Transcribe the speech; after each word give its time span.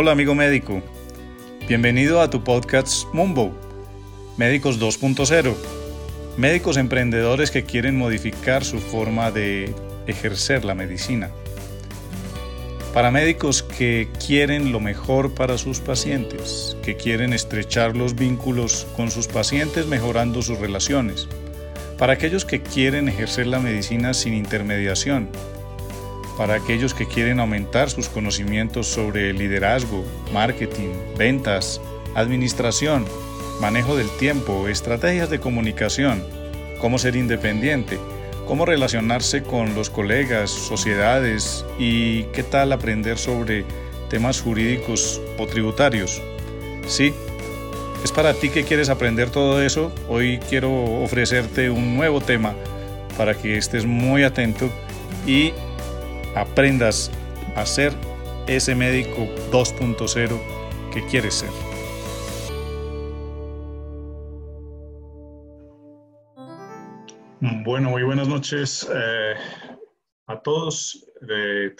Hola 0.00 0.12
amigo 0.12 0.36
médico, 0.36 0.80
bienvenido 1.66 2.20
a 2.20 2.30
tu 2.30 2.44
podcast 2.44 3.12
Mumbo, 3.12 3.50
Médicos 4.36 4.78
2.0, 4.78 5.56
médicos 6.36 6.76
emprendedores 6.76 7.50
que 7.50 7.64
quieren 7.64 7.98
modificar 7.98 8.64
su 8.64 8.78
forma 8.78 9.32
de 9.32 9.74
ejercer 10.06 10.64
la 10.64 10.76
medicina. 10.76 11.30
Para 12.94 13.10
médicos 13.10 13.64
que 13.64 14.08
quieren 14.24 14.70
lo 14.70 14.78
mejor 14.78 15.34
para 15.34 15.58
sus 15.58 15.80
pacientes, 15.80 16.76
que 16.84 16.96
quieren 16.96 17.32
estrechar 17.32 17.96
los 17.96 18.14
vínculos 18.14 18.86
con 18.96 19.10
sus 19.10 19.26
pacientes 19.26 19.88
mejorando 19.88 20.42
sus 20.42 20.60
relaciones. 20.60 21.26
Para 21.98 22.12
aquellos 22.12 22.44
que 22.44 22.62
quieren 22.62 23.08
ejercer 23.08 23.48
la 23.48 23.58
medicina 23.58 24.14
sin 24.14 24.34
intermediación, 24.34 25.28
para 26.38 26.54
aquellos 26.54 26.94
que 26.94 27.06
quieren 27.06 27.40
aumentar 27.40 27.90
sus 27.90 28.08
conocimientos 28.08 28.86
sobre 28.86 29.32
liderazgo, 29.32 30.04
marketing, 30.32 30.90
ventas, 31.18 31.80
administración, 32.14 33.04
manejo 33.60 33.96
del 33.96 34.08
tiempo, 34.18 34.68
estrategias 34.68 35.30
de 35.30 35.40
comunicación, 35.40 36.24
cómo 36.80 36.98
ser 36.98 37.16
independiente, 37.16 37.98
cómo 38.46 38.64
relacionarse 38.64 39.42
con 39.42 39.74
los 39.74 39.90
colegas, 39.90 40.50
sociedades 40.50 41.66
y 41.76 42.22
qué 42.32 42.44
tal 42.44 42.72
aprender 42.72 43.18
sobre 43.18 43.64
temas 44.08 44.40
jurídicos 44.40 45.20
o 45.38 45.46
tributarios. 45.46 46.22
Sí, 46.86 47.12
es 48.04 48.12
para 48.12 48.32
ti 48.32 48.48
que 48.48 48.62
quieres 48.62 48.90
aprender 48.90 49.30
todo 49.30 49.60
eso. 49.60 49.92
Hoy 50.08 50.38
quiero 50.48 50.72
ofrecerte 51.02 51.68
un 51.68 51.96
nuevo 51.96 52.20
tema 52.20 52.54
para 53.16 53.34
que 53.34 53.58
estés 53.58 53.86
muy 53.86 54.22
atento 54.22 54.70
y 55.26 55.52
aprendas 56.38 57.10
a 57.56 57.66
ser 57.66 57.92
ese 58.46 58.74
médico 58.74 59.26
2.0 59.50 60.40
que 60.92 61.04
quieres 61.06 61.34
ser. 61.34 61.50
Bueno, 67.40 67.90
muy 67.90 68.02
buenas 68.02 68.28
noches 68.28 68.88
eh, 68.92 69.34
a 70.26 70.40
todos. 70.40 71.06
Eh, 71.28 71.74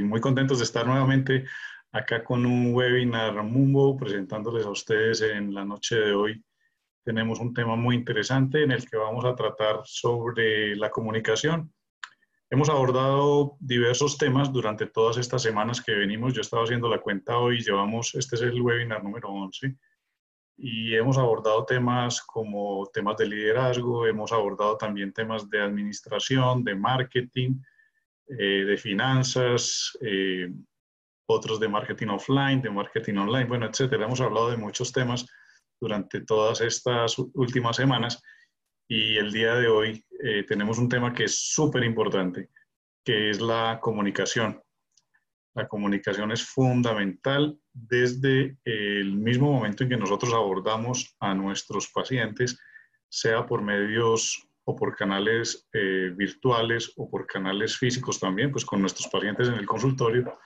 muy 0.00 0.20
contentos 0.20 0.58
de 0.58 0.64
estar 0.64 0.86
nuevamente 0.86 1.44
acá 1.92 2.24
con 2.24 2.46
un 2.46 2.74
webinar 2.74 3.42
Mumbo 3.42 3.96
presentándoles 3.96 4.64
a 4.64 4.70
ustedes 4.70 5.20
en 5.20 5.54
la 5.54 5.64
noche 5.64 5.96
de 5.96 6.14
hoy. 6.14 6.44
Tenemos 7.04 7.38
un 7.40 7.54
tema 7.54 7.76
muy 7.76 7.96
interesante 7.96 8.62
en 8.62 8.72
el 8.72 8.88
que 8.88 8.96
vamos 8.96 9.24
a 9.24 9.34
tratar 9.34 9.80
sobre 9.84 10.74
la 10.76 10.90
comunicación 10.90 11.72
Hemos 12.52 12.68
abordado 12.68 13.56
diversos 13.60 14.18
temas 14.18 14.52
durante 14.52 14.86
todas 14.86 15.16
estas 15.18 15.40
semanas 15.40 15.80
que 15.80 15.92
venimos. 15.92 16.34
Yo 16.34 16.40
estaba 16.40 16.64
haciendo 16.64 16.88
la 16.88 17.00
cuenta 17.00 17.38
hoy, 17.38 17.60
llevamos, 17.60 18.12
este 18.16 18.34
es 18.34 18.42
el 18.42 18.60
webinar 18.60 19.04
número 19.04 19.28
11, 19.28 19.76
y 20.56 20.96
hemos 20.96 21.16
abordado 21.16 21.64
temas 21.64 22.20
como 22.20 22.90
temas 22.92 23.16
de 23.18 23.28
liderazgo, 23.28 24.04
hemos 24.04 24.32
abordado 24.32 24.76
también 24.76 25.12
temas 25.12 25.48
de 25.48 25.60
administración, 25.60 26.64
de 26.64 26.74
marketing, 26.74 27.54
eh, 28.26 28.64
de 28.64 28.76
finanzas, 28.76 29.96
eh, 30.00 30.52
otros 31.26 31.60
de 31.60 31.68
marketing 31.68 32.08
offline, 32.08 32.60
de 32.60 32.70
marketing 32.70 33.14
online, 33.14 33.44
bueno, 33.44 33.66
etcétera. 33.66 34.06
Hemos 34.06 34.20
hablado 34.20 34.50
de 34.50 34.56
muchos 34.56 34.90
temas 34.92 35.24
durante 35.80 36.22
todas 36.22 36.60
estas 36.62 37.16
últimas 37.16 37.76
semanas 37.76 38.20
y 38.90 39.18
el 39.18 39.30
día 39.30 39.54
de 39.54 39.68
hoy 39.68 40.04
eh, 40.20 40.42
tenemos 40.48 40.76
un 40.78 40.88
tema 40.88 41.14
que 41.14 41.22
es 41.24 41.52
súper 41.54 41.84
importante, 41.84 42.50
que 43.04 43.30
es 43.30 43.40
la 43.40 43.78
comunicación. 43.80 44.60
La 45.54 45.68
comunicación 45.68 46.32
es 46.32 46.44
fundamental 46.44 47.56
desde 47.72 48.58
el 48.64 49.16
mismo 49.16 49.52
momento 49.52 49.84
en 49.84 49.90
que 49.90 49.96
nosotros 49.96 50.34
abordamos 50.34 51.16
a 51.20 51.34
nuestros 51.34 51.88
pacientes, 51.88 52.58
sea 53.08 53.46
por 53.46 53.62
medios 53.62 54.44
o 54.64 54.74
por 54.74 54.96
canales 54.96 55.68
eh, 55.72 56.12
virtuales 56.16 56.92
o 56.96 57.08
por 57.08 57.28
canales 57.28 57.78
físicos 57.78 58.18
también, 58.18 58.50
pues 58.50 58.64
con 58.64 58.80
nuestros 58.80 59.06
pacientes 59.06 59.46
en 59.46 59.54
el 59.54 59.66
consultorio, 59.66 60.36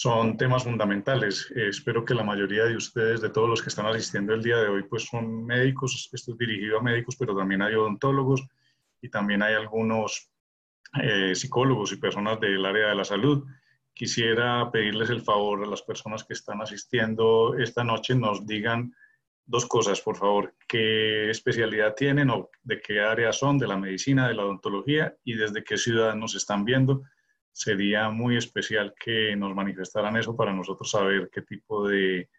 son 0.00 0.36
temas 0.36 0.62
fundamentales. 0.62 1.52
Eh, 1.56 1.70
espero 1.70 2.04
que 2.04 2.14
la 2.14 2.22
mayoría 2.22 2.64
de 2.66 2.76
ustedes, 2.76 3.20
de 3.20 3.30
todos 3.30 3.48
los 3.48 3.60
que 3.60 3.68
están 3.68 3.86
asistiendo 3.86 4.32
el 4.32 4.44
día 4.44 4.58
de 4.58 4.68
hoy, 4.68 4.84
pues 4.84 5.02
son 5.06 5.44
médicos, 5.44 6.08
esto 6.12 6.32
es 6.32 6.38
dirigido 6.38 6.78
a 6.78 6.82
médicos, 6.82 7.16
pero 7.18 7.36
también 7.36 7.62
hay 7.62 7.74
odontólogos 7.74 8.46
y 9.02 9.08
también 9.08 9.42
hay 9.42 9.54
algunos 9.54 10.30
eh, 11.02 11.34
psicólogos 11.34 11.90
y 11.90 11.96
personas 11.96 12.38
del 12.38 12.64
área 12.64 12.90
de 12.90 12.94
la 12.94 13.04
salud. 13.04 13.44
Quisiera 13.92 14.70
pedirles 14.70 15.10
el 15.10 15.22
favor 15.22 15.64
a 15.64 15.66
las 15.66 15.82
personas 15.82 16.22
que 16.22 16.34
están 16.34 16.62
asistiendo 16.62 17.56
esta 17.58 17.82
noche, 17.82 18.14
nos 18.14 18.46
digan 18.46 18.94
dos 19.46 19.66
cosas, 19.66 20.00
por 20.00 20.16
favor, 20.16 20.54
qué 20.68 21.28
especialidad 21.28 21.96
tienen 21.96 22.30
o 22.30 22.50
de 22.62 22.80
qué 22.80 23.00
área 23.00 23.32
son, 23.32 23.58
de 23.58 23.66
la 23.66 23.76
medicina, 23.76 24.28
de 24.28 24.34
la 24.34 24.44
odontología 24.44 25.16
y 25.24 25.34
desde 25.34 25.64
qué 25.64 25.76
ciudad 25.76 26.14
nos 26.14 26.36
están 26.36 26.64
viendo 26.64 27.02
sería 27.58 28.08
muy 28.08 28.36
especial 28.36 28.94
que 28.98 29.34
nos 29.34 29.52
manifestaran 29.52 30.16
eso 30.16 30.36
para 30.36 30.52
nosotros 30.52 30.88
saber 30.88 31.28
qué 31.32 31.42
tipo 31.42 31.88
de 31.88 32.30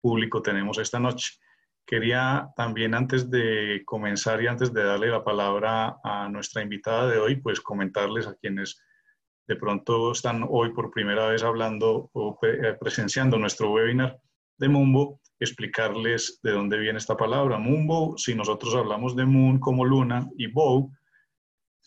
público 0.00 0.40
tenemos 0.40 0.78
esta 0.78 1.00
noche. 1.00 1.32
Quería 1.84 2.50
también 2.54 2.94
antes 2.94 3.28
de 3.28 3.82
comenzar 3.84 4.40
y 4.40 4.46
antes 4.46 4.72
de 4.72 4.84
darle 4.84 5.08
la 5.08 5.24
palabra 5.24 5.96
a 6.04 6.28
nuestra 6.28 6.62
invitada 6.62 7.10
de 7.10 7.18
hoy, 7.18 7.36
pues 7.36 7.60
comentarles 7.60 8.28
a 8.28 8.34
quienes 8.34 8.80
de 9.48 9.56
pronto 9.56 10.12
están 10.12 10.46
hoy 10.48 10.72
por 10.72 10.92
primera 10.92 11.26
vez 11.26 11.42
hablando 11.42 12.10
o 12.12 12.38
eh, 12.42 12.76
presenciando 12.78 13.36
nuestro 13.36 13.72
webinar 13.72 14.20
de 14.58 14.68
Mumbo, 14.68 15.20
explicarles 15.40 16.38
de 16.44 16.52
dónde 16.52 16.78
viene 16.78 16.98
esta 16.98 17.16
palabra. 17.16 17.58
Mumbo, 17.58 18.16
si 18.16 18.36
nosotros 18.36 18.76
hablamos 18.76 19.16
de 19.16 19.24
Moon 19.24 19.58
como 19.58 19.84
luna 19.84 20.28
y 20.36 20.46
Bow, 20.46 20.92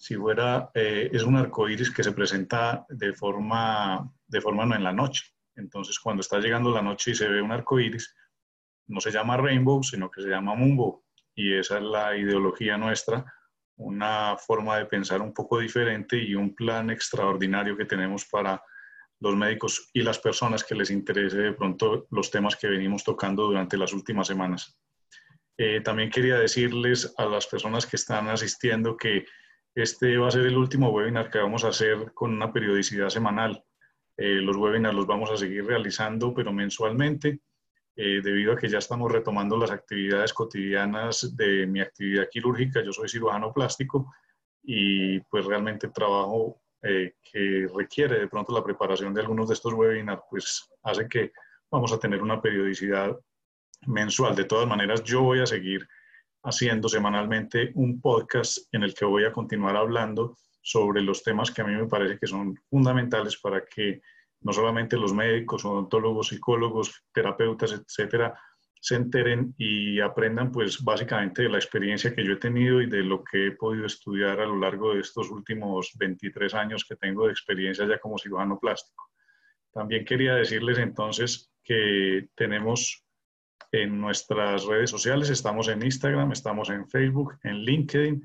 si 0.02 0.16
fuera, 0.16 0.72
eh, 0.74 1.12
es 1.14 1.22
un 1.22 1.36
arco 1.36 1.70
iris 1.70 1.92
que 1.92 2.04
se 2.04 2.12
presenta 2.12 2.88
de 2.90 3.14
forma, 3.14 4.12
de 4.26 4.42
forma 4.42 4.66
no 4.66 4.76
en 4.76 4.84
la 4.84 4.92
noche. 4.92 5.26
Entonces, 5.56 6.00
cuando 6.00 6.22
está 6.22 6.40
llegando 6.40 6.72
la 6.72 6.82
noche 6.82 7.12
y 7.12 7.16
se 7.16 7.28
ve 7.28 7.40
un 7.40 7.52
arco 7.52 7.80
iris, 7.80 8.16
no 8.88 9.00
se 9.00 9.12
llama 9.12 9.38
rainbow, 9.38 9.84
sino 9.84 10.10
que 10.10 10.24
se 10.24 10.30
llama 10.30 10.56
mumbo. 10.56 11.06
Y 11.36 11.54
esa 11.54 11.78
es 11.78 11.84
la 11.84 12.18
ideología 12.18 12.80
nuestra, 12.80 13.32
una 13.76 14.38
forma 14.38 14.78
de 14.78 14.88
pensar 14.88 15.22
un 15.22 15.36
poco 15.36 15.60
diferente 15.60 16.18
y 16.18 16.34
un 16.34 16.56
plan 16.56 16.90
extraordinario 16.90 17.78
que 17.78 17.86
tenemos 17.86 18.26
para 18.26 18.60
los 19.20 19.36
médicos 19.36 19.92
y 19.94 20.02
las 20.02 20.18
personas 20.18 20.64
que 20.64 20.74
les 20.74 20.90
interese 20.90 21.38
de 21.38 21.54
pronto 21.54 22.08
los 22.10 22.32
temas 22.32 22.56
que 22.56 22.68
venimos 22.68 23.04
tocando 23.04 23.44
durante 23.44 23.78
las 23.78 23.94
últimas 23.94 24.26
semanas. 24.26 24.82
Eh, 25.60 25.80
también 25.82 26.10
quería 26.10 26.40
decirles 26.40 27.14
a 27.20 27.26
las 27.26 27.46
personas 27.46 27.86
que 27.86 27.98
están 27.98 28.30
asistiendo 28.30 28.98
que 28.98 29.26
este 29.76 30.18
va 30.18 30.28
a 30.28 30.32
ser 30.32 30.46
el 30.46 30.58
último 30.58 30.90
webinar 30.90 31.30
que 31.30 31.40
vamos 31.40 31.64
a 31.64 31.70
hacer 31.70 32.14
con 32.14 32.32
una 32.32 32.52
periodicidad 32.52 33.09
semanal. 33.09 33.64
Eh, 34.18 34.42
los 34.42 34.58
webinars 34.58 34.96
los 34.96 35.08
vamos 35.08 35.32
a 35.32 35.38
seguir 35.38 35.66
realizando, 35.66 36.34
pero 36.34 36.52
mensualmente, 36.52 37.40
eh, 37.96 38.22
debido 38.24 38.54
a 38.54 38.58
que 38.58 38.70
ya 38.70 38.78
estamos 38.78 39.12
retomando 39.12 39.58
las 39.58 39.72
actividades 39.72 40.34
cotidianas 40.34 41.36
de 41.36 41.66
mi 41.68 41.80
actividad 41.80 42.28
quirúrgica. 42.30 42.84
Yo 42.84 42.92
soy 42.92 43.09
cirujano 43.09 43.54
plástico 43.54 44.14
y 44.64 45.20
pues 45.22 45.46
realmente 45.46 45.90
trabajo 45.90 46.62
eh, 46.84 47.14
que 47.22 47.68
requiere 47.76 48.20
de 48.20 48.28
pronto 48.28 48.53
la 48.53 48.64
preparación 48.64 49.14
de 49.14 49.22
algunos 49.22 49.48
de 49.48 49.53
estos 49.53 49.74
webinars, 49.74 50.24
pues 50.30 50.70
hace 50.84 51.08
que 51.08 51.32
vamos 51.70 51.94
a 51.94 52.00
tener 52.00 52.22
una 52.22 52.42
periodicidad 52.42 53.18
mensual. 53.88 54.36
De 54.36 54.46
todas 54.46 54.68
maneras, 54.68 55.03
yo 55.03 55.22
voy 55.22 55.40
a 55.40 55.46
seguir 55.46 55.88
haciendo 56.44 56.90
semanalmente 56.90 57.72
un 57.76 58.02
podcast 58.02 58.59
en 58.72 58.84
el 58.84 58.93
que 58.93 59.05
voy 59.05 59.26
a 59.26 59.32
continuar 59.32 59.76
hablando 59.76 60.38
sobre 60.61 61.02
los 61.02 61.23
temas 61.23 61.52
que 61.52 61.61
a 61.61 61.66
mí 61.66 61.73
me 61.73 61.88
parece 61.88 62.17
que 62.20 62.28
son 62.28 62.55
fundamentales 62.70 63.38
para 63.38 63.64
que 63.66 64.02
no 64.41 64.53
solamente 64.53 64.97
los 64.97 65.14
médicos, 65.14 65.66
odontólogos, 65.66 66.29
psicólogos, 66.29 67.03
terapeutas, 67.14 67.73
etcétera, 67.73 68.40
se 68.79 68.96
enteren 68.96 69.53
y 69.59 69.99
aprendan 69.99 70.52
pues 70.52 70.84
básicamente 70.84 71.43
de 71.43 71.49
la 71.49 71.59
experiencia 71.59 72.16
que 72.16 72.26
yo 72.26 72.34
he 72.34 72.38
tenido 72.38 72.82
y 72.82 72.90
de 72.90 73.03
lo 73.03 73.23
que 73.23 73.47
he 73.47 73.52
podido 73.52 73.85
estudiar 73.85 74.40
a 74.40 74.46
lo 74.46 74.58
largo 74.58 74.96
de 74.96 75.02
estos 75.02 75.29
últimos 75.29 75.91
23 75.99 76.53
años 76.55 76.85
que 76.85 76.96
tengo 76.96 77.28
de 77.28 77.32
experiencia 77.32 77.87
ya 77.87 77.99
como 77.99 78.17
cirujano 78.17 78.59
plástico. 78.59 79.09
También 79.72 80.03
quería 80.03 80.34
decirles 80.34 80.79
entonces 80.79 81.53
que 81.64 82.29
tenemos 82.34 83.05
en 83.72 84.00
nuestras 84.00 84.66
redes 84.66 84.90
sociales. 84.90 85.29
Estamos 85.29 85.68
en 85.70 85.84
Instagram, 85.84 86.32
estamos 86.32 86.70
en 86.70 86.88
Facebook, 86.88 87.38
en 87.44 87.58
LinkedIn. 87.58 88.23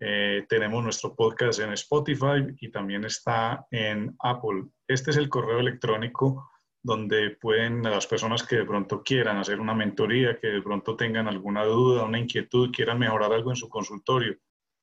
Eh, 0.00 0.44
tenemos 0.48 0.82
nuestro 0.82 1.14
podcast 1.14 1.60
en 1.60 1.72
Spotify 1.72 2.46
y 2.60 2.70
también 2.70 3.04
está 3.04 3.66
en 3.70 4.14
Apple. 4.20 4.64
Este 4.86 5.10
es 5.10 5.16
el 5.16 5.28
correo 5.28 5.60
electrónico 5.60 6.50
donde 6.82 7.30
pueden 7.30 7.82
las 7.82 8.06
personas 8.06 8.44
que 8.44 8.56
de 8.56 8.64
pronto 8.64 9.02
quieran 9.02 9.38
hacer 9.38 9.58
una 9.58 9.74
mentoría, 9.74 10.38
que 10.38 10.48
de 10.48 10.62
pronto 10.62 10.94
tengan 10.96 11.26
alguna 11.26 11.64
duda, 11.64 12.04
una 12.04 12.18
inquietud, 12.18 12.70
quieran 12.70 12.98
mejorar 12.98 13.32
algo 13.32 13.50
en 13.50 13.56
su 13.56 13.68
consultorio, 13.68 14.36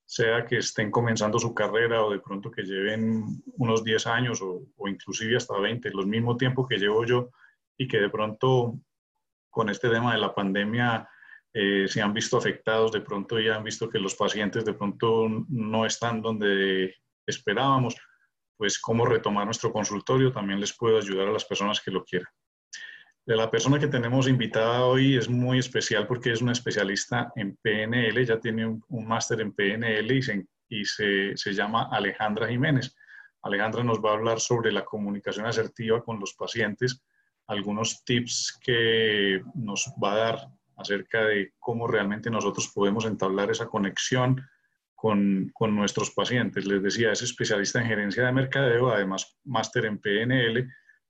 sea 0.05 0.45
que 0.45 0.57
estén 0.57 0.91
comenzando 0.91 1.39
su 1.39 1.53
carrera 1.53 2.03
o 2.03 2.11
de 2.11 2.19
pronto 2.19 2.51
que 2.51 2.63
lleven 2.63 3.41
unos 3.57 3.85
10 3.85 4.07
años 4.07 4.41
o, 4.41 4.63
o 4.75 4.87
inclusive 4.89 5.37
hasta 5.37 5.57
20, 5.57 5.91
los 5.91 6.05
mismo 6.05 6.35
tiempo 6.35 6.67
que 6.67 6.77
llevo 6.77 7.05
yo 7.05 7.29
y 7.77 7.87
que 7.87 7.99
de 7.99 8.09
pronto 8.09 8.79
con 9.53 9.69
este 9.69 9.87
tema 9.87 10.13
de 10.13 10.19
la 10.19 10.33
pandemia 10.33 11.07
eh, 11.53 11.87
se 11.87 12.01
han 12.01 12.11
visto 12.11 12.35
afectados, 12.37 12.91
de 12.91 13.01
pronto 13.01 13.39
ya 13.39 13.55
han 13.55 13.63
visto 13.63 13.87
que 13.87 13.99
los 13.99 14.15
pacientes 14.15 14.65
de 14.65 14.73
pronto 14.73 15.27
no 15.47 15.85
están 15.85 16.23
donde 16.23 16.95
esperábamos, 17.27 17.95
pues 18.57 18.79
cómo 18.79 19.05
retomar 19.05 19.45
nuestro 19.45 19.71
consultorio 19.71 20.31
también 20.31 20.59
les 20.59 20.75
puedo 20.75 20.97
ayudar 20.97 21.27
a 21.27 21.31
las 21.31 21.45
personas 21.45 21.79
que 21.79 21.91
lo 21.91 22.03
quieran. 22.03 22.29
La 23.25 23.49
persona 23.51 23.79
que 23.79 23.87
tenemos 23.87 24.27
invitada 24.27 24.85
hoy 24.85 25.15
es 25.15 25.29
muy 25.29 25.59
especial 25.59 26.07
porque 26.07 26.31
es 26.31 26.41
una 26.41 26.51
especialista 26.51 27.31
en 27.35 27.55
PNL, 27.57 28.25
ya 28.25 28.39
tiene 28.39 28.65
un, 28.65 29.07
máster 29.07 29.39
en 29.39 29.53
PNL 29.53 30.11
y 30.67 30.85
se, 30.85 31.37
se 31.37 31.53
llama 31.53 31.89
Alejandra 31.91 32.47
Jiménez. 32.47 32.95
Alejandra 33.43 33.83
nos 33.83 33.99
va 33.99 34.09
a 34.09 34.13
hablar 34.13 34.39
sobre 34.39 34.71
la 34.71 34.83
comunicación 34.83 35.45
asertiva 35.45 36.03
con 36.03 36.19
los 36.19 36.33
pacientes, 36.33 37.03
algunos 37.47 38.03
tips 38.05 38.59
que 38.63 39.41
nos 39.55 39.93
va 40.01 40.13
a 40.13 40.17
dar 40.17 40.47
acerca 40.77 41.25
de 41.25 41.53
cómo 41.59 41.87
realmente 41.87 42.29
nosotros 42.29 42.71
podemos 42.73 43.05
entablar 43.05 43.51
esa 43.51 43.67
conexión 43.67 44.41
con, 44.95 45.51
con, 45.53 45.75
nuestros 45.75 46.11
pacientes. 46.11 46.65
Les 46.65 46.81
decía, 46.81 47.11
es 47.11 47.21
especialista 47.21 47.81
en 47.81 47.87
gerencia 47.87 48.25
de 48.25 48.31
mercadeo, 48.31 48.89
además 48.89 49.37
máster 49.43 49.85
en 49.85 49.99
PNL, 49.99 50.67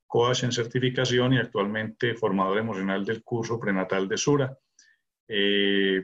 coach 0.08 0.44
en 0.44 0.52
certificación 0.52 1.34
y 1.34 1.38
actualmente 1.38 2.16
formador 2.16 2.58
emocional 2.58 3.06
del 3.06 3.24
curso 3.24 3.60
prenatal 3.60 4.08
de 4.08 4.18
Sura. 4.18 4.58
Eh, 5.28 6.04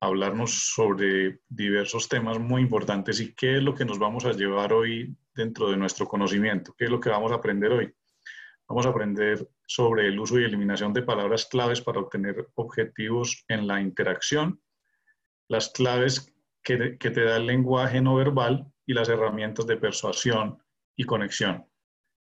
hablarnos 0.00 0.72
sobre 0.74 1.40
diversos 1.48 2.08
temas 2.08 2.38
muy 2.38 2.62
importantes 2.62 3.20
y 3.20 3.34
qué 3.34 3.58
es 3.58 3.62
lo 3.62 3.74
que 3.74 3.84
nos 3.84 3.98
vamos 3.98 4.24
a 4.24 4.32
llevar 4.32 4.72
hoy 4.72 5.16
dentro 5.34 5.70
de 5.70 5.76
nuestro 5.76 6.06
conocimiento, 6.06 6.74
qué 6.76 6.86
es 6.86 6.90
lo 6.90 6.98
que 6.98 7.10
vamos 7.10 7.30
a 7.30 7.36
aprender 7.36 7.70
hoy. 7.72 7.94
Vamos 8.68 8.86
a 8.86 8.88
aprender 8.88 9.46
sobre 9.66 10.08
el 10.08 10.18
uso 10.18 10.38
y 10.38 10.44
eliminación 10.44 10.92
de 10.92 11.02
palabras 11.02 11.46
claves 11.46 11.80
para 11.80 12.00
obtener 12.00 12.48
objetivos 12.54 13.44
en 13.48 13.66
la 13.66 13.80
interacción, 13.80 14.60
las 15.48 15.70
claves 15.70 16.32
que, 16.62 16.96
te 16.98 17.24
da 17.24 17.36
el 17.36 17.46
lenguaje 17.46 18.00
no 18.00 18.14
verbal 18.14 18.72
y 18.86 18.94
las 18.94 19.08
herramientas 19.08 19.66
de 19.66 19.76
persuasión 19.76 20.62
y 20.96 21.04
conexión. 21.04 21.66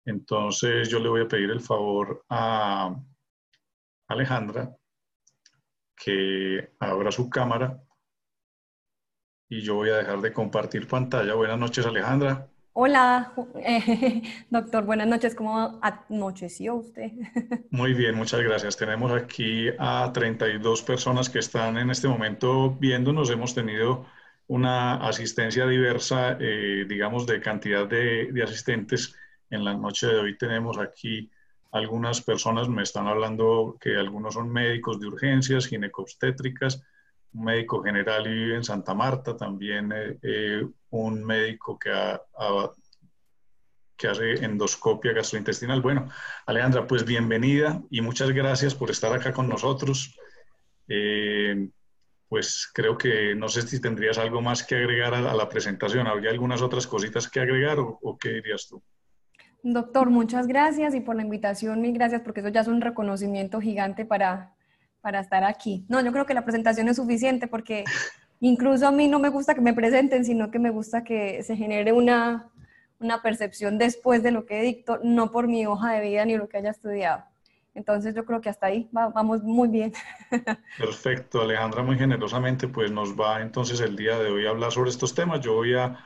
Entonces 0.04 0.88
yo 0.88 0.98
le 0.98 1.08
voy 1.08 1.22
a 1.22 1.28
pedir 1.28 1.50
el 1.50 1.60
favor 1.60 2.24
a 2.28 2.94
Alejandra 4.08 4.74
que 5.96 6.72
abra 6.78 7.12
su 7.12 7.28
cámara 7.28 7.80
y 9.48 9.60
yo 9.60 9.74
voy 9.74 9.90
a 9.90 9.96
dejar 9.96 10.20
de 10.20 10.32
compartir 10.32 10.86
pantalla. 10.86 11.34
Buenas 11.34 11.58
noches, 11.58 11.84
Alejandra. 11.84 12.49
Hola, 12.82 13.34
doctor, 14.48 14.86
buenas 14.86 15.06
noches. 15.06 15.34
¿Cómo 15.34 15.78
anocheció 15.82 16.76
usted? 16.76 17.12
Muy 17.70 17.92
bien, 17.92 18.14
muchas 18.14 18.40
gracias. 18.40 18.78
Tenemos 18.78 19.12
aquí 19.12 19.68
a 19.78 20.10
32 20.14 20.80
personas 20.80 21.28
que 21.28 21.40
están 21.40 21.76
en 21.76 21.90
este 21.90 22.08
momento 22.08 22.70
viéndonos. 22.70 23.28
Hemos 23.28 23.54
tenido 23.54 24.06
una 24.46 24.94
asistencia 24.94 25.66
diversa, 25.66 26.38
eh, 26.40 26.86
digamos, 26.88 27.26
de 27.26 27.42
cantidad 27.42 27.86
de, 27.86 28.32
de 28.32 28.42
asistentes. 28.42 29.14
En 29.50 29.62
la 29.62 29.74
noche 29.74 30.06
de 30.06 30.18
hoy 30.18 30.38
tenemos 30.38 30.78
aquí 30.78 31.30
algunas 31.72 32.22
personas 32.22 32.70
me 32.70 32.82
están 32.82 33.08
hablando 33.08 33.76
que 33.78 33.98
algunos 33.98 34.32
son 34.32 34.50
médicos 34.50 34.98
de 34.98 35.06
urgencias, 35.06 35.66
ginecobstétricas, 35.66 36.82
un 37.34 37.44
médico 37.44 37.82
general 37.82 38.26
y 38.26 38.30
vive 38.30 38.56
en 38.56 38.64
Santa 38.64 38.94
Marta, 38.94 39.36
también 39.36 39.92
eh, 39.92 40.18
eh, 40.22 40.66
un 40.90 41.24
médico 41.24 41.78
que, 41.78 41.90
que 43.96 44.08
hace 44.08 44.44
endoscopia 44.44 45.12
gastrointestinal. 45.12 45.80
Bueno, 45.80 46.08
Alejandra, 46.46 46.86
pues 46.86 47.04
bienvenida 47.04 47.80
y 47.90 48.00
muchas 48.00 48.30
gracias 48.30 48.74
por 48.74 48.90
estar 48.90 49.12
acá 49.12 49.32
con 49.32 49.48
nosotros. 49.48 50.16
Eh, 50.88 51.68
pues 52.28 52.70
creo 52.72 52.96
que 52.96 53.34
no 53.34 53.48
sé 53.48 53.62
si 53.62 53.80
tendrías 53.80 54.18
algo 54.18 54.40
más 54.40 54.62
que 54.62 54.76
agregar 54.76 55.14
a, 55.14 55.34
la 55.34 55.48
presentación. 55.48 56.06
¿Habría 56.06 56.30
algunas 56.30 56.62
otras 56.62 56.86
cositas 56.86 57.28
que 57.28 57.40
agregar 57.40 57.78
o 57.78 58.18
qué 58.18 58.30
dirías 58.34 58.68
tú? 58.68 58.82
Doctor, 59.62 60.08
muchas 60.08 60.46
gracias 60.46 60.94
y 60.94 61.00
por 61.00 61.16
la 61.16 61.22
invitación, 61.22 61.82
mil 61.82 61.92
gracias, 61.92 62.22
porque 62.22 62.40
eso 62.40 62.48
ya 62.48 62.62
es 62.62 62.68
un 62.68 62.80
reconocimiento 62.80 63.60
gigante 63.60 64.06
para, 64.06 64.54
para 65.02 65.20
estar 65.20 65.44
aquí. 65.44 65.84
No, 65.88 66.02
yo 66.02 66.12
creo 66.12 66.24
que 66.24 66.32
la 66.32 66.44
presentación 66.44 66.88
es 66.88 66.96
suficiente 66.96 67.46
porque 67.46 67.84
incluso 68.40 68.86
a 68.88 68.92
mí 68.92 69.08
no 69.08 69.18
me 69.18 69.28
gusta 69.28 69.54
que 69.54 69.60
me 69.60 69.74
presenten, 69.74 70.24
sino 70.24 70.50
que 70.50 70.58
me 70.58 70.70
gusta 70.70 71.04
que 71.04 71.42
se 71.42 71.56
genere 71.56 71.92
una, 71.92 72.50
una 72.98 73.22
percepción 73.22 73.78
después 73.78 74.22
de 74.22 74.30
lo 74.32 74.46
que 74.46 74.62
dicto, 74.62 74.98
no 75.02 75.30
por 75.30 75.48
mi 75.48 75.66
hoja 75.66 75.92
de 75.92 76.00
vida 76.02 76.24
ni 76.24 76.36
lo 76.36 76.48
que 76.48 76.58
haya 76.58 76.70
estudiado. 76.70 77.24
Entonces 77.74 78.14
yo 78.14 78.24
creo 78.24 78.40
que 78.40 78.48
hasta 78.48 78.66
ahí 78.66 78.88
vamos 78.92 79.42
muy 79.42 79.68
bien. 79.68 79.92
Perfecto, 80.76 81.42
Alejandra, 81.42 81.82
muy 81.82 81.98
generosamente 81.98 82.66
pues 82.68 82.90
nos 82.90 83.14
va 83.18 83.42
entonces 83.42 83.80
el 83.80 83.96
día 83.96 84.18
de 84.18 84.30
hoy 84.30 84.46
a 84.46 84.50
hablar 84.50 84.72
sobre 84.72 84.88
estos 84.90 85.14
temas. 85.14 85.40
Yo 85.40 85.54
voy 85.54 85.74
a, 85.74 85.98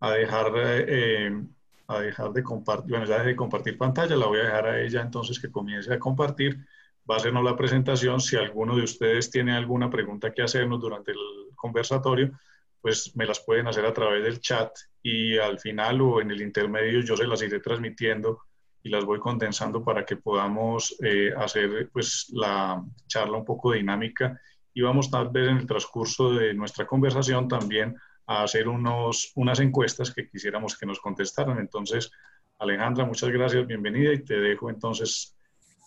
a 0.00 0.10
dejar 0.12 0.52
eh, 0.56 1.44
a 1.86 2.00
dejar 2.00 2.32
de 2.32 2.42
compartir, 2.42 2.90
bueno, 2.90 3.04
ya 3.06 3.22
de 3.22 3.36
compartir 3.36 3.76
pantalla, 3.76 4.16
la 4.16 4.26
voy 4.26 4.38
a 4.40 4.44
dejar 4.44 4.66
a 4.66 4.80
ella 4.80 5.02
entonces 5.02 5.38
que 5.38 5.50
comience 5.52 5.92
a 5.92 5.98
compartir. 5.98 6.66
Va 7.10 7.16
a 7.16 7.18
hacernos 7.18 7.44
la 7.44 7.56
presentación. 7.56 8.20
Si 8.20 8.36
alguno 8.36 8.76
de 8.76 8.82
ustedes 8.82 9.30
tiene 9.30 9.56
alguna 9.56 9.90
pregunta 9.90 10.32
que 10.32 10.42
hacernos 10.42 10.80
durante 10.80 11.12
el 11.12 11.18
conversatorio, 11.56 12.32
pues 12.80 13.14
me 13.16 13.26
las 13.26 13.40
pueden 13.40 13.68
hacer 13.68 13.86
a 13.86 13.92
través 13.92 14.24
del 14.24 14.40
chat 14.40 14.70
y 15.02 15.38
al 15.38 15.58
final 15.58 16.00
o 16.00 16.20
en 16.20 16.30
el 16.30 16.42
intermedio 16.42 17.00
yo 17.00 17.16
se 17.16 17.26
las 17.26 17.42
iré 17.42 17.60
transmitiendo 17.60 18.40
y 18.82 18.88
las 18.88 19.04
voy 19.04 19.20
condensando 19.20 19.84
para 19.84 20.04
que 20.04 20.16
podamos 20.16 20.96
eh, 21.02 21.32
hacer 21.36 21.88
pues 21.92 22.26
la 22.32 22.84
charla 23.06 23.38
un 23.38 23.44
poco 23.44 23.72
dinámica 23.72 24.40
y 24.74 24.82
vamos 24.82 25.10
tal 25.10 25.28
vez 25.28 25.48
en 25.48 25.58
el 25.58 25.66
transcurso 25.66 26.32
de 26.32 26.54
nuestra 26.54 26.86
conversación 26.86 27.46
también 27.46 27.96
a 28.26 28.42
hacer 28.42 28.68
unos, 28.68 29.32
unas 29.36 29.60
encuestas 29.60 30.12
que 30.12 30.28
quisiéramos 30.28 30.76
que 30.76 30.86
nos 30.86 31.00
contestaran. 31.00 31.58
Entonces, 31.58 32.10
Alejandra, 32.58 33.04
muchas 33.04 33.30
gracias, 33.30 33.66
bienvenida 33.66 34.12
y 34.12 34.24
te 34.24 34.40
dejo 34.40 34.70
entonces 34.70 35.36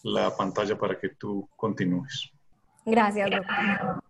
la 0.05 0.35
pantalla 0.35 0.77
para 0.77 0.99
que 0.99 1.09
tú 1.09 1.49
continúes. 1.55 2.31
Gracias, 2.85 3.29
doctor. 3.31 4.03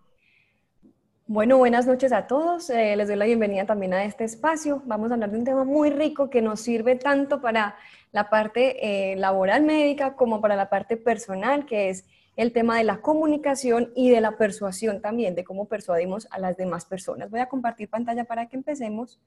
Bueno, 1.25 1.57
buenas 1.57 1.87
noches 1.87 2.11
a 2.11 2.27
todos. 2.27 2.69
Eh, 2.69 2.95
les 2.97 3.07
doy 3.07 3.15
la 3.15 3.25
bienvenida 3.25 3.65
también 3.65 3.93
a 3.93 4.03
este 4.03 4.25
espacio. 4.25 4.83
Vamos 4.85 5.09
a 5.09 5.13
hablar 5.13 5.31
de 5.31 5.39
un 5.39 5.45
tema 5.45 5.63
muy 5.63 5.89
rico 5.89 6.29
que 6.29 6.41
nos 6.41 6.59
sirve 6.59 6.97
tanto 6.97 7.39
para 7.41 7.77
la 8.11 8.29
parte 8.29 9.13
eh, 9.13 9.15
laboral 9.15 9.63
médica 9.63 10.15
como 10.15 10.41
para 10.41 10.57
la 10.57 10.69
parte 10.69 10.97
personal, 10.97 11.65
que 11.65 11.89
es 11.89 12.05
el 12.35 12.51
tema 12.51 12.77
de 12.77 12.83
la 12.83 12.99
comunicación 12.99 13.91
y 13.95 14.09
de 14.09 14.19
la 14.19 14.37
persuasión 14.37 15.01
también, 15.01 15.33
de 15.33 15.45
cómo 15.45 15.65
persuadimos 15.65 16.27
a 16.29 16.39
las 16.39 16.57
demás 16.57 16.85
personas. 16.85 17.31
Voy 17.31 17.39
a 17.39 17.47
compartir 17.47 17.89
pantalla 17.89 18.25
para 18.25 18.47
que 18.47 18.57
empecemos. 18.57 19.21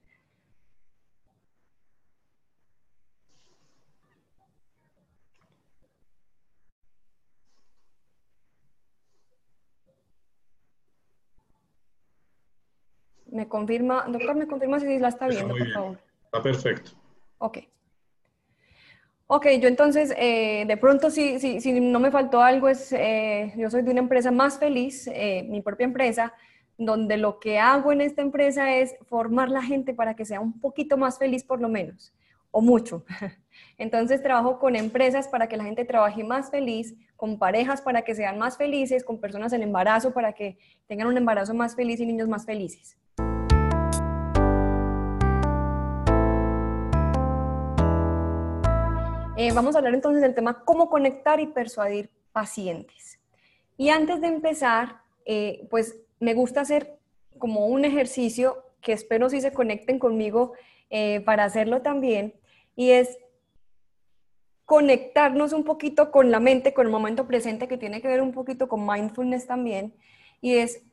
Me 13.31 13.47
confirma, 13.47 14.05
doctor, 14.07 14.35
me 14.35 14.47
confirma 14.47 14.79
si 14.79 14.99
la 14.99 15.09
está 15.09 15.27
viendo, 15.27 15.55
por 15.55 15.71
favor. 15.71 15.99
Está 16.25 16.41
perfecto. 16.41 16.91
Ok. 17.39 17.59
Ok, 19.27 19.45
yo 19.61 19.67
entonces, 19.67 20.11
eh, 20.17 20.65
de 20.67 20.77
pronto, 20.77 21.11
si, 21.11 21.39
si, 21.39 21.61
si, 21.61 21.79
no 21.79 21.99
me 21.99 22.09
faltó 22.09 22.41
algo, 22.41 22.67
es, 22.67 22.91
eh, 22.93 23.53
yo 23.57 23.69
soy 23.69 23.83
de 23.83 23.91
una 23.91 23.99
empresa 23.99 24.31
más 24.31 24.57
feliz, 24.57 25.07
eh, 25.13 25.45
mi 25.47 25.61
propia 25.61 25.83
empresa, 25.83 26.33
donde 26.79 27.17
lo 27.17 27.39
que 27.39 27.59
hago 27.59 27.91
en 27.91 28.01
esta 28.01 28.23
empresa 28.23 28.75
es 28.75 28.95
formar 29.07 29.49
la 29.49 29.61
gente 29.61 29.93
para 29.93 30.15
que 30.15 30.25
sea 30.25 30.39
un 30.39 30.59
poquito 30.59 30.97
más 30.97 31.19
feliz 31.19 31.43
por 31.43 31.61
lo 31.61 31.69
menos, 31.69 32.11
o 32.49 32.61
mucho. 32.61 33.05
Entonces 33.77 34.21
trabajo 34.21 34.59
con 34.59 34.75
empresas 34.75 35.27
para 35.27 35.47
que 35.47 35.57
la 35.57 35.63
gente 35.63 35.85
trabaje 35.85 36.23
más 36.23 36.49
feliz, 36.51 36.95
con 37.15 37.37
parejas 37.37 37.81
para 37.81 38.03
que 38.03 38.15
sean 38.15 38.37
más 38.37 38.57
felices, 38.57 39.03
con 39.03 39.19
personas 39.19 39.53
en 39.53 39.63
embarazo 39.63 40.13
para 40.13 40.33
que 40.33 40.57
tengan 40.87 41.07
un 41.07 41.17
embarazo 41.17 41.53
más 41.53 41.75
feliz 41.75 41.99
y 41.99 42.05
niños 42.05 42.27
más 42.27 42.45
felices. 42.45 42.97
Eh, 49.41 49.53
vamos 49.53 49.73
a 49.73 49.77
hablar 49.77 49.93
entonces 49.93 50.21
del 50.21 50.35
tema 50.35 50.65
cómo 50.65 50.89
conectar 50.89 51.39
y 51.39 51.47
persuadir 51.47 52.09
pacientes. 52.33 53.19
Y 53.77 53.87
antes 53.87 54.19
de 54.19 54.27
empezar, 54.27 54.97
eh, 55.23 55.65
pues 55.69 55.97
me 56.19 56.33
gusta 56.33 56.59
hacer 56.59 56.97
como 57.37 57.67
un 57.67 57.85
ejercicio 57.85 58.65
que 58.81 58.91
espero 58.91 59.29
si 59.29 59.39
se 59.39 59.53
conecten 59.53 59.97
conmigo 59.97 60.51
eh, 60.89 61.21
para 61.21 61.45
hacerlo 61.45 61.81
también, 61.81 62.33
y 62.75 62.91
es 62.91 63.17
conectarnos 64.69 65.51
un 65.51 65.63
poquito 65.63 66.11
con 66.11 66.29
la 66.29 66.39
mente, 66.39 66.75
con 66.75 66.85
el 66.85 66.91
momento 66.91 67.25
presente, 67.25 67.67
que 67.67 67.79
tiene 67.79 68.03
que 68.03 68.07
ver 68.07 68.21
un 68.21 68.31
poquito 68.31 68.67
con 68.67 68.85
mindfulness 68.85 69.47
también, 69.47 69.95
y 70.41 70.57
es 70.57 70.83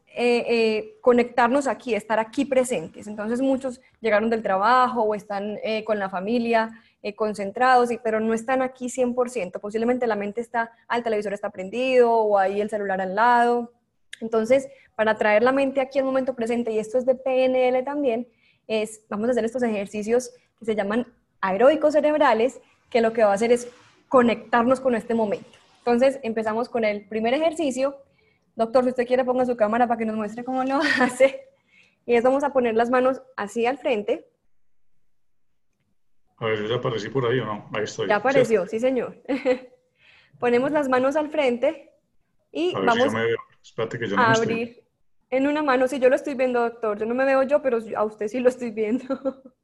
conectarnos 1.02 1.66
aquí, 1.66 1.94
estar 1.94 2.18
aquí 2.18 2.46
presentes. 2.46 3.06
Entonces 3.06 3.42
muchos 3.42 3.82
llegaron 4.00 4.30
del 4.30 4.42
trabajo 4.42 5.02
o 5.02 5.14
están 5.14 5.58
con 5.84 5.98
la 5.98 6.08
familia 6.08 6.70
eh, 7.06 7.14
concentrados, 7.14 7.90
pero 8.02 8.18
no 8.18 8.34
están 8.34 8.62
aquí 8.62 8.86
100%. 8.86 9.60
Posiblemente 9.60 10.08
la 10.08 10.16
mente 10.16 10.40
está, 10.40 10.72
al 10.88 11.04
televisor 11.04 11.32
está 11.34 11.50
prendido 11.50 12.10
o 12.10 12.36
ahí 12.36 12.60
el 12.60 12.68
celular 12.68 13.00
al 13.00 13.14
lado. 13.14 13.72
Entonces, 14.20 14.66
para 14.96 15.16
traer 15.16 15.44
la 15.44 15.52
mente 15.52 15.80
aquí 15.80 16.00
al 16.00 16.04
momento 16.04 16.34
presente, 16.34 16.72
y 16.72 16.80
esto 16.80 16.98
es 16.98 17.06
de 17.06 17.14
PNL 17.14 17.84
también, 17.84 18.26
es, 18.66 19.02
vamos 19.08 19.28
a 19.28 19.30
hacer 19.30 19.44
estos 19.44 19.62
ejercicios 19.62 20.32
que 20.58 20.64
se 20.64 20.74
llaman 20.74 21.06
aeróbicos 21.40 21.92
cerebrales, 21.92 22.60
que 22.90 23.00
lo 23.00 23.12
que 23.12 23.24
va 23.24 23.32
a 23.32 23.34
hacer 23.34 23.52
es 23.52 23.68
conectarnos 24.08 24.80
con 24.80 24.94
este 24.94 25.14
momento. 25.14 25.58
Entonces, 25.78 26.18
empezamos 26.22 26.68
con 26.68 26.84
el 26.84 27.06
primer 27.06 27.34
ejercicio. 27.34 27.96
Doctor, 28.54 28.84
si 28.84 28.90
usted 28.90 29.06
quiere, 29.06 29.24
ponga 29.24 29.44
su 29.44 29.56
cámara 29.56 29.86
para 29.86 29.98
que 29.98 30.06
nos 30.06 30.16
muestre 30.16 30.44
cómo 30.44 30.64
lo 30.64 30.76
hace. 31.00 31.48
Y 32.06 32.14
es 32.14 32.22
vamos 32.22 32.44
a 32.44 32.52
poner 32.52 32.74
las 32.74 32.90
manos 32.90 33.22
así 33.36 33.66
al 33.66 33.78
frente. 33.78 34.28
A 36.38 36.46
ver, 36.46 36.68
ya 36.68 36.76
aparecí 36.76 37.08
por 37.08 37.26
ahí 37.26 37.40
o 37.40 37.46
no? 37.46 37.68
Ahí 37.72 37.84
estoy. 37.84 38.08
Ya 38.08 38.16
apareció, 38.16 38.66
sí, 38.66 38.78
señor. 38.78 39.16
Ponemos 40.38 40.70
las 40.70 40.88
manos 40.88 41.16
al 41.16 41.30
frente 41.30 41.92
y 42.52 42.74
vamos 42.74 43.12
que 43.98 44.08
yo 44.08 44.16
no 44.16 44.22
a 44.22 44.32
abrir 44.32 44.84
en 45.30 45.46
una 45.46 45.62
mano. 45.62 45.88
Si 45.88 45.98
yo 45.98 46.08
lo 46.08 46.16
estoy 46.16 46.34
viendo, 46.34 46.60
doctor, 46.60 46.98
yo 46.98 47.06
no 47.06 47.14
me 47.14 47.24
veo 47.24 47.42
yo, 47.42 47.62
pero 47.62 47.78
a 47.96 48.04
usted 48.04 48.28
sí 48.28 48.40
lo 48.40 48.48
estoy 48.48 48.70
viendo. 48.70 49.04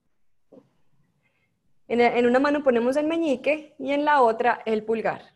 en, 1.88 2.00
en 2.00 2.26
una 2.26 2.38
mano 2.38 2.62
ponemos 2.62 2.96
el 2.96 3.06
meñique 3.06 3.74
y 3.78 3.92
en 3.92 4.04
la 4.04 4.22
otra 4.22 4.62
el 4.66 4.84
pulgar. 4.84 5.32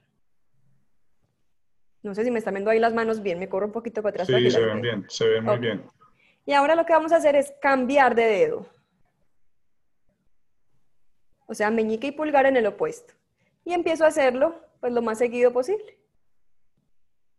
No 2.03 2.15
sé 2.15 2.25
si 2.25 2.31
me 2.31 2.39
están 2.39 2.55
viendo 2.55 2.71
ahí 2.71 2.79
las 2.79 2.95
manos 2.95 3.21
bien, 3.21 3.39
me 3.39 3.49
corro 3.49 3.67
un 3.67 3.73
poquito 3.73 4.01
para 4.01 4.23
atrás. 4.23 4.29
Sí, 4.29 4.51
se 4.51 4.65
ven 4.65 4.81
bien, 4.81 5.05
se 5.09 5.29
ven 5.29 5.45
muy 5.45 5.59
bien. 5.59 5.91
Y 6.47 6.53
ahora 6.53 6.77
lo 6.77 6.87
que 6.87 6.93
vamos 6.93 7.11
a 7.13 7.17
hacer 7.17 7.35
es 7.35 7.53
cambiar 7.61 8.15
de 8.15 8.25
dedo. 8.25 8.67
O 11.47 11.55
sea, 11.55 11.71
meñique 11.71 12.09
y 12.09 12.13
pulgar 12.13 12.47
en 12.47 12.57
el 12.57 12.67
opuesto. 12.67 13.15
Y 13.65 13.73
empiezo 13.73 14.05
a 14.05 14.09
hacerlo 14.09 14.55
pues 14.81 14.93
lo 14.93 15.03
más 15.03 15.19
seguido 15.19 15.53
posible. 15.53 15.99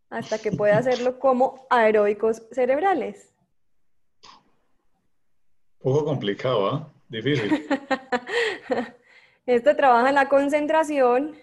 Hasta 0.10 0.38
que 0.40 0.52
pueda 0.52 0.78
hacerlo 0.80 1.18
como 1.18 1.66
aeróbicos 1.70 2.44
cerebrales. 2.52 3.34
Un 5.80 5.94
poco 5.94 6.06
complicado, 6.06 6.68
¿ah? 6.68 6.94
Difícil. 7.08 7.66
Esto 9.48 9.76
trabaja 9.78 10.10
en 10.10 10.16
la 10.16 10.28
concentración. 10.28 11.38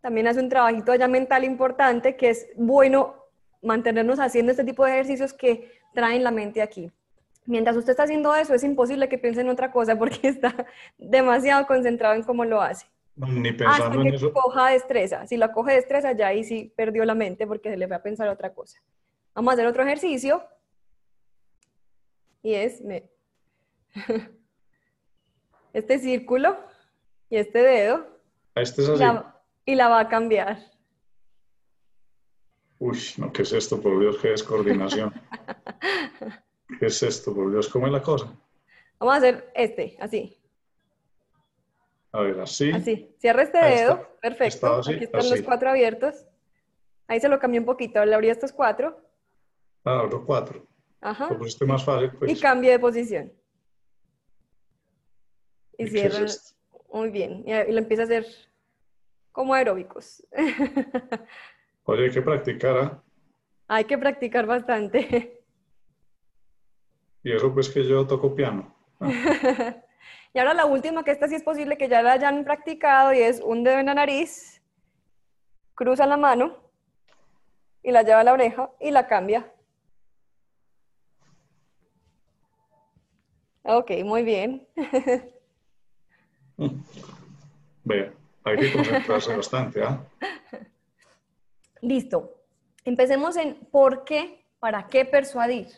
También 0.00 0.26
hace 0.26 0.40
un 0.40 0.48
trabajito 0.48 0.94
ya 0.96 1.06
mental 1.06 1.44
importante 1.44 2.16
que 2.16 2.30
es 2.30 2.48
bueno 2.56 3.14
mantenernos 3.62 4.18
haciendo 4.18 4.50
este 4.50 4.64
tipo 4.64 4.84
de 4.84 4.92
ejercicios 4.92 5.32
que 5.32 5.72
traen 5.94 6.24
la 6.24 6.32
mente 6.32 6.60
aquí. 6.60 6.90
Mientras 7.46 7.76
usted 7.76 7.92
está 7.92 8.02
haciendo 8.02 8.34
eso, 8.34 8.54
es 8.54 8.64
imposible 8.64 9.08
que 9.08 9.18
piense 9.18 9.40
en 9.40 9.48
otra 9.48 9.70
cosa 9.70 9.96
porque 9.96 10.18
está 10.28 10.66
demasiado 10.98 11.64
concentrado 11.66 12.16
en 12.16 12.24
cómo 12.24 12.44
lo 12.44 12.60
hace. 12.60 12.86
Ni 13.14 13.52
pensando 13.52 14.00
Hasta 14.00 14.26
que 14.26 14.32
coja 14.32 14.70
destreza. 14.70 15.26
Si 15.26 15.36
la 15.36 15.52
coge 15.52 15.74
destreza, 15.74 16.12
ya 16.12 16.26
ahí 16.26 16.42
sí 16.42 16.72
perdió 16.76 17.04
la 17.04 17.14
mente 17.14 17.46
porque 17.46 17.70
se 17.70 17.76
le 17.76 17.86
va 17.86 17.96
a 17.96 18.02
pensar 18.02 18.28
otra 18.28 18.52
cosa. 18.52 18.80
Vamos 19.34 19.52
a 19.52 19.54
hacer 19.54 19.66
otro 19.66 19.84
ejercicio. 19.84 20.44
Y 22.42 22.54
es 22.54 22.82
este 25.72 25.98
círculo 25.98 26.56
y 27.30 27.36
este 27.36 27.62
dedo. 27.62 28.06
Este 28.54 28.82
es 28.82 28.88
así. 28.88 29.04
y 29.66 29.74
la 29.74 29.88
va 29.88 30.00
a 30.00 30.08
cambiar. 30.08 30.58
Uy, 32.78 32.98
no, 33.16 33.32
¿qué 33.32 33.42
es 33.42 33.52
esto? 33.52 33.80
Por 33.80 33.98
Dios, 33.98 34.18
¿qué 34.18 34.28
descoordinación? 34.28 35.12
¿Qué 36.78 36.86
es 36.86 37.02
esto? 37.02 37.34
Por 37.34 37.50
Dios, 37.50 37.68
¿cómo 37.68 37.86
es 37.86 37.92
la 37.92 38.02
cosa? 38.02 38.32
Vamos 38.98 39.14
a 39.14 39.18
hacer 39.18 39.50
este, 39.54 39.96
así. 40.00 40.36
A 42.12 42.20
ver, 42.20 42.40
así. 42.40 42.70
Así. 42.70 43.14
Cierra 43.18 43.42
este 43.42 43.58
dedo. 43.58 44.08
Perfecto. 44.20 44.76
Aquí 44.76 45.04
están 45.04 45.28
los 45.28 45.42
cuatro 45.42 45.70
abiertos. 45.70 46.24
Ahí 47.06 47.20
se 47.20 47.28
lo 47.28 47.38
cambié 47.38 47.60
un 47.60 47.66
poquito. 47.66 48.04
Le 48.04 48.14
abrí 48.14 48.28
estos 48.28 48.52
cuatro. 48.52 49.00
Ah, 49.84 50.06
los 50.10 50.24
cuatro. 50.24 50.66
Ajá. 51.00 51.28
Pues 51.28 51.52
este 51.52 51.64
más 51.64 51.84
fácil, 51.84 52.10
pues. 52.18 52.32
Y 52.32 52.40
cambie 52.40 52.72
de 52.72 52.78
posición. 52.78 53.32
Y, 55.78 55.86
cierra. 55.86 56.26
Muy 56.92 57.10
bien. 57.10 57.44
Y, 57.46 57.72
lo 57.72 57.78
empieza 57.78 58.02
a 58.02 58.06
hacer 58.06 58.26
como 59.32 59.54
aeróbicos. 59.54 60.26
Oye, 61.84 62.04
hay 62.04 62.10
que 62.10 62.20
practicar, 62.20 62.76
¿ah? 62.76 63.02
Hay 63.68 63.84
que 63.84 63.96
practicar 63.96 64.46
bastante. 64.46 65.34
Y 67.24 67.32
eso 67.32 67.52
pues 67.52 67.68
que 67.68 67.84
yo 67.84 68.06
toco 68.06 68.34
piano. 68.34 68.72
y 69.00 70.38
ahora 70.38 70.54
la 70.54 70.66
última, 70.66 71.04
que 71.04 71.10
esta 71.10 71.28
sí 71.28 71.34
es 71.34 71.42
posible 71.42 71.76
que 71.76 71.88
ya 71.88 72.00
la 72.00 72.12
hayan 72.12 72.44
practicado 72.44 73.12
y 73.12 73.18
es 73.18 73.40
un 73.40 73.64
dedo 73.64 73.80
en 73.80 73.86
la 73.86 73.94
nariz, 73.94 74.62
cruza 75.74 76.06
la 76.06 76.16
mano 76.16 76.56
y 77.82 77.90
la 77.90 78.02
lleva 78.02 78.20
a 78.20 78.24
la 78.24 78.32
oreja 78.32 78.70
y 78.80 78.92
la 78.92 79.08
cambia. 79.08 79.52
Ok, 83.64 83.90
muy 84.04 84.22
bien. 84.22 84.66
Hay 88.44 88.56
que 88.56 88.72
concentrarse 88.72 89.36
bastante, 89.36 89.82
¿ah? 89.82 90.04
Listo. 91.80 92.34
Empecemos 92.84 93.36
en 93.36 93.54
por 93.70 94.04
qué, 94.04 94.44
para 94.58 94.86
qué 94.88 95.04
persuadir. 95.04 95.68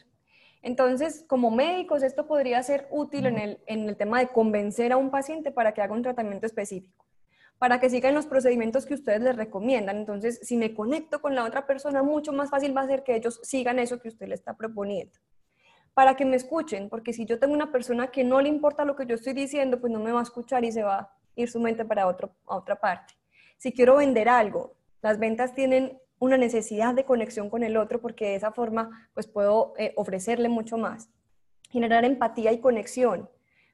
Entonces, 0.62 1.24
como 1.26 1.50
médicos, 1.50 2.02
esto 2.02 2.26
podría 2.26 2.62
ser 2.62 2.86
útil 2.90 3.26
en 3.26 3.38
el, 3.38 3.58
en 3.66 3.88
el 3.88 3.96
tema 3.96 4.20
de 4.20 4.28
convencer 4.28 4.92
a 4.92 4.96
un 4.96 5.10
paciente 5.10 5.50
para 5.50 5.72
que 5.72 5.82
haga 5.82 5.94
un 5.94 6.02
tratamiento 6.02 6.46
específico, 6.46 7.06
para 7.58 7.80
que 7.80 7.88
sigan 7.88 8.14
los 8.14 8.26
procedimientos 8.26 8.84
que 8.84 8.94
ustedes 8.94 9.22
les 9.22 9.36
recomiendan. 9.36 9.96
Entonces, 9.96 10.38
si 10.42 10.56
me 10.56 10.74
conecto 10.74 11.20
con 11.20 11.34
la 11.34 11.44
otra 11.44 11.66
persona, 11.66 12.02
mucho 12.02 12.32
más 12.32 12.50
fácil 12.50 12.76
va 12.76 12.82
a 12.82 12.86
ser 12.86 13.02
que 13.02 13.16
ellos 13.16 13.40
sigan 13.42 13.78
eso 13.78 14.00
que 14.00 14.08
usted 14.08 14.28
le 14.28 14.34
está 14.34 14.54
proponiendo. 14.54 15.18
Para 16.00 16.16
que 16.16 16.24
me 16.24 16.36
escuchen, 16.36 16.88
porque 16.88 17.12
si 17.12 17.26
yo 17.26 17.38
tengo 17.38 17.52
una 17.52 17.70
persona 17.70 18.06
que 18.06 18.24
no 18.24 18.40
le 18.40 18.48
importa 18.48 18.86
lo 18.86 18.96
que 18.96 19.04
yo 19.04 19.16
estoy 19.16 19.34
diciendo, 19.34 19.78
pues 19.82 19.92
no 19.92 20.00
me 20.00 20.12
va 20.12 20.20
a 20.20 20.22
escuchar 20.22 20.64
y 20.64 20.72
se 20.72 20.82
va 20.82 20.98
a 20.98 21.14
ir 21.36 21.50
su 21.50 21.60
mente 21.60 21.84
para 21.84 22.06
otro, 22.06 22.30
a 22.46 22.56
otra 22.56 22.76
parte. 22.76 23.12
Si 23.58 23.70
quiero 23.70 23.96
vender 23.96 24.26
algo, 24.30 24.76
las 25.02 25.18
ventas 25.18 25.54
tienen 25.54 26.00
una 26.18 26.38
necesidad 26.38 26.94
de 26.94 27.04
conexión 27.04 27.50
con 27.50 27.64
el 27.64 27.76
otro 27.76 28.00
porque 28.00 28.28
de 28.28 28.36
esa 28.36 28.50
forma 28.50 29.10
pues 29.12 29.26
puedo 29.26 29.74
eh, 29.76 29.92
ofrecerle 29.94 30.48
mucho 30.48 30.78
más. 30.78 31.10
Generar 31.68 32.06
empatía 32.06 32.50
y 32.50 32.60
conexión, 32.60 33.28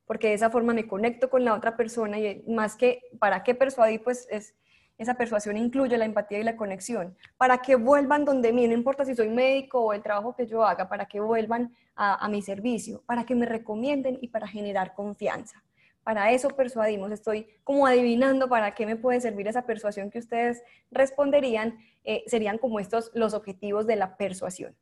porque 0.05 0.27
de 0.27 0.35
esa 0.35 0.51
forma 0.51 0.75
me 0.75 0.89
conecto 0.89 1.31
con 1.31 1.45
la 1.45 1.55
otra 1.55 1.77
persona 1.77 2.19
y 2.19 2.43
más 2.49 2.75
que 2.75 3.03
para 3.21 3.45
qué 3.45 3.55
persuadir, 3.55 4.03
pues 4.03 4.27
es, 4.33 4.57
esa 4.99 5.15
persuasión 5.15 5.57
incluye 5.57 5.97
la 5.99 6.05
empatía 6.05 6.39
y 6.39 6.45
la 6.45 6.57
conexión, 6.57 7.17
para 7.37 7.59
que 7.59 7.77
vuelvan 7.77 8.25
donde 8.25 8.53
mí, 8.53 8.67
no 8.67 8.75
importa 8.75 9.05
si 9.05 9.15
soy 9.15 9.29
médico 9.29 9.81
o 9.81 9.93
el 9.93 10.03
trabajo 10.03 10.35
que 10.35 10.47
yo 10.47 10.65
haga, 10.65 10.89
para 10.89 11.07
que 11.07 11.21
vuelvan 11.21 11.75
a 11.95 12.29
mi 12.29 12.43
servicio, 12.43 13.03
para 13.07 13.25
que 13.25 13.35
me 13.35 13.47
recomienden 13.47 14.19
y 14.21 14.29
para 14.29 14.47
generar 14.47 14.93
confianza. 14.95 15.63
Para 16.07 16.31
eso 16.31 16.51
persuadimos, 16.51 17.11
estoy 17.11 17.49
como 17.65 17.85
adivinando 17.85 18.49
para 18.49 18.77
qué 18.77 18.87
me 18.87 18.95
puede 18.95 19.21
servir 19.21 19.49
esa 19.49 19.67
persuasión 19.67 20.09
que 20.09 20.21
ustedes 20.21 20.63
responderían, 20.93 21.79
eh, 22.05 22.23
serían 22.29 22.59
como 22.59 22.79
estos 22.79 23.11
los 23.13 23.35
objetivos 23.35 23.89
de 23.89 23.97
la 23.97 24.17
persuasión. 24.17 24.77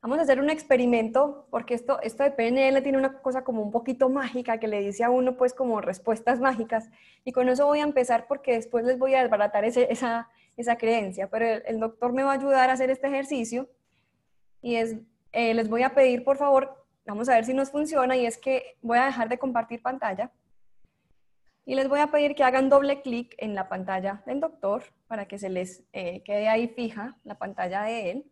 Vamos 0.00 0.18
a 0.18 0.22
hacer 0.22 0.40
un 0.40 0.48
experimento, 0.48 1.46
porque 1.50 1.74
esto, 1.74 2.00
esto 2.02 2.22
de 2.22 2.30
PNL 2.30 2.82
tiene 2.82 2.98
una 2.98 3.20
cosa 3.20 3.42
como 3.42 3.62
un 3.62 3.72
poquito 3.72 4.08
mágica 4.08 4.58
que 4.58 4.68
le 4.68 4.80
dice 4.80 5.02
a 5.02 5.10
uno 5.10 5.36
pues 5.36 5.54
como 5.54 5.80
respuestas 5.80 6.40
mágicas. 6.40 6.88
Y 7.24 7.32
con 7.32 7.48
eso 7.48 7.66
voy 7.66 7.80
a 7.80 7.84
empezar 7.84 8.26
porque 8.28 8.52
después 8.52 8.84
les 8.84 8.98
voy 8.98 9.14
a 9.14 9.22
desbaratar 9.22 9.64
esa, 9.64 10.28
esa 10.56 10.76
creencia. 10.76 11.28
Pero 11.28 11.46
el, 11.66 11.80
doctor 11.80 12.12
me 12.12 12.22
va 12.22 12.32
a 12.32 12.34
ayudar 12.34 12.70
a 12.70 12.74
hacer 12.74 12.90
este 12.90 13.08
ejercicio 13.08 13.68
y 14.62 14.76
es, 14.76 14.96
eh, 15.32 15.54
les 15.54 15.68
voy 15.68 15.82
a 15.82 15.94
pedir 15.94 16.24
por 16.24 16.36
favor 16.36 16.78
Vamos 17.08 17.26
a 17.30 17.36
ver 17.36 17.46
si 17.46 17.54
nos 17.54 17.70
funciona 17.70 18.18
y 18.18 18.26
es 18.26 18.36
que 18.36 18.76
voy 18.82 18.98
a 18.98 19.06
dejar 19.06 19.30
de 19.30 19.38
compartir 19.38 19.80
pantalla 19.80 20.30
y 21.64 21.74
les 21.74 21.88
voy 21.88 22.00
a 22.00 22.08
pedir 22.08 22.34
que 22.34 22.44
hagan 22.44 22.68
doble 22.68 23.00
clic 23.00 23.34
en 23.38 23.54
la 23.54 23.66
pantalla 23.70 24.22
del 24.26 24.40
doctor 24.40 24.82
para 25.06 25.26
que 25.26 25.38
se 25.38 25.48
les 25.48 25.82
eh, 25.94 26.22
quede 26.22 26.50
ahí 26.50 26.68
fija 26.68 27.16
la 27.24 27.38
pantalla 27.38 27.82
de 27.84 28.10
él. 28.10 28.30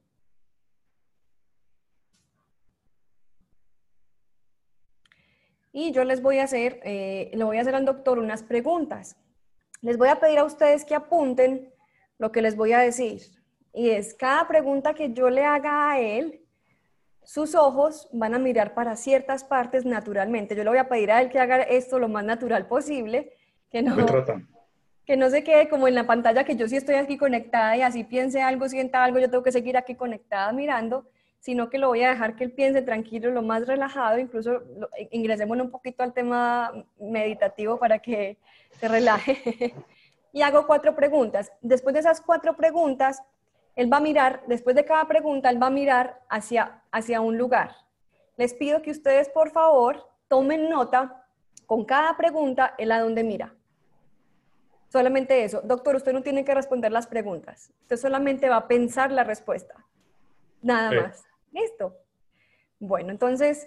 Y 5.78 5.92
yo 5.92 6.04
les 6.04 6.23
voy 6.23 6.38
a 6.38 6.45
hacer, 6.45 6.80
eh, 6.85 7.30
le 7.35 7.45
voy 7.45 7.59
a 7.59 7.61
hacer 7.61 7.75
al 7.75 7.85
doctor 7.85 8.18
unas 8.18 8.42
preguntas. 8.42 9.14
Les 9.83 9.99
voy 9.99 10.09
a 10.09 10.18
pedir 10.18 10.38
a 10.38 10.45
ustedes 10.45 10.87
que 10.87 10.95
apunten 10.95 11.71
lo 12.16 12.33
que 12.33 12.40
les 12.40 12.56
voy 12.56 12.73
a 12.73 12.78
decir. 12.78 13.21
Y 13.75 13.90
es 13.90 14.14
cada 14.14 14.49
pregunta 14.49 14.95
que 14.95 15.12
yo 15.12 15.28
le 15.28 15.45
haga 15.45 15.90
a 15.90 16.00
él, 16.00 16.40
sus 17.23 17.54
ojos 17.54 18.09
van 18.11 18.33
a 18.33 18.38
mirar 18.38 18.73
para 18.73 18.97
ciertas 18.97 19.45
partes 19.45 19.85
naturalmente. 19.85 20.56
Yo 20.56 20.64
le 20.64 20.71
voy 20.71 20.78
a 20.78 20.88
pedir 20.88 21.12
a 21.12 21.21
él 21.21 21.28
que 21.28 21.38
haga 21.38 21.61
esto 21.61 21.99
lo 21.99 22.09
más 22.09 22.25
natural 22.25 22.66
posible, 22.66 23.35
que 23.71 23.83
no, 23.83 23.97
que 25.04 25.16
no 25.18 25.28
se 25.28 25.45
quede 25.45 25.68
como 25.68 25.88
en 25.88 25.95
la 25.95 26.06
pantalla 26.06 26.45
que 26.45 26.56
yo 26.56 26.68
sí 26.68 26.76
estoy 26.76 26.95
aquí 26.95 27.18
conectada 27.18 27.76
y 27.76 27.83
así 27.83 28.02
piense 28.02 28.40
algo, 28.40 28.66
sienta 28.71 29.04
algo, 29.04 29.18
yo 29.18 29.28
tengo 29.28 29.42
que 29.42 29.52
seguir 29.52 29.76
aquí 29.76 29.95
conectada 29.95 30.50
mirando, 30.54 31.06
sino 31.46 31.70
que 31.70 31.78
lo 31.78 31.86
voy 31.86 32.02
a 32.02 32.10
dejar 32.10 32.34
que 32.34 32.42
él 32.42 32.50
piense 32.50 32.82
tranquilo, 32.82 33.30
lo 33.30 33.40
más 33.40 33.68
relajado, 33.68 34.18
incluso 34.18 34.64
ingresemos 35.12 35.56
un 35.60 35.70
poquito 35.70 36.02
al 36.02 36.12
tema 36.12 36.72
meditativo 36.98 37.78
para 37.78 38.00
que 38.00 38.36
se 38.80 38.88
relaje. 38.88 39.72
y 40.32 40.42
hago 40.42 40.66
cuatro 40.66 40.96
preguntas. 40.96 41.52
Después 41.60 41.94
de 41.94 42.00
esas 42.00 42.20
cuatro 42.20 42.56
preguntas, 42.56 43.22
él 43.76 43.92
va 43.92 43.98
a 43.98 44.00
mirar, 44.00 44.42
después 44.48 44.74
de 44.74 44.84
cada 44.84 45.06
pregunta, 45.06 45.48
él 45.48 45.62
va 45.62 45.68
a 45.68 45.70
mirar 45.70 46.20
hacia, 46.28 46.82
hacia 46.90 47.20
un 47.20 47.38
lugar. 47.38 47.76
Les 48.36 48.52
pido 48.52 48.82
que 48.82 48.90
ustedes, 48.90 49.28
por 49.28 49.50
favor, 49.52 50.04
tomen 50.26 50.68
nota 50.68 51.28
con 51.64 51.84
cada 51.84 52.16
pregunta, 52.16 52.74
él 52.76 52.90
a 52.90 52.98
dónde 52.98 53.22
mira. 53.22 53.54
Solamente 54.88 55.44
eso. 55.44 55.60
Doctor, 55.62 55.94
usted 55.94 56.12
no 56.12 56.24
tiene 56.24 56.44
que 56.44 56.56
responder 56.56 56.90
las 56.90 57.06
preguntas. 57.06 57.70
Usted 57.82 57.98
solamente 57.98 58.48
va 58.48 58.56
a 58.56 58.66
pensar 58.66 59.12
la 59.12 59.22
respuesta. 59.22 59.76
Nada 60.60 60.90
más. 60.90 61.25
Listo. 61.56 61.96
Bueno, 62.78 63.10
entonces 63.10 63.66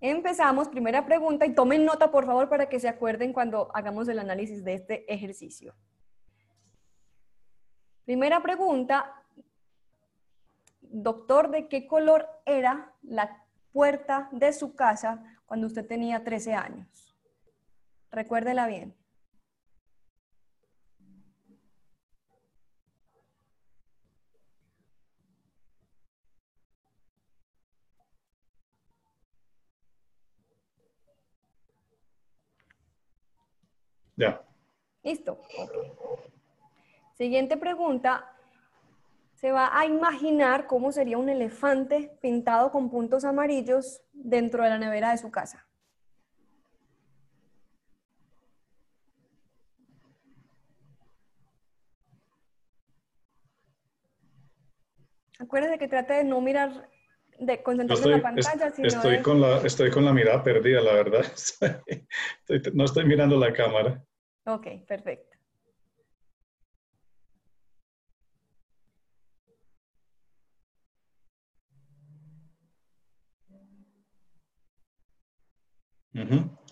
empezamos. 0.00 0.68
Primera 0.68 1.06
pregunta 1.06 1.46
y 1.46 1.54
tomen 1.54 1.84
nota, 1.84 2.10
por 2.10 2.26
favor, 2.26 2.48
para 2.48 2.68
que 2.68 2.80
se 2.80 2.88
acuerden 2.88 3.32
cuando 3.32 3.70
hagamos 3.74 4.08
el 4.08 4.18
análisis 4.18 4.64
de 4.64 4.74
este 4.74 5.12
ejercicio. 5.12 5.74
Primera 8.04 8.42
pregunta. 8.42 9.14
Doctor, 10.80 11.50
¿de 11.50 11.68
qué 11.68 11.86
color 11.86 12.26
era 12.44 12.92
la 13.02 13.44
puerta 13.72 14.28
de 14.32 14.52
su 14.52 14.74
casa 14.74 15.22
cuando 15.46 15.68
usted 15.68 15.86
tenía 15.86 16.24
13 16.24 16.54
años? 16.54 17.16
Recuérdela 18.10 18.66
bien. 18.66 18.97
Ya. 34.18 34.42
Listo. 35.04 35.40
Siguiente 37.14 37.56
pregunta. 37.56 38.32
Se 39.34 39.52
va 39.52 39.78
a 39.78 39.86
imaginar 39.86 40.66
cómo 40.66 40.90
sería 40.90 41.16
un 41.16 41.28
elefante 41.28 42.10
pintado 42.20 42.72
con 42.72 42.90
puntos 42.90 43.24
amarillos 43.24 44.02
dentro 44.12 44.64
de 44.64 44.70
la 44.70 44.78
nevera 44.78 45.12
de 45.12 45.18
su 45.18 45.30
casa. 45.30 45.64
Acuérdese 55.38 55.78
que 55.78 55.86
trate 55.86 56.14
de 56.14 56.24
no 56.24 56.40
mirar, 56.40 56.90
de 57.38 57.62
concentrarse 57.62 58.04
en 58.04 58.10
la 58.10 58.22
pantalla. 58.22 58.70
Sino 58.70 58.88
estoy, 58.88 59.22
con 59.22 59.40
la, 59.40 59.58
estoy 59.58 59.90
con 59.90 60.04
la 60.04 60.12
mirada 60.12 60.42
perdida, 60.42 60.80
la 60.80 60.92
verdad. 60.92 61.24
no 62.74 62.84
estoy 62.84 63.04
mirando 63.04 63.36
la 63.36 63.52
cámara. 63.52 64.02
Ok, 64.44 64.66
perfecto. 64.86 65.36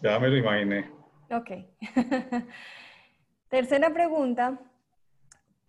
Ya 0.02 0.18
me 0.18 0.28
lo 0.28 0.36
imaginé. 0.36 0.90
Ok. 1.30 1.50
Tercera 3.48 3.90
pregunta. 3.90 4.58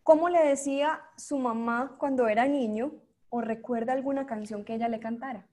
¿Cómo 0.03 0.29
le 0.29 0.39
decía 0.43 1.01
su 1.15 1.37
mamá 1.37 1.95
cuando 1.99 2.27
era 2.27 2.47
niño 2.47 2.93
o 3.29 3.41
recuerda 3.41 3.93
alguna 3.93 4.25
canción 4.25 4.63
que 4.63 4.75
ella 4.75 4.89
le 4.89 4.99
cantara? 4.99 5.45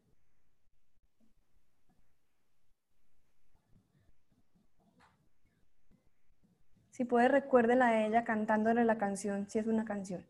Si 6.91 7.05
puede, 7.05 7.29
recuérdela 7.29 7.89
a 7.89 8.07
ella 8.07 8.25
cantándole 8.25 8.85
la 8.85 8.99
canción, 8.99 9.51
si 9.51 9.59
es 9.59 9.67
una 9.67 9.85
canción. 9.85 10.25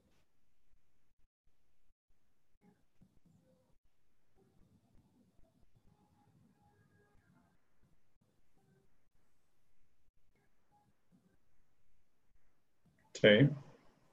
Sí. 13.14 13.48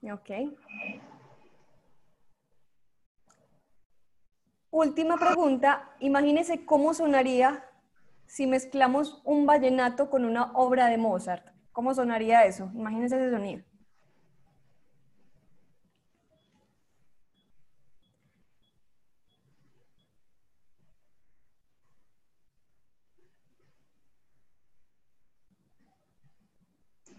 Ok. 0.09 0.29
Última 4.71 5.17
pregunta. 5.17 5.89
Imagínese 5.99 6.65
cómo 6.65 6.93
sonaría 6.93 7.65
si 8.25 8.47
mezclamos 8.47 9.21
un 9.25 9.45
vallenato 9.45 10.09
con 10.09 10.23
una 10.23 10.53
obra 10.53 10.87
de 10.87 10.97
Mozart. 10.97 11.45
¿Cómo 11.73 11.93
sonaría 11.93 12.45
eso? 12.45 12.71
Imagínense 12.73 13.17
ese 13.17 13.31
sonido. 13.31 13.63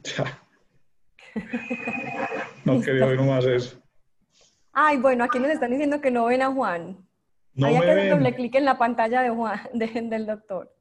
no 2.65 2.81
quería 2.81 3.07
ver 3.07 3.21
más 3.21 3.45
eso. 3.45 3.79
Ay, 4.73 4.97
bueno, 4.97 5.25
aquí 5.25 5.39
nos 5.39 5.51
están 5.51 5.71
diciendo 5.71 6.01
que 6.01 6.11
no 6.11 6.25
ven 6.25 6.41
a 6.41 6.51
Juan. 6.51 6.97
No 7.55 7.67
Hay 7.67 7.81
que 7.81 7.91
hacer 7.91 8.11
doble 8.11 8.35
clic 8.35 8.55
en 8.55 8.65
la 8.65 8.79
pantalla 8.79 9.23
de 9.23 9.31
Juan, 9.31 9.61
del 9.75 10.27
doctor. 10.27 10.73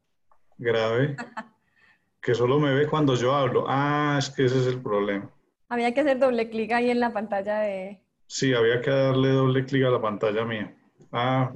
Grave. 0.58 1.16
que 2.22 2.36
solo 2.36 2.60
me 2.60 2.74
ve 2.74 2.88
cuando 2.88 3.16
yo 3.16 3.34
hablo. 3.34 3.66
Ah, 3.68 4.16
es 4.20 4.30
que 4.30 4.46
ese 4.46 4.60
es 4.60 4.68
el 4.68 4.82
problema. 4.82 5.30
Había 5.70 5.94
que 5.94 6.02
hacer 6.02 6.20
doble 6.20 6.50
clic 6.50 6.72
ahí 6.72 6.90
en 6.90 7.00
la 7.00 7.12
pantalla 7.12 7.60
de... 7.60 8.02
Sí, 8.28 8.54
había 8.54 8.82
que 8.82 8.92
darle 8.92 9.30
doble 9.30 9.66
clic 9.66 9.84
a 9.86 9.90
la 9.90 10.02
pantalla 10.02 10.46
mía. 10.46 10.74
Ah. 11.12 11.52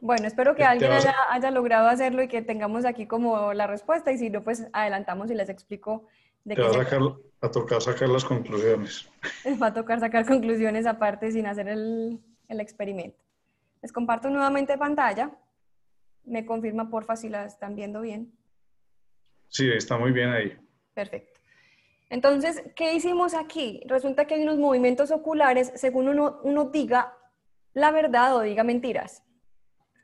Bueno, 0.00 0.26
espero 0.26 0.54
que 0.54 0.64
alguien 0.64 0.90
haya, 0.90 1.50
logrado 1.50 1.88
hacerlo 1.88 2.22
y 2.22 2.28
que 2.28 2.42
tengamos 2.42 2.84
aquí 2.84 3.06
como 3.06 3.54
la 3.54 3.66
respuesta 3.66 4.10
y 4.10 4.18
si 4.18 4.30
no, 4.30 4.42
pues 4.42 4.66
adelantamos 4.72 5.30
y 5.30 5.34
les 5.34 5.48
explico 5.48 6.08
de 6.44 6.56
qué 6.56 6.62
va 6.62 6.70
a, 6.70 6.72
sacar, 6.72 7.00
a 7.40 7.50
tocar 7.50 7.80
sacar 7.80 8.08
las 8.08 8.24
conclusiones. 8.24 9.08
Va 9.62 9.68
a 9.68 9.74
tocar 9.74 10.00
sacar 10.00 10.26
conclusiones 10.26 10.86
aparte 10.86 11.30
sin 11.30 11.46
hacer 11.46 11.68
el, 11.68 12.20
el 12.48 12.60
experimento. 12.60 13.22
Les 13.82 13.92
comparto 13.92 14.30
nuevamente 14.30 14.78
pantalla. 14.78 15.30
Me 16.24 16.46
confirma 16.46 16.88
porfa 16.88 17.16
si 17.16 17.28
la 17.28 17.44
están 17.44 17.74
viendo 17.74 18.00
bien. 18.00 18.32
Sí, 19.48 19.70
está 19.70 19.98
muy 19.98 20.12
bien 20.12 20.30
ahí. 20.30 20.56
Perfecto. 20.94 21.40
Entonces, 22.08 22.62
¿qué 22.76 22.94
hicimos 22.94 23.34
aquí? 23.34 23.82
Resulta 23.86 24.26
que 24.26 24.34
hay 24.34 24.42
unos 24.42 24.58
movimientos 24.58 25.10
oculares 25.10 25.72
según 25.74 26.08
uno, 26.08 26.40
uno 26.42 26.66
diga 26.66 27.16
la 27.74 27.90
verdad 27.90 28.36
o 28.36 28.40
diga 28.40 28.64
mentiras. 28.64 29.22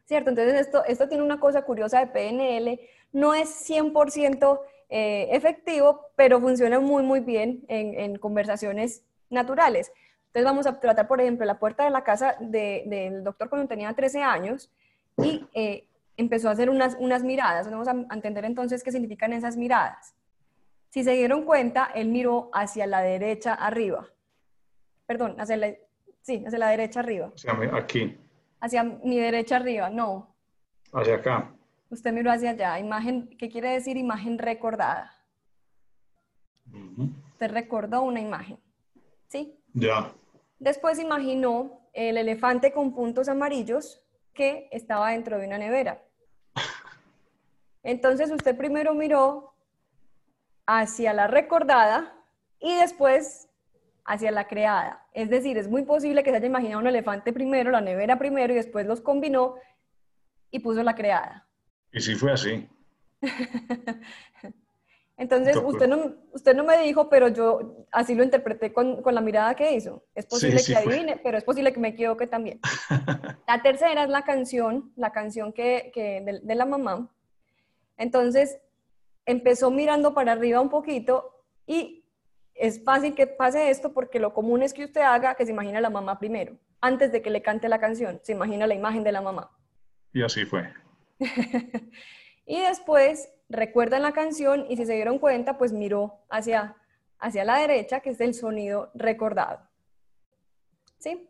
¿Cierto? 0.07 0.31
Entonces, 0.31 0.61
esto, 0.61 0.85
esto 0.87 1.09
tiene 1.09 1.23
una 1.23 1.38
cosa 1.38 1.62
curiosa 1.62 2.01
de 2.01 2.07
PNL. 2.07 2.81
No 3.12 3.35
es 3.35 3.69
100% 3.69 4.61
eh, 4.91 5.29
efectivo, 5.33 6.07
pero 6.17 6.41
funciona 6.41 6.81
muy, 6.81 7.03
muy 7.03 7.21
bien 7.21 7.64
en, 7.69 8.17
conversaciones 8.17 9.05
naturales. 9.29 9.93
Entonces, 10.29 10.45
vamos 10.45 10.67
a 10.67 10.79
tratar, 10.79 11.09
por 11.09 11.21
ejemplo, 11.21 11.45
la 11.47 11.59
puerta 11.59 11.85
de 11.85 11.91
la 11.91 12.05
casa 12.05 12.37
del 12.41 13.25
doctor 13.25 13.49
cuando 13.49 13.67
tenía 13.67 13.93
13 13.93 14.23
años 14.23 14.71
y 15.17 15.47
eh, 15.55 15.88
empezó 16.17 16.49
a 16.49 16.53
hacer 16.53 16.71
unas, 16.71 16.97
unas 17.01 17.25
miradas. 17.25 17.71
Vamos 17.71 17.88
a 17.88 18.14
entender 18.14 18.45
entonces 18.45 18.85
qué 18.85 18.93
significan 18.93 19.33
esas 19.33 19.57
miradas. 19.57 20.14
Si 20.91 21.05
se 21.05 21.12
dieron 21.12 21.45
cuenta, 21.45 21.91
él 21.95 22.09
miró 22.09 22.51
hacia 22.53 22.87
la 22.87 23.01
derecha 23.01 23.55
arriba. 23.55 24.07
Perdón, 25.07 25.37
hacia 25.38 25.57
la, 25.57 25.75
sí, 26.23 26.45
hacia 26.47 26.59
la 26.59 26.69
derecha 26.69 27.01
arriba. 27.01 27.33
Hacia 27.35 27.77
aquí. 27.77 28.19
Hacia 28.61 28.85
mi 28.85 29.19
derecha 29.19 29.57
arriba, 29.57 29.91
no. 29.91 30.35
Hacia 30.93 31.17
acá. 31.17 31.55
Usted 31.91 32.12
miró 32.12 32.31
hacia 32.31 32.51
allá. 32.51 32.79
Imagen, 32.79 33.29
¿qué 33.38 33.49
quiere 33.49 33.71
decir 33.71 33.97
imagen 33.97 34.38
recordada? 34.38 35.14
Usted 37.33 37.51
recordó 37.51 38.03
una 38.03 38.21
imagen. 38.21 38.59
¿Sí? 39.29 39.58
Ya. 39.79 40.12
Después 40.59 40.99
imaginó 40.99 41.81
el 41.93 42.17
elefante 42.17 42.73
con 42.73 42.93
puntos 42.93 43.29
amarillos 43.29 44.03
que 44.35 44.69
estaba 44.73 45.11
dentro 45.11 45.38
de 45.38 45.47
una 45.47 45.59
nevera. 45.59 46.03
Entonces 47.83 48.31
usted 48.31 48.57
primero 48.57 48.95
miró 48.95 49.55
hacia 50.67 51.12
la 51.12 51.27
recordada 51.29 52.14
y 52.59 52.75
después 52.75 53.49
hacia 54.05 54.31
la 54.31 54.49
creada. 54.49 55.07
Es 55.12 55.31
decir, 55.31 55.59
es 55.59 55.69
muy 55.69 55.85
posible 55.85 56.23
que 56.23 56.31
se 56.31 56.37
haya 56.37 56.47
imaginado 56.47 56.81
un 56.81 56.87
elefante 56.87 57.33
primero, 57.33 57.71
la 57.71 57.81
nevera 57.81 58.19
primero 58.19 58.53
y 58.53 58.57
después 58.57 58.87
los 58.87 59.01
combinó 59.01 59.55
y 60.51 60.59
puso 60.61 60.83
la 60.83 60.95
creada. 60.95 61.47
Y 61.93 62.01
sí 62.01 62.14
fue 62.14 62.33
así. 62.33 62.69
Entonces, 65.19 65.57
usted 65.57 65.89
no, 65.89 66.15
usted 66.33 66.55
no 66.55 66.63
me 66.63 66.79
dijo, 66.79 67.09
pero 67.09 67.27
yo 67.27 67.85
así 67.91 68.15
lo 68.15 68.23
interpreté 68.23 68.73
con, 68.73 69.03
con 69.03 69.17
la 69.17 69.21
mirada 69.21 69.57
que 69.57 69.73
hizo. 69.73 70.05
Es 70.15 70.27
posible 70.27 70.63
que 70.65 70.77
adivine, 70.77 71.17
pero 71.17 71.37
es 71.37 71.43
posible 71.43 71.73
que 71.73 71.81
me 71.81 71.89
equivoque 71.89 72.29
también. 72.29 72.61
la 73.49 73.61
tercera 73.61 74.05
es 74.05 74.09
la 74.09 74.23
canción, 74.23 74.93
la 74.95 75.11
canción 75.11 75.53
que, 75.53 75.91
que 75.93 76.21
de, 76.21 76.41
de, 76.41 76.55
la 76.55 76.65
mamá. 76.65 77.13
Entonces, 77.97 78.61
empezó 79.27 79.73
mirando 79.73 80.15
para 80.15 80.33
arriba 80.33 80.61
un 80.61 80.71
poquito 80.71 81.45
y 81.67 82.05
es 82.55 82.85
fácil 82.85 83.17
que 83.17 83.27
pase 83.27 83.71
esto 83.71 83.93
porque 83.93 84.21
lo 84.21 84.33
común 84.33 84.63
es 84.63 84.73
que 84.73 84.85
usted 84.85 85.01
haga 85.01 85.35
que 85.35 85.45
se 85.45 85.51
imagine 85.51 85.79
a 85.79 85.81
la 85.81 85.91
mamá 85.91 86.21
primero, 86.21 86.57
antes 86.81 87.11
de 87.11 87.23
que 87.23 87.31
le 87.31 87.43
cante 87.43 87.69
la 87.69 87.81
canción, 87.81 88.21
se 88.23 88.33
imagina 88.33 88.69
la 88.69 88.75
imagen 88.75 89.03
de 89.03 89.11
la 89.11 89.21
mamá. 89.21 89.51
Y 90.13 90.23
así 90.23 90.45
fue. 90.45 90.73
y 92.47 92.61
después 92.61 93.29
recuerdan 93.49 94.03
la 94.03 94.13
canción 94.13 94.67
y 94.69 94.77
si 94.77 94.87
se 94.87 94.95
dieron 94.95 95.19
cuenta, 95.19 95.59
pues 95.59 95.73
miró 95.73 96.25
hacia, 96.29 96.77
hacia 97.19 97.45
la 97.45 97.59
derecha, 97.59 98.01
que 98.01 98.11
es 98.11 98.21
el 98.21 98.35
sonido 98.35 98.91
recordado. 98.95 99.61
¿Sí? 100.99 101.29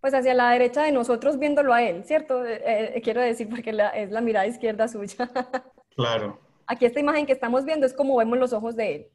Pues 0.00 0.12
hacia 0.12 0.34
la 0.34 0.50
derecha 0.50 0.82
de 0.82 0.92
nosotros 0.92 1.38
viéndolo 1.38 1.72
a 1.72 1.82
él, 1.82 2.04
¿cierto? 2.04 2.44
Eh, 2.44 2.96
eh, 2.96 3.00
quiero 3.02 3.20
decir, 3.20 3.48
porque 3.48 3.70
es 3.94 4.10
la 4.10 4.20
mirada 4.20 4.46
izquierda 4.46 4.86
suya. 4.88 5.30
claro. 5.96 6.40
Aquí 6.66 6.84
esta 6.86 7.00
imagen 7.00 7.26
que 7.26 7.32
estamos 7.32 7.64
viendo 7.64 7.86
es 7.86 7.94
como 7.94 8.16
vemos 8.16 8.38
los 8.38 8.52
ojos 8.52 8.76
de 8.76 8.94
él. 8.94 9.10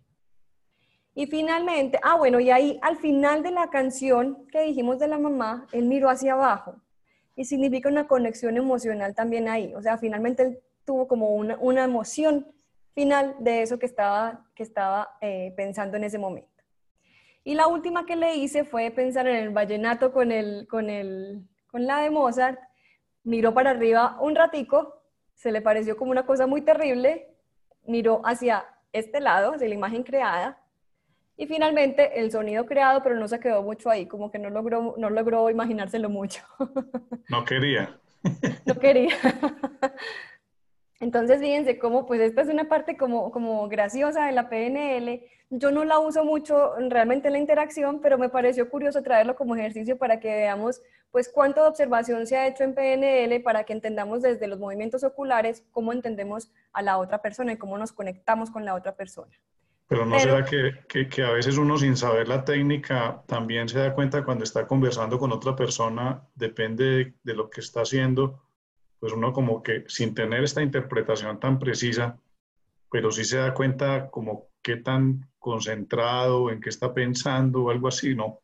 Y 1.16 1.28
finalmente, 1.28 2.00
ah, 2.04 2.16
bueno, 2.16 2.40
y 2.40 2.50
ahí 2.50 2.80
al 2.82 2.98
final 2.98 3.44
de 3.44 3.52
la 3.52 3.70
canción 3.70 4.48
que 4.48 4.62
dijimos 4.62 5.00
de 5.00 5.08
la 5.08 5.18
mamá, 5.18 5.68
él 5.72 5.86
miró 5.86 6.10
hacia 6.10 6.34
abajo. 6.34 6.82
Y 7.36 7.46
significa 7.46 7.90
una 7.90 8.08
conexión 8.08 8.58
emocional 8.58 9.16
también 9.16 9.48
ahí. 9.50 9.74
O 9.76 9.82
sea, 9.82 9.98
finalmente 9.98 10.44
él 10.44 10.60
tuvo 10.86 11.08
como 11.08 11.30
una, 11.32 11.58
una 11.60 11.84
emoción 11.84 12.48
final 12.94 13.36
de 13.40 13.62
eso 13.62 13.80
que 13.80 13.86
estaba, 13.86 14.46
que 14.56 14.64
estaba 14.64 15.18
eh, 15.22 15.54
pensando 15.56 15.98
en 15.98 16.04
ese 16.04 16.18
momento. 16.18 16.50
Y 17.44 17.54
la 17.54 17.68
última 17.68 18.06
que 18.06 18.16
le 18.16 18.36
hice 18.36 18.66
fue 18.66 18.92
pensar 18.92 19.28
en 19.28 19.38
el 19.38 19.50
vallenato 19.50 20.12
con, 20.12 20.32
el, 20.32 20.68
con, 20.68 20.90
el, 20.90 21.48
con 21.68 21.88
la 21.88 22.02
de 22.02 22.10
Mozart. 22.10 22.60
Miró 23.24 23.54
para 23.54 23.72
arriba 23.72 24.18
un 24.20 24.36
ratico, 24.36 25.02
se 25.34 25.52
le 25.52 25.62
pareció 25.62 25.96
como 25.98 26.12
una 26.12 26.26
cosa 26.26 26.48
muy 26.48 26.62
terrible, 26.62 27.34
miró 27.86 28.22
hacia 28.26 28.66
este 28.92 29.20
lado, 29.22 29.54
hacia 29.54 29.68
la 29.68 29.76
imagen 29.76 30.04
creada, 30.04 30.62
y 31.38 31.48
finalmente 31.48 32.20
el 32.20 32.32
sonido 32.32 32.66
creado, 32.66 33.02
pero 33.02 33.16
no 33.16 33.26
se 33.28 33.40
quedó 33.40 33.64
mucho 33.64 33.90
ahí, 33.90 34.06
como 34.08 34.30
que 34.30 34.38
no 34.40 34.50
logró, 34.50 34.96
no 34.98 35.10
logró 35.10 35.50
imaginárselo 35.50 36.10
mucho. 36.10 36.44
No 37.30 37.46
quería. 37.46 37.98
No 38.66 38.76
quería. 38.76 39.16
Entonces, 41.00 41.40
fíjense 41.40 41.80
cómo, 41.80 42.06
pues 42.06 42.20
esta 42.20 42.42
es 42.42 42.50
una 42.50 42.68
parte 42.68 42.98
como, 42.98 43.32
como 43.32 43.68
graciosa 43.70 44.26
de 44.26 44.34
la 44.34 44.50
PNL. 44.50 45.24
Yo 45.50 45.72
no 45.72 45.86
la 45.86 46.00
uso 46.00 46.26
mucho 46.26 46.74
realmente 46.90 47.28
en 47.28 47.34
la 47.34 47.40
interacción, 47.40 48.02
pero 48.02 48.18
me 48.18 48.30
pareció 48.30 48.70
curioso 48.70 49.02
traerlo 49.02 49.36
como 49.36 49.56
ejercicio 49.56 49.98
para 49.98 50.20
que 50.20 50.28
veamos, 50.28 50.82
pues, 51.12 51.30
cuánto 51.30 51.62
de 51.64 51.70
observación 51.70 52.28
se 52.28 52.36
ha 52.38 52.48
hecho 52.48 52.64
en 52.64 52.76
PNL 52.76 53.42
para 53.42 53.64
que 53.64 53.74
entendamos 53.74 54.22
desde 54.22 54.48
los 54.48 54.60
movimientos 54.60 55.04
oculares 55.04 55.64
cómo 55.72 55.94
entendemos 55.94 56.52
a 56.74 56.82
la 56.82 56.98
otra 56.98 57.22
persona 57.22 57.54
y 57.54 57.58
cómo 57.58 57.78
nos 57.78 57.94
conectamos 57.94 58.52
con 58.52 58.66
la 58.66 58.76
otra 58.76 58.96
persona. 58.96 59.32
Pero 59.90 60.06
no 60.06 60.20
será 60.20 60.46
que, 60.46 61.10
que, 61.10 61.24
a 61.24 61.32
veces 61.32 61.58
uno 61.58 61.76
sin 61.80 61.98
saber 61.98 62.28
la 62.28 62.46
técnica 62.46 63.24
también 63.26 63.68
se 63.68 63.80
da 63.80 63.96
cuenta 63.96 64.24
cuando 64.24 64.44
está 64.44 64.68
conversando 64.68 65.18
con 65.18 65.32
otra 65.32 65.56
persona, 65.56 66.28
depende 66.36 67.16
de, 67.24 67.34
lo 67.34 67.50
que 67.50 67.62
está 67.62 67.82
haciendo, 67.82 68.40
pues 69.00 69.14
uno 69.14 69.34
como 69.34 69.64
que 69.64 69.86
sin 69.88 70.14
tener 70.14 70.44
esta 70.44 70.62
interpretación 70.62 71.40
tan 71.40 71.60
precisa, 71.60 72.18
pero 72.92 73.12
sí 73.12 73.24
se 73.24 73.38
da 73.38 73.54
cuenta 73.54 74.10
como 74.10 74.48
qué 74.62 74.78
tan 74.78 75.28
concentrado, 75.40 76.52
en 76.52 76.60
qué 76.60 76.70
está 76.70 76.94
pensando 76.94 77.64
o 77.64 77.70
algo 77.70 77.88
así, 77.88 78.14
¿no? 78.14 78.40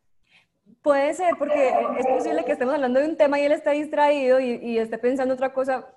Puede 0.82 1.13
ser, 1.13 1.36
porque 1.38 1.74
es 2.00 2.06
posible 2.06 2.46
que 2.46 2.52
estemos 2.52 2.74
hablando 2.76 3.00
de 3.00 3.08
un 3.08 3.18
tema 3.18 3.39
y 3.39 3.44
él 3.44 3.52
está 3.52 3.72
distraído 3.72 4.39
y, 4.39 4.52
y 4.62 4.78
esté 4.78 4.98
pensando 4.98 5.34
otra 5.34 5.52
cosa 5.52 5.88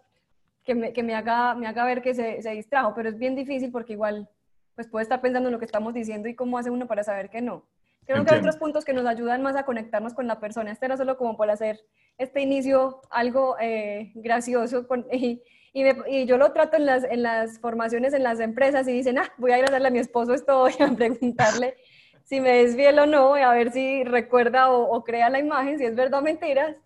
que 0.65 0.75
me, 0.75 0.93
que 0.93 1.03
me, 1.03 1.15
haga, 1.15 1.55
me 1.55 1.67
haga 1.67 1.85
ver 1.85 2.03
que 2.03 2.15
se, 2.15 2.43
se 2.43 2.51
distrajo, 2.51 2.95
pero 2.95 3.09
es 3.09 3.19
bien 3.19 3.35
difícil 3.35 3.71
porque 3.71 3.93
igual 3.93 4.29
pues 4.75 4.87
puede 4.87 5.03
estar 5.03 5.21
pensando 5.21 5.49
en 5.49 5.53
lo 5.53 5.59
que 5.59 5.65
estamos 5.65 5.95
diciendo 5.95 6.29
y 6.29 6.35
cómo 6.35 6.59
hace 6.59 6.71
uno 6.71 6.87
para 6.87 7.03
saber 7.03 7.31
que 7.31 7.41
no. 7.41 7.65
Creo 8.09 8.25
que 8.25 8.33
hay 8.33 8.41
otros 8.41 8.57
puntos 8.57 8.87
que 8.87 8.95
nos 8.95 9.05
ayudan 9.05 9.43
más 9.43 9.55
a 9.55 9.67
conectarnos 9.67 10.15
con 10.15 10.27
la 10.27 10.41
persona. 10.41 10.73
Este 10.73 10.87
era 10.87 10.97
solo 10.97 11.19
como 11.19 11.37
para 11.37 11.53
hacer 11.53 11.79
este 12.17 12.41
inicio 12.41 13.03
algo 13.11 13.57
eh, 13.61 14.13
gracioso 14.15 14.87
y, 15.13 15.43
y, 15.75 16.25
yo 16.25 16.39
lo 16.39 16.51
trato 16.53 16.79
en 16.79 16.87
las, 16.87 17.05
en 17.05 17.23
las 17.23 17.61
formaciones 17.61 18.15
en 18.15 18.23
las 18.23 18.41
empresas 18.41 18.89
y 18.89 18.93
dicen, 18.93 19.19
ah, 19.19 19.31
voy 19.37 19.53
a 19.53 19.59
ir 19.59 19.65
a 19.65 19.67
hacerle 19.67 19.89
a 19.89 19.91
mi 19.91 19.99
esposo 19.99 20.33
esto, 20.33 20.61
voy 20.61 20.73
a 20.81 20.89
preguntarle 20.97 21.77
si 22.25 22.41
me 22.41 22.63
es 22.63 22.77
fiel 22.77 22.99
o 22.99 23.05
no, 23.05 23.35
a 23.35 23.53
ver 23.53 23.73
si 23.73 24.05
recuerda 24.05 24.71
o, 24.71 25.05
crea 25.05 25.29
la 25.29 25.39
imagen, 25.39 25.79
si 25.79 25.85
es 25.85 25.95
verdad 25.95 26.21
o 26.21 26.23
mentiras. 26.23 26.77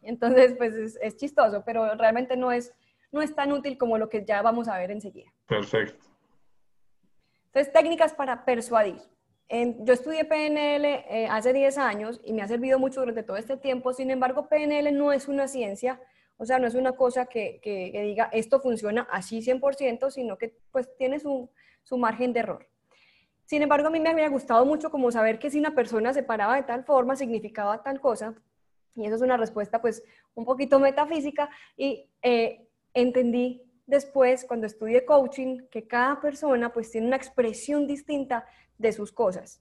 Entonces, 0.00 0.54
pues 0.56 0.74
es, 0.74 0.98
es, 1.02 1.16
chistoso, 1.18 1.62
pero 1.66 1.94
realmente 1.94 2.38
no 2.38 2.52
es, 2.52 2.72
no 3.12 3.20
es 3.20 3.34
tan 3.34 3.52
útil 3.52 3.76
como 3.76 3.98
lo 3.98 4.08
que 4.08 4.24
ya 4.24 4.40
vamos 4.40 4.66
a 4.66 4.78
ver 4.78 4.90
enseguida. 4.92 5.30
Perfecto. 5.46 6.06
Entonces, 7.46 7.70
técnicas 7.70 8.14
para 8.14 8.46
persuadir. 8.46 9.02
Yo 9.50 9.94
estudié 9.94 10.24
PNL 10.24 10.84
eh, 10.84 11.26
hace 11.30 11.52
10 11.52 11.78
años 11.78 12.20
y 12.22 12.34
me 12.34 12.42
ha 12.42 12.48
servido 12.48 12.78
mucho 12.78 13.00
durante 13.00 13.22
todo 13.22 13.36
este 13.36 13.56
tiempo. 13.56 13.92
Sin 13.94 14.10
embargo, 14.10 14.48
PNL 14.48 14.96
no 14.96 15.12
es 15.12 15.26
una 15.26 15.48
ciencia, 15.48 16.00
o 16.36 16.44
sea, 16.44 16.58
no 16.58 16.66
es 16.66 16.74
una 16.74 16.92
cosa 16.92 17.26
que, 17.26 17.58
que, 17.62 17.90
diga 18.02 18.28
esto 18.32 18.60
funciona 18.60 19.08
así 19.10 19.40
100%, 19.40 20.10
sino 20.10 20.36
que 20.36 20.54
pues 20.70 20.94
tiene 20.96 21.18
su, 21.18 21.50
su, 21.82 21.96
margen 21.96 22.32
de 22.32 22.40
error. 22.40 22.68
Sin 23.46 23.62
embargo, 23.62 23.88
a 23.88 23.90
mí 23.90 24.00
me 24.00 24.10
había 24.10 24.28
gustado 24.28 24.66
mucho 24.66 24.90
como 24.90 25.10
saber 25.10 25.38
que 25.38 25.50
si 25.50 25.58
una 25.58 25.74
persona 25.74 26.12
se 26.12 26.22
paraba 26.22 26.56
de 26.56 26.64
tal 26.64 26.84
forma 26.84 27.16
significaba 27.16 27.82
tal 27.82 28.00
cosa. 28.00 28.34
Y 28.94 29.06
eso 29.06 29.14
es 29.14 29.22
una 29.22 29.38
respuesta 29.38 29.80
pues 29.80 30.02
un 30.34 30.44
poquito 30.44 30.78
metafísica 30.78 31.48
y 31.76 32.10
eh, 32.20 32.68
entendí 32.92 33.62
después, 33.86 34.44
cuando 34.44 34.66
estudie 34.66 35.04
coaching, 35.06 35.66
que 35.70 35.88
cada 35.88 36.20
persona 36.20 36.72
pues 36.72 36.90
tiene 36.90 37.06
una 37.06 37.16
expresión 37.16 37.86
distinta 37.86 38.44
de 38.78 38.92
sus 38.92 39.12
cosas, 39.12 39.60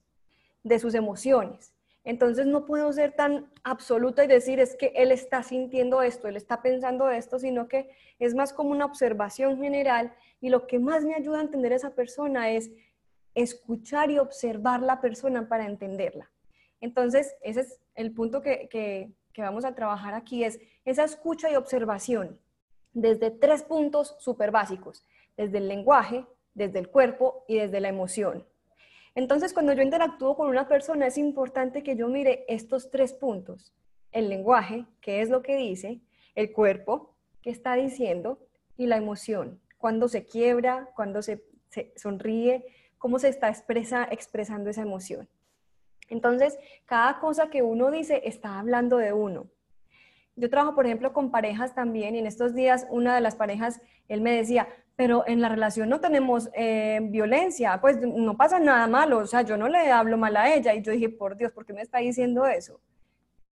de 0.63 0.79
sus 0.79 0.93
emociones. 0.93 1.73
Entonces 2.03 2.45
no 2.45 2.65
puedo 2.65 2.93
ser 2.93 3.11
tan 3.11 3.51
absoluta 3.63 4.23
y 4.23 4.27
decir 4.27 4.61
es 4.61 4.75
que 4.77 4.93
él 4.95 5.11
está 5.11 5.43
sintiendo 5.43 6.01
esto, 6.01 6.29
él 6.29 6.37
está 6.37 6.61
pensando 6.61 7.09
esto, 7.09 7.37
sino 7.37 7.67
que 7.67 7.89
es 8.17 8.33
más 8.33 8.53
como 8.53 8.69
una 8.69 8.85
observación 8.85 9.57
general 9.57 10.13
y 10.39 10.49
lo 10.49 10.67
que 10.67 10.79
más 10.79 11.03
me 11.03 11.15
ayuda 11.15 11.39
a 11.39 11.41
entender 11.41 11.73
a 11.73 11.75
esa 11.75 11.95
persona 11.95 12.49
es 12.49 12.71
escuchar 13.35 14.09
y 14.09 14.19
observar 14.19 14.81
la 14.81 15.01
persona 15.01 15.49
para 15.49 15.65
entenderla. 15.65 16.31
Entonces, 16.79 17.35
ese 17.41 17.61
es 17.61 17.81
el 17.95 18.13
punto 18.13 18.41
que, 18.41 18.69
que 18.69 19.41
vamos 19.41 19.65
a 19.65 19.75
trabajar 19.75 20.13
aquí, 20.13 20.43
es 20.43 20.59
esa 20.85 21.03
escucha 21.03 21.51
y 21.51 21.55
observación 21.55 22.39
desde 22.93 23.29
tres 23.29 23.63
puntos 23.63 24.15
súper 24.17 24.49
básicos, 24.49 25.05
desde 25.35 25.59
el 25.59 25.67
lenguaje, 25.67 26.25
desde 26.55 26.79
el 26.79 26.89
cuerpo 26.89 27.43
y 27.47 27.57
desde 27.57 27.79
la 27.79 27.89
emoción. 27.89 28.45
Entonces, 29.17 29.51
cuando 29.51 29.73
yo 29.73 29.81
interactúo 29.81 30.35
con 30.35 30.47
una 30.47 30.67
persona, 30.67 31.07
es 31.07 31.17
importante 31.17 31.81
que 31.81 31.95
yo 31.95 32.07
mire 32.07 32.45
estos 32.47 32.91
tres 32.91 33.13
puntos. 33.13 33.73
El 34.11 34.29
lenguaje, 34.29 34.85
qué 35.01 35.21
es 35.21 35.29
lo 35.31 35.41
que 35.41 35.55
dice, 35.55 36.01
el 36.35 36.51
cuerpo, 36.51 37.15
qué 37.41 37.49
está 37.49 37.73
diciendo, 37.73 38.37
y 38.77 38.85
la 38.85 38.97
emoción, 38.97 39.59
cuando 39.79 40.07
se 40.07 40.27
quiebra, 40.27 40.91
cuando 40.95 41.23
se, 41.23 41.43
sonríe, 41.95 42.63
cómo 42.99 43.17
se 43.17 43.29
está 43.29 43.49
expresando 43.49 44.69
esa 44.69 44.83
emoción. 44.83 45.27
Entonces, 46.09 46.55
cada 46.85 47.19
cosa 47.19 47.49
que 47.49 47.63
uno 47.63 47.89
dice 47.89 48.21
está 48.23 48.59
hablando 48.59 48.97
de 48.97 49.13
uno 49.13 49.47
yo 50.37 50.51
trabajo, 50.51 50.75
por 50.75 50.85
ejemplo, 50.85 51.13
con 51.13 51.31
parejas 51.31 51.73
también 51.73 52.15
y 52.15 52.19
en 52.19 52.27
estos 52.27 52.53
días 52.53 52.85
una 52.91 53.15
de 53.15 53.21
las 53.21 53.35
parejas, 53.35 53.81
él 54.07 54.21
me 54.21 54.35
decía, 54.35 54.67
pero 54.97 55.23
en 55.27 55.41
la 55.41 55.47
relación 55.47 55.89
no 55.89 56.01
tenemos 56.01 56.49
eh, 56.55 56.99
violencia, 57.03 57.79
pues 57.79 57.99
no 58.01 58.35
pasa 58.35 58.59
nada 58.59 58.87
malo, 58.87 59.19
o 59.19 59.27
sea, 59.27 59.43
yo 59.43 59.55
no 59.55 59.69
le 59.69 59.91
hablo 59.91 60.17
mal 60.17 60.35
a 60.35 60.53
ella 60.53 60.73
y 60.73 60.81
yo 60.81 60.91
dije, 60.91 61.07
por 61.07 61.37
Dios, 61.37 61.51
¿por 61.51 61.67
qué 61.67 61.71
me 61.71 61.83
está 61.83 61.99
diciendo 61.99 62.47
eso? 62.47 62.81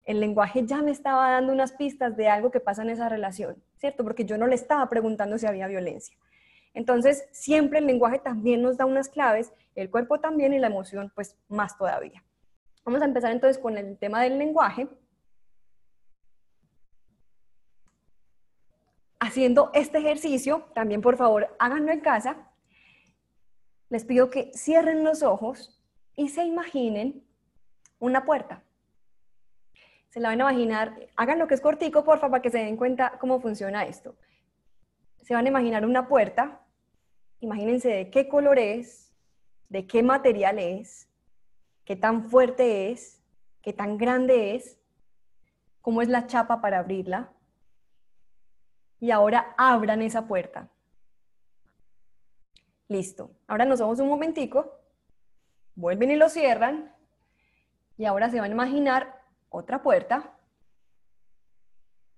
El 0.05 0.21
lenguaje 0.21 0.65
ya 0.65 0.81
me 0.81 0.91
estaba 0.91 1.31
dando 1.31 1.53
unas 1.53 1.73
pistas 1.73 2.17
de 2.17 2.29
algo 2.29 2.51
que 2.51 2.61
pasa 2.61 2.81
en 2.81 2.89
esa 2.89 3.11
relación, 3.11 3.63
¿cierto? 3.77 4.05
Porque 4.05 4.25
yo 4.25 4.39
no 4.39 4.47
le 4.47 4.55
estaba 4.55 4.89
preguntando 4.89 5.37
si 5.37 5.47
había 5.47 5.67
violencia. 5.67 6.17
Entonces, 6.73 7.29
siempre 7.31 7.79
el 7.79 7.87
lenguaje 7.87 8.19
también 8.19 8.63
nos 8.63 8.79
da 8.79 8.87
unas 8.87 9.11
claves, 9.11 9.53
el 9.75 9.91
cuerpo 9.91 10.21
también 10.21 10.55
y 10.55 10.59
la 10.59 10.69
emoción, 10.69 11.13
pues 11.15 11.37
más 11.49 11.77
todavía. 11.77 12.25
Vamos 12.87 13.03
a 13.03 13.05
empezar 13.05 13.33
entonces 13.33 13.63
con 13.63 13.77
el 13.77 13.99
tema 13.99 14.23
del 14.23 14.39
lenguaje. 14.39 14.89
Haciendo 19.25 19.71
este 19.75 19.99
ejercicio, 19.99 20.69
también 20.75 21.01
por 21.01 21.17
favor 21.17 21.55
háganlo 21.59 21.93
en 21.93 22.01
casa, 22.01 22.51
les 23.89 24.05
pido 24.05 24.31
que 24.31 24.51
cierren 24.55 25.05
los 25.05 25.23
ojos 25.23 25.83
y 26.17 26.29
se 26.29 26.45
imaginen 26.45 27.25
una 27.99 28.25
puerta. 28.25 28.63
Se 30.11 30.21
la 30.21 30.29
van 30.29 30.41
a 30.41 30.53
imaginar, 30.53 31.09
hagan 31.17 31.39
lo 31.39 31.49
que 31.49 31.55
es 31.55 31.61
cortico, 31.61 32.05
por 32.05 32.19
favor, 32.19 32.33
para 32.33 32.43
que 32.43 32.51
se 32.51 32.59
den 32.59 32.77
cuenta 32.77 33.19
cómo 33.19 33.41
funciona 33.41 33.85
esto. 33.85 34.17
Se 35.23 35.35
van 35.35 35.47
a 35.47 35.49
imaginar 35.49 35.85
una 35.85 36.07
puerta 36.07 36.65
imagínense 37.45 37.89
de 37.89 38.11
qué 38.11 38.29
color 38.29 38.59
es, 38.59 39.13
de 39.69 39.87
qué 39.87 40.03
material 40.03 40.59
es, 40.59 41.09
qué 41.85 41.95
tan 41.95 42.25
fuerte 42.25 42.91
es, 42.91 43.23
qué 43.63 43.73
tan 43.73 43.99
grande 43.99 44.57
es, 44.57 44.79
cómo 45.81 46.03
es 46.03 46.09
la 46.09 46.27
chapa 46.27 46.61
para 46.61 46.79
abrirla. 46.79 47.33
Y 49.05 49.11
ahora 49.11 49.55
abran 49.59 50.01
esa 50.01 50.27
puerta. 50.27 50.71
Listo. 52.89 53.33
Ahora 53.47 53.67
nos 53.67 53.79
vamos 53.79 54.01
un 54.01 54.09
momentico, 54.09 54.81
vuelven 55.75 56.13
y 56.13 56.17
lo 56.17 56.31
cierran. 56.31 56.91
Y 57.99 58.07
ahora 58.07 58.31
se 58.31 58.41
van 58.41 58.51
a 58.51 58.55
imaginar 58.55 59.21
otra 59.51 59.83
puerta 59.83 60.33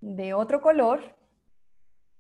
de 0.01 0.33
otro 0.33 0.61
color. 0.61 1.17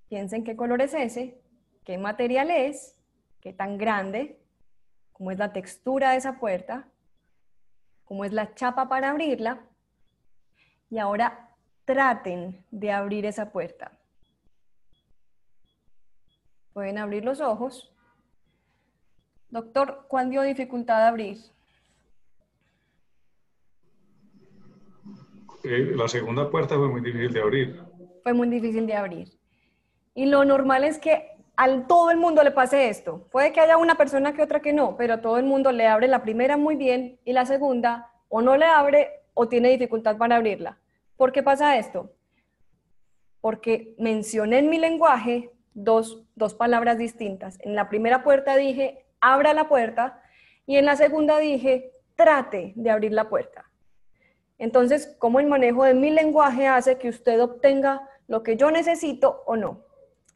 Piensen 0.09 0.43
qué 0.43 0.57
color 0.57 0.83
es 0.83 0.95
ese, 0.95 1.41
qué 1.85 1.97
material 1.97 2.51
es, 2.51 2.99
qué 3.41 3.53
tan 3.53 3.79
grande, 3.79 4.43
cómo 5.13 5.31
es 5.31 5.39
la 5.39 5.53
textura 5.53 6.11
de 6.11 6.17
esa 6.17 6.41
puerta, 6.41 6.89
cómo 8.05 8.25
es 8.25 8.33
la 8.33 8.53
chapa 8.57 8.89
para 8.89 9.11
abrirla. 9.11 9.61
Y 10.91 10.99
ahora 10.99 11.55
traten 11.85 12.67
de 12.73 12.91
abrir 12.91 13.27
esa 13.27 13.53
puerta. 13.53 13.96
Pueden 16.77 16.99
abrir 16.99 17.25
los 17.25 17.41
ojos. 17.41 17.91
Doctor, 19.49 20.05
¿cuál 20.09 20.29
dio 20.29 20.43
dificultad 20.43 20.99
de 20.99 21.05
abrir? 21.05 21.39
Eh, 25.65 25.93
la 25.97 26.07
segunda 26.07 26.51
puerta 26.51 26.77
fue 26.77 26.91
muy 26.91 27.01
difícil 27.01 27.33
de 27.33 27.41
abrir. 27.41 27.83
Fue 28.23 28.35
muy 28.35 28.51
difícil 28.51 28.87
de 28.87 28.93
abrir. 28.93 29.33
Y 30.13 30.27
lo 30.27 30.45
normal 30.45 30.85
es 30.85 30.99
que 30.99 31.39
a 31.57 31.87
todo 31.87 32.11
el 32.11 32.19
mundo 32.19 32.43
le 32.43 32.51
pase 32.51 32.91
esto. 32.91 33.27
Puede 33.33 33.55
que 33.55 33.61
haya 33.61 33.79
una 33.79 33.95
persona 33.95 34.35
que 34.35 34.43
otra 34.43 34.61
que 34.61 34.75
no, 34.75 34.99
pero 34.99 35.15
a 35.15 35.23
todo 35.23 35.39
el 35.39 35.47
mundo 35.47 35.73
le 35.73 35.87
abre 35.87 36.09
la 36.09 36.21
primera 36.21 36.59
muy 36.59 36.77
bien 36.77 37.19
y 37.25 37.33
la 37.33 37.47
segunda 37.47 38.13
o 38.29 38.43
no 38.43 38.55
le 38.55 38.67
abre 38.67 39.23
o 39.33 39.49
tiene 39.49 39.71
dificultad 39.71 40.19
para 40.19 40.37
abrirla. 40.37 40.79
¿Por 41.17 41.33
qué 41.33 41.43
pasa 41.43 41.79
esto? 41.79 42.13
Porque 43.41 43.95
mencioné 43.97 44.59
en 44.59 44.69
mi 44.69 44.77
lenguaje 44.77 45.56
dos, 45.77 46.25
dos 46.35 46.55
palabras 46.55 46.99
distintas. 46.99 47.59
En 47.61 47.77
la 47.77 47.89
primera 47.89 48.25
puerta 48.25 48.57
dije, 48.57 49.07
abra 49.21 49.53
la 49.55 49.69
puerta, 49.69 50.23
y 50.67 50.77
en 50.77 50.87
la 50.87 50.97
segunda 50.97 51.39
dije, 51.39 51.93
trate 52.17 52.73
de 52.75 52.91
abrir 52.91 53.13
la 53.13 53.29
puerta. 53.29 53.71
Entonces, 54.59 55.15
¿cómo 55.19 55.39
el 55.39 55.47
manejo 55.47 55.85
de 55.85 55.95
mi 55.95 56.11
lenguaje 56.11 56.67
hace 56.67 56.97
que 56.99 57.11
usted 57.11 57.41
obtenga 57.41 58.09
lo 58.27 58.43
que 58.43 58.57
yo 58.57 58.71
necesito 58.71 59.43
o 59.47 59.57
no? 59.57 59.85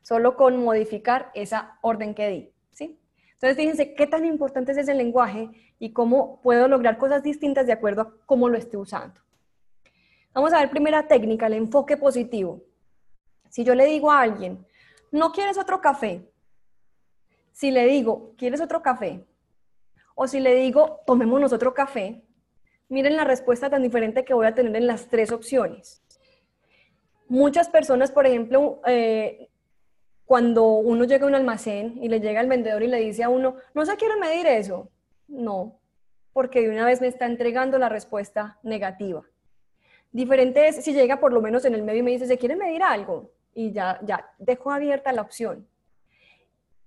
Solo 0.02 0.36
con 0.36 0.62
modificar 0.62 1.30
esa 1.34 1.78
orden 1.80 2.14
que 2.14 2.28
di, 2.28 2.52
¿sí? 2.70 3.00
Entonces, 3.32 3.56
fíjense 3.56 3.94
qué 3.94 4.06
tan 4.06 4.26
importante 4.26 4.72
es 4.72 4.78
ese 4.78 4.94
lenguaje 4.94 5.48
y 5.78 5.92
cómo 5.92 6.40
puedo 6.42 6.68
lograr 6.68 6.98
cosas 6.98 7.22
distintas 7.22 7.66
de 7.66 7.72
acuerdo 7.72 8.02
a 8.02 8.12
cómo 8.26 8.48
lo 8.50 8.58
esté 8.58 8.76
usando. 8.76 9.20
Vamos 10.34 10.52
a 10.52 10.60
ver 10.60 10.70
primera 10.70 11.08
técnica, 11.08 11.46
el 11.46 11.54
enfoque 11.54 11.96
positivo. 11.96 12.62
Si 13.48 13.64
yo 13.64 13.74
le 13.74 13.86
digo 13.86 14.12
a 14.12 14.20
alguien, 14.20 14.64
¿no 15.10 15.32
quieres 15.32 15.58
otro 15.58 15.80
café? 15.80 16.30
Si 17.52 17.70
le 17.70 17.86
digo, 17.86 18.34
¿quieres 18.36 18.60
otro 18.60 18.82
café? 18.82 19.24
O 20.14 20.26
si 20.26 20.40
le 20.40 20.54
digo, 20.54 21.00
tomémonos 21.06 21.52
otro 21.52 21.74
café, 21.74 22.22
miren 22.88 23.16
la 23.16 23.24
respuesta 23.24 23.70
tan 23.70 23.82
diferente 23.82 24.24
que 24.24 24.34
voy 24.34 24.46
a 24.46 24.54
tener 24.54 24.74
en 24.76 24.86
las 24.86 25.08
tres 25.08 25.32
opciones. 25.32 26.02
Muchas 27.28 27.68
personas, 27.68 28.10
por 28.10 28.26
ejemplo, 28.26 28.80
eh, 28.86 29.48
cuando 30.24 30.64
uno 30.64 31.04
llega 31.04 31.24
a 31.24 31.28
un 31.28 31.34
almacén 31.34 31.98
y 32.02 32.08
le 32.08 32.20
llega 32.20 32.40
al 32.40 32.48
vendedor 32.48 32.82
y 32.82 32.88
le 32.88 32.98
dice 32.98 33.22
a 33.22 33.28
uno, 33.28 33.56
no 33.74 33.86
se 33.86 33.96
quiere 33.96 34.16
medir 34.16 34.46
eso. 34.46 34.90
No, 35.26 35.80
porque 36.32 36.60
de 36.60 36.70
una 36.70 36.84
vez 36.84 37.00
me 37.00 37.06
está 37.06 37.26
entregando 37.26 37.78
la 37.78 37.88
respuesta 37.88 38.58
negativa. 38.62 39.22
Diferente 40.12 40.66
es 40.68 40.84
si 40.84 40.92
llega 40.92 41.20
por 41.20 41.32
lo 41.32 41.40
menos 41.40 41.64
en 41.64 41.74
el 41.74 41.82
medio 41.82 42.00
y 42.00 42.02
me 42.02 42.10
dice, 42.10 42.26
¿se 42.26 42.38
quiere 42.38 42.56
medir 42.56 42.82
algo? 42.82 43.30
Y 43.60 43.72
ya, 43.72 44.00
ya 44.02 44.26
dejo 44.38 44.70
abierta 44.70 45.12
la 45.12 45.20
opción. 45.20 45.68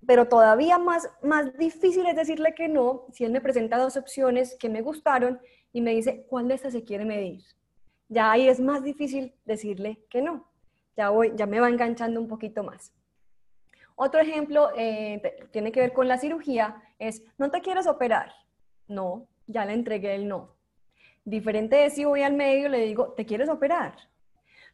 Pero 0.08 0.28
todavía 0.28 0.80
más, 0.80 1.08
más 1.22 1.56
difícil 1.56 2.08
es 2.08 2.16
decirle 2.16 2.56
que 2.56 2.68
no 2.68 3.06
si 3.12 3.26
él 3.26 3.32
me 3.32 3.42
presenta 3.42 3.78
dos 3.78 3.96
opciones 3.96 4.58
que 4.60 4.70
me 4.70 4.82
gustaron 4.82 5.40
y 5.72 5.82
me 5.82 5.92
dice, 5.92 6.26
¿cuál 6.28 6.48
de 6.48 6.56
estas 6.56 6.74
se 6.74 6.84
quiere 6.84 7.06
medir? 7.06 7.44
Ya 8.10 8.32
ahí 8.32 8.48
es 8.48 8.60
más 8.60 8.84
difícil 8.84 9.36
decirle 9.46 10.00
que 10.10 10.24
no. 10.24 10.50
Ya, 10.98 11.12
voy, 11.12 11.34
ya 11.36 11.46
me 11.46 11.60
va 11.60 11.70
enganchando 11.70 12.20
un 12.20 12.28
poquito 12.28 12.64
más. 12.64 12.92
Otro 13.96 14.20
ejemplo 14.20 14.72
eh, 14.76 15.22
tiene 15.52 15.72
que 15.72 15.80
ver 15.80 15.94
con 15.94 16.08
la 16.08 16.18
cirugía, 16.18 16.82
es, 16.98 17.22
¿no 17.38 17.52
te 17.52 17.62
quieres 17.62 17.86
operar? 17.86 18.34
No, 18.88 19.28
ya 19.46 19.64
le 19.64 19.74
entregué 19.74 20.16
el 20.16 20.28
no. 20.28 20.56
Diferente 21.24 21.86
es 21.86 21.94
si 21.94 22.04
voy 22.04 22.24
al 22.24 22.34
medio 22.34 22.66
y 22.66 22.72
le 22.72 22.80
digo, 22.80 23.14
¿te 23.14 23.28
quieres 23.28 23.48
operar? 23.48 23.96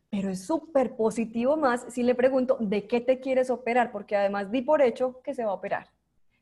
Pero 0.10 0.30
es 0.30 0.44
súper 0.46 0.96
positivo 0.96 1.56
más 1.56 1.86
si 1.90 2.04
le 2.04 2.16
pregunto, 2.16 2.58
¿de 2.60 2.88
qué 2.88 3.00
te 3.00 3.20
quieres 3.20 3.50
operar? 3.50 3.92
Porque 3.92 4.16
además 4.16 4.52
di 4.52 4.62
por 4.62 4.82
hecho 4.82 5.22
que 5.22 5.34
se 5.34 5.46
va 5.46 5.52
a 5.52 5.56
operar. 5.56 5.90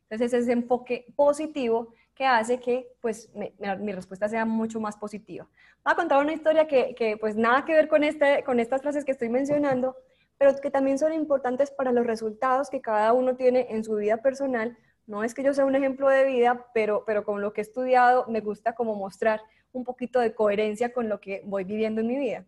Entonces 0.10 0.34
ese 0.41 0.53
enfoque 0.53 1.06
positivo 1.15 1.93
que 2.15 2.25
hace 2.25 2.60
que 2.60 2.88
pues 3.01 3.30
mi 3.34 3.91
respuesta 3.91 4.27
sea 4.27 4.45
mucho 4.45 4.80
más 4.80 4.97
positiva. 4.97 5.47
Voy 5.84 5.93
a 5.93 5.95
contar 5.95 6.21
una 6.23 6.34
historia 6.34 6.67
que, 6.67 6.95
que, 6.95 7.15
pues 7.17 7.36
nada 7.36 7.63
que 7.63 7.73
ver 7.73 7.88
con, 7.88 8.03
este, 8.03 8.43
con 8.43 8.60
estas 8.60 8.82
frases 8.82 9.06
que 9.06 9.12
estoy 9.12 9.30
mencionando, 9.30 9.95
pero 10.38 10.56
que 10.60 10.71
también 10.71 10.97
son 10.97 11.13
importantes 11.13 11.69
para 11.69 11.91
los 11.91 12.08
resultados 12.08 12.69
que 12.69 12.82
cada 12.82 13.13
uno 13.13 13.36
tiene 13.36 13.67
en 13.69 13.84
su 13.84 13.95
vida 13.95 14.17
personal. 14.17 14.77
No 15.06 15.23
es 15.23 15.34
que 15.34 15.43
yo 15.43 15.53
sea 15.53 15.65
un 15.65 15.75
ejemplo 15.75 16.10
de 16.10 16.25
vida, 16.25 16.65
pero, 16.73 17.03
pero 17.06 17.23
con 17.23 17.41
lo 17.41 17.53
que 17.53 17.62
he 17.62 17.63
estudiado 17.63 18.25
me 18.27 18.41
gusta 18.41 18.73
como 18.73 18.95
mostrar 18.95 19.41
un 19.71 19.84
poquito 19.84 20.19
de 20.19 20.34
coherencia 20.34 20.93
con 20.93 21.10
lo 21.10 21.19
que 21.19 21.43
voy 21.45 21.65
viviendo 21.65 22.01
en 22.01 22.08
mi 22.08 22.17
vida. 22.17 22.45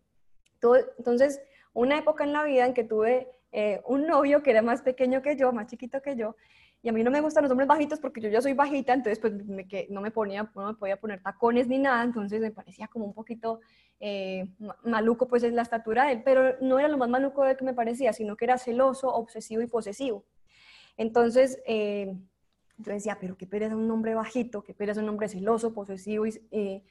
Entonces, 0.98 1.40
una 1.72 1.98
época 1.98 2.24
en 2.24 2.32
la 2.32 2.44
vida 2.44 2.66
en 2.66 2.74
que 2.74 2.84
tuve 2.84 3.28
eh, 3.52 3.80
un 3.86 4.06
novio 4.06 4.42
que 4.42 4.50
era 4.50 4.62
más 4.62 4.82
pequeño 4.82 5.22
que 5.22 5.36
yo, 5.36 5.52
más 5.52 5.66
chiquito 5.66 6.00
que 6.02 6.16
yo, 6.16 6.36
y 6.82 6.88
a 6.88 6.92
mí 6.92 7.02
no 7.02 7.10
me 7.10 7.20
gustan 7.20 7.42
los 7.42 7.50
hombres 7.50 7.68
bajitos 7.68 7.98
porque 8.00 8.20
yo 8.20 8.30
ya 8.30 8.40
soy 8.40 8.54
bajita, 8.54 8.94
entonces 8.94 9.18
pues 9.18 9.34
me, 9.46 9.68
que, 9.68 9.86
no, 9.90 10.00
me 10.00 10.10
ponía, 10.10 10.50
no 10.54 10.68
me 10.68 10.74
podía 10.74 10.98
poner 10.98 11.22
tacones 11.22 11.68
ni 11.68 11.78
nada, 11.78 12.02
entonces 12.02 12.40
me 12.40 12.50
parecía 12.50 12.88
como 12.88 13.04
un 13.04 13.12
poquito 13.12 13.60
eh, 13.98 14.48
maluco 14.84 15.28
pues 15.28 15.42
es 15.42 15.52
la 15.52 15.62
estatura 15.62 16.06
de 16.06 16.12
él, 16.12 16.22
pero 16.24 16.56
no 16.62 16.78
era 16.78 16.88
lo 16.88 16.96
más 16.96 17.10
maluco 17.10 17.44
de 17.44 17.56
que 17.56 17.64
me 17.64 17.74
parecía, 17.74 18.12
sino 18.14 18.36
que 18.36 18.46
era 18.46 18.56
celoso, 18.56 19.12
obsesivo 19.12 19.60
y 19.60 19.66
posesivo. 19.66 20.24
Entonces 20.96 21.60
eh, 21.66 22.16
yo 22.78 22.92
decía, 22.92 23.18
pero 23.20 23.36
qué 23.36 23.46
pereza 23.46 23.76
un 23.76 23.90
hombre 23.90 24.14
bajito, 24.14 24.62
qué 24.62 24.72
pereza 24.72 25.02
un 25.02 25.08
hombre 25.10 25.28
celoso, 25.28 25.74
posesivo 25.74 26.26
y, 26.26 26.82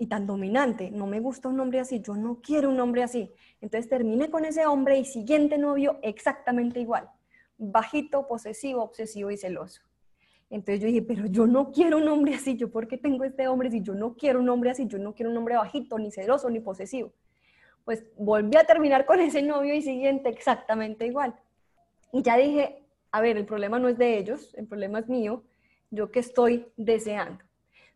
y 0.00 0.08
tan 0.08 0.26
dominante. 0.26 0.90
No 0.90 1.06
me 1.06 1.20
gusta 1.20 1.48
un 1.48 1.60
hombre 1.60 1.78
así, 1.78 2.00
yo 2.00 2.16
no 2.16 2.40
quiero 2.42 2.70
un 2.70 2.80
hombre 2.80 3.04
así. 3.04 3.32
Entonces 3.60 3.88
terminé 3.88 4.30
con 4.30 4.44
ese 4.44 4.66
hombre 4.66 4.98
y 4.98 5.04
siguiente 5.04 5.58
novio 5.58 6.00
exactamente 6.02 6.80
igual 6.80 7.08
bajito, 7.60 8.26
posesivo, 8.26 8.82
obsesivo 8.82 9.30
y 9.30 9.36
celoso. 9.36 9.82
Entonces 10.48 10.80
yo 10.80 10.86
dije, 10.86 11.02
pero 11.02 11.26
yo 11.26 11.46
no 11.46 11.70
quiero 11.70 11.98
un 11.98 12.08
hombre 12.08 12.34
así, 12.34 12.56
¿yo 12.56 12.70
por 12.70 12.88
qué 12.88 12.96
tengo 12.96 13.22
este 13.22 13.46
hombre 13.46 13.70
si 13.70 13.82
yo 13.82 13.94
no 13.94 14.14
quiero 14.14 14.40
un 14.40 14.48
hombre 14.48 14.70
así? 14.70 14.86
Yo 14.88 14.98
no 14.98 15.14
quiero 15.14 15.30
un 15.30 15.36
hombre 15.36 15.56
bajito, 15.56 15.98
ni 15.98 16.10
celoso, 16.10 16.50
ni 16.50 16.58
posesivo. 16.58 17.12
Pues 17.84 18.04
volví 18.16 18.56
a 18.56 18.64
terminar 18.64 19.06
con 19.06 19.20
ese 19.20 19.42
novio 19.42 19.74
y 19.74 19.82
siguiente 19.82 20.28
exactamente 20.28 21.06
igual. 21.06 21.36
Y 22.12 22.22
ya 22.22 22.36
dije, 22.36 22.82
a 23.12 23.20
ver, 23.20 23.36
el 23.36 23.44
problema 23.44 23.78
no 23.78 23.88
es 23.88 23.98
de 23.98 24.18
ellos, 24.18 24.52
el 24.54 24.66
problema 24.66 24.98
es 24.98 25.08
mío, 25.08 25.44
yo 25.90 26.10
que 26.10 26.20
estoy 26.20 26.66
deseando. 26.76 27.44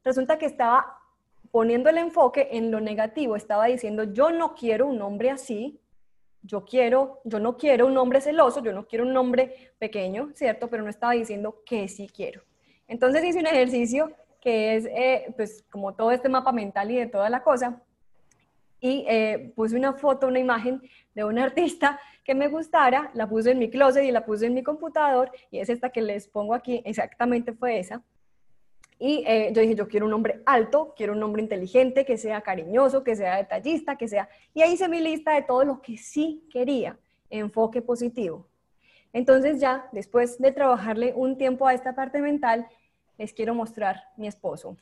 Resulta 0.05 0.39
que 0.39 0.47
estaba 0.47 0.99
poniendo 1.55 1.89
el 1.89 1.99
enfoque 1.99 2.49
en 2.51 2.73
lo 2.73 2.81
negativo, 2.81 3.37
estaba 3.37 3.67
diciendo, 3.67 4.13
yo 4.13 4.33
no 4.33 4.57
quiero 4.57 4.89
un 4.89 5.01
hombre 5.01 5.31
así, 5.31 5.79
yo 6.43 6.65
quiero, 6.65 7.21
yo 7.23 7.39
no 7.39 7.57
quiero 7.57 7.87
un 7.87 7.97
hombre 7.97 8.21
celoso, 8.21 8.61
yo 8.61 8.73
no 8.73 8.89
quiero 8.89 9.05
un 9.05 9.17
hombre 9.17 9.73
pequeño, 9.79 10.33
¿cierto? 10.35 10.69
Pero 10.69 10.83
no 10.83 10.91
estaba 10.91 11.13
diciendo 11.13 11.63
que 11.65 11.87
sí 11.87 12.09
quiero. 12.13 12.43
Entonces 12.89 13.25
hice 13.25 13.39
un 13.39 13.47
ejercicio 13.47 14.11
que 14.41 14.75
es 14.75 14.87
eh, 14.87 15.33
pues 15.37 15.65
como 15.71 15.95
todo 15.95 16.11
este 16.11 16.29
mapa 16.29 16.51
mental 16.51 16.91
y 16.91 16.97
de 16.97 17.07
toda 17.07 17.31
la 17.31 17.45
cosa, 17.45 17.81
y 18.81 19.05
eh, 19.09 19.53
puse 19.55 19.77
una 19.77 19.93
foto, 19.93 20.27
una 20.27 20.41
imagen 20.41 20.83
de 21.15 21.23
un 21.23 21.39
artista 21.39 22.01
que 22.25 22.35
me 22.35 22.49
gustara, 22.49 23.13
la 23.15 23.29
puse 23.29 23.53
en 23.53 23.61
mi 23.61 23.71
closet 23.71 24.03
y 24.03 24.11
la 24.11 24.25
puse 24.25 24.47
en 24.47 24.55
mi 24.55 24.65
computador, 24.65 25.31
y 25.53 25.61
es 25.61 25.69
esta 25.69 25.91
que 25.91 26.03
les 26.03 26.27
pongo 26.27 26.53
aquí, 26.53 26.83
exactamente 26.85 27.53
fue 27.53 27.79
esa. 27.79 28.03
Y 28.99 29.25
eh, 29.27 29.51
yo 29.53 29.61
dije, 29.61 29.75
yo 29.75 29.89
quiero 29.89 30.07
un 30.07 30.13
hombre 30.13 30.43
alto, 30.47 30.95
quiero 30.97 31.13
un 31.13 31.23
hombre 31.23 31.43
inteligente, 31.43 32.05
que 32.05 32.17
sea 32.17 32.41
cariñoso, 32.41 33.03
que 33.03 33.17
sea 33.17 33.37
detallista, 33.37 33.97
que 33.97 34.09
sea... 34.09 34.29
Y 34.55 34.63
ahí 34.63 34.73
hice 34.73 34.89
mi 34.89 35.01
lista 35.01 35.35
de 35.35 35.43
todo 35.43 35.65
lo 35.65 35.83
que 35.83 35.99
sí 35.99 36.47
quería, 36.51 36.99
enfoque 37.29 37.83
positivo. 37.83 38.47
Entonces 39.13 39.61
ya, 39.61 39.89
después 39.93 40.39
de 40.39 40.53
trabajarle 40.53 41.13
un 41.15 41.37
tiempo 41.37 41.67
a 41.67 41.75
esta 41.75 41.95
parte 41.95 42.21
mental, 42.21 42.67
les 43.19 43.33
quiero 43.33 43.55
mostrar 43.55 44.03
mi 44.17 44.27
esposo. 44.27 44.77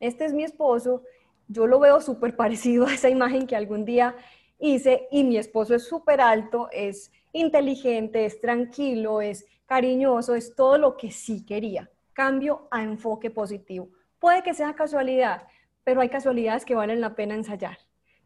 Este 0.00 0.24
es 0.24 0.32
mi 0.32 0.44
esposo, 0.44 1.02
yo 1.48 1.66
lo 1.66 1.78
veo 1.78 2.00
súper 2.00 2.36
parecido 2.36 2.86
a 2.86 2.94
esa 2.94 3.08
imagen 3.08 3.46
que 3.46 3.56
algún 3.56 3.84
día 3.84 4.14
hice 4.58 5.08
y 5.10 5.24
mi 5.24 5.36
esposo 5.36 5.74
es 5.74 5.84
súper 5.84 6.20
alto, 6.20 6.68
es 6.72 7.12
inteligente, 7.32 8.24
es 8.24 8.40
tranquilo, 8.40 9.20
es 9.20 9.46
cariñoso, 9.66 10.34
es 10.34 10.54
todo 10.54 10.78
lo 10.78 10.96
que 10.96 11.10
sí 11.10 11.44
quería. 11.44 11.90
Cambio 12.16 12.66
a 12.70 12.82
enfoque 12.82 13.30
positivo. 13.30 13.90
Puede 14.18 14.42
que 14.42 14.54
sea 14.54 14.72
casualidad, 14.72 15.46
pero 15.84 16.00
hay 16.00 16.08
casualidades 16.08 16.64
que 16.64 16.74
valen 16.74 17.02
la 17.02 17.14
pena 17.14 17.34
ensayar. 17.34 17.76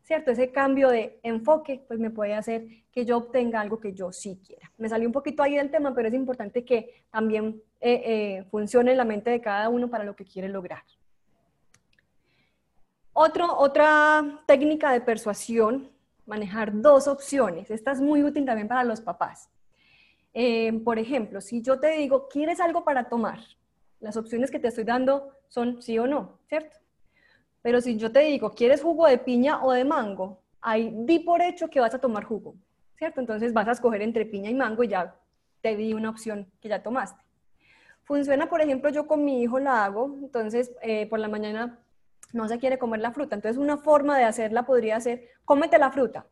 ¿Cierto? 0.05 0.31
Ese 0.31 0.53
cambio 0.53 0.91
de 0.91 1.19
enfoque 1.25 1.85
pues 1.89 1.99
me 1.99 2.11
puede 2.11 2.35
hacer 2.35 2.69
que 2.93 3.05
yo 3.05 3.17
obtenga 3.17 3.61
algo 3.61 3.81
que 3.81 3.93
yo 3.93 4.13
sí 4.13 4.41
quiera. 4.47 4.71
Me 4.79 4.89
salió 4.89 5.09
un 5.09 5.13
poquito 5.13 5.43
ahí 5.43 5.57
del 5.57 5.73
tema, 5.73 5.93
pero 5.93 6.07
es 6.07 6.15
importante 6.15 6.65
que 6.65 7.03
también 7.11 7.61
eh, 7.81 8.03
eh, 8.05 8.45
funcione 8.53 8.93
en 8.93 8.97
la 8.97 9.05
mente 9.05 9.29
de 9.29 9.41
cada 9.41 9.69
uno 9.69 9.91
para 9.91 10.05
lo 10.05 10.15
que 10.15 10.25
quiere 10.25 10.49
lograr. 10.49 10.85
otra 13.13 14.45
técnica 14.47 14.93
de 14.93 15.01
persuasión, 15.01 15.91
manejar 16.27 16.81
dos 16.81 17.09
opciones. 17.09 17.73
Esta 17.73 17.91
es 17.91 18.01
muy 18.01 18.23
útil 18.23 18.45
también 18.45 18.69
para 18.69 18.85
los 18.85 19.01
papás. 19.01 19.51
Eh, 20.33 20.81
por 20.85 21.01
ejemplo, 21.01 21.41
si 21.41 21.61
yo 21.61 21.81
te 21.81 21.91
digo, 21.91 22.29
¿quieres 22.29 22.61
algo 22.61 22.85
para 22.85 23.09
tomar? 23.09 23.41
Las 24.01 24.17
opciones 24.17 24.51
que 24.51 24.59
te 24.59 24.69
estoy 24.69 24.85
dando 24.85 25.33
son 25.49 25.83
sí 25.83 25.99
o 25.99 26.07
no, 26.07 26.39
¿cierto? 26.49 26.79
Pero 27.63 27.81
si 27.81 27.97
yo 27.97 28.11
te 28.11 28.21
digo, 28.21 28.51
¿quieres 28.55 28.83
jugo 28.83 29.07
de 29.07 29.19
piña 29.19 29.63
o 29.63 29.73
de 29.73 29.85
mango? 29.85 30.41
Ahí 30.61 30.93
di 30.95 31.19
por 31.19 31.43
hecho 31.43 31.69
que 31.69 31.81
vas 31.81 31.95
a 31.95 31.99
tomar 31.99 32.25
jugo, 32.25 32.55
¿cierto? 32.97 33.21
Entonces 33.21 33.53
vas 33.53 33.69
a 33.69 33.73
escoger 33.73 34.03
entre 34.03 34.25
piña 34.25 34.51
y 34.51 34.55
mango 34.55 34.83
y 34.83 34.89
ya 34.89 35.15
te 35.61 35.77
di 35.77 35.93
una 35.93 36.11
opción 36.11 36.51
que 36.61 36.69
ya 36.69 36.83
tomaste. 36.83 37.23
Funciona, 38.05 38.49
por 38.49 38.61
ejemplo, 38.61 38.91
yo 38.91 39.07
con 39.07 39.25
mi 39.25 39.43
hijo 39.43 39.59
la 39.59 39.85
hago, 39.85 40.17
entonces 40.23 40.73
eh, 40.83 41.07
por 41.07 41.19
la 41.19 41.29
mañana 41.29 41.79
no 42.33 42.49
se 42.49 42.59
quiere 42.59 42.79
comer 42.79 43.01
la 43.01 43.13
fruta. 43.13 43.35
Entonces 43.35 43.59
una 43.59 43.77
forma 43.77 44.19
de 44.19 44.25
hacerla 44.25 44.65
podría 44.65 44.99
ser, 45.01 45.29
cómete 45.45 45.79
la 45.79 45.91
fruta. 45.93 46.27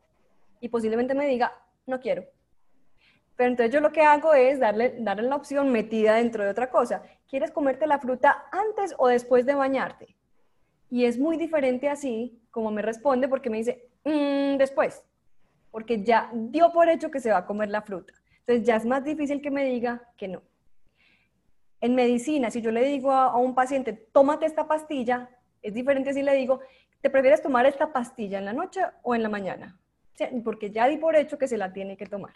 Y 0.59 0.69
posiblemente 0.69 1.13
me 1.13 1.27
diga, 1.27 1.53
no 1.85 1.99
quiero. 1.99 2.25
Pero 3.39 3.51
entonces 3.51 3.73
yo 3.73 3.79
lo 3.79 3.93
que 3.93 4.01
hago 4.01 4.33
es 4.33 4.59
darle, 4.59 4.95
darle 4.99 5.29
la 5.29 5.37
opción 5.37 5.71
metida 5.71 6.15
dentro 6.15 6.43
de 6.43 6.49
otra 6.49 6.69
cosa. 6.69 7.03
¿Quieres 7.25 7.51
comerte 7.51 7.87
la 7.87 7.97
fruta 7.97 8.43
antes 8.51 8.93
o 8.97 9.07
después 9.07 9.45
de 9.45 9.55
bañarte? 9.55 10.17
Y 10.89 11.05
es 11.05 11.17
muy 11.17 11.37
diferente 11.37 11.87
así 11.87 12.37
como 12.51 12.69
me 12.69 12.81
responde 12.81 13.29
porque 13.29 13.49
me 13.49 13.59
dice, 13.59 13.87
mm, 14.03 14.57
después, 14.57 15.05
porque 15.71 16.03
ya 16.03 16.29
dio 16.33 16.73
por 16.73 16.89
hecho 16.89 17.11
que 17.11 17.21
se 17.21 17.31
va 17.31 17.37
a 17.37 17.45
comer 17.45 17.69
la 17.69 17.81
fruta. 17.81 18.11
Entonces 18.39 18.67
ya 18.67 18.75
es 18.75 18.85
más 18.85 19.05
difícil 19.05 19.41
que 19.41 19.51
me 19.51 19.63
diga 19.63 20.03
que 20.17 20.27
no. 20.27 20.41
En 21.79 21.95
medicina, 21.95 22.51
si 22.51 22.61
yo 22.61 22.71
le 22.71 22.83
digo 22.83 23.13
a 23.13 23.37
un 23.37 23.55
paciente, 23.55 23.93
tómate 23.93 24.47
esta 24.47 24.67
pastilla, 24.67 25.29
es 25.61 25.73
diferente 25.73 26.13
si 26.13 26.23
le 26.23 26.35
digo, 26.35 26.59
¿te 26.99 27.09
prefieres 27.09 27.41
tomar 27.41 27.65
esta 27.65 27.93
pastilla 27.93 28.37
en 28.37 28.43
la 28.43 28.51
noche 28.51 28.81
o 29.01 29.15
en 29.15 29.23
la 29.23 29.29
mañana? 29.29 29.79
Porque 30.43 30.71
ya 30.71 30.89
di 30.89 30.97
por 30.97 31.15
hecho 31.15 31.37
que 31.37 31.47
se 31.47 31.55
la 31.55 31.71
tiene 31.71 31.95
que 31.95 32.05
tomar. 32.05 32.33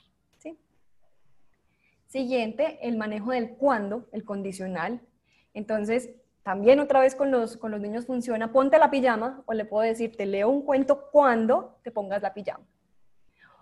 Siguiente, 2.13 2.77
el 2.83 2.95
manejo 2.95 3.31
del 3.31 3.55
cuándo, 3.55 4.07
el 4.11 4.23
condicional. 4.23 5.01
Entonces, 5.55 6.11
también 6.43 6.79
otra 6.79 6.99
vez 6.99 7.15
con 7.15 7.31
los, 7.31 7.57
con 7.57 7.71
los 7.71 7.81
niños 7.81 8.05
funciona, 8.05 8.51
ponte 8.51 8.77
la 8.77 8.91
pijama 8.91 9.41
o 9.47 9.53
le 9.53 9.65
puedo 9.65 9.83
decir, 9.83 10.15
te 10.15 10.27
leo 10.27 10.47
un 10.47 10.61
cuento 10.61 11.09
cuando 11.11 11.79
te 11.81 11.89
pongas 11.89 12.21
la 12.21 12.35
pijama. 12.35 12.67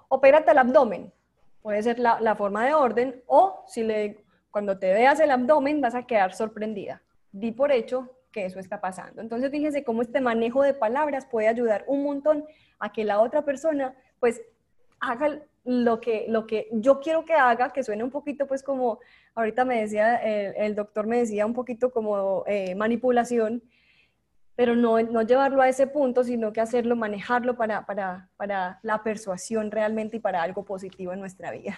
Opérate 0.10 0.52
el 0.52 0.58
abdomen, 0.58 1.14
puede 1.62 1.82
ser 1.82 1.98
la, 1.98 2.20
la, 2.20 2.36
forma 2.36 2.66
de 2.66 2.74
orden, 2.74 3.24
o 3.26 3.64
si 3.68 3.84
le, 3.84 4.26
cuando 4.50 4.78
te 4.78 4.92
veas 4.92 5.22
el 5.22 5.32
abdomen 5.32 5.80
vas 5.80 5.96
a 5.96 6.06
quedar 6.06 6.34
sorprendida. 6.34 7.02
Di 7.32 7.54
por 7.54 7.72
hecho 7.72 8.18
que 8.34 8.44
eso 8.44 8.60
está 8.60 8.82
pasando. 8.82 9.22
Entonces, 9.22 9.50
fíjense 9.50 9.86
cómo 9.86 10.02
este 10.02 10.20
manejo 10.20 10.62
de 10.62 10.74
palabras 10.74 11.26
puede 11.26 11.48
ayudar 11.48 11.86
un 11.88 12.04
montón 12.04 12.44
a 12.80 12.92
que 12.92 13.06
la 13.06 13.22
otra 13.22 13.46
persona, 13.46 13.96
pues, 14.20 14.42
haga 15.00 15.40
lo 15.64 16.00
que, 16.00 16.26
lo 16.28 16.48
que 16.48 16.68
yo 16.72 17.00
quiero 17.00 17.26
que 17.26 17.34
haga, 17.34 17.72
que 17.72 17.84
suene 17.84 18.04
un 18.04 18.12
poquito 18.12 18.48
pues 18.48 18.64
como, 18.64 19.00
ahorita 19.36 19.66
me 19.66 19.82
decía, 19.82 20.16
el, 20.16 20.76
doctor 20.76 21.08
me 21.08 21.18
decía 21.18 21.46
un 21.46 21.54
poquito 21.54 21.92
como 21.92 22.44
eh, 22.48 22.76
manipulación, 22.76 23.64
pero 24.56 24.76
no, 24.76 25.02
no 25.02 25.22
llevarlo 25.22 25.62
a 25.62 25.70
ese 25.70 25.88
punto, 25.88 26.24
sino 26.24 26.52
que 26.54 26.62
hacerlo, 26.62 26.96
manejarlo 26.96 27.56
para, 27.56 27.86
para, 27.86 28.30
para 28.38 28.80
la 28.84 29.04
persuasión 29.04 29.72
realmente 29.72 30.18
y 30.18 30.20
para 30.20 30.42
algo 30.42 30.66
positivo 30.66 31.14
en 31.14 31.20
nuestra 31.20 31.52
vida. 31.52 31.78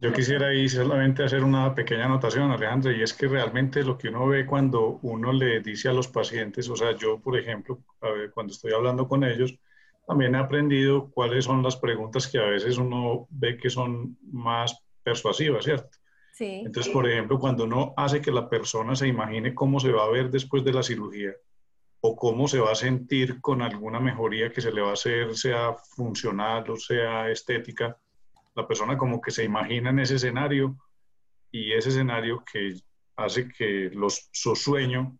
Yo 0.00 0.12
quisiera 0.12 0.48
ahí 0.48 0.68
solamente 0.68 1.24
hacer 1.24 1.42
una 1.42 1.74
pequeña 1.74 2.04
anotación, 2.04 2.52
Alejandro, 2.52 2.92
y 2.92 3.02
es 3.02 3.12
que 3.12 3.26
realmente 3.26 3.82
lo 3.82 3.98
que 3.98 4.08
uno 4.10 4.28
ve 4.28 4.46
cuando 4.46 5.00
uno 5.02 5.32
le 5.32 5.60
dice 5.60 5.88
a 5.88 5.92
los 5.92 6.06
pacientes, 6.06 6.68
o 6.68 6.76
sea, 6.76 6.96
yo, 6.96 7.20
por 7.20 7.36
ejemplo, 7.36 7.80
cuando 8.32 8.52
estoy 8.52 8.72
hablando 8.72 9.08
con 9.08 9.24
ellos, 9.24 9.58
también 10.06 10.36
he 10.36 10.38
aprendido 10.38 11.10
cuáles 11.10 11.46
son 11.46 11.64
las 11.64 11.76
preguntas 11.76 12.28
que 12.28 12.38
a 12.38 12.44
veces 12.44 12.78
uno 12.78 13.26
ve 13.30 13.56
que 13.56 13.70
son 13.70 14.16
más 14.30 14.84
persuasivas, 15.02 15.64
¿cierto? 15.64 15.98
Sí. 16.32 16.62
Entonces, 16.64 16.92
por 16.92 17.08
ejemplo, 17.08 17.40
cuando 17.40 17.64
uno 17.64 17.92
hace 17.96 18.20
que 18.20 18.30
la 18.30 18.48
persona 18.48 18.94
se 18.94 19.08
imagine 19.08 19.52
cómo 19.52 19.80
se 19.80 19.90
va 19.90 20.04
a 20.04 20.10
ver 20.10 20.30
después 20.30 20.62
de 20.62 20.72
la 20.72 20.84
cirugía 20.84 21.32
o 22.00 22.14
cómo 22.14 22.46
se 22.46 22.60
va 22.60 22.70
a 22.70 22.76
sentir 22.76 23.40
con 23.40 23.60
alguna 23.62 23.98
mejoría 23.98 24.52
que 24.52 24.60
se 24.60 24.70
le 24.70 24.80
va 24.80 24.90
a 24.90 24.92
hacer, 24.92 25.34
sea 25.36 25.74
funcional 25.96 26.70
o 26.70 26.76
sea 26.76 27.28
estética, 27.28 27.98
la 28.58 28.66
persona 28.66 28.98
como 28.98 29.20
que 29.20 29.30
se 29.30 29.44
imagina 29.44 29.90
en 29.90 30.00
ese 30.00 30.16
escenario 30.16 30.76
y 31.52 31.72
ese 31.72 31.90
escenario 31.90 32.42
que 32.50 32.74
hace 33.16 33.48
que 33.48 33.88
los, 33.92 34.28
su 34.32 34.56
sueño, 34.56 35.16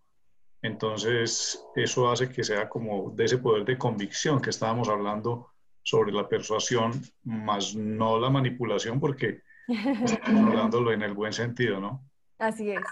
entonces 0.60 1.64
eso 1.76 2.10
hace 2.10 2.28
que 2.30 2.42
sea 2.42 2.68
como 2.68 3.12
de 3.14 3.26
ese 3.26 3.38
poder 3.38 3.64
de 3.64 3.78
convicción 3.78 4.40
que 4.40 4.50
estábamos 4.50 4.88
hablando 4.88 5.52
sobre 5.84 6.10
la 6.12 6.28
persuasión, 6.28 6.90
más 7.22 7.76
no 7.76 8.18
la 8.18 8.28
manipulación, 8.28 8.98
porque 8.98 9.42
estamos 9.68 10.10
hablándolo 10.52 10.92
en 10.92 11.02
el 11.02 11.14
buen 11.14 11.32
sentido, 11.32 11.78
¿no? 11.80 12.02
Así 12.40 12.72
es. 12.72 12.82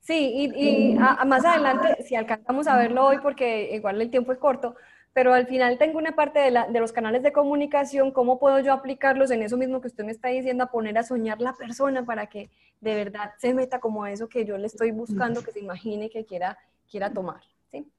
Sí, 0.00 0.52
y, 0.54 0.94
más 0.94 1.44
adelante, 1.44 2.04
si 2.04 2.14
alcanzamos 2.14 2.68
a 2.68 2.76
verlo 2.76 3.04
hoy, 3.04 3.18
porque 3.20 3.74
igual 3.74 4.00
el 4.00 4.10
tiempo 4.10 4.30
es 4.30 4.38
corto, 4.38 4.76
pero 5.16 5.32
al 5.32 5.46
final 5.46 5.78
tengo 5.78 5.96
una 5.96 6.14
parte 6.14 6.40
de, 6.40 6.50
la, 6.50 6.66
de, 6.66 6.78
los 6.78 6.92
canales 6.92 7.22
de 7.22 7.32
comunicación, 7.32 8.10
cómo 8.10 8.38
puedo 8.38 8.60
yo 8.60 8.70
aplicarlos 8.70 9.30
en 9.30 9.40
eso 9.40 9.56
mismo 9.56 9.80
que 9.80 9.86
usted 9.86 10.04
me 10.04 10.12
está 10.12 10.28
diciendo, 10.28 10.64
a 10.64 10.70
poner 10.70 10.98
a 10.98 11.02
soñar 11.02 11.40
la 11.40 11.54
persona 11.54 12.04
para 12.04 12.26
que 12.26 12.50
de 12.82 12.94
verdad 12.94 13.32
se 13.38 13.54
meta 13.54 13.80
como 13.80 14.04
a 14.04 14.12
eso 14.12 14.28
que 14.28 14.44
yo 14.44 14.58
le 14.58 14.66
estoy 14.66 14.90
buscando, 14.90 15.42
que 15.42 15.52
se 15.52 15.60
imagine 15.60 16.10
que 16.10 16.26
quiera, 16.26 16.58
quiera 16.90 17.14
tomar. 17.14 17.40
¿sí? 17.70 17.90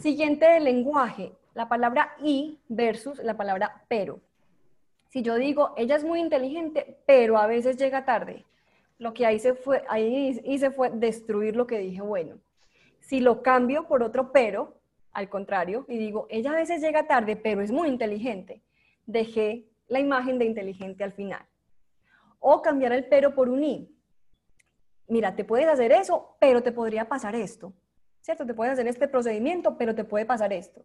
Siguiente 0.00 0.44
del 0.44 0.64
lenguaje, 0.64 1.32
la 1.54 1.66
palabra 1.66 2.14
y 2.22 2.58
versus 2.68 3.20
la 3.20 3.38
palabra 3.38 3.82
pero. 3.88 4.20
Si 5.08 5.22
yo 5.22 5.36
digo, 5.36 5.72
ella 5.78 5.96
es 5.96 6.04
muy 6.04 6.20
inteligente, 6.20 6.98
pero 7.06 7.38
a 7.38 7.46
veces 7.46 7.78
llega 7.78 8.04
tarde, 8.04 8.44
lo 8.98 9.14
que 9.14 9.24
ahí 9.24 9.38
se 9.38 9.54
fue, 9.54 9.82
ahí 9.88 10.38
hice 10.44 10.70
fue 10.70 10.90
destruir 10.90 11.56
lo 11.56 11.66
que 11.66 11.78
dije 11.78 12.02
bueno. 12.02 12.36
Si 13.00 13.20
lo 13.20 13.40
cambio 13.40 13.88
por 13.88 14.02
otro 14.02 14.30
pero, 14.30 14.74
al 15.14 15.28
contrario, 15.28 15.86
y 15.88 15.96
digo, 15.96 16.26
ella 16.28 16.50
a 16.50 16.56
veces 16.56 16.82
llega 16.82 17.06
tarde, 17.06 17.36
pero 17.36 17.62
es 17.62 17.70
muy 17.70 17.88
inteligente. 17.88 18.62
Dejé 19.06 19.70
la 19.86 20.00
imagen 20.00 20.38
de 20.38 20.44
inteligente 20.44 21.04
al 21.04 21.12
final. 21.12 21.46
O 22.40 22.60
cambiar 22.60 22.92
el 22.92 23.06
pero 23.06 23.34
por 23.34 23.48
un 23.48 23.62
i. 23.62 23.96
Mira, 25.06 25.36
te 25.36 25.44
puedes 25.44 25.68
hacer 25.68 25.92
eso, 25.92 26.36
pero 26.40 26.62
te 26.62 26.72
podría 26.72 27.08
pasar 27.08 27.36
esto. 27.36 27.72
¿Cierto? 28.20 28.44
Te 28.44 28.54
puedes 28.54 28.72
hacer 28.72 28.88
este 28.88 29.06
procedimiento, 29.06 29.78
pero 29.78 29.94
te 29.94 30.04
puede 30.04 30.26
pasar 30.26 30.52
esto. 30.52 30.84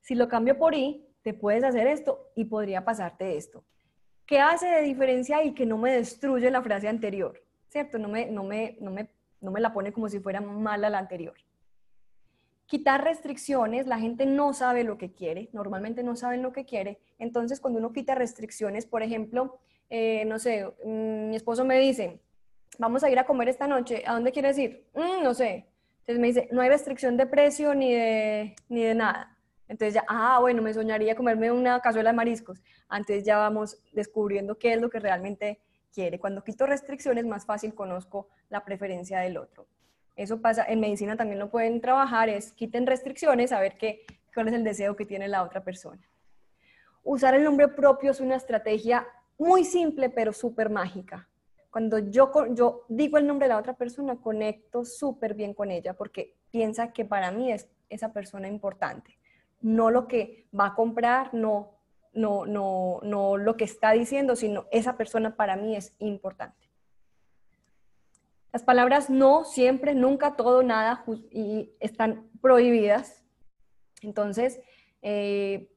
Si 0.00 0.14
lo 0.14 0.28
cambio 0.28 0.58
por 0.58 0.74
i, 0.74 1.06
te 1.22 1.32
puedes 1.32 1.62
hacer 1.62 1.86
esto 1.86 2.32
y 2.34 2.46
podría 2.46 2.84
pasarte 2.84 3.36
esto. 3.36 3.64
¿Qué 4.26 4.40
hace 4.40 4.66
de 4.66 4.82
diferencia 4.82 5.44
y 5.44 5.54
que 5.54 5.66
no 5.66 5.78
me 5.78 5.92
destruye 5.92 6.50
la 6.50 6.62
frase 6.62 6.88
anterior? 6.88 7.40
¿Cierto? 7.68 7.98
No 7.98 8.08
me, 8.08 8.26
no 8.26 8.42
me, 8.42 8.76
no 8.80 8.90
me, 8.90 9.08
no 9.40 9.52
me 9.52 9.60
la 9.60 9.72
pone 9.72 9.92
como 9.92 10.08
si 10.08 10.18
fuera 10.18 10.40
mala 10.40 10.90
la 10.90 10.98
anterior 10.98 11.34
quitar 12.72 13.04
restricciones, 13.04 13.86
la 13.86 13.98
gente 13.98 14.24
no 14.24 14.54
sabe 14.54 14.82
lo 14.82 14.96
que 14.96 15.12
quiere, 15.12 15.50
normalmente 15.52 16.02
no 16.02 16.16
saben 16.16 16.40
lo 16.40 16.54
que 16.54 16.64
quiere, 16.64 16.98
entonces 17.18 17.60
cuando 17.60 17.78
uno 17.78 17.92
quita 17.92 18.14
restricciones, 18.14 18.86
por 18.86 19.02
ejemplo, 19.02 19.58
eh, 19.90 20.24
no 20.24 20.38
sé, 20.38 20.64
mm, 20.82 21.28
mi 21.28 21.36
esposo 21.36 21.66
me 21.66 21.78
dice, 21.78 22.22
vamos 22.78 23.04
a 23.04 23.10
ir 23.10 23.18
a 23.18 23.26
comer 23.26 23.50
esta 23.50 23.66
noche, 23.66 24.02
¿a 24.06 24.14
dónde 24.14 24.32
quieres 24.32 24.56
ir? 24.56 24.86
Mm, 24.94 25.22
no 25.22 25.34
sé. 25.34 25.66
Entonces 25.98 26.18
me 26.18 26.28
dice, 26.28 26.48
no 26.50 26.62
hay 26.62 26.70
restricción 26.70 27.18
de 27.18 27.26
precio 27.26 27.74
ni 27.74 27.92
de, 27.92 28.56
ni 28.70 28.82
de 28.84 28.94
nada. 28.94 29.36
Entonces 29.68 29.92
ya, 29.92 30.06
ah, 30.08 30.38
bueno, 30.40 30.62
me 30.62 30.72
soñaría 30.72 31.14
comerme 31.14 31.52
una 31.52 31.78
cazuela 31.80 32.08
de 32.08 32.16
mariscos. 32.16 32.62
Antes 32.88 33.22
ya 33.22 33.36
vamos 33.36 33.82
descubriendo 33.92 34.58
qué 34.58 34.72
es 34.72 34.80
lo 34.80 34.88
que 34.88 34.98
realmente 34.98 35.60
quiere. 35.92 36.18
Cuando 36.18 36.42
quito 36.42 36.64
restricciones, 36.64 37.26
más 37.26 37.44
fácil 37.44 37.74
conozco 37.74 38.28
la 38.48 38.64
preferencia 38.64 39.20
del 39.20 39.36
otro. 39.36 39.66
Eso 40.16 40.40
pasa, 40.40 40.64
en 40.68 40.80
medicina 40.80 41.16
también 41.16 41.38
lo 41.38 41.50
pueden 41.50 41.80
trabajar, 41.80 42.28
es 42.28 42.52
quiten 42.52 42.86
restricciones, 42.86 43.52
a 43.52 43.60
ver 43.60 43.78
qué, 43.78 44.04
cuál 44.34 44.48
es 44.48 44.54
el 44.54 44.64
deseo 44.64 44.94
que 44.96 45.06
tiene 45.06 45.28
la 45.28 45.42
otra 45.42 45.64
persona. 45.64 46.02
Usar 47.02 47.34
el 47.34 47.44
nombre 47.44 47.68
propio 47.68 48.10
es 48.10 48.20
una 48.20 48.36
estrategia 48.36 49.06
muy 49.38 49.64
simple, 49.64 50.10
pero 50.10 50.32
súper 50.32 50.70
mágica. 50.70 51.28
Cuando 51.70 51.98
yo, 51.98 52.30
digo 52.88 53.16
el 53.16 53.26
nombre 53.26 53.48
de 53.48 53.54
la 53.54 53.58
otra 53.58 53.72
persona, 53.72 54.16
conecto 54.16 54.84
súper 54.84 55.34
bien 55.34 55.54
con 55.54 55.70
ella 55.70 55.94
porque 55.94 56.36
piensa 56.50 56.92
que 56.92 57.04
para 57.04 57.30
mí 57.30 57.50
es 57.50 57.68
esa 57.88 58.12
persona 58.12 58.48
importante. 58.48 59.18
no 59.62 59.90
lo 59.90 60.08
que 60.08 60.48
va 60.58 60.66
a 60.66 60.74
comprar, 60.74 61.32
no, 61.32 61.78
no, 62.12 62.46
no, 62.46 62.98
no 63.04 63.36
lo 63.36 63.56
que 63.56 63.64
está 63.64 63.92
diciendo, 63.92 64.34
sino 64.34 64.66
esa 64.72 64.96
persona 64.96 65.36
para 65.36 65.56
mí 65.56 65.76
es 65.76 65.94
importante. 65.98 66.68
Las 68.52 68.62
palabras 68.62 69.08
no, 69.08 69.44
siempre, 69.44 69.94
nunca, 69.94 70.36
todo, 70.36 70.62
nada, 70.62 71.04
y 71.30 71.72
están 71.80 72.28
prohibidas. 72.42 73.24
Entonces, 74.02 74.60
eh, 75.00 75.70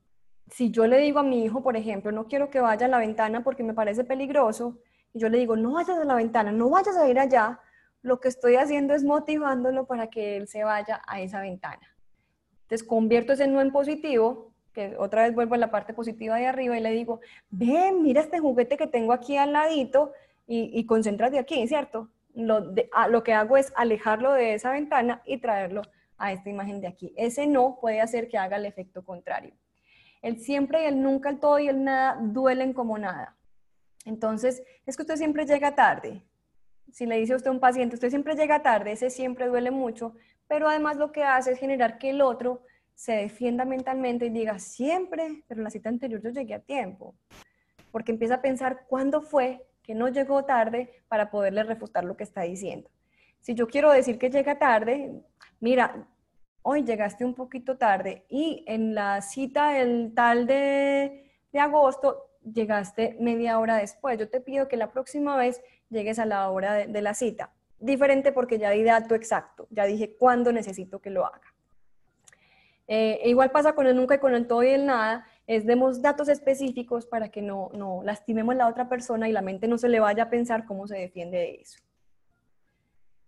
si 0.48 0.72
yo 0.72 0.86
le 0.86 0.98
digo 1.00 1.20
a 1.20 1.24
mi 1.24 1.46
hijo, 1.46 1.64
por 1.64 1.78
ejemplo, 1.78 2.12
no 2.12 2.28
quiero 2.28 2.50
que 2.50 2.60
vaya 2.60 2.88
a 2.88 2.90
la 2.90 3.00
ventana 3.00 3.44
porque 3.44 3.64
me 3.64 3.74
parece 3.74 4.04
peligroso, 4.04 4.80
y 5.14 5.20
yo 5.20 5.30
le 5.30 5.38
digo, 5.38 5.56
no 5.56 5.74
vayas 5.74 5.98
a 5.98 6.04
la 6.04 6.16
ventana, 6.16 6.52
no 6.52 6.70
vayas 6.70 6.98
a 6.98 7.08
ir 7.08 7.18
allá, 7.18 7.62
lo 8.02 8.20
que 8.20 8.28
estoy 8.28 8.56
haciendo 8.56 8.94
es 8.94 9.04
motivándolo 9.04 9.88
para 9.88 10.08
que 10.10 10.36
él 10.36 10.48
se 10.48 10.64
vaya 10.64 11.02
a 11.08 11.22
esa 11.22 11.42
ventana. 11.42 11.96
Entonces 12.64 12.86
convierto 12.86 13.34
ese 13.34 13.48
no 13.48 13.62
en 13.62 13.72
positivo, 13.72 14.52
que 14.74 14.96
otra 14.98 15.24
vez 15.24 15.34
vuelvo 15.34 15.56
a 15.56 15.58
la 15.58 15.72
parte 15.72 15.94
positiva 15.94 16.36
de 16.36 16.48
arriba 16.48 16.78
y 16.78 16.82
le 16.82 16.92
digo, 16.92 17.22
ven, 17.50 18.02
mira 18.02 18.20
este 18.20 18.40
juguete 18.40 18.76
que 18.76 18.88
tengo 18.88 19.14
aquí 19.14 19.38
al 19.38 19.54
ladito 19.54 20.12
y, 20.46 20.78
y 20.78 20.86
concéntrate 20.86 21.40
aquí, 21.40 21.66
¿cierto? 21.68 22.10
Lo, 22.36 22.74
lo 23.10 23.24
que 23.24 23.34
hago 23.34 23.58
es 23.58 23.74
alejarlo 23.76 24.34
de 24.34 24.54
esa 24.54 24.72
ventana 24.72 25.22
y 25.26 25.38
traerlo 25.38 25.82
a 26.18 26.32
esta 26.32 26.50
imagen 26.50 26.82
de 26.82 26.88
aquí. 26.88 27.14
Ese 27.18 27.48
no 27.48 27.80
puede 27.80 28.02
hacer 28.02 28.28
que 28.28 28.38
haga 28.38 28.58
el 28.58 28.66
efecto 28.66 29.04
contrario. 29.04 29.54
El 30.22 30.40
siempre 30.40 30.84
y 30.84 30.86
el 30.86 31.02
nunca, 31.02 31.30
el 31.30 31.40
todo 31.40 31.60
y 31.60 31.68
el 31.68 31.84
nada 31.84 32.18
duelen 32.22 32.74
como 32.74 32.98
nada. 32.98 33.36
Entonces, 34.06 34.64
es 34.86 34.96
que 34.96 35.04
usted 35.04 35.18
siempre 35.18 35.46
llega 35.46 35.76
tarde 35.76 36.24
si 36.92 37.06
le 37.06 37.18
dice 37.18 37.34
a 37.34 37.36
usted 37.36 37.50
a 37.50 37.52
un 37.52 37.60
paciente, 37.60 37.96
usted 37.96 38.10
siempre 38.10 38.36
llega 38.36 38.62
tarde, 38.62 38.94
ese 38.94 39.10
siempre 39.10 39.48
duele 39.48 39.72
mucho, 39.72 40.16
pero 40.48 40.70
además 40.70 40.98
lo 40.98 41.12
que 41.12 41.24
hace 41.24 41.52
es 41.52 41.60
generar 41.60 41.98
que 41.98 42.12
el 42.12 42.22
otro 42.22 42.64
se 42.94 43.14
defienda 43.14 43.66
mentalmente 43.66 44.28
y 44.28 44.30
diga, 44.30 44.60
siempre, 44.60 45.44
pero 45.48 45.60
en 45.60 45.66
la 45.66 45.70
cita 45.70 45.90
anterior 45.90 46.22
yo 46.22 46.30
llegué 46.30 46.54
a 46.54 46.60
tiempo, 46.60 47.16
porque 47.92 48.12
empieza 48.12 48.36
a 48.36 48.42
pensar 48.42 48.86
cuándo 48.88 49.22
fue 49.22 49.66
que 49.86 49.96
no 49.96 50.08
llegó 50.10 50.46
tarde 50.46 51.04
para 51.08 51.30
poderle 51.30 51.64
refutar 51.64 52.04
lo 52.04 52.18
que 52.18 52.24
está 52.24 52.42
diciendo. 52.42 52.90
Si 53.40 53.54
yo 53.54 53.68
quiero 53.68 53.92
decir 53.92 54.18
que 54.18 54.30
llega 54.30 54.58
tarde, 54.58 55.22
mira, 55.60 56.08
hoy 56.64 56.84
llegaste 56.84 57.24
un 57.24 57.36
poquito 57.36 57.78
tarde 57.78 58.26
y 58.28 58.64
en 58.68 58.96
la 58.96 59.22
cita 59.22 59.70
del 59.70 60.14
tal 60.16 60.48
de, 60.48 61.32
de 61.52 61.60
agosto 61.60 62.32
llegaste 62.54 63.18
media 63.20 63.60
hora 63.60 63.78
después. 63.78 64.18
Yo 64.18 64.30
te 64.30 64.42
pido 64.42 64.68
que 64.68 64.78
la 64.78 64.92
próxima 64.92 65.36
vez 65.38 65.62
llegues 65.90 66.20
a 66.20 66.26
la 66.26 66.50
hora 66.50 66.74
de, 66.88 67.02
la 67.02 67.14
cita. 67.14 67.52
Diferente 67.80 68.32
porque 68.32 68.58
ya 68.58 68.72
di 68.72 68.84
dato 68.84 69.16
exacto, 69.16 69.68
ya 69.70 69.86
dije 69.86 70.16
cuándo 70.18 70.52
necesito 70.52 71.00
que 71.00 71.10
lo 71.10 71.26
haga. 71.26 71.54
Eh, 72.88 73.20
e 73.24 73.30
igual 73.30 73.52
pasa 73.52 73.74
con 73.74 73.88
el 73.88 73.96
nunca 73.96 74.16
y 74.16 74.20
con 74.20 74.36
el 74.36 74.48
todo 74.48 74.64
y 74.64 74.70
el 74.70 74.86
nada, 74.86 75.26
es 75.48 75.66
demos 75.66 76.02
datos 76.02 76.28
específicos 76.28 77.06
para 77.06 77.30
que 77.30 77.42
no, 77.42 77.70
no 77.74 78.02
lastimemos 78.04 78.56
a 78.56 78.58
la 78.58 78.68
otra 78.68 78.90
persona 78.90 79.30
y 79.30 79.32
la 79.32 79.42
mente 79.42 79.68
no 79.68 79.78
se 79.78 79.90
le 79.90 80.00
vaya 80.00 80.24
a 80.24 80.30
pensar 80.30 80.66
cómo 80.66 80.88
se 80.88 80.98
defiende 80.98 81.38
de 81.38 81.56
eso. 81.62 81.80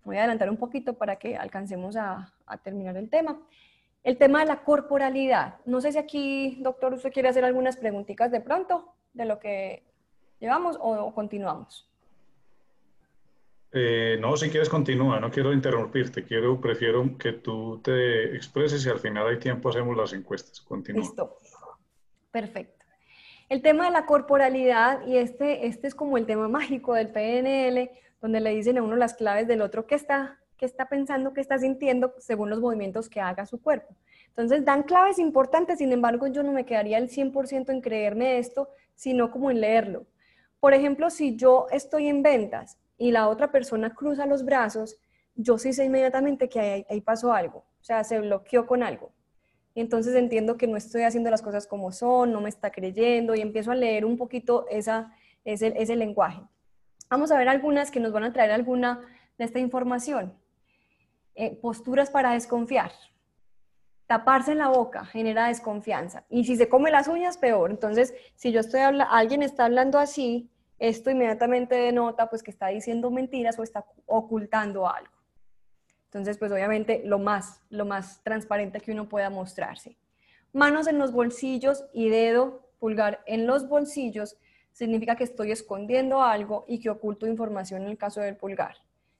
Voy 0.03 0.17
a 0.17 0.19
adelantar 0.19 0.49
un 0.49 0.57
poquito 0.57 0.93
para 0.93 1.17
que 1.17 1.35
alcancemos 1.35 1.95
a, 1.95 2.33
a 2.45 2.57
terminar 2.57 2.97
el 2.97 3.09
tema. 3.09 3.39
El 4.03 4.17
tema 4.17 4.39
de 4.39 4.45
la 4.45 4.63
corporalidad. 4.63 5.55
No 5.65 5.81
sé 5.81 5.91
si 5.91 5.97
aquí, 5.97 6.57
doctor, 6.61 6.93
usted 6.93 7.11
quiere 7.11 7.29
hacer 7.29 7.43
algunas 7.43 7.75
preguntitas 7.75 8.31
de 8.31 8.39
pronto 8.39 8.93
de 9.13 9.25
lo 9.25 9.37
que 9.39 9.83
llevamos 10.39 10.77
o 10.79 11.13
continuamos. 11.13 11.87
Eh, 13.73 14.17
no, 14.19 14.37
si 14.37 14.49
quieres 14.49 14.69
continúa, 14.69 15.19
no 15.19 15.29
quiero 15.29 15.51
interrumpirte, 15.51 16.23
quiero, 16.23 16.59
prefiero 16.59 17.17
que 17.17 17.33
tú 17.33 17.79
te 17.83 18.35
expreses 18.35 18.85
y 18.85 18.89
al 18.89 18.99
final 18.99 19.27
hay 19.27 19.39
tiempo 19.39 19.69
hacemos 19.69 19.95
las 19.97 20.13
encuestas. 20.13 20.61
Continúa. 20.61 21.01
Listo. 21.01 21.37
Perfecto. 22.39 22.85
El 23.49 23.63
tema 23.63 23.85
de 23.85 23.91
la 23.91 24.05
corporalidad, 24.05 25.03
y 25.07 25.17
este, 25.17 25.65
este 25.65 25.87
es 25.87 25.95
como 25.95 26.19
el 26.19 26.27
tema 26.27 26.47
mágico 26.47 26.93
del 26.93 27.11
PNL, 27.11 27.89
donde 28.21 28.41
le 28.41 28.51
dicen 28.51 28.77
a 28.77 28.83
uno 28.83 28.95
las 28.95 29.15
claves 29.15 29.47
del 29.47 29.61
otro 29.61 29.87
que 29.87 29.95
está, 29.95 30.37
que 30.55 30.67
está 30.67 30.87
pensando, 30.87 31.33
que 31.33 31.41
está 31.41 31.57
sintiendo, 31.57 32.13
según 32.19 32.51
los 32.51 32.59
movimientos 32.59 33.09
que 33.09 33.21
haga 33.21 33.47
su 33.47 33.59
cuerpo. 33.59 33.95
Entonces 34.27 34.63
dan 34.63 34.83
claves 34.83 35.17
importantes, 35.17 35.79
sin 35.79 35.91
embargo 35.91 36.27
yo 36.27 36.43
no 36.43 36.51
me 36.51 36.63
quedaría 36.63 36.99
el 36.99 37.09
100% 37.09 37.71
en 37.71 37.81
creerme 37.81 38.37
esto, 38.37 38.69
sino 38.93 39.31
como 39.31 39.49
en 39.49 39.59
leerlo. 39.59 40.05
Por 40.59 40.75
ejemplo, 40.75 41.09
si 41.09 41.35
yo 41.35 41.65
estoy 41.71 42.07
en 42.07 42.21
ventas 42.21 42.77
y 42.99 43.09
la 43.09 43.29
otra 43.29 43.51
persona 43.51 43.95
cruza 43.95 44.27
los 44.27 44.45
brazos, 44.45 44.99
yo 45.33 45.57
sí 45.57 45.73
sé 45.73 45.85
inmediatamente 45.85 46.49
que 46.49 46.85
ahí, 46.87 47.01
pasó 47.01 47.33
algo, 47.33 47.65
o 47.81 47.83
sea, 47.83 48.03
se 48.03 48.19
bloqueó 48.19 48.67
con 48.67 48.83
algo. 48.83 49.11
Entonces 49.81 50.15
entiendo 50.15 50.57
que 50.57 50.65
no 50.65 50.75
estoy 50.75 51.03
haciendo 51.03 51.29
las 51.29 51.43
cosas 51.43 51.67
como 51.67 51.91
son, 51.91 52.31
no 52.31 52.41
me 52.41 52.49
está 52.49 52.71
creyendo 52.71 53.35
y 53.35 53.41
empiezo 53.41 53.71
a 53.71 53.75
leer 53.75 54.05
un 54.05 54.17
poquito 54.17 54.65
esa, 54.69 55.13
ese, 55.45 55.73
ese 55.77 55.95
lenguaje. 55.95 56.41
Vamos 57.09 57.31
a 57.31 57.37
ver 57.37 57.47
algunas 57.47 57.91
que 57.91 57.99
nos 57.99 58.11
van 58.11 58.23
a 58.23 58.33
traer 58.33 58.51
alguna 58.51 59.01
de 59.37 59.45
esta 59.45 59.59
información. 59.59 60.33
Eh, 61.35 61.55
posturas 61.61 62.09
para 62.09 62.33
desconfiar. 62.33 62.91
Taparse 64.07 64.55
la 64.55 64.69
boca 64.69 65.05
genera 65.05 65.47
desconfianza. 65.47 66.25
Y 66.27 66.45
si 66.45 66.55
se 66.55 66.69
come 66.69 66.89
las 66.89 67.07
uñas, 67.07 67.37
peor. 67.37 67.69
Entonces, 67.69 68.15
si 68.35 68.51
yo 68.51 68.61
estoy 68.61 68.79
hablando, 68.79 69.13
alguien 69.13 69.43
está 69.43 69.65
hablando 69.65 69.99
así, 69.99 70.49
esto 70.79 71.11
inmediatamente 71.11 71.75
denota 71.75 72.29
pues 72.29 72.41
que 72.41 72.49
está 72.49 72.67
diciendo 72.67 73.11
mentiras 73.11 73.59
o 73.59 73.63
está 73.63 73.85
ocultando 74.07 74.87
algo. 74.87 75.16
Entonces, 76.17 76.39
pues 76.39 76.51
obviamente 76.51 77.03
lo 77.05 77.19
más, 77.19 77.61
lo 77.69 77.85
más 77.85 78.23
transparente 78.23 78.79
que 78.79 78.91
uno 78.91 79.07
pueda 79.07 79.29
mostrarse. 79.29 79.97
Manos 80.51 80.87
en 80.87 80.97
los 80.97 81.11
bolsillos 81.11 81.85
y 81.93 82.09
dedo 82.09 82.71
pulgar 82.79 83.21
en 83.27 83.45
los 83.45 83.67
bolsillos 83.69 84.37
significa 84.71 85.15
que 85.15 85.23
estoy 85.23 85.51
escondiendo 85.51 86.23
algo 86.23 86.65
y 86.67 86.79
que 86.79 86.89
oculto 86.89 87.27
información 87.27 87.83
en 87.83 87.89
el 87.89 87.97
caso 87.97 88.21
del 88.21 88.35
pulgar. 88.35 88.75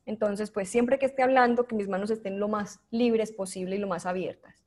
Entonces, 0.08 0.50
pues 0.50 0.70
siempre 0.70 0.98
que 0.98 1.06
esté 1.06 1.22
hablando, 1.22 1.68
que 1.68 1.76
mis 1.76 1.88
manos 1.88 2.10
estén 2.10 2.40
lo 2.40 2.48
más 2.48 2.80
libres 2.90 3.32
posible 3.32 3.76
y 3.76 3.80
lo 3.80 3.88
más 3.88 4.06
abiertas. 4.08 4.66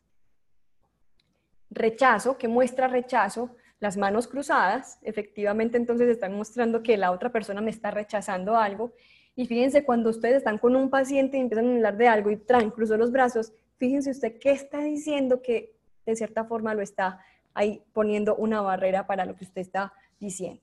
Rechazo, 1.70 2.38
que 2.38 2.46
muestra 2.46 2.86
rechazo, 2.86 3.56
las 3.80 3.96
manos 3.96 4.28
cruzadas, 4.28 4.98
efectivamente 5.02 5.78
entonces 5.78 6.08
están 6.08 6.34
mostrando 6.34 6.82
que 6.82 6.96
la 6.96 7.10
otra 7.10 7.32
persona 7.32 7.60
me 7.60 7.70
está 7.70 7.90
rechazando 7.90 8.56
algo. 8.56 8.92
Y 9.40 9.46
fíjense, 9.46 9.84
cuando 9.84 10.10
ustedes 10.10 10.36
están 10.36 10.58
con 10.58 10.76
un 10.76 10.90
paciente 10.90 11.38
y 11.38 11.40
empiezan 11.40 11.66
a 11.66 11.74
hablar 11.76 11.96
de 11.96 12.08
algo 12.08 12.30
y 12.30 12.36
traen, 12.36 12.68
cruzó 12.70 12.98
los 12.98 13.10
brazos, 13.10 13.54
fíjense 13.78 14.10
usted 14.10 14.38
qué 14.38 14.50
está 14.50 14.80
diciendo 14.80 15.40
que 15.40 15.72
de 16.04 16.14
cierta 16.14 16.44
forma 16.44 16.74
lo 16.74 16.82
está 16.82 17.24
ahí 17.54 17.82
poniendo 17.94 18.36
una 18.36 18.60
barrera 18.60 19.06
para 19.06 19.24
lo 19.24 19.34
que 19.34 19.44
usted 19.44 19.62
está 19.62 19.94
diciendo. 20.18 20.60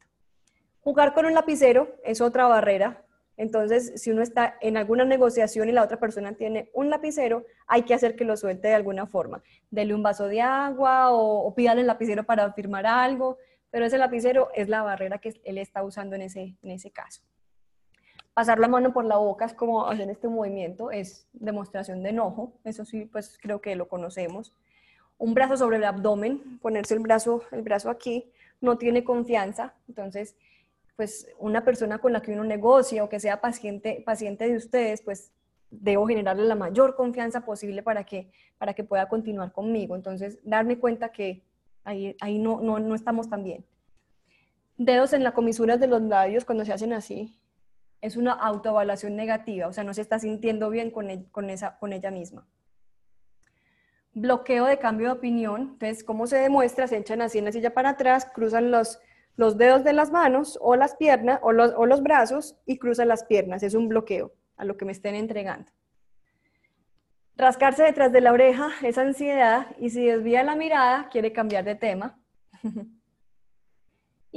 Jugar 0.81 1.15
con 1.15 1.25
un 1.25 1.33
lapicero 1.33 1.95
es 2.03 2.21
otra 2.21 2.45
barrera. 2.45 3.03
Entonces, 3.35 3.93
si 3.95 4.11
uno 4.11 4.21
está 4.21 4.59
en 4.61 4.77
alguna 4.77 5.05
negociación 5.05 5.69
y 5.69 5.71
la 5.71 5.81
otra 5.81 5.99
persona 5.99 6.33
tiene 6.33 6.69
un 6.75 6.91
lapicero, 6.91 7.45
hay 7.65 7.81
que 7.81 7.95
hacer 7.95 8.15
que 8.15 8.25
lo 8.25 8.37
suelte 8.37 8.67
de 8.67 8.75
alguna 8.75 9.07
forma. 9.07 9.41
Dele 9.71 9.95
un 9.95 10.03
vaso 10.03 10.27
de 10.27 10.41
agua 10.41 11.13
o, 11.13 11.51
pídale 11.55 11.81
el 11.81 11.87
lapicero 11.87 12.25
para 12.25 12.53
firmar 12.53 12.85
algo, 12.85 13.39
pero 13.71 13.85
ese 13.85 13.97
lapicero 13.97 14.49
es 14.53 14.69
la 14.69 14.83
barrera 14.83 15.17
que 15.17 15.33
él 15.45 15.57
está 15.57 15.81
usando 15.81 16.15
en 16.15 16.21
ese, 16.21 16.55
en 16.61 16.69
ese 16.69 16.91
caso. 16.91 17.23
Pasar 18.37 18.59
la 18.59 18.67
mano 18.67 18.93
por 18.93 19.03
la 19.03 19.17
boca 19.17 19.45
es 19.45 19.55
como 19.55 19.87
hacer 19.87 20.11
este 20.11 20.27
movimiento, 20.27 20.91
es 20.91 21.27
demostración 21.33 22.03
de 22.03 22.09
enojo, 22.09 22.53
eso 22.65 22.85
sí, 22.85 23.05
pues 23.05 23.39
creo 23.41 23.61
que 23.61 23.75
lo 23.75 23.87
conocemos. 23.87 24.53
Un 25.17 25.33
brazo 25.33 25.57
sobre 25.57 25.77
el 25.77 25.83
abdomen, 25.83 26.59
ponerse 26.59 26.93
el 26.93 26.99
brazo, 26.99 27.41
el 27.51 27.63
brazo 27.63 27.89
aquí, 27.89 28.31
no 28.61 28.77
tiene 28.77 29.03
confianza, 29.03 29.73
entonces 29.87 30.35
pues 30.95 31.27
una 31.39 31.65
persona 31.65 31.97
con 31.97 32.13
la 32.13 32.21
que 32.21 32.31
uno 32.31 32.43
negocia 32.43 33.03
o 33.03 33.09
que 33.09 33.19
sea 33.19 33.41
paciente, 33.41 34.03
paciente 34.05 34.47
de 34.47 34.57
ustedes, 34.57 35.01
pues 35.01 35.31
debo 35.71 36.05
generarle 36.05 36.43
la 36.43 36.53
mayor 36.53 36.95
confianza 36.95 37.41
posible 37.43 37.81
para 37.81 38.03
que, 38.03 38.29
para 38.59 38.75
que 38.75 38.83
pueda 38.83 39.09
continuar 39.09 39.51
conmigo. 39.51 39.95
Entonces, 39.95 40.37
darme 40.43 40.77
cuenta 40.77 41.09
que 41.09 41.41
ahí, 41.83 42.15
ahí 42.21 42.37
no, 42.37 42.61
no, 42.61 42.77
no 42.77 42.93
estamos 42.93 43.31
tan 43.31 43.43
bien. 43.43 43.65
Dedos 44.77 45.13
en 45.13 45.23
las 45.23 45.33
comisuras 45.33 45.79
de 45.79 45.87
los 45.87 46.03
labios 46.03 46.45
cuando 46.45 46.65
se 46.65 46.73
hacen 46.73 46.93
así, 46.93 47.35
es 48.01 48.15
una 48.15 48.33
autoevaluación 48.33 49.15
negativa, 49.15 49.67
o 49.67 49.73
sea, 49.73 49.83
no 49.83 49.93
se 49.93 50.01
está 50.01 50.19
sintiendo 50.19 50.69
bien 50.69 50.91
con, 50.91 51.23
con, 51.31 51.49
esa, 51.49 51.77
con 51.77 51.93
ella 51.93 52.11
misma. 52.11 52.47
Bloqueo 54.13 54.65
de 54.65 54.79
cambio 54.79 55.07
de 55.07 55.13
opinión, 55.13 55.61
entonces, 55.73 56.03
¿cómo 56.03 56.27
se 56.27 56.37
demuestra? 56.37 56.87
Se 56.87 56.97
echan 56.97 57.21
así 57.21 57.37
en 57.37 57.45
la 57.45 57.51
silla 57.51 57.73
para 57.73 57.89
atrás, 57.89 58.27
cruzan 58.33 58.71
los, 58.71 58.99
los 59.35 59.57
dedos 59.57 59.83
de 59.83 59.93
las 59.93 60.11
manos 60.11 60.57
o 60.61 60.75
las 60.75 60.95
piernas 60.95 61.39
o 61.43 61.51
los, 61.51 61.73
o 61.75 61.85
los 61.85 62.01
brazos 62.01 62.55
y 62.65 62.77
cruza 62.77 63.05
las 63.05 63.23
piernas. 63.25 63.63
Es 63.63 63.73
un 63.75 63.87
bloqueo 63.87 64.33
a 64.57 64.65
lo 64.65 64.77
que 64.77 64.85
me 64.85 64.91
estén 64.91 65.15
entregando. 65.15 65.71
Rascarse 67.35 67.83
detrás 67.83 68.11
de 68.11 68.21
la 68.21 68.31
oreja 68.31 68.71
es 68.81 68.97
ansiedad 68.97 69.67
y 69.77 69.91
si 69.91 70.03
desvía 70.05 70.43
la 70.43 70.55
mirada 70.55 71.09
quiere 71.09 71.31
cambiar 71.31 71.63
de 71.63 71.75
tema. 71.75 72.19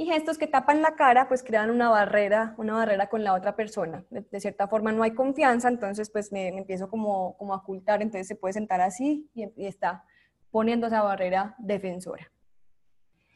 y 0.01 0.05
gestos 0.05 0.39
que 0.39 0.47
tapan 0.47 0.81
la 0.81 0.95
cara 0.95 1.27
pues 1.27 1.43
crean 1.43 1.69
una 1.69 1.87
barrera, 1.89 2.55
una 2.57 2.73
barrera 2.73 3.07
con 3.07 3.23
la 3.23 3.35
otra 3.35 3.55
persona. 3.55 4.03
De, 4.09 4.39
cierta 4.39 4.67
forma 4.67 4.91
no 4.91 5.03
hay 5.03 5.11
confianza, 5.11 5.67
entonces 5.67 6.09
pues 6.09 6.31
me, 6.31 6.47
empiezo 6.47 6.89
como, 6.89 7.37
como, 7.37 7.53
a 7.53 7.57
ocultar, 7.57 8.01
entonces 8.01 8.27
se 8.27 8.35
puede 8.35 8.53
sentar 8.53 8.81
así 8.81 9.29
y, 9.35 9.45
y 9.55 9.67
está 9.67 10.03
poniendo 10.49 10.87
esa 10.87 11.03
barrera 11.03 11.55
defensora. 11.59 12.31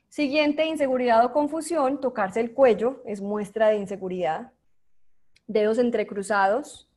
Siguiente, 0.09 0.65
inseguridad 0.65 1.23
o 1.23 1.33
confusión, 1.33 2.01
tocarse 2.01 2.39
el 2.39 2.53
cuello 2.53 3.03
es 3.05 3.21
muestra 3.21 3.67
de 3.67 3.77
inseguridad. 3.77 4.51
Dedos 5.45 5.77
entrecruzados 5.77 6.89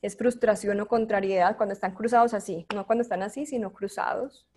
es 0.00 0.16
frustración 0.16 0.80
o 0.80 0.88
contrariedad 0.88 1.58
cuando 1.58 1.74
están 1.74 1.94
cruzados 1.94 2.32
así, 2.32 2.66
no 2.74 2.86
cuando 2.86 3.02
están 3.02 3.22
así, 3.22 3.44
sino 3.44 3.70
cruzados. 3.70 4.48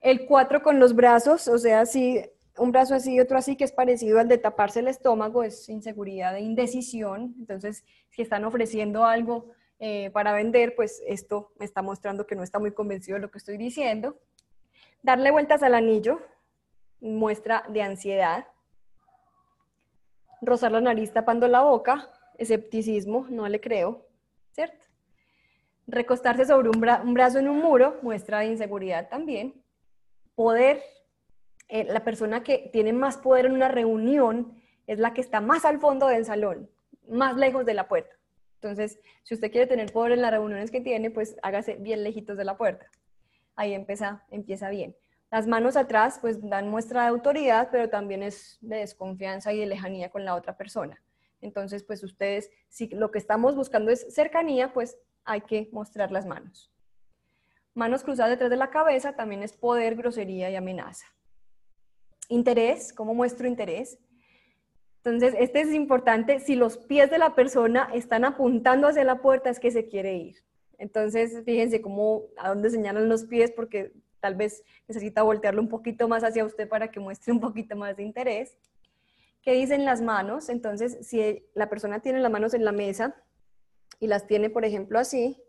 El 0.00 0.24
cuatro 0.24 0.62
con 0.62 0.80
los 0.80 0.94
brazos, 0.94 1.46
o 1.46 1.58
sea, 1.58 1.80
así, 1.80 2.24
un 2.56 2.72
brazo 2.72 2.94
así 2.94 3.14
y 3.14 3.20
otro 3.20 3.36
así, 3.36 3.56
que 3.56 3.64
es 3.64 3.72
parecido 3.72 4.20
al 4.20 4.28
de 4.28 4.38
taparse 4.38 4.80
el 4.80 4.88
estómago, 4.88 5.42
es 5.42 5.68
inseguridad 5.68 6.36
e 6.36 6.40
indecisión. 6.40 7.34
Entonces, 7.38 7.84
si 8.10 8.22
están 8.22 8.44
ofreciendo 8.44 9.04
algo 9.04 9.52
eh, 9.80 10.10
para 10.10 10.32
vender, 10.32 10.74
pues 10.76 11.02
esto 11.06 11.52
me 11.58 11.64
está 11.64 11.82
mostrando 11.82 12.26
que 12.26 12.36
no 12.36 12.42
está 12.42 12.58
muy 12.58 12.72
convencido 12.72 13.16
de 13.16 13.22
lo 13.22 13.30
que 13.30 13.38
estoy 13.38 13.56
diciendo. 13.56 14.18
Darle 15.02 15.30
vueltas 15.30 15.62
al 15.62 15.74
anillo, 15.74 16.20
muestra 17.00 17.64
de 17.68 17.82
ansiedad. 17.82 18.46
Rozar 20.40 20.72
la 20.72 20.80
nariz 20.80 21.12
tapando 21.12 21.48
la 21.48 21.62
boca, 21.62 22.10
escepticismo, 22.38 23.26
no 23.30 23.48
le 23.48 23.60
creo, 23.60 24.06
¿cierto? 24.52 24.84
Recostarse 25.86 26.46
sobre 26.46 26.70
un, 26.70 26.80
brazo 26.80 27.38
en 27.38 27.48
un 27.48 27.58
muro, 27.58 27.98
muestra 28.02 28.40
de 28.40 28.46
inseguridad 28.46 29.08
también. 29.08 29.62
Poder, 30.34 30.82
eh, 31.68 31.84
la 31.84 32.04
persona 32.04 32.42
que 32.42 32.70
tiene 32.72 32.92
más 32.92 33.16
poder 33.16 33.46
en 33.46 33.52
una 33.52 33.68
reunión 33.68 34.54
es 34.86 34.98
la 34.98 35.14
que 35.14 35.20
está 35.20 35.40
más 35.40 35.64
al 35.64 35.80
fondo 35.80 36.08
del 36.08 36.24
salón, 36.24 36.70
más 37.08 37.36
lejos 37.36 37.64
de 37.64 37.74
la 37.74 37.88
puerta. 37.88 38.14
Entonces, 38.56 38.98
si 39.22 39.34
usted 39.34 39.50
quiere 39.50 39.66
tener 39.66 39.92
poder 39.92 40.12
en 40.12 40.22
las 40.22 40.30
reuniones 40.30 40.70
que 40.70 40.80
tiene, 40.80 41.10
pues 41.10 41.36
hágase 41.42 41.76
bien 41.76 42.02
lejitos 42.02 42.36
de 42.36 42.44
la 42.44 42.56
puerta. 42.56 42.86
Ahí 43.56 43.74
empieza, 43.74 44.24
empieza 44.30 44.70
bien. 44.70 44.96
Las 45.30 45.46
manos 45.46 45.76
atrás 45.76 46.18
pues 46.20 46.48
dan 46.48 46.68
muestra 46.68 47.02
de 47.02 47.08
autoridad, 47.08 47.68
pero 47.70 47.88
también 47.88 48.22
es 48.22 48.58
de 48.60 48.76
desconfianza 48.76 49.52
y 49.52 49.58
de 49.58 49.66
lejanía 49.66 50.10
con 50.10 50.24
la 50.24 50.34
otra 50.34 50.56
persona. 50.56 51.02
Entonces, 51.40 51.82
pues 51.82 52.02
ustedes, 52.02 52.50
si 52.68 52.88
lo 52.88 53.10
que 53.10 53.18
estamos 53.18 53.54
buscando 53.54 53.90
es 53.90 54.14
cercanía, 54.14 54.72
pues 54.72 54.96
hay 55.24 55.42
que 55.42 55.68
mostrar 55.72 56.10
las 56.10 56.24
manos. 56.24 56.72
Manos 57.74 58.02
cruzadas 58.02 58.30
detrás 58.30 58.50
de 58.50 58.56
la 58.56 58.70
cabeza 58.70 59.14
también 59.14 59.42
es 59.42 59.52
poder, 59.52 59.96
grosería 59.96 60.48
y 60.50 60.56
amenaza. 60.56 61.06
Interés, 62.28 62.92
¿cómo 62.92 63.14
muestro 63.14 63.46
interés? 63.46 63.98
Entonces, 65.04 65.34
este 65.38 65.60
es 65.60 65.74
importante, 65.74 66.40
si 66.40 66.54
los 66.54 66.78
pies 66.78 67.10
de 67.10 67.18
la 67.18 67.34
persona 67.34 67.90
están 67.92 68.24
apuntando 68.24 68.88
hacia 68.88 69.04
la 69.04 69.20
puerta 69.20 69.50
es 69.50 69.60
que 69.60 69.70
se 69.70 69.86
quiere 69.86 70.16
ir. 70.16 70.36
Entonces, 70.78 71.42
fíjense 71.44 71.82
cómo, 71.82 72.22
a 72.38 72.48
dónde 72.48 72.70
señalan 72.70 73.08
los 73.08 73.24
pies, 73.24 73.50
porque 73.50 73.92
tal 74.20 74.34
vez 74.34 74.64
necesita 74.88 75.22
voltearlo 75.22 75.60
un 75.60 75.68
poquito 75.68 76.08
más 76.08 76.24
hacia 76.24 76.44
usted 76.44 76.68
para 76.68 76.90
que 76.90 77.00
muestre 77.00 77.32
un 77.32 77.40
poquito 77.40 77.76
más 77.76 77.96
de 77.96 78.04
interés. 78.04 78.56
¿Qué 79.42 79.52
dicen 79.52 79.84
las 79.84 80.00
manos? 80.00 80.48
Entonces, 80.48 81.06
si 81.06 81.46
la 81.52 81.68
persona 81.68 82.00
tiene 82.00 82.20
las 82.20 82.32
manos 82.32 82.54
en 82.54 82.64
la 82.64 82.72
mesa 82.72 83.14
y 84.00 84.06
las 84.06 84.26
tiene, 84.26 84.48
por 84.48 84.64
ejemplo, 84.64 84.98
así, 84.98 85.42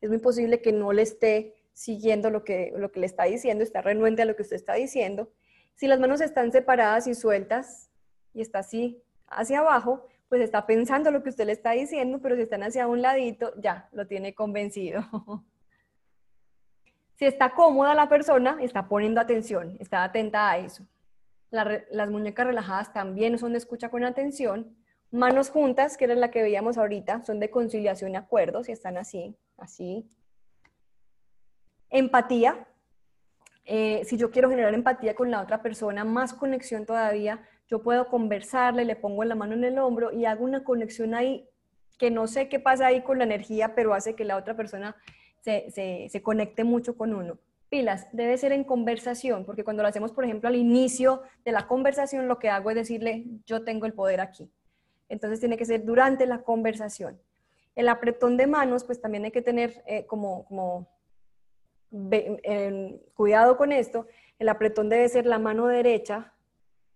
es 0.00 0.08
muy 0.08 0.18
posible 0.18 0.62
que 0.62 0.72
no 0.72 0.92
le 0.94 1.02
esté 1.02 1.54
siguiendo 1.74 2.30
lo 2.30 2.44
que, 2.44 2.72
lo 2.76 2.90
que 2.90 3.00
le 3.00 3.06
está 3.06 3.24
diciendo, 3.24 3.62
está 3.62 3.82
renuente 3.82 4.22
a 4.22 4.24
lo 4.24 4.36
que 4.36 4.42
usted 4.42 4.56
está 4.56 4.72
diciendo. 4.72 5.30
Si 5.74 5.86
las 5.86 6.00
manos 6.00 6.20
están 6.20 6.52
separadas 6.52 7.06
y 7.06 7.14
sueltas 7.14 7.90
y 8.34 8.40
está 8.40 8.60
así 8.60 9.02
hacia 9.26 9.60
abajo, 9.60 10.06
pues 10.28 10.40
está 10.40 10.66
pensando 10.66 11.10
lo 11.10 11.22
que 11.22 11.28
usted 11.28 11.44
le 11.44 11.52
está 11.52 11.72
diciendo, 11.72 12.20
pero 12.22 12.36
si 12.36 12.42
están 12.42 12.62
hacia 12.62 12.86
un 12.86 13.02
ladito, 13.02 13.52
ya, 13.60 13.88
lo 13.92 14.06
tiene 14.06 14.34
convencido. 14.34 15.02
Si 17.14 17.26
está 17.26 17.50
cómoda 17.50 17.94
la 17.94 18.08
persona, 18.08 18.56
está 18.60 18.88
poniendo 18.88 19.20
atención, 19.20 19.76
está 19.78 20.02
atenta 20.02 20.50
a 20.50 20.58
eso. 20.58 20.84
las 21.50 22.10
muñecas 22.10 22.46
relajadas 22.46 22.92
también 22.92 23.38
son 23.38 23.52
de 23.52 23.58
escucha 23.58 23.90
con 23.90 24.02
atención. 24.04 24.74
Manos 25.12 25.48
juntas, 25.50 25.96
que 25.96 26.06
era 26.06 26.16
la 26.16 26.32
que 26.32 26.42
veíamos 26.42 26.78
ahorita, 26.78 27.22
son 27.22 27.38
de 27.38 27.48
conciliación 27.48 28.12
y 28.12 28.16
acuerdo, 28.16 28.64
si 28.64 28.72
están 28.72 28.96
así, 28.96 29.36
así. 29.56 30.08
Empatía. 31.90 32.66
Eh, 33.64 34.02
si 34.04 34.16
yo 34.16 34.30
quiero 34.30 34.50
generar 34.50 34.74
empatía 34.74 35.14
con 35.14 35.30
la 35.30 35.40
otra 35.40 35.62
persona, 35.62 36.04
más 36.04 36.34
conexión 36.34 36.84
todavía, 36.84 37.42
yo 37.68 37.82
puedo 37.82 38.08
conversarle, 38.08 38.84
le 38.84 38.96
pongo 38.96 39.24
la 39.24 39.34
mano 39.34 39.54
en 39.54 39.64
el 39.64 39.78
hombro 39.78 40.12
y 40.12 40.24
hago 40.24 40.44
una 40.44 40.64
conexión 40.64 41.14
ahí 41.14 41.48
que 41.98 42.10
no 42.10 42.26
sé 42.26 42.48
qué 42.48 42.58
pasa 42.58 42.86
ahí 42.86 43.02
con 43.02 43.18
la 43.18 43.24
energía, 43.24 43.74
pero 43.74 43.94
hace 43.94 44.14
que 44.14 44.24
la 44.24 44.36
otra 44.36 44.56
persona 44.56 44.96
se, 45.40 46.20
conecte 46.22 46.64
mucho 46.64 46.96
con 46.96 47.14
uno. 47.14 47.38
Pilas, 47.68 48.08
debe 48.12 48.36
ser 48.36 48.52
en 48.52 48.64
conversación, 48.64 49.44
porque 49.44 49.64
cuando 49.64 49.82
lo 49.82 49.88
hacemos, 49.88 50.12
por 50.12 50.24
ejemplo, 50.24 50.48
al 50.48 50.56
inicio 50.56 51.22
de 51.44 51.52
la 51.52 51.66
conversación, 51.66 52.28
lo 52.28 52.38
que 52.38 52.50
hago 52.50 52.70
es 52.70 52.76
decirle, 52.76 53.24
yo 53.46 53.64
tengo 53.64 53.86
el 53.86 53.94
poder 53.94 54.20
aquí. 54.20 54.50
Entonces 55.08 55.40
tiene 55.40 55.56
que 55.56 55.64
ser 55.64 55.84
durante 55.84 56.26
la 56.26 56.42
conversación. 56.42 57.20
El 57.74 57.88
apretón 57.88 58.36
de 58.36 58.46
manos, 58.46 58.84
pues 58.84 59.00
también 59.00 59.24
hay 59.24 59.30
que 59.30 59.42
tener 59.42 59.82
eh, 59.86 60.04
como, 60.06 60.44
como 60.44 60.88
cuidado 63.14 63.56
con 63.56 63.72
esto. 63.72 64.06
El 64.38 64.48
apretón 64.48 64.88
debe 64.88 65.08
ser 65.08 65.26
la 65.26 65.38
mano 65.38 65.66
derecha 65.66 66.32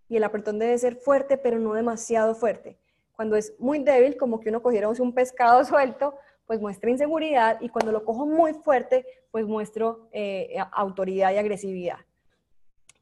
y 0.09 0.16
el 0.16 0.24
apretón 0.24 0.59
debe 0.59 0.76
ser 0.78 0.97
fuerte, 0.97 1.36
pero 1.36 1.59
no 1.59 1.74
demasiado 1.74 2.34
fuerte. 2.34 2.78
Cuando 3.14 3.36
es 3.36 3.55
muy 3.59 3.78
débil, 3.78 4.16
como 4.16 4.40
que 4.40 4.51
uno 4.51 4.62
cogiera 4.62 4.88
un 4.88 5.12
pescado 5.12 5.64
suelto, 5.66 6.14
pues 6.47 6.61
muestra 6.61 6.90
inseguridad 6.90 7.61
y 7.61 7.68
cuando 7.68 7.92
lo 7.92 8.05
cojo 8.05 8.26
muy 8.26 8.55
fuerte, 8.55 9.05
pues 9.30 9.47
muestro 9.47 10.09
eh, 10.12 10.57
autoridad 10.72 11.32
y 11.32 11.38
agresividad. 11.38 11.99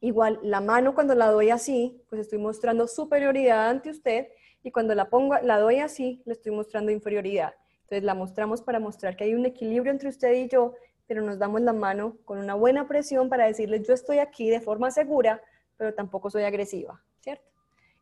Igual, 0.01 0.39
la 0.43 0.61
mano 0.61 0.93
cuando 0.93 1.15
la 1.15 1.31
doy 1.31 1.49
así, 1.49 2.03
pues 2.09 2.21
estoy 2.21 2.39
mostrando 2.39 2.87
superioridad 2.87 3.69
ante 3.69 3.89
usted 3.89 4.27
y 4.63 4.71
cuando 4.71 4.95
la 4.95 5.09
pongo, 5.09 5.35
la 5.43 5.59
doy 5.59 5.79
así, 5.79 6.21
le 6.25 6.33
estoy 6.33 6.51
mostrando 6.51 6.91
inferioridad. 6.91 7.53
Entonces 7.81 8.03
la 8.03 8.15
mostramos 8.15 8.61
para 8.61 8.79
mostrar 8.79 9.15
que 9.15 9.25
hay 9.25 9.35
un 9.35 9.45
equilibrio 9.45 9.91
entre 9.91 10.09
usted 10.09 10.33
y 10.33 10.47
yo, 10.47 10.73
pero 11.07 11.21
nos 11.21 11.37
damos 11.37 11.61
la 11.61 11.73
mano 11.73 12.17
con 12.25 12.37
una 12.37 12.55
buena 12.55 12.87
presión 12.87 13.29
para 13.29 13.45
decirle 13.45 13.81
yo 13.81 13.93
estoy 13.93 14.19
aquí 14.19 14.49
de 14.49 14.61
forma 14.61 14.91
segura, 14.91 15.41
pero 15.77 15.93
tampoco 15.93 16.29
soy 16.29 16.43
agresiva, 16.43 17.01
¿cierto? 17.19 17.51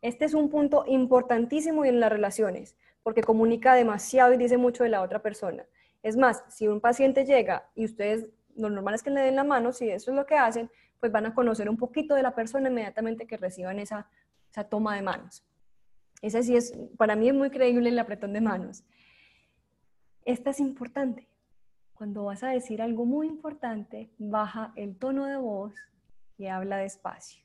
Este 0.00 0.24
es 0.24 0.34
un 0.34 0.50
punto 0.50 0.84
importantísimo 0.86 1.84
en 1.84 2.00
las 2.00 2.10
relaciones, 2.10 2.76
porque 3.02 3.22
comunica 3.22 3.74
demasiado 3.74 4.32
y 4.32 4.36
dice 4.36 4.56
mucho 4.56 4.84
de 4.84 4.90
la 4.90 5.02
otra 5.02 5.20
persona. 5.20 5.64
Es 6.02 6.16
más, 6.16 6.44
si 6.48 6.68
un 6.68 6.80
paciente 6.80 7.24
llega 7.24 7.68
y 7.74 7.86
ustedes, 7.86 8.26
lo 8.56 8.68
normal 8.70 8.94
es 8.94 9.02
que 9.02 9.10
le 9.10 9.22
den 9.22 9.36
la 9.36 9.44
mano, 9.44 9.72
si 9.72 9.90
eso 9.90 10.10
es 10.10 10.16
lo 10.16 10.26
que 10.26 10.36
hacen, 10.36 10.70
pues 11.00 11.10
van 11.10 11.26
a 11.26 11.34
conocer 11.34 11.68
un 11.68 11.76
poquito 11.76 12.14
de 12.14 12.22
la 12.22 12.34
persona 12.34 12.68
inmediatamente 12.68 13.26
que 13.26 13.36
reciban 13.36 13.78
esa, 13.78 14.08
esa 14.50 14.64
toma 14.64 14.96
de 14.96 15.02
manos. 15.02 15.44
Ese 16.22 16.42
sí 16.42 16.56
es, 16.56 16.72
para 16.96 17.16
mí 17.16 17.28
es 17.28 17.34
muy 17.34 17.50
creíble 17.50 17.90
el 17.90 17.98
apretón 17.98 18.32
de 18.32 18.40
manos. 18.40 18.84
Esta 20.24 20.50
es 20.50 20.60
importante. 20.60 21.28
Cuando 21.94 22.24
vas 22.24 22.42
a 22.42 22.48
decir 22.48 22.82
algo 22.82 23.04
muy 23.04 23.28
importante, 23.28 24.10
baja 24.18 24.72
el 24.74 24.96
tono 24.96 25.26
de 25.26 25.36
voz 25.36 25.74
y 26.36 26.46
habla 26.46 26.78
despacio. 26.78 27.44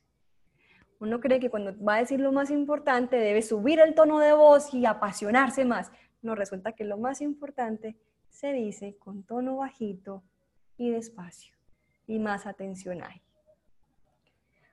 Uno 0.99 1.19
cree 1.19 1.39
que 1.39 1.49
cuando 1.49 1.73
va 1.83 1.95
a 1.95 1.99
decir 1.99 2.19
lo 2.19 2.31
más 2.31 2.49
importante 2.49 3.15
debe 3.15 3.41
subir 3.41 3.79
el 3.79 3.93
tono 3.93 4.19
de 4.19 4.33
voz 4.33 4.73
y 4.73 4.85
apasionarse 4.85 5.65
más. 5.65 5.91
No, 6.21 6.35
resulta 6.35 6.73
que 6.73 6.83
lo 6.83 6.97
más 6.97 7.21
importante 7.21 7.95
se 8.27 8.51
dice 8.51 8.97
con 8.97 9.23
tono 9.23 9.57
bajito 9.57 10.23
y 10.77 10.89
despacio 10.89 11.55
y 12.07 12.19
más 12.19 12.45
atención 12.47 13.03
ahí. 13.03 13.21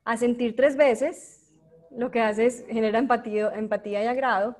A 0.04 0.16
sentir 0.16 0.56
tres 0.56 0.76
veces, 0.76 1.52
lo 1.90 2.10
que 2.10 2.22
hace 2.22 2.46
es 2.46 2.64
genera 2.68 2.98
empatía, 2.98 3.52
empatía 3.54 4.02
y 4.02 4.06
agrado. 4.06 4.56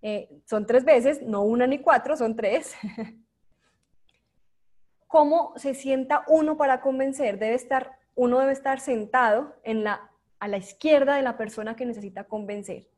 Eh, 0.00 0.28
son 0.46 0.64
tres 0.64 0.84
veces, 0.84 1.22
no 1.22 1.42
una 1.42 1.66
ni 1.66 1.80
cuatro, 1.80 2.16
son 2.16 2.36
tres. 2.36 2.74
¿Cómo 5.10 5.52
se 5.56 5.74
sienta 5.74 6.24
uno 6.28 6.56
para 6.56 6.80
convencer? 6.80 7.38
Debe 7.38 7.54
estar, 7.54 7.98
uno 8.14 8.38
debe 8.38 8.52
estar 8.52 8.80
sentado 8.80 9.56
en 9.64 9.84
la 9.84 10.10
a 10.40 10.48
la 10.48 10.56
izquierda 10.56 11.16
de 11.16 11.22
la 11.22 11.36
persona 11.36 11.76
que 11.76 11.84
necesita 11.84 12.24
convencer. 12.24 12.88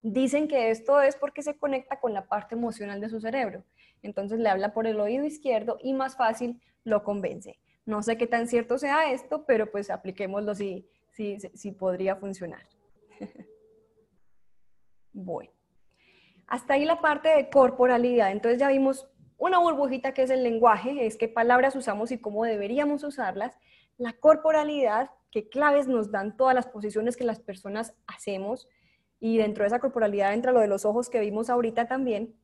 Dicen 0.00 0.46
que 0.46 0.70
esto 0.70 1.00
es 1.02 1.16
porque 1.16 1.42
se 1.42 1.58
conecta 1.58 1.98
con 1.98 2.14
la 2.14 2.28
parte 2.28 2.54
emocional 2.54 3.00
de 3.00 3.08
su 3.08 3.20
cerebro. 3.20 3.64
Entonces 4.00 4.38
le 4.38 4.48
habla 4.48 4.72
por 4.72 4.86
el 4.86 5.00
oído 5.00 5.24
izquierdo 5.24 5.76
y 5.82 5.92
más 5.92 6.16
fácil 6.16 6.62
lo 6.84 7.02
convence. 7.02 7.58
No 7.84 8.02
sé 8.02 8.16
qué 8.16 8.28
tan 8.28 8.46
cierto 8.46 8.78
sea 8.78 9.10
esto, 9.10 9.44
pero 9.44 9.70
pues 9.70 9.90
apliquémoslo 9.90 10.54
si, 10.54 10.88
si, 11.10 11.40
si 11.40 11.72
podría 11.72 12.14
funcionar. 12.14 12.62
bueno, 15.12 15.50
hasta 16.46 16.74
ahí 16.74 16.84
la 16.84 17.00
parte 17.00 17.28
de 17.30 17.50
corporalidad. 17.50 18.30
Entonces 18.30 18.60
ya 18.60 18.68
vimos 18.68 19.08
una 19.38 19.58
burbujita 19.58 20.12
que 20.12 20.22
es 20.22 20.30
el 20.30 20.42
lenguaje, 20.42 21.06
es 21.06 21.16
qué 21.16 21.28
palabras 21.28 21.74
usamos 21.76 22.10
y 22.10 22.18
cómo 22.18 22.44
deberíamos 22.44 23.04
usarlas. 23.04 23.56
La 23.96 24.12
corporalidad 24.12 25.10
qué 25.30 25.48
claves 25.48 25.88
nos 25.88 26.10
dan 26.10 26.36
todas 26.36 26.54
las 26.54 26.66
posiciones 26.66 27.16
que 27.16 27.24
las 27.24 27.40
personas 27.40 27.94
hacemos. 28.06 28.68
Y 29.20 29.38
dentro 29.38 29.64
de 29.64 29.68
esa 29.68 29.80
corporalidad 29.80 30.32
entra 30.32 30.52
lo 30.52 30.60
de 30.60 30.68
los 30.68 30.84
ojos 30.84 31.10
que 31.10 31.20
vimos 31.20 31.50
ahorita 31.50 31.88
también. 31.88 32.34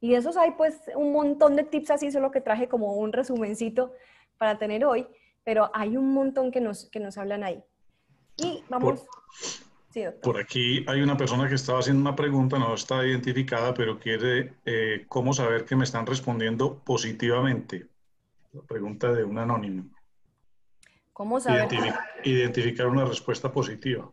Y 0.00 0.12
de 0.12 0.16
esos 0.16 0.36
hay 0.36 0.52
pues 0.52 0.80
un 0.94 1.12
montón 1.12 1.56
de 1.56 1.64
tips 1.64 1.90
así, 1.90 2.12
solo 2.12 2.30
que 2.30 2.40
traje 2.40 2.68
como 2.68 2.94
un 2.94 3.12
resumencito 3.12 3.92
para 4.38 4.58
tener 4.58 4.84
hoy. 4.84 5.06
pero 5.44 5.70
hay 5.72 5.96
un 5.96 6.12
montón 6.12 6.50
que 6.50 6.60
nos, 6.60 6.90
que 6.90 7.00
nos 7.00 7.16
hablan 7.16 7.42
ahí. 7.42 7.64
Y 8.36 8.62
vamos... 8.68 9.06
aquí 10.40 10.84
hay 10.86 11.00
una 11.00 11.16
persona 11.16 11.48
que 11.48 11.54
estaba 11.54 11.80
haciendo 11.80 12.00
una 12.00 12.16
pregunta, 12.16 12.58
no 12.58 12.74
está 12.74 13.04
identificada, 13.06 13.74
pero 13.74 13.98
quiere 13.98 14.54
eh, 14.64 15.04
cómo 15.08 15.32
saber 15.32 15.64
que 15.64 15.76
me 15.76 15.84
están 15.84 16.06
respondiendo 16.06 16.78
positivamente. 16.84 17.86
La 18.52 18.62
pregunta 18.62 19.12
de 19.12 19.24
un 19.24 19.38
anónimo. 19.38 19.90
¿Cómo 21.12 21.40
saber? 21.40 21.68
identificar 22.24 22.86
una 22.86 23.04
respuesta 23.04 23.50
positiva. 23.50 24.10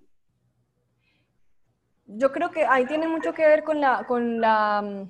Yo 2.08 2.32
creo 2.32 2.52
que 2.52 2.66
ahí 2.66 2.86
tiene 2.86 3.08
mucho 3.08 3.34
que 3.34 3.46
ver 3.46 3.64
con 3.64 3.80
la, 3.82 4.06
con 4.06 4.40
la, 4.40 5.08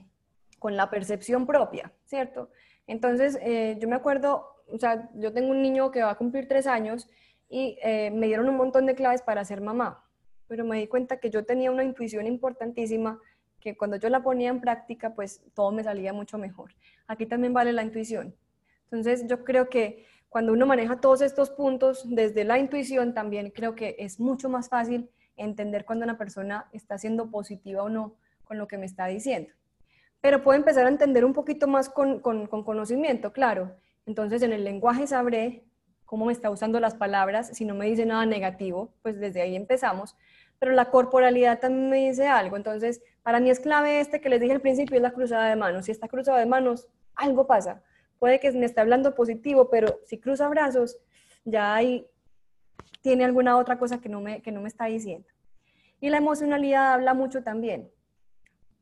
con 0.59 0.77
la 0.77 0.89
percepción 0.89 1.45
propia, 1.45 1.91
¿cierto? 2.05 2.49
Entonces, 2.87 3.37
eh, 3.41 3.77
yo 3.79 3.87
me 3.87 3.95
acuerdo, 3.95 4.63
o 4.67 4.77
sea, 4.77 5.09
yo 5.15 5.33
tengo 5.33 5.51
un 5.51 5.61
niño 5.61 5.91
que 5.91 6.03
va 6.03 6.11
a 6.11 6.17
cumplir 6.17 6.47
tres 6.47 6.67
años 6.67 7.09
y 7.49 7.77
eh, 7.81 8.11
me 8.11 8.27
dieron 8.27 8.49
un 8.49 8.57
montón 8.57 8.85
de 8.85 8.95
claves 8.95 9.21
para 9.21 9.45
ser 9.45 9.61
mamá, 9.61 10.04
pero 10.47 10.65
me 10.65 10.79
di 10.79 10.87
cuenta 10.87 11.19
que 11.19 11.29
yo 11.29 11.45
tenía 11.45 11.71
una 11.71 11.83
intuición 11.83 12.27
importantísima 12.27 13.19
que 13.59 13.75
cuando 13.75 13.97
yo 13.97 14.09
la 14.09 14.21
ponía 14.21 14.49
en 14.49 14.61
práctica, 14.61 15.15
pues 15.15 15.41
todo 15.55 15.71
me 15.71 15.83
salía 15.83 16.13
mucho 16.13 16.37
mejor. 16.37 16.75
Aquí 17.07 17.25
también 17.25 17.53
vale 17.53 17.73
la 17.73 17.83
intuición. 17.83 18.35
Entonces, 18.83 19.25
yo 19.27 19.43
creo 19.43 19.69
que 19.69 20.05
cuando 20.29 20.53
uno 20.53 20.65
maneja 20.67 21.01
todos 21.01 21.21
estos 21.21 21.49
puntos 21.49 22.05
desde 22.07 22.43
la 22.43 22.59
intuición, 22.59 23.13
también 23.13 23.49
creo 23.49 23.73
que 23.73 23.95
es 23.97 24.19
mucho 24.19 24.49
más 24.49 24.69
fácil 24.69 25.09
entender 25.35 25.83
cuando 25.83 26.05
una 26.05 26.17
persona 26.17 26.69
está 26.73 26.97
siendo 26.97 27.31
positiva 27.31 27.83
o 27.83 27.89
no 27.89 28.15
con 28.43 28.57
lo 28.57 28.67
que 28.67 28.77
me 28.77 28.85
está 28.85 29.07
diciendo. 29.07 29.51
Pero 30.21 30.43
puedo 30.43 30.57
empezar 30.57 30.85
a 30.85 30.89
entender 30.89 31.25
un 31.25 31.33
poquito 31.33 31.67
más 31.67 31.89
con, 31.89 32.19
con, 32.19 32.47
con 32.47 32.63
conocimiento, 32.63 33.33
claro. 33.33 33.75
Entonces, 34.05 34.43
en 34.43 34.53
el 34.53 34.63
lenguaje 34.63 35.07
sabré 35.07 35.65
cómo 36.05 36.25
me 36.25 36.33
está 36.33 36.49
usando 36.49 36.79
las 36.79 36.95
palabras, 36.95 37.49
si 37.53 37.65
no 37.65 37.75
me 37.75 37.87
dice 37.87 38.05
nada 38.05 38.25
negativo, 38.25 38.93
pues 39.01 39.19
desde 39.19 39.41
ahí 39.41 39.55
empezamos. 39.55 40.15
Pero 40.59 40.71
la 40.71 40.89
corporalidad 40.89 41.59
también 41.59 41.89
me 41.89 42.09
dice 42.09 42.27
algo. 42.27 42.55
Entonces, 42.55 43.01
para 43.23 43.39
mí 43.39 43.49
es 43.49 43.59
clave 43.59 43.99
este 43.99 44.21
que 44.21 44.29
les 44.29 44.39
dije 44.39 44.53
al 44.53 44.61
principio, 44.61 44.95
es 44.95 45.01
la 45.01 45.11
cruzada 45.11 45.49
de 45.49 45.55
manos. 45.55 45.85
Si 45.85 45.91
está 45.91 46.07
cruzada 46.07 46.39
de 46.39 46.45
manos, 46.45 46.87
algo 47.15 47.47
pasa. 47.47 47.81
Puede 48.19 48.39
que 48.39 48.51
me 48.51 48.65
esté 48.65 48.81
hablando 48.81 49.13
positivo, 49.15 49.69
pero 49.69 49.99
si 50.05 50.19
cruza 50.19 50.47
brazos, 50.47 50.97
ya 51.43 51.75
ahí 51.75 52.07
tiene 53.01 53.25
alguna 53.25 53.57
otra 53.57 53.77
cosa 53.77 53.99
que 53.99 54.09
no 54.09 54.21
me, 54.21 54.41
que 54.41 54.51
no 54.51 54.61
me 54.61 54.67
está 54.67 54.85
diciendo. 54.85 55.27
Y 55.99 56.09
la 56.09 56.17
emocionalidad 56.17 56.93
habla 56.93 57.13
mucho 57.13 57.43
también. 57.43 57.91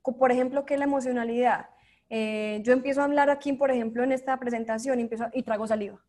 Por 0.02 0.32
ejemplo, 0.32 0.66
¿qué 0.66 0.76
es 0.76 0.80
la 0.80 0.86
emocionalidad? 0.86 1.70
Eh, 2.10 2.62
yo 2.64 2.74
empiezo 2.74 3.02
a 3.02 3.06
hablar 3.06 3.30
aquí, 3.30 3.54
por 3.54 3.72
ejemplo, 3.72 4.04
en 4.04 4.12
esta 4.12 4.38
presentación 4.38 5.00
y, 5.00 5.04
empiezo, 5.04 5.26
y 5.34 5.44
trago 5.44 5.66
saliva. 5.66 6.00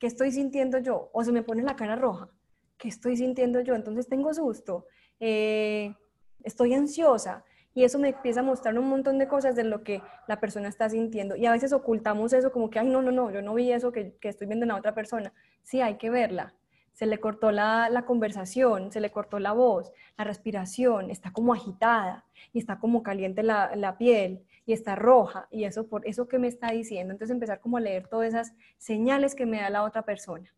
¿Qué 0.00 0.06
estoy 0.06 0.32
sintiendo 0.32 0.78
yo? 0.78 1.10
O 1.12 1.22
se 1.22 1.30
me 1.30 1.42
pone 1.42 1.62
la 1.62 1.76
cara 1.76 1.94
roja. 1.94 2.30
¿Qué 2.78 2.88
estoy 2.88 3.18
sintiendo 3.18 3.60
yo? 3.60 3.74
Entonces 3.74 4.08
tengo 4.08 4.32
susto. 4.32 4.86
Eh, 5.20 5.94
estoy 6.42 6.72
ansiosa. 6.72 7.44
Y 7.74 7.84
eso 7.84 7.98
me 7.98 8.08
empieza 8.08 8.40
a 8.40 8.42
mostrar 8.42 8.76
un 8.78 8.88
montón 8.88 9.18
de 9.18 9.28
cosas 9.28 9.54
de 9.54 9.62
lo 9.62 9.84
que 9.84 10.02
la 10.26 10.40
persona 10.40 10.68
está 10.68 10.88
sintiendo. 10.88 11.36
Y 11.36 11.44
a 11.44 11.52
veces 11.52 11.74
ocultamos 11.74 12.32
eso 12.32 12.50
como 12.50 12.70
que, 12.70 12.78
ay, 12.78 12.88
no, 12.88 13.02
no, 13.02 13.12
no, 13.12 13.30
yo 13.30 13.42
no 13.42 13.54
vi 13.54 13.70
eso 13.70 13.92
que, 13.92 14.16
que 14.16 14.30
estoy 14.30 14.46
viendo 14.46 14.64
en 14.64 14.68
la 14.68 14.76
otra 14.76 14.94
persona. 14.94 15.34
Sí, 15.62 15.82
hay 15.82 15.98
que 15.98 16.08
verla. 16.08 16.54
Se 16.94 17.04
le 17.04 17.18
cortó 17.18 17.52
la, 17.52 17.90
la, 17.90 18.06
conversación, 18.06 18.90
se 18.90 19.00
le 19.00 19.10
cortó 19.10 19.38
la 19.38 19.52
voz, 19.52 19.92
la 20.16 20.24
respiración, 20.24 21.10
está 21.10 21.32
como 21.32 21.52
agitada 21.52 22.24
y 22.52 22.58
está 22.58 22.78
como 22.78 23.02
caliente 23.02 23.42
la, 23.42 23.76
la 23.76 23.98
piel 23.98 24.44
y 24.70 24.72
está 24.72 24.94
roja 24.94 25.48
y 25.50 25.64
eso 25.64 25.88
por 25.88 26.06
eso 26.06 26.28
que 26.28 26.38
me 26.38 26.46
está 26.46 26.70
diciendo. 26.70 27.12
Entonces 27.12 27.34
empezar 27.34 27.58
como 27.58 27.76
a 27.76 27.80
leer 27.80 28.06
todas 28.06 28.28
esas 28.28 28.54
señales 28.78 29.34
que 29.34 29.44
me 29.44 29.60
da 29.60 29.68
la 29.68 29.82
otra 29.82 30.02
persona. 30.02 30.48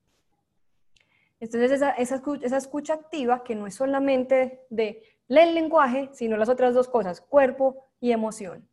Entonces 1.40 1.70
esa, 1.70 1.92
esa, 1.92 2.16
escucha, 2.58 2.92
activa 2.92 3.42
que 3.42 3.54
no 3.54 3.66
es 3.66 3.74
solamente 3.74 4.66
de 4.68 5.02
leer 5.28 5.48
el 5.48 5.54
lenguaje, 5.54 6.10
sino 6.12 6.36
las 6.36 6.50
otras 6.50 6.74
dos 6.74 6.88
cosas, 6.88 7.22
cuerpo 7.22 7.86
y 8.00 8.12
emoción. 8.12 8.68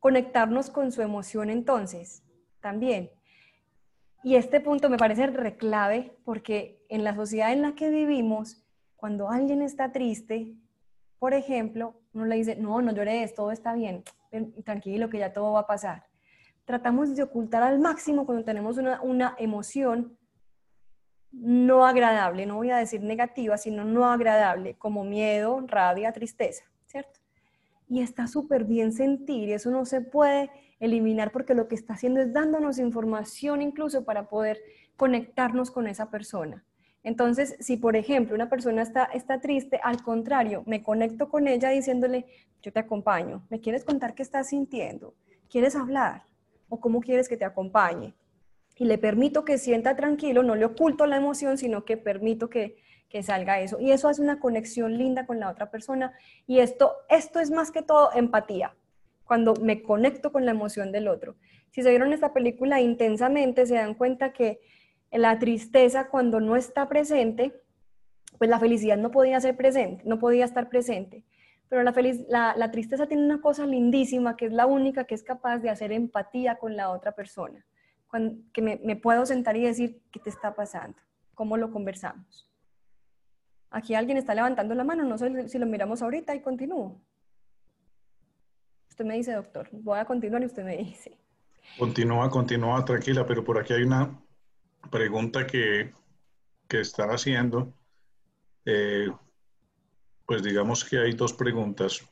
Conectarnos 0.00 0.68
con 0.68 0.90
su 0.90 1.00
emoción 1.00 1.48
entonces, 1.48 2.24
también. 2.60 3.12
Y 4.24 4.34
este 4.34 4.60
punto 4.60 4.90
me 4.90 4.96
parece 4.96 5.28
reclave 5.28 6.16
porque 6.24 6.84
en 6.88 7.04
la 7.04 7.14
sociedad 7.14 7.52
en 7.52 7.62
la 7.62 7.76
que 7.76 7.88
vivimos, 7.88 8.64
cuando 8.96 9.30
alguien 9.30 9.62
está 9.62 9.92
triste, 9.92 10.56
por 11.20 11.34
ejemplo, 11.34 11.94
uno 12.14 12.26
le 12.26 12.34
dice, 12.34 12.56
no, 12.56 12.82
no 12.82 12.92
llores, 12.92 13.32
todo 13.32 13.52
está 13.52 13.74
bien, 13.74 14.02
tranquilo, 14.64 15.10
que 15.10 15.18
ya 15.18 15.32
todo 15.32 15.52
va 15.52 15.60
a 15.60 15.66
pasar. 15.66 16.04
Tratamos 16.64 17.14
de 17.14 17.22
ocultar 17.22 17.62
al 17.62 17.78
máximo 17.78 18.26
cuando 18.26 18.44
tenemos 18.44 18.78
una, 18.78 19.02
una 19.02 19.34
emoción 19.38 20.16
no 21.32 21.84
agradable, 21.84 22.46
no 22.46 22.56
voy 22.56 22.70
a 22.70 22.76
decir 22.76 23.02
negativa, 23.02 23.58
sino 23.58 23.84
no 23.84 24.08
agradable, 24.08 24.74
como 24.74 25.04
miedo, 25.04 25.64
rabia, 25.66 26.12
tristeza, 26.12 26.64
¿cierto? 26.86 27.20
Y 27.88 28.00
está 28.00 28.26
súper 28.26 28.64
bien 28.64 28.92
sentir, 28.92 29.50
eso 29.50 29.70
no 29.70 29.84
se 29.84 30.00
puede 30.00 30.50
eliminar 30.80 31.32
porque 31.32 31.54
lo 31.54 31.68
que 31.68 31.74
está 31.74 31.94
haciendo 31.94 32.20
es 32.20 32.32
dándonos 32.32 32.78
información 32.78 33.62
incluso 33.62 34.04
para 34.04 34.28
poder 34.28 34.60
conectarnos 34.96 35.70
con 35.70 35.86
esa 35.86 36.10
persona. 36.10 36.64
Entonces, 37.04 37.56
si 37.60 37.76
por 37.76 37.94
ejemplo 37.94 38.34
una 38.34 38.48
persona 38.48 38.82
está, 38.82 39.04
está 39.04 39.40
triste, 39.40 39.78
al 39.82 40.02
contrario, 40.02 40.64
me 40.66 40.82
conecto 40.82 41.28
con 41.28 41.46
ella 41.46 41.68
diciéndole, 41.68 42.26
yo 42.62 42.72
te 42.72 42.80
acompaño, 42.80 43.46
¿me 43.50 43.60
quieres 43.60 43.84
contar 43.84 44.14
qué 44.14 44.22
estás 44.22 44.48
sintiendo? 44.48 45.14
¿Quieres 45.48 45.76
hablar? 45.76 46.24
¿O 46.68 46.80
cómo 46.80 47.00
quieres 47.00 47.28
que 47.28 47.36
te 47.36 47.44
acompañe? 47.44 48.14
y 48.76 48.84
le 48.86 48.98
permito 48.98 49.44
que 49.44 49.58
sienta 49.58 49.96
tranquilo, 49.96 50.42
no 50.42 50.56
le 50.56 50.64
oculto 50.64 51.06
la 51.06 51.16
emoción, 51.16 51.58
sino 51.58 51.84
que 51.84 51.96
permito 51.96 52.50
que, 52.50 52.76
que 53.08 53.22
salga 53.22 53.60
eso. 53.60 53.80
Y 53.80 53.92
eso 53.92 54.08
hace 54.08 54.20
una 54.20 54.40
conexión 54.40 54.98
linda 54.98 55.26
con 55.26 55.38
la 55.38 55.48
otra 55.48 55.70
persona. 55.70 56.12
Y 56.46 56.58
esto, 56.58 56.92
esto 57.08 57.38
es 57.38 57.50
más 57.50 57.70
que 57.70 57.82
todo 57.82 58.10
empatía, 58.14 58.74
cuando 59.24 59.54
me 59.54 59.82
conecto 59.82 60.32
con 60.32 60.44
la 60.44 60.50
emoción 60.50 60.90
del 60.90 61.08
otro. 61.08 61.36
Si 61.70 61.82
se 61.82 61.90
vieron 61.90 62.12
esta 62.12 62.32
película 62.32 62.80
intensamente, 62.80 63.66
se 63.66 63.74
dan 63.74 63.94
cuenta 63.94 64.32
que 64.32 64.60
la 65.14 65.38
tristeza 65.38 66.08
cuando 66.08 66.40
no 66.40 66.56
está 66.56 66.88
presente, 66.88 67.62
pues 68.38 68.50
la 68.50 68.58
felicidad 68.58 68.96
no 68.96 69.10
podía 69.10 69.40
ser 69.40 69.56
presente, 69.56 70.02
no 70.04 70.18
podía 70.18 70.44
estar 70.44 70.68
presente. 70.68 71.24
Pero 71.68 71.82
la, 71.82 71.92
feliz, 71.92 72.24
la, 72.28 72.54
la 72.56 72.70
tristeza 72.70 73.06
tiene 73.06 73.24
una 73.24 73.40
cosa 73.40 73.66
lindísima, 73.66 74.36
que 74.36 74.46
es 74.46 74.52
la 74.52 74.66
única 74.66 75.04
que 75.04 75.14
es 75.14 75.22
capaz 75.22 75.58
de 75.58 75.70
hacer 75.70 75.92
empatía 75.92 76.56
con 76.56 76.76
la 76.76 76.90
otra 76.90 77.12
persona 77.12 77.64
que 78.52 78.62
me, 78.62 78.96
puedo 78.96 79.26
sentar 79.26 79.56
y 79.56 79.62
decir, 79.62 80.02
¿qué 80.12 80.20
te 80.20 80.30
está 80.30 80.54
pasando? 80.54 80.96
¿Cómo 81.34 81.56
lo 81.56 81.70
conversamos? 81.70 82.48
Aquí 83.70 83.94
alguien 83.94 84.18
está 84.18 84.34
levantando 84.34 84.74
la 84.74 84.84
mano, 84.84 85.04
no 85.04 85.18
sé 85.18 85.48
si 85.48 85.58
lo 85.58 85.66
miramos 85.66 86.00
ahorita 86.00 86.34
y 86.34 86.40
continúo. 86.40 87.00
Usted 88.88 89.04
me 89.04 89.14
dice, 89.14 89.32
doctor, 89.32 89.68
voy 89.72 89.98
a 89.98 90.04
continuar 90.04 90.42
y 90.42 90.46
usted 90.46 90.64
me 90.64 90.76
dice. 90.76 91.18
Continúa, 91.76 92.30
continúa, 92.30 92.84
tranquila, 92.84 93.26
pero 93.26 93.42
por 93.42 93.58
aquí 93.58 93.72
hay 93.72 93.82
una 93.82 94.22
pregunta 94.90 95.46
que, 95.46 95.92
que 96.68 96.80
están 96.80 97.10
haciendo. 97.10 97.74
Eh, 98.64 99.08
pues 100.26 100.42
digamos 100.42 100.84
que 100.84 100.98
hay 100.98 101.12
dos 101.12 101.32
preguntas. 101.32 102.04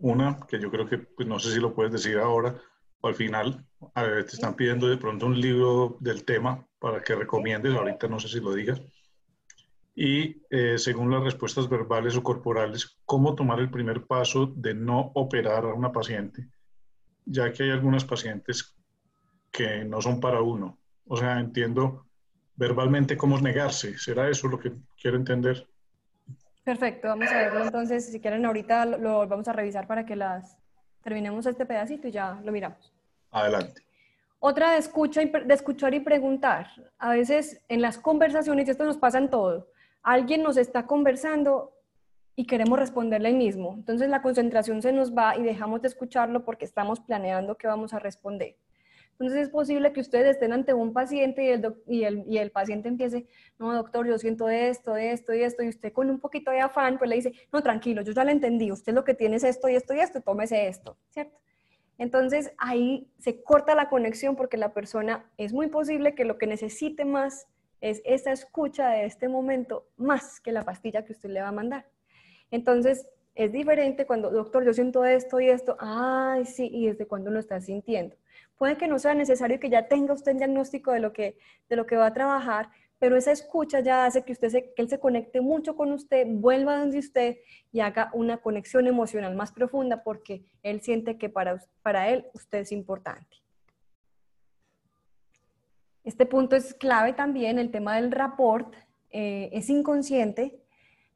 Una, 0.00 0.38
que 0.48 0.60
yo 0.60 0.70
creo 0.70 0.86
que, 0.86 0.98
pues 0.98 1.28
no 1.28 1.38
sé 1.38 1.52
si 1.52 1.60
lo 1.60 1.74
puedes 1.74 1.92
decir 1.92 2.18
ahora, 2.18 2.60
al 3.02 3.14
final 3.14 3.64
a 3.94 4.02
ver, 4.02 4.24
te 4.24 4.32
están 4.32 4.54
pidiendo 4.54 4.88
de 4.88 4.96
pronto 4.96 5.26
un 5.26 5.40
libro 5.40 5.96
del 6.00 6.24
tema 6.24 6.66
para 6.78 7.02
que 7.02 7.14
recomiendes, 7.14 7.74
ahorita 7.74 8.08
no 8.08 8.18
sé 8.18 8.28
si 8.28 8.40
lo 8.40 8.54
digas. 8.54 8.80
Y 9.94 10.42
eh, 10.50 10.76
según 10.78 11.10
las 11.10 11.22
respuestas 11.22 11.68
verbales 11.68 12.16
o 12.16 12.22
corporales, 12.22 12.98
cómo 13.04 13.34
tomar 13.34 13.60
el 13.60 13.70
primer 13.70 14.06
paso 14.06 14.46
de 14.56 14.74
no 14.74 15.12
operar 15.14 15.64
a 15.64 15.74
una 15.74 15.92
paciente, 15.92 16.48
ya 17.24 17.52
que 17.52 17.64
hay 17.64 17.70
algunas 17.70 18.04
pacientes 18.04 18.74
que 19.52 19.84
no 19.84 20.00
son 20.00 20.20
para 20.20 20.40
uno. 20.40 20.78
O 21.06 21.16
sea, 21.16 21.38
entiendo 21.38 22.06
verbalmente 22.56 23.16
cómo 23.16 23.38
negarse. 23.38 23.98
¿Será 23.98 24.28
eso 24.28 24.48
lo 24.48 24.58
que 24.58 24.72
quiero 25.00 25.16
entender? 25.16 25.66
Perfecto, 26.64 27.08
vamos 27.08 27.28
a 27.30 27.36
verlo 27.36 27.64
entonces. 27.64 28.10
Si 28.10 28.20
quieren, 28.20 28.46
ahorita 28.46 28.86
lo 28.86 29.26
vamos 29.26 29.48
a 29.48 29.52
revisar 29.52 29.86
para 29.86 30.06
que 30.06 30.16
las 30.16 30.56
terminemos 31.02 31.44
este 31.46 31.66
pedacito 31.66 32.08
y 32.08 32.12
ya 32.12 32.40
lo 32.42 32.52
miramos. 32.52 32.92
Adelante. 33.30 33.82
Otra 34.38 34.72
de, 34.72 34.78
escucha 34.78 35.20
de 35.22 35.54
escuchar 35.54 35.94
y 35.94 36.00
preguntar. 36.00 36.68
A 36.98 37.10
veces 37.10 37.62
en 37.68 37.82
las 37.82 37.98
conversaciones, 37.98 38.66
y 38.66 38.70
esto 38.70 38.84
nos 38.84 38.96
pasa 38.96 39.18
en 39.18 39.30
todo, 39.30 39.68
alguien 40.02 40.42
nos 40.42 40.56
está 40.56 40.86
conversando 40.86 41.72
y 42.36 42.46
queremos 42.46 42.78
responderle 42.78 43.32
mismo. 43.32 43.74
Entonces 43.74 44.08
la 44.08 44.22
concentración 44.22 44.82
se 44.82 44.92
nos 44.92 45.14
va 45.14 45.36
y 45.36 45.42
dejamos 45.42 45.82
de 45.82 45.88
escucharlo 45.88 46.44
porque 46.44 46.64
estamos 46.64 47.00
planeando 47.00 47.56
qué 47.56 47.66
vamos 47.66 47.94
a 47.94 47.98
responder. 47.98 48.56
Entonces 49.14 49.42
es 49.42 49.48
posible 49.48 49.92
que 49.92 50.00
ustedes 50.00 50.32
estén 50.32 50.52
ante 50.52 50.74
un 50.74 50.92
paciente 50.92 51.44
y 51.44 51.48
el, 51.48 51.74
y 51.86 52.04
el, 52.04 52.24
y 52.26 52.38
el 52.38 52.50
paciente 52.50 52.88
empiece, 52.88 53.26
no, 53.58 53.72
doctor, 53.72 54.06
yo 54.06 54.18
siento 54.18 54.48
esto, 54.48 54.96
esto 54.96 55.32
y 55.32 55.42
esto, 55.42 55.62
y 55.62 55.68
usted 55.68 55.92
con 55.92 56.10
un 56.10 56.18
poquito 56.18 56.50
de 56.50 56.60
afán, 56.60 56.98
pues 56.98 57.08
le 57.08 57.16
dice, 57.16 57.32
no, 57.52 57.62
tranquilo, 57.62 58.02
yo 58.02 58.12
ya 58.12 58.24
lo 58.24 58.32
entendí, 58.32 58.72
usted 58.72 58.92
lo 58.92 59.04
que 59.04 59.14
tiene 59.14 59.36
es 59.36 59.44
esto 59.44 59.68
y 59.68 59.76
esto 59.76 59.94
y 59.94 60.00
esto, 60.00 60.20
tómese 60.20 60.66
esto, 60.66 60.98
¿cierto? 61.10 61.38
Entonces 61.96 62.52
ahí 62.58 63.08
se 63.18 63.42
corta 63.42 63.76
la 63.76 63.88
conexión 63.88 64.34
porque 64.34 64.56
la 64.56 64.74
persona 64.74 65.30
es 65.36 65.52
muy 65.52 65.68
posible 65.68 66.16
que 66.16 66.24
lo 66.24 66.38
que 66.38 66.48
necesite 66.48 67.04
más 67.04 67.46
es 67.80 68.02
esa 68.04 68.32
escucha 68.32 68.88
de 68.88 69.04
este 69.04 69.28
momento 69.28 69.86
más 69.96 70.40
que 70.40 70.50
la 70.50 70.62
pastilla 70.64 71.04
que 71.04 71.12
usted 71.12 71.30
le 71.30 71.40
va 71.40 71.48
a 71.48 71.52
mandar. 71.52 71.86
Entonces, 72.50 73.06
es 73.34 73.52
diferente 73.52 74.06
cuando, 74.06 74.30
doctor, 74.30 74.64
yo 74.64 74.72
siento 74.72 75.04
esto 75.04 75.40
y 75.40 75.48
esto, 75.48 75.76
ay, 75.80 76.44
sí, 76.46 76.68
y 76.72 76.86
desde 76.86 77.06
cuándo 77.06 77.30
lo 77.30 77.40
está 77.40 77.60
sintiendo. 77.60 78.16
Puede 78.56 78.76
que 78.76 78.88
no 78.88 78.98
sea 78.98 79.14
necesario 79.14 79.58
que 79.58 79.70
ya 79.70 79.88
tenga 79.88 80.14
usted 80.14 80.32
el 80.32 80.38
diagnóstico 80.38 80.92
de 80.92 81.00
lo 81.00 81.12
que, 81.12 81.38
de 81.68 81.76
lo 81.76 81.86
que 81.86 81.96
va 81.96 82.06
a 82.06 82.14
trabajar, 82.14 82.70
pero 82.98 83.16
esa 83.16 83.32
escucha 83.32 83.80
ya 83.80 84.06
hace 84.06 84.22
que, 84.22 84.32
usted 84.32 84.48
se, 84.48 84.72
que 84.72 84.82
él 84.82 84.88
se 84.88 85.00
conecte 85.00 85.40
mucho 85.40 85.76
con 85.76 85.92
usted, 85.92 86.26
vuelva 86.28 86.78
donde 86.78 86.98
usted 86.98 87.36
y 87.72 87.80
haga 87.80 88.10
una 88.14 88.38
conexión 88.38 88.86
emocional 88.86 89.34
más 89.34 89.52
profunda 89.52 90.02
porque 90.02 90.44
él 90.62 90.80
siente 90.80 91.18
que 91.18 91.28
para, 91.28 91.62
para 91.82 92.08
él 92.08 92.26
usted 92.32 92.60
es 92.60 92.72
importante. 92.72 93.36
Este 96.04 96.26
punto 96.26 96.54
es 96.54 96.74
clave 96.74 97.14
también, 97.14 97.58
el 97.58 97.70
tema 97.70 97.96
del 97.96 98.12
rapport, 98.12 98.74
eh, 99.10 99.48
es 99.52 99.70
inconsciente, 99.70 100.63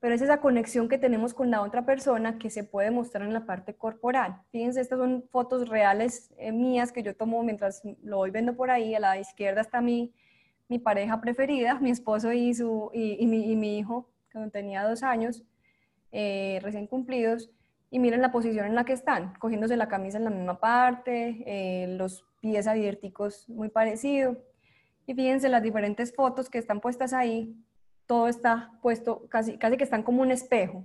pero 0.01 0.15
es 0.15 0.23
esa 0.23 0.41
conexión 0.41 0.89
que 0.89 0.99
tenemos 0.99 1.35
con 1.35 1.51
la 1.51 1.63
otra 1.63 1.85
persona 1.85 2.39
que 2.39 2.51
se 2.51 2.63
puede 2.63 2.91
mostrar 2.91 3.27
en 3.27 3.33
la 3.33 3.47
parte 3.47 3.75
corporal. 3.75 4.41
Fíjense, 4.51 4.81
estas 4.81 4.99
son 4.99 5.25
fotos 5.31 5.69
reales 5.69 6.33
eh, 6.39 6.53
mías 6.53 6.93
que 6.93 7.03
yo 7.03 7.17
tomo 7.17 7.43
mientras 7.43 7.83
lo 8.03 8.19
voy 8.19 8.31
viendo 8.31 8.55
por 8.55 8.71
ahí. 8.71 8.95
A 8.95 9.01
la 9.01 9.19
izquierda 9.19 9.61
está 9.61 9.81
mi, 9.81 10.13
mi 10.69 10.79
pareja 10.79 11.21
preferida, 11.21 11.81
mi 11.81 11.91
esposo 11.91 12.33
y, 12.33 12.55
su, 12.55 12.91
y, 12.95 13.27
mi, 13.27 13.79
hijo, 13.79 14.09
cuando 14.31 14.51
tenía 14.51 14.85
dos 14.85 15.03
años, 15.03 15.43
eh, 16.13 16.61
recién 16.63 16.87
cumplidos. 16.87 17.51
Y 17.91 17.99
miren 17.99 18.23
la 18.23 18.31
posición 18.31 18.67
en 18.67 18.75
la 18.75 18.85
que 18.85 18.93
están, 18.93 19.35
cogiéndose 19.39 19.77
la 19.77 19.89
camisa 19.89 20.19
en 20.19 20.25
la 20.25 20.31
misma 20.31 20.61
parte, 20.61 21.87
los 21.89 22.25
pies 22.41 22.67
abierticos 22.67 23.49
muy 23.49 23.71
parecidos. 23.71 24.37
Y 25.07 25.15
fíjense 25.15 25.49
las 25.49 25.63
diferentes 25.63 26.15
fotos 26.15 26.51
que 26.51 26.59
están 26.59 26.83
puestas 26.83 27.15
ahí, 27.15 27.57
todo 28.09 28.27
está 28.27 28.73
puesto, 28.81 29.29
casi, 29.29 29.59
casi 29.59 29.77
que 29.77 29.85
están 29.85 30.03
como 30.03 30.23
un 30.23 30.33
espejo. 30.33 30.83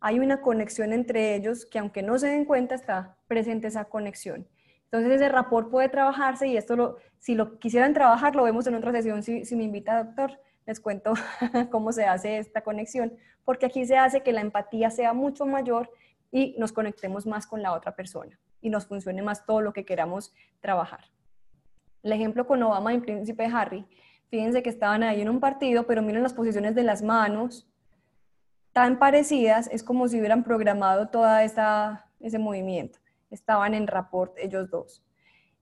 Hay 0.00 0.18
una 0.18 0.40
conexión 0.40 0.92
entre 0.94 1.36
ellos 1.36 1.66
que 1.66 1.78
aunque 1.78 2.02
no 2.02 2.18
se 2.18 2.28
den 2.28 2.46
cuenta 2.46 2.74
está 2.74 3.18
presente 3.28 3.68
esa 3.68 3.84
conexión. 3.84 4.48
Entonces 4.84 5.12
ese 5.12 5.28
rapport 5.28 5.70
puede 5.70 5.90
trabajarse 5.90 6.48
y 6.48 6.56
esto 6.56 6.74
lo, 6.74 6.96
si 7.18 7.34
lo 7.34 7.58
quisieran 7.58 7.92
trabajar 7.92 8.34
lo 8.34 8.44
vemos 8.44 8.66
en 8.66 8.74
otra 8.74 8.90
sesión 8.92 9.22
si, 9.22 9.44
me 9.54 9.64
invita 9.64 10.02
doctor, 10.02 10.40
les 10.64 10.80
cuento 10.80 11.12
cómo 11.70 11.92
se 11.92 12.06
hace 12.06 12.38
esta 12.38 12.62
conexión, 12.62 13.12
porque 13.44 13.66
aquí 13.66 13.84
se 13.84 13.98
hace 13.98 14.22
que 14.22 14.32
la 14.32 14.40
empatía 14.40 14.90
sea 14.90 15.12
mucho 15.12 15.44
mayor 15.44 15.90
y 16.32 16.56
nos 16.58 16.72
conectemos 16.72 17.26
más 17.26 17.46
con 17.46 17.60
la 17.60 17.74
otra 17.74 17.94
persona 17.94 18.40
y 18.62 18.70
nos 18.70 18.86
funcione 18.86 19.20
más 19.20 19.44
todo 19.44 19.60
lo 19.60 19.74
que 19.74 19.84
queramos 19.84 20.32
trabajar. 20.60 21.04
El 22.02 22.12
ejemplo 22.12 22.46
con 22.46 22.62
Obama 22.62 22.94
y 22.94 23.00
Príncipe 23.00 23.44
Harry, 23.44 23.86
fíjense 24.30 24.62
que 24.62 24.70
estaban 24.70 25.02
ahí 25.02 25.20
en 25.20 25.28
un 25.28 25.40
partido, 25.40 25.86
pero 25.86 26.02
miren 26.02 26.22
las 26.22 26.34
posiciones 26.34 26.74
de 26.74 26.82
las 26.82 27.02
manos, 27.02 27.68
tan 28.72 28.98
parecidas, 28.98 29.68
es 29.72 29.82
como 29.82 30.08
si 30.08 30.18
hubieran 30.18 30.44
programado 30.44 31.08
todo 31.08 31.26
ese 31.38 32.38
movimiento. 32.38 32.98
Estaban 33.30 33.74
en 33.74 33.86
rapport 33.86 34.36
ellos 34.38 34.70
dos. 34.70 35.02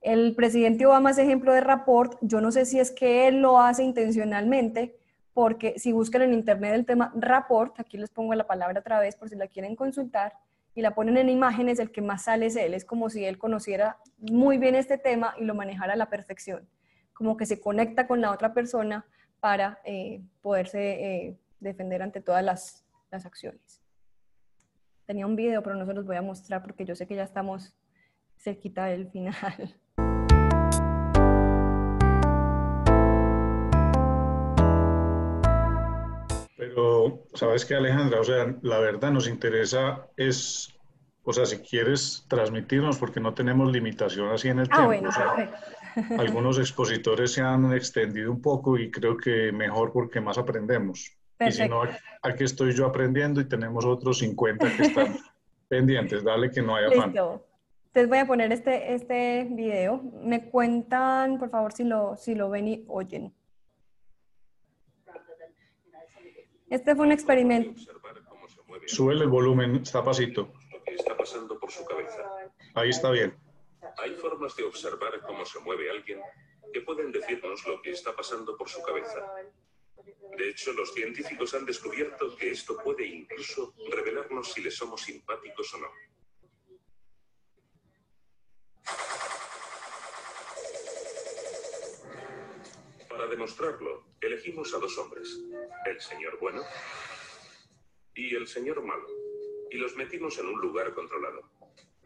El 0.01 0.35
presidente 0.35 0.85
Obama 0.85 1.13
es 1.13 1.19
ejemplo 1.19 1.53
de 1.53 1.61
rapport, 1.61 2.19
yo 2.21 2.41
no 2.41 2.51
sé 2.51 2.67
si 2.67 2.79
es 2.79 2.91
que 2.91 3.29
él 3.29 3.41
lo 3.41 3.61
hace 3.61 3.83
intencionalmente, 3.83 4.99
porque 5.33 5.79
si 5.79 5.93
buscan 5.93 6.23
en 6.23 6.35
internet 6.35 6.75
el 6.75 6.85
tema 6.85 7.13
rapport, 7.17 7.79
aquí 7.81 7.97
les 7.97 8.11
pongo 8.11 8.35
la 8.35 8.47
palabra 8.47 8.81
otra 8.81 9.01
vez 9.01 9.17
por 9.17 9.29
si 9.29 9.37
la 9.37 9.47
quieren 9.49 9.77
consultar, 9.77 10.35
y 10.75 10.83
la 10.83 10.95
ponen 10.95 11.17
en 11.17 11.29
imágenes, 11.29 11.79
el 11.79 11.93
que 11.93 12.03
más 12.03 12.25
sale 12.25 12.47
es 12.47 12.57
él. 12.57 12.75
Es 12.75 12.85
como 12.85 13.09
si 13.09 13.25
él 13.25 13.39
conociera 13.39 13.99
muy 14.19 14.59
bien 14.59 14.75
este 14.75 14.99
tema 14.99 15.35
y 15.39 15.45
lo 15.45 15.55
manejara 15.55 15.93
a 15.93 15.97
la 15.97 16.11
perfección. 16.11 16.69
Como 17.15 17.37
que 17.37 17.47
se 17.47 17.61
conecta 17.61 18.07
con 18.07 18.21
la 18.21 18.33
otra 18.33 18.53
persona 18.53 19.07
para 19.41 19.81
eh, 19.85 20.23
poderse 20.43 20.81
eh, 20.81 21.39
defender 21.61 22.03
ante 22.03 22.21
todas 22.21 22.45
las, 22.45 22.85
las 23.11 23.25
acciones. 23.25 23.81
Tenía 25.07 25.27
un 25.27 25.37
video, 25.37 25.63
pero 25.63 25.77
no 25.77 25.87
se 25.87 25.95
los 25.95 26.07
voy 26.07 26.17
a 26.17 26.23
mostrar 26.23 26.63
porque 26.63 26.85
yo 26.85 26.95
sé 26.95 27.07
que 27.07 27.15
ya 27.15 27.25
estamos 27.25 27.75
cerquita 28.37 28.87
del 28.87 29.09
final. 29.09 29.75
Pero, 36.57 37.27
¿sabes 37.35 37.65
qué, 37.65 37.75
Alejandra? 37.75 38.21
O 38.21 38.25
sea, 38.25 38.55
la 38.63 38.79
verdad 38.79 39.11
nos 39.11 39.29
interesa 39.29 40.07
es, 40.17 40.75
o 41.23 41.33
sea, 41.33 41.45
si 41.45 41.59
quieres 41.59 42.25
transmitirnos, 42.29 42.99
porque 42.99 43.21
no 43.21 43.35
tenemos 43.35 43.71
limitación 43.71 44.31
así 44.31 44.49
en 44.49 44.61
el 44.61 44.69
ah, 44.71 44.77
tiempo. 44.77 44.87
Bueno, 44.87 45.11
algunos 46.19 46.59
expositores 46.59 47.33
se 47.33 47.41
han 47.41 47.73
extendido 47.73 48.31
un 48.31 48.41
poco 48.41 48.79
y 48.79 48.91
creo 48.91 49.17
que 49.17 49.53
mejor 49.53 49.93
porque 49.93 50.21
más 50.21 50.39
aprendemos. 50.39 51.17
Y 51.41 51.53
si 51.53 51.69
no, 51.69 51.83
aquí 52.23 52.45
estoy 52.45 52.73
yo 52.73 52.87
aprendiendo 52.87 53.41
y 53.41 53.45
tenemos 53.49 53.85
otros 53.85 54.19
50 54.19 54.77
que 54.77 54.83
están 54.83 55.17
pendientes. 55.69 56.23
Dale 56.23 56.51
que 56.51 56.63
no 56.63 56.77
haya 56.77 56.89
afán. 56.89 57.11
Listo. 57.11 57.47
Entonces 57.87 58.09
voy 58.09 58.19
a 58.19 58.27
poner 58.27 58.53
este, 58.53 58.95
este 58.95 59.47
video. 59.51 60.03
Me 60.23 60.49
cuentan, 60.51 61.39
por 61.39 61.51
favor, 61.51 61.73
si 61.73 61.85
lo, 61.85 62.17
si 62.17 62.35
lo 62.35 62.51
ven 62.51 62.69
y 62.69 62.85
oyen. 62.89 63.33
Este 66.69 66.97
fue 66.97 67.07
un 67.07 67.13
experimento. 67.13 67.81
Sube 68.87 69.15
el 69.15 69.29
volumen, 69.29 69.77
está 69.77 70.03
pasito. 70.03 70.53
está 70.87 71.17
pasando 71.17 71.59
por 71.59 71.71
su 71.71 71.85
cabeza. 71.85 72.23
Ahí 72.75 72.91
está 72.91 73.11
bien. 73.11 73.35
Hay 73.99 74.15
formas 74.15 74.57
de 74.57 74.65
observar 74.65 75.21
cómo 75.23 75.45
se 75.45 75.61
mueve 75.61 75.91
alguien 75.91 76.21
que 76.73 76.81
pueden 76.81 77.13
decirnos 77.13 77.67
lo 77.67 77.81
que 77.81 77.91
está 77.91 78.15
pasando 78.15 78.57
por 78.57 78.69
su 78.69 78.83
cabeza. 78.83 79.25
De 80.37 80.49
hecho, 80.49 80.73
los 80.73 80.93
científicos 80.93 81.55
han 81.55 81.65
descubierto 81.65 82.37
que 82.37 82.51
esto 82.51 82.77
puede 82.83 83.07
incluso 83.07 83.75
revelarnos 83.91 84.53
si 84.53 84.63
le 84.63 84.71
somos 84.71 85.03
simpáticos 85.03 85.73
o 85.75 85.79
no. 85.79 85.89
Para 93.09 93.27
demostrarlo, 93.29 94.07
elegimos 94.21 94.75
a 94.75 94.79
dos 94.79 94.99
hombres, 94.99 95.39
el 95.87 96.01
señor 96.01 96.39
bueno 96.41 96.63
y 98.15 98.35
el 98.35 98.47
señor 98.49 98.83
malo, 98.83 99.07
y 99.71 99.77
los 99.77 99.95
metimos 99.95 100.39
en 100.39 100.47
un 100.47 100.61
lugar 100.61 100.93
controlado. 100.95 101.54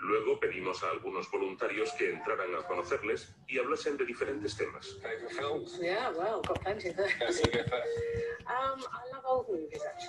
Luego 0.01 0.39
pedimos 0.39 0.83
a 0.85 0.91
algunos 0.91 1.31
voluntarios 1.31 1.93
que 1.99 2.11
entraran 2.13 2.55
a 2.55 2.67
conocerles 2.67 3.35
y 3.49 3.59
hablasen 3.59 3.97
de 3.97 4.05
diferentes 4.05 4.57
temas. 4.57 4.97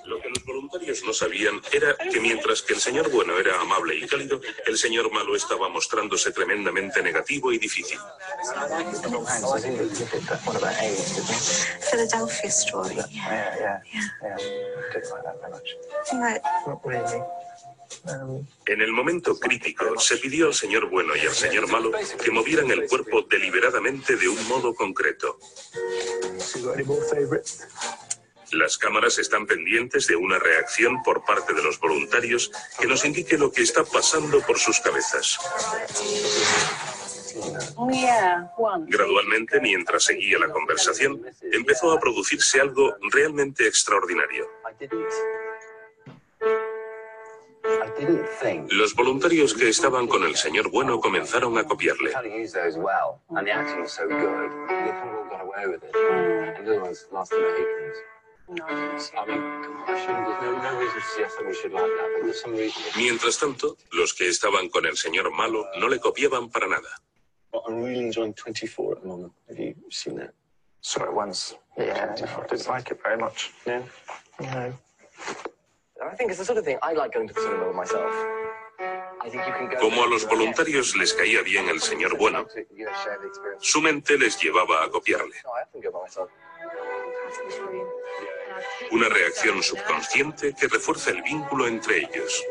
Lo 0.06 0.22
que 0.22 0.30
los 0.30 0.46
voluntarios 0.46 1.04
no 1.04 1.12
sabían 1.14 1.60
era 1.72 1.96
que 1.98 2.20
mientras 2.20 2.62
que 2.62 2.74
el 2.74 2.80
señor 2.80 3.10
bueno 3.10 3.38
era 3.38 3.60
amable 3.60 3.96
y 3.96 4.08
cálido, 4.08 4.40
el 4.66 4.78
señor 4.78 5.12
malo 5.12 5.36
estaba 5.36 5.68
mostrándose 5.70 6.32
tremendamente 6.32 7.02
negativo 7.02 7.52
y 7.52 7.58
difícil. 7.58 7.98
Philadelphia 11.92 12.50
story. 12.50 12.98
En 18.66 18.82
el 18.82 18.92
momento 18.92 19.38
crítico, 19.40 20.00
se 20.00 20.18
pidió 20.18 20.48
al 20.48 20.54
señor 20.54 20.90
bueno 20.90 21.16
y 21.16 21.22
al 21.22 21.34
señor 21.34 21.70
malo 21.72 21.92
que 22.24 22.32
movieran 22.32 22.70
el 22.72 22.88
cuerpo 22.88 23.24
deliberadamente 23.24 24.16
de 24.16 24.30
un 24.30 24.48
modo 24.48 24.74
concreto. 24.74 25.40
Las 28.52 28.78
cámaras 28.78 29.20
están 29.20 29.46
pendientes 29.46 30.08
de 30.08 30.16
una 30.16 30.40
reacción 30.40 31.04
por 31.04 31.24
parte 31.24 31.54
de 31.54 31.62
los 31.62 31.80
voluntarios 31.80 32.52
que 32.80 32.88
nos 32.88 33.06
indique 33.06 33.38
lo 33.38 33.52
que 33.52 33.62
está 33.62 33.84
pasando 33.84 34.42
por 34.42 34.58
sus 34.58 34.80
cabezas. 34.80 35.38
Gradualmente, 38.88 39.62
mientras 39.62 40.04
seguía 40.04 40.40
la 40.40 40.50
conversación, 40.52 41.22
empezó 41.52 41.92
a 41.92 42.00
producirse 42.00 42.60
algo 42.60 42.96
realmente 43.12 43.68
extraordinario. 43.68 44.48
Los 48.70 48.96
voluntarios 48.96 49.54
que 49.54 49.70
estaban 49.70 50.08
con 50.08 50.24
el 50.24 50.36
señor 50.36 50.70
bueno 50.70 51.00
comenzaron 51.00 51.58
a 51.58 51.64
copiarle. 51.66 52.14
Mientras 62.98 63.40
tanto, 63.40 63.78
los 63.92 64.14
que 64.14 64.28
estaban 64.28 64.70
con 64.70 64.86
el 64.86 64.98
señor 64.98 65.32
malo 65.32 65.68
no 65.80 65.88
le 65.88 66.00
copiaban 66.00 66.50
para 66.50 66.68
nada. 66.68 66.90
Como 79.80 80.04
a 80.04 80.08
los 80.08 80.26
voluntarios 80.28 80.96
les 80.96 81.14
caía 81.14 81.42
bien 81.42 81.68
el 81.68 81.82
señor 81.82 82.18
bueno, 82.18 82.48
su 83.60 83.82
mente 83.82 84.18
les 84.18 84.42
llevaba 84.42 84.84
a 84.84 84.90
copiarle. 84.90 85.36
Una 88.92 89.10
reacción 89.10 89.62
subconsciente 89.62 90.54
que 90.54 90.68
refuerza 90.68 91.12
el 91.12 91.22
vínculo 91.22 91.68
entre 91.68 92.00
ellos. 92.00 92.44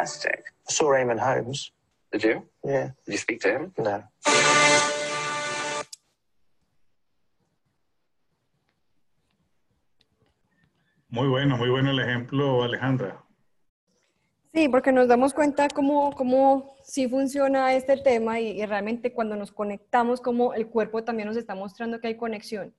Fantastic. 0.00 0.44
I 0.66 0.72
saw 0.72 0.94
Eamon 0.94 1.18
Holmes. 1.18 1.72
Did 2.10 2.24
you? 2.24 2.42
Yeah. 2.64 2.90
Did 3.04 3.12
you 3.12 3.18
speak 3.18 3.40
to 3.40 3.48
him? 3.52 3.72
No. 3.76 4.02
Muy 11.10 11.28
bueno, 11.28 11.58
muy 11.58 11.68
bueno 11.68 11.90
el 11.90 12.00
ejemplo, 12.00 12.62
Alejandra. 12.62 13.22
Sí, 14.54 14.68
porque 14.70 14.90
nos 14.90 15.06
damos 15.06 15.34
cuenta 15.34 15.68
cómo, 15.68 16.12
cómo 16.12 16.76
sí 16.82 17.06
funciona 17.06 17.74
este 17.74 17.98
tema 17.98 18.40
y, 18.40 18.58
y 18.58 18.64
realmente 18.64 19.12
cuando 19.12 19.36
nos 19.36 19.52
conectamos, 19.52 20.22
como 20.22 20.54
el 20.54 20.68
cuerpo 20.68 21.04
también 21.04 21.28
nos 21.28 21.36
está 21.36 21.54
mostrando 21.54 22.00
que 22.00 22.08
hay 22.08 22.16
conexión. 22.16 22.74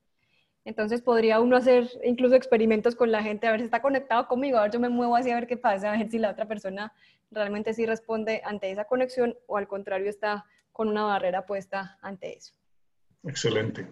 Entonces 0.64 1.02
podría 1.02 1.40
uno 1.40 1.58
hacer 1.58 1.90
incluso 2.04 2.36
experimentos 2.36 2.96
con 2.96 3.12
la 3.12 3.24
gente, 3.24 3.48
a 3.48 3.52
ver 3.52 3.62
si 3.62 3.66
está 3.66 3.82
conectado 3.82 4.28
conmigo, 4.28 4.58
a 4.58 4.64
ver 4.64 4.72
yo 4.72 4.80
me 4.80 4.90
muevo 4.90 5.16
así 5.16 5.32
a 5.32 5.36
ver 5.36 5.48
qué 5.48 5.58
pasa, 5.58 5.92
a 5.92 5.98
ver 5.98 6.10
si 6.10 6.20
la 6.20 6.30
otra 6.30 6.48
persona 6.48 6.94
realmente 7.32 7.74
sí 7.74 7.86
responde 7.86 8.42
ante 8.46 8.70
esa 8.70 8.86
conexión 8.86 9.36
o 9.48 9.58
al 9.58 9.68
contrario 9.68 10.10
está 10.10 10.46
con 10.72 10.88
una 10.88 11.04
barrera 11.04 11.46
puesta 11.46 11.98
ante 12.02 12.38
eso. 12.38 12.54
Excelente. 13.24 13.88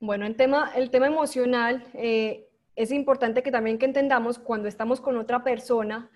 Bueno, 0.00 0.26
el 0.26 0.36
tema, 0.36 0.72
el 0.74 0.90
tema 0.90 1.06
emocional 1.06 1.84
eh, 1.94 2.48
es 2.76 2.92
importante 2.92 3.42
que 3.42 3.50
también 3.50 3.78
que 3.78 3.86
entendamos 3.86 4.38
cuando 4.38 4.68
estamos 4.68 5.00
con 5.00 5.16
otra 5.16 5.42
persona, 5.42 6.10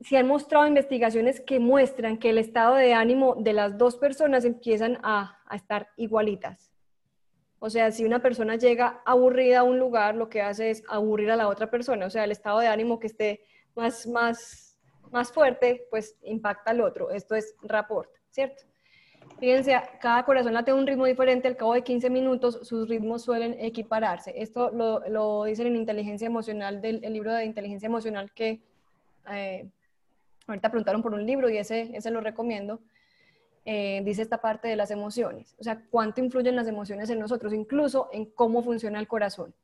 se 0.00 0.16
han 0.16 0.28
mostrado 0.28 0.66
investigaciones 0.66 1.40
que 1.40 1.58
muestran 1.58 2.18
que 2.18 2.30
el 2.30 2.38
estado 2.38 2.76
de 2.76 2.94
ánimo 2.94 3.34
de 3.34 3.52
las 3.52 3.76
dos 3.76 3.96
personas 3.96 4.44
empiezan 4.44 4.98
a, 5.02 5.40
a 5.46 5.56
estar 5.56 5.88
igualitas. 5.96 6.70
O 7.60 7.70
sea, 7.70 7.90
si 7.90 8.04
una 8.04 8.20
persona 8.20 8.56
llega 8.56 9.02
aburrida 9.04 9.60
a 9.60 9.62
un 9.64 9.78
lugar, 9.78 10.14
lo 10.14 10.28
que 10.28 10.42
hace 10.42 10.70
es 10.70 10.84
aburrir 10.88 11.30
a 11.30 11.36
la 11.36 11.48
otra 11.48 11.70
persona. 11.70 12.06
O 12.06 12.10
sea, 12.10 12.24
el 12.24 12.30
estado 12.30 12.60
de 12.60 12.68
ánimo 12.68 12.98
que 12.98 13.08
esté 13.08 13.40
más, 13.74 14.06
más, 14.06 14.78
más 15.10 15.32
fuerte, 15.32 15.86
pues 15.90 16.16
impacta 16.22 16.70
al 16.70 16.80
otro. 16.80 17.10
Esto 17.10 17.34
es 17.34 17.54
rapport, 17.62 18.10
¿cierto? 18.30 18.64
Fíjense, 19.40 19.76
cada 20.00 20.24
corazón 20.24 20.54
late 20.54 20.70
a 20.70 20.74
un 20.74 20.86
ritmo 20.86 21.04
diferente. 21.04 21.46
Al 21.48 21.56
cabo 21.56 21.74
de 21.74 21.82
15 21.82 22.10
minutos, 22.10 22.60
sus 22.62 22.88
ritmos 22.88 23.22
suelen 23.22 23.56
equipararse. 23.60 24.34
Esto 24.36 24.70
lo, 24.70 25.00
lo 25.08 25.44
dicen 25.44 25.68
en 25.68 25.76
inteligencia 25.76 26.26
emocional, 26.26 26.80
del 26.80 27.04
el 27.04 27.12
libro 27.12 27.32
de 27.32 27.44
inteligencia 27.44 27.86
emocional 27.86 28.32
que 28.32 28.60
eh, 29.30 29.68
ahorita 30.46 30.70
preguntaron 30.70 31.02
por 31.02 31.14
un 31.14 31.24
libro 31.24 31.48
y 31.48 31.58
ese, 31.58 31.90
ese 31.94 32.10
lo 32.10 32.20
recomiendo. 32.20 32.80
Eh, 33.70 34.00
dice 34.02 34.22
esta 34.22 34.40
parte 34.40 34.66
de 34.66 34.76
las 34.76 34.90
emociones, 34.90 35.54
o 35.58 35.62
sea, 35.62 35.84
cuánto 35.90 36.22
influyen 36.22 36.56
las 36.56 36.66
emociones 36.66 37.10
en 37.10 37.18
nosotros, 37.18 37.52
incluso 37.52 38.08
en 38.14 38.24
cómo 38.24 38.62
funciona 38.62 38.98
el 38.98 39.06
corazón. 39.06 39.54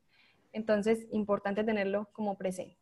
Entonces, 0.52 1.07
importante 1.11 1.64
tenerlo 1.64 2.11
como 2.12 2.36
presente. 2.36 2.76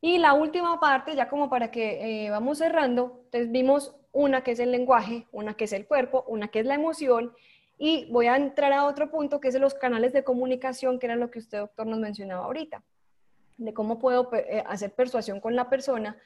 Y 0.00 0.16
la 0.16 0.32
última 0.32 0.80
parte, 0.80 1.14
ya 1.14 1.28
como 1.28 1.50
para 1.50 1.70
que 1.70 2.24
eh, 2.24 2.30
vamos 2.30 2.56
cerrando, 2.56 3.20
entonces 3.24 3.52
vimos 3.52 3.94
una 4.10 4.42
que 4.42 4.52
es 4.52 4.58
el 4.58 4.70
lenguaje, 4.70 5.26
una 5.32 5.52
que 5.52 5.64
es 5.64 5.74
el 5.74 5.86
cuerpo, 5.86 6.24
una 6.26 6.48
que 6.48 6.60
es 6.60 6.64
la 6.64 6.76
emoción, 6.76 7.34
y 7.76 8.10
voy 8.10 8.26
a 8.26 8.36
entrar 8.36 8.72
a 8.72 8.86
otro 8.86 9.10
punto 9.10 9.38
que 9.38 9.48
es 9.48 9.60
los 9.60 9.74
canales 9.74 10.14
de 10.14 10.24
comunicación, 10.24 10.98
que 10.98 11.04
era 11.04 11.16
lo 11.16 11.30
que 11.30 11.40
usted, 11.40 11.58
doctor, 11.58 11.86
nos 11.86 11.98
mencionaba 11.98 12.46
ahorita, 12.46 12.82
de 13.58 13.74
cómo 13.74 13.98
puedo 13.98 14.30
eh, 14.32 14.64
hacer 14.66 14.94
persuasión 14.94 15.40
con 15.40 15.54
la 15.56 15.68
persona 15.68 16.16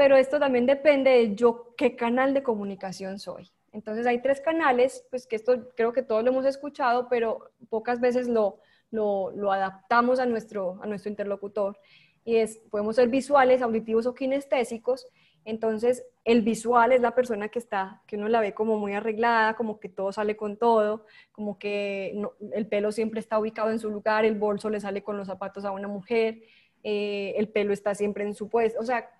pero 0.00 0.16
esto 0.16 0.38
también 0.38 0.64
depende 0.64 1.10
de 1.10 1.34
yo 1.34 1.74
qué 1.76 1.94
canal 1.94 2.32
de 2.32 2.42
comunicación 2.42 3.18
soy. 3.18 3.50
Entonces 3.70 4.06
hay 4.06 4.22
tres 4.22 4.40
canales, 4.40 5.04
pues 5.10 5.26
que 5.26 5.36
esto 5.36 5.68
creo 5.76 5.92
que 5.92 6.02
todos 6.02 6.24
lo 6.24 6.30
hemos 6.30 6.46
escuchado, 6.46 7.06
pero 7.10 7.50
pocas 7.68 8.00
veces 8.00 8.26
lo, 8.26 8.60
lo, 8.90 9.52
adaptamos 9.52 10.18
a 10.18 10.24
nuestro, 10.24 10.80
a 10.82 10.86
nuestro 10.86 11.10
interlocutor. 11.10 11.78
Y 12.24 12.36
es, 12.36 12.62
podemos 12.70 12.96
ser 12.96 13.08
visuales, 13.08 13.60
auditivos 13.60 14.06
o 14.06 14.14
kinestésicos. 14.14 15.06
Entonces, 15.44 16.02
el 16.24 16.40
visual 16.40 16.92
es 16.92 17.02
la 17.02 17.14
persona 17.14 17.48
que 17.48 17.58
está, 17.58 18.00
que 18.06 18.16
uno 18.16 18.30
la 18.30 18.40
ve 18.40 18.54
como 18.54 18.78
muy 18.78 18.94
arreglada, 18.94 19.54
como 19.54 19.80
que 19.80 19.90
todo 19.90 20.12
sale 20.12 20.34
con 20.34 20.56
todo, 20.56 21.04
como 21.30 21.58
que 21.58 22.18
el 22.54 22.66
pelo 22.68 22.90
siempre 22.90 23.20
está 23.20 23.38
ubicado 23.38 23.70
en 23.70 23.78
su 23.78 23.90
lugar, 23.90 24.24
el 24.24 24.38
bolso 24.38 24.70
le 24.70 24.80
sale 24.80 25.02
con 25.02 25.18
los 25.18 25.26
zapatos 25.26 25.66
a 25.66 25.72
una 25.72 25.88
mujer, 25.88 26.40
eh, 26.82 27.34
el 27.36 27.50
pelo 27.50 27.74
está 27.74 27.94
siempre 27.94 28.24
en 28.24 28.32
su 28.32 28.48
puesto. 28.48 28.80
O 28.80 28.84
sea, 28.86 29.10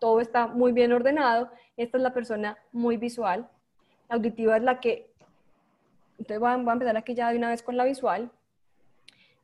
todo 0.00 0.20
está 0.20 0.48
muy 0.48 0.72
bien 0.72 0.92
ordenado. 0.92 1.50
Esta 1.76 1.98
es 1.98 2.02
la 2.02 2.12
persona 2.12 2.58
muy 2.72 2.96
visual. 2.96 3.48
La 4.08 4.16
auditiva 4.16 4.56
es 4.56 4.64
la 4.64 4.80
que, 4.80 5.12
entonces 6.18 6.40
voy 6.40 6.50
a, 6.50 6.54
empezar 6.54 6.96
aquí 6.96 7.14
ya 7.14 7.30
de 7.30 7.38
una 7.38 7.50
vez 7.50 7.62
con 7.62 7.76
la 7.76 7.84
visual. 7.84 8.32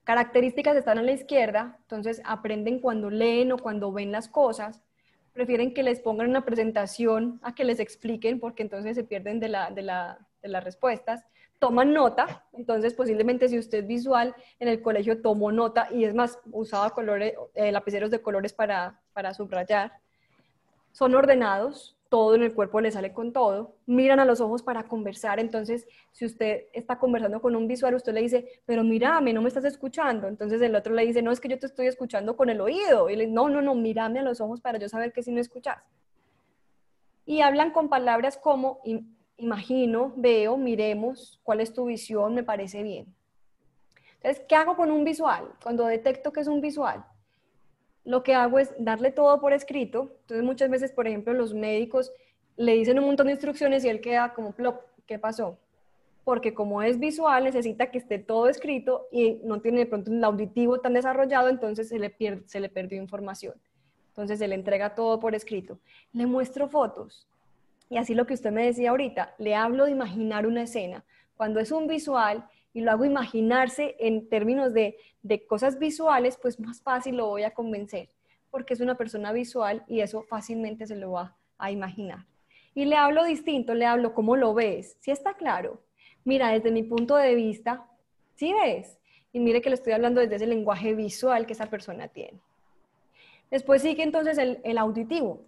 Características 0.03 0.77
están 0.77 0.99
a 0.99 1.03
la 1.03 1.13
izquierda, 1.13 1.79
entonces 1.83 2.21
aprenden 2.25 2.81
cuando 2.81 3.11
leen 3.11 3.53
o 3.53 3.59
cuando 3.59 3.93
ven 3.93 4.11
las 4.11 4.29
cosas. 4.29 4.83
Prefieren 5.33 5.75
que 5.75 5.83
les 5.83 6.01
pongan 6.01 6.29
una 6.29 6.45
presentación 6.45 7.39
a 7.43 7.55
que 7.55 7.65
les 7.65 7.79
expliquen, 7.79 8.41
porque 8.41 8.63
entonces 8.63 8.97
se 8.97 9.05
pierden 9.05 9.39
de, 9.39 9.49
la, 9.49 9.71
de, 9.71 9.83
la, 9.83 10.19
de 10.43 10.49
las 10.49 10.65
respuestas. 10.65 11.25
Toman 11.59 11.93
nota, 11.93 12.45
entonces 12.53 12.95
posiblemente 12.95 13.49
si 13.49 13.59
usted 13.59 13.87
visual, 13.87 14.35
en 14.59 14.69
el 14.69 14.81
colegio 14.83 15.23
tomó 15.23 15.51
nota 15.53 15.89
y 15.91 16.05
es 16.05 16.15
más, 16.15 16.39
usaba 16.53 16.91
colores, 16.91 17.35
eh, 17.55 17.73
lapiceros 17.73 18.11
de 18.11 18.21
colores 18.21 18.53
para, 18.53 19.01
para 19.13 19.33
subrayar 19.33 19.93
son 20.97 21.15
ordenados, 21.15 21.95
todo 22.09 22.35
en 22.37 22.43
el 22.43 22.55
cuerpo 22.55 22.81
le 22.81 22.91
sale 22.91 23.13
con 23.13 23.35
todo, 23.35 23.77
miran 23.85 24.19
a 24.19 24.25
los 24.25 24.41
ojos 24.41 24.63
para 24.63 24.85
conversar, 24.85 25.39
entonces 25.39 25.87
si 26.11 26.25
usted 26.25 26.69
está 26.73 26.99
conversando 26.99 27.43
con 27.43 27.55
un 27.55 27.69
visual, 27.69 27.95
usted 27.95 28.15
le 28.15 28.23
dice, 28.23 28.63
pero 28.65 28.83
mírame, 28.83 29.35
no 29.35 29.43
me 29.43 29.49
estás 29.49 29.67
escuchando, 29.67 30.27
entonces 30.27 30.63
el 30.63 30.75
otro 30.75 30.95
le 30.95 31.05
dice, 31.05 31.21
no, 31.21 31.33
es 31.33 31.39
que 31.39 31.51
yo 31.51 31.59
te 31.59 31.67
estoy 31.67 31.87
escuchando 31.87 32.35
con 32.35 32.49
el 32.49 32.63
oído, 32.63 33.11
y 33.11 33.17
le 33.17 33.25
dice, 33.25 33.35
no, 33.35 33.51
no, 33.51 33.61
no, 33.61 33.75
mírame 33.75 34.21
a 34.21 34.23
los 34.23 34.41
ojos 34.41 34.63
para 34.63 34.79
yo 34.79 34.89
saber 34.89 35.13
que 35.13 35.23
si 35.23 35.33
no 35.33 35.39
escuchas. 35.39 35.77
Y 37.27 37.43
hablan 37.43 37.73
con 37.73 37.91
palabras 37.91 38.39
como, 38.39 38.81
imagino, 39.37 40.15
veo, 40.17 40.57
miremos, 40.57 41.43
cuál 41.43 41.61
es 41.61 41.75
tu 41.75 41.85
visión, 41.85 42.35
me 42.35 42.43
parece 42.43 42.83
bien. 42.83 43.15
Entonces, 44.15 44.43
¿qué 44.49 44.55
hago 44.55 44.77
con 44.77 44.91
un 44.91 45.05
visual? 45.05 45.53
Cuando 45.63 45.85
detecto 45.85 46.33
que 46.33 46.41
es 46.41 46.49
un 46.49 46.63
visual, 46.63 47.05
lo 48.07 48.23
que 48.23 48.35
hago 48.35 48.59
es 48.59 48.73
darle 48.79 49.11
todo 49.11 49.41
por 49.41 49.53
escrito. 49.53 50.13
Entonces 50.23 50.45
muchas 50.45 50.71
veces, 50.71 50.93
por 50.93 51.07
ejemplo, 51.07 51.35
los 51.35 51.53
médicos 51.53 52.13
le 52.57 52.73
dicen 52.73 52.99
un 52.99 53.07
montón 53.07 53.27
de 53.27 53.33
instrucciones 53.33 53.85
y 53.85 53.89
él 53.89 54.01
queda 54.01 54.33
como, 54.33 54.53
plop, 54.53 54.81
¿qué 55.07 55.19
pasó? 55.19 55.59
Porque 56.25 56.55
como 56.55 56.83
es 56.83 56.99
visual, 56.99 57.45
necesita 57.45 57.91
que 57.91 57.99
esté 57.99 58.19
todo 58.19 58.49
escrito 58.49 59.09
y 59.11 59.41
no 59.45 59.61
tiene 59.61 59.81
de 59.81 59.87
pronto 59.87 60.11
el 60.11 60.23
auditivo 60.25 60.81
tan 60.81 60.95
desarrollado, 60.95 61.49
entonces 61.49 61.89
se 61.89 61.99
le, 61.99 62.09
pierde, 62.11 62.43
se 62.47 62.61
le 62.61 62.69
perdió 62.69 63.01
información. 63.01 63.55
Entonces 64.09 64.39
se 64.39 64.49
le 64.49 64.55
entrega 64.55 64.95
todo 64.95 65.21
por 65.21 65.35
escrito. 65.35 65.79
Le 66.13 66.27
muestro 66.27 66.69
fotos. 66.69 67.29
Y 67.91 67.99
así 67.99 68.15
lo 68.15 68.27
que 68.27 68.35
usted 68.35 68.53
me 68.53 68.67
decía 68.67 68.91
ahorita, 68.91 69.35
le 69.39 69.55
hablo 69.55 69.85
de 69.85 69.91
imaginar 69.91 70.47
una 70.47 70.63
escena. 70.63 71.05
Cuando 71.37 71.61
es 71.61 71.73
un 71.73 71.87
visual, 71.87 72.49
y 72.77 72.83
lo 72.83 72.91
hago 72.91 73.07
imaginarse 73.07 73.97
en 73.99 74.29
términos 74.29 74.75
de, 74.75 74.99
de 75.23 75.47
cosas 75.47 75.79
visuales, 75.79 76.37
pues 76.37 76.61
más 76.61 76.83
fácil 76.83 77.17
lo 77.17 77.27
voy 77.27 77.43
a 77.43 77.55
convencer, 77.55 78.11
porque 78.51 78.75
es 78.75 78.81
una 78.81 78.97
persona 78.97 79.33
visual 79.33 79.83
y 79.89 80.01
eso 80.01 80.21
fácilmente 80.21 80.87
se 80.87 80.95
lo 80.95 81.13
va 81.13 81.35
a 81.57 81.71
imaginar. 81.71 82.27
Y 82.75 82.85
le 82.85 82.97
hablo 82.97 83.25
distinto, 83.25 83.73
le 83.73 83.87
hablo 83.87 84.13
cómo 84.13 84.37
lo 84.37 84.53
ves, 84.53 84.99
si 85.01 85.11
está 85.11 85.33
claro. 85.33 85.81
Mira, 86.25 86.51
desde 86.51 86.71
mi 86.71 86.83
punto 86.83 87.17
de 87.17 87.35
vista, 87.35 87.87
¿sí 88.35 88.53
ves? 88.53 88.99
Y 89.33 89.41
mire 89.41 89.63
que 89.63 89.71
le 89.71 89.77
estoy 89.77 89.95
hablando 89.95 90.21
desde 90.21 90.37
ese 90.37 90.47
lenguaje 90.47 90.93
visual 90.95 91.47
que 91.47 91.55
esa 91.55 91.71
persona 91.71 92.09
tiene. 92.09 92.39
Después 93.51 93.81
sigue 93.81 94.03
entonces 94.03 94.37
el, 94.37 94.61
el 94.65 94.77
auditivo. 94.77 95.41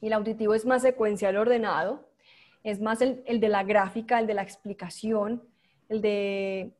Y 0.00 0.06
el 0.06 0.14
auditivo 0.14 0.54
es 0.54 0.64
más 0.64 0.80
secuencial 0.80 1.36
ordenado, 1.36 2.08
es 2.62 2.80
más 2.80 3.02
el, 3.02 3.22
el 3.26 3.40
de 3.40 3.50
la 3.50 3.62
gráfica, 3.62 4.18
el 4.18 4.26
de 4.26 4.32
la 4.32 4.42
explicación, 4.42 5.42
el, 5.88 6.00
de, 6.00 6.72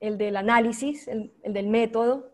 el 0.00 0.18
del 0.18 0.36
análisis, 0.36 1.08
el, 1.08 1.32
el 1.42 1.52
del 1.52 1.68
método. 1.68 2.30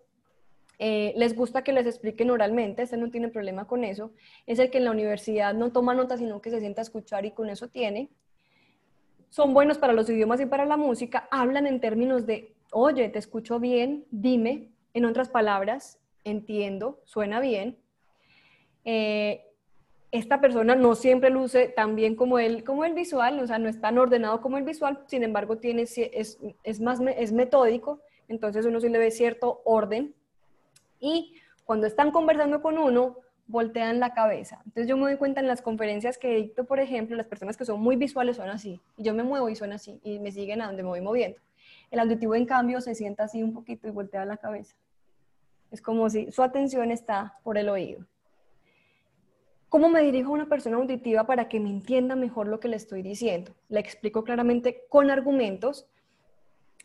Eh, 0.78 1.14
les 1.16 1.34
gusta 1.34 1.64
que 1.64 1.72
les 1.72 1.86
expliquen 1.86 2.30
oralmente, 2.30 2.82
este 2.82 2.97
no 2.97 3.11
tiene 3.11 3.28
problema 3.28 3.66
con 3.66 3.84
eso. 3.84 4.12
Es 4.47 4.59
el 4.59 4.70
que 4.70 4.78
en 4.78 4.84
la 4.84 4.90
universidad 4.90 5.55
no 5.55 5.72
toma 5.72 5.94
notas, 5.94 6.20
sino 6.20 6.42
que 6.42 6.51
se 6.51 6.61
sienta 6.61 6.82
a 6.82 6.84
escuchar 6.84 7.24
y 7.24 7.30
con 7.30 7.49
eso 7.49 7.68
tiene. 7.68 8.11
Son 9.30 9.55
buenos 9.55 9.78
para 9.78 9.92
los 9.92 10.09
idiomas 10.09 10.40
y 10.40 10.47
para 10.47 10.66
la 10.66 10.76
música. 10.76 11.28
Hablan 11.30 11.66
en 11.66 11.80
términos 11.80 12.26
de, 12.26 12.55
oye, 12.72 13.09
te 13.09 13.18
escucho 13.18 13.59
bien, 13.59 14.05
dime. 14.11 14.70
En 14.92 15.05
otras 15.05 15.28
palabras, 15.28 15.99
entiendo, 16.24 17.01
suena 17.05 17.40
bien. 17.40 17.78
Eh, 18.84 19.45
esta 20.16 20.40
persona 20.40 20.74
no 20.74 20.94
siempre 20.94 21.30
luce 21.30 21.68
tan 21.68 21.96
bien 21.96 22.16
como 22.16 22.38
él, 22.38 22.64
como 22.64 22.84
el 22.84 22.94
visual, 22.94 23.38
o 23.40 23.46
sea, 23.46 23.58
no 23.58 23.68
es 23.68 23.80
tan 23.80 23.98
ordenado 23.98 24.40
como 24.40 24.58
el 24.58 24.64
visual, 24.64 25.00
sin 25.06 25.22
embargo, 25.22 25.58
tiene, 25.58 25.82
es, 25.82 26.38
es 26.62 26.80
más, 26.80 27.00
es 27.16 27.32
metódico, 27.32 28.00
entonces 28.28 28.66
uno 28.66 28.80
sí 28.80 28.88
le 28.88 28.98
ve 28.98 29.10
cierto 29.10 29.62
orden. 29.64 30.14
Y 30.98 31.34
cuando 31.64 31.86
están 31.86 32.10
conversando 32.10 32.62
con 32.62 32.78
uno, 32.78 33.18
voltean 33.46 34.00
la 34.00 34.12
cabeza. 34.12 34.60
Entonces 34.64 34.88
yo 34.88 34.96
me 34.96 35.04
doy 35.04 35.16
cuenta 35.16 35.40
en 35.40 35.46
las 35.46 35.62
conferencias 35.62 36.18
que 36.18 36.34
dicto, 36.34 36.64
por 36.64 36.80
ejemplo, 36.80 37.16
las 37.16 37.26
personas 37.26 37.56
que 37.56 37.64
son 37.64 37.80
muy 37.80 37.96
visuales 37.96 38.36
son 38.36 38.48
así, 38.48 38.80
y 38.96 39.04
yo 39.04 39.14
me 39.14 39.22
muevo 39.22 39.48
y 39.48 39.56
son 39.56 39.72
así, 39.72 40.00
y 40.02 40.18
me 40.18 40.32
siguen 40.32 40.62
a 40.62 40.66
donde 40.66 40.82
me 40.82 40.88
voy 40.88 41.00
moviendo. 41.00 41.38
El 41.90 42.00
auditivo, 42.00 42.34
en 42.34 42.46
cambio, 42.46 42.80
se 42.80 42.94
sienta 42.94 43.24
así 43.24 43.42
un 43.42 43.52
poquito 43.52 43.86
y 43.86 43.90
voltea 43.90 44.24
la 44.24 44.36
cabeza. 44.36 44.74
Es 45.70 45.80
como 45.80 46.08
si 46.10 46.30
su 46.32 46.42
atención 46.42 46.90
está 46.90 47.38
por 47.42 47.58
el 47.58 47.68
oído. 47.68 48.04
¿Cómo 49.76 49.90
me 49.90 50.00
dirijo 50.00 50.30
a 50.30 50.32
una 50.32 50.48
persona 50.48 50.78
auditiva 50.78 51.24
para 51.26 51.50
que 51.50 51.60
me 51.60 51.68
entienda 51.68 52.16
mejor 52.16 52.48
lo 52.48 52.60
que 52.60 52.68
le 52.68 52.76
estoy 52.76 53.02
diciendo? 53.02 53.52
Le 53.68 53.78
explico 53.78 54.24
claramente 54.24 54.86
con 54.88 55.10
argumentos. 55.10 55.86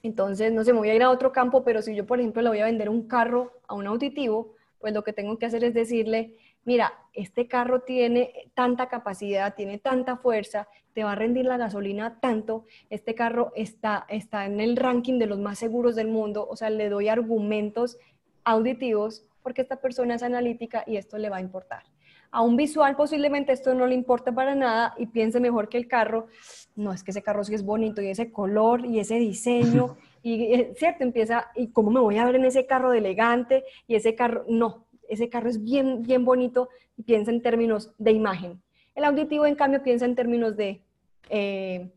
Entonces, 0.04 0.52
no 0.52 0.66
sé, 0.66 0.74
me 0.74 0.80
voy 0.80 0.90
a 0.90 0.96
ir 0.96 1.02
a 1.02 1.10
otro 1.10 1.32
campo, 1.32 1.64
pero 1.64 1.82
si 1.82 1.96
yo, 1.96 2.06
por 2.06 2.20
ejemplo, 2.20 2.42
le 2.42 2.50
voy 2.50 2.60
a 2.60 2.66
vender 2.66 2.90
un 2.90 3.08
carro 3.08 3.54
a 3.70 3.76
un 3.76 3.88
auditivo, 3.88 4.56
pues 4.78 4.94
lo 4.94 5.06
que 5.06 5.14
tengo 5.14 5.40
que 5.40 5.46
hacer 5.46 5.64
es 5.64 5.74
decirle, 5.74 6.36
mira, 6.66 6.92
este 7.14 7.48
carro 7.48 7.80
tiene 7.80 8.52
tanta 8.56 8.90
capacidad, 8.90 9.56
tiene 9.56 9.78
tanta 9.78 10.18
fuerza, 10.18 10.68
te 10.94 11.06
va 11.06 11.14
a 11.14 11.16
rendir 11.16 11.46
la 11.46 11.56
gasolina 11.56 12.20
tanto, 12.20 12.66
este 12.90 13.16
carro 13.16 13.54
está, 13.56 14.06
está 14.10 14.46
en 14.46 14.60
el 14.60 14.76
ranking 14.76 15.18
de 15.18 15.28
los 15.28 15.40
más 15.40 15.60
seguros 15.60 15.96
del 15.96 16.10
mundo, 16.10 16.46
o 16.46 16.58
sea, 16.58 16.70
le 16.70 16.90
doy 16.90 17.08
argumentos 17.08 17.98
auditivos 18.44 19.26
porque 19.44 19.62
esta 19.62 19.78
persona 19.78 20.16
es 20.16 20.24
analítica 20.24 20.84
y 20.86 20.98
esto 20.98 21.18
le 21.18 21.30
va 21.30 21.38
a 21.38 21.42
importar. 21.42 21.91
A 22.32 22.42
un 22.42 22.56
visual 22.56 22.96
posiblemente 22.96 23.52
esto 23.52 23.74
no 23.74 23.86
le 23.86 23.94
importa 23.94 24.32
para 24.32 24.56
nada 24.56 24.96
y 24.98 25.06
piense 25.08 25.42
mejor 25.42 25.68
que 25.68 25.78
el 25.78 25.88
carro, 25.88 26.28
no, 26.76 26.94
es 26.94 27.04
que 27.04 27.12
ese 27.12 27.22
carro 27.22 27.44
sí 27.44 27.54
es 27.54 27.64
bonito 27.64 28.02
y 28.02 28.08
ese 28.08 28.32
color 28.32 28.86
y 28.86 29.00
ese 29.00 29.16
diseño, 29.16 29.98
y 30.24 30.66
cierto, 30.76 31.04
empieza, 31.04 31.52
¿y 31.56 31.68
cómo 31.68 31.92
me 31.92 32.00
voy 32.00 32.18
a 32.18 32.26
ver 32.26 32.36
en 32.36 32.46
ese 32.46 32.66
carro 32.66 32.92
de 32.92 33.00
elegante? 33.00 33.66
Y 33.86 33.96
ese 33.96 34.16
carro, 34.16 34.46
no, 34.48 34.88
ese 35.10 35.30
carro 35.30 35.50
es 35.50 35.62
bien, 35.62 36.04
bien 36.04 36.24
bonito 36.24 36.70
y 36.96 37.04
piensa 37.04 37.32
en 37.32 37.42
términos 37.42 37.92
de 37.98 38.12
imagen. 38.12 38.62
El 38.96 39.04
auditivo, 39.04 39.46
en 39.46 39.56
cambio, 39.56 39.84
piensa 39.84 40.06
en 40.06 40.16
términos 40.16 40.56
de, 40.56 40.82
eh, 41.30 41.92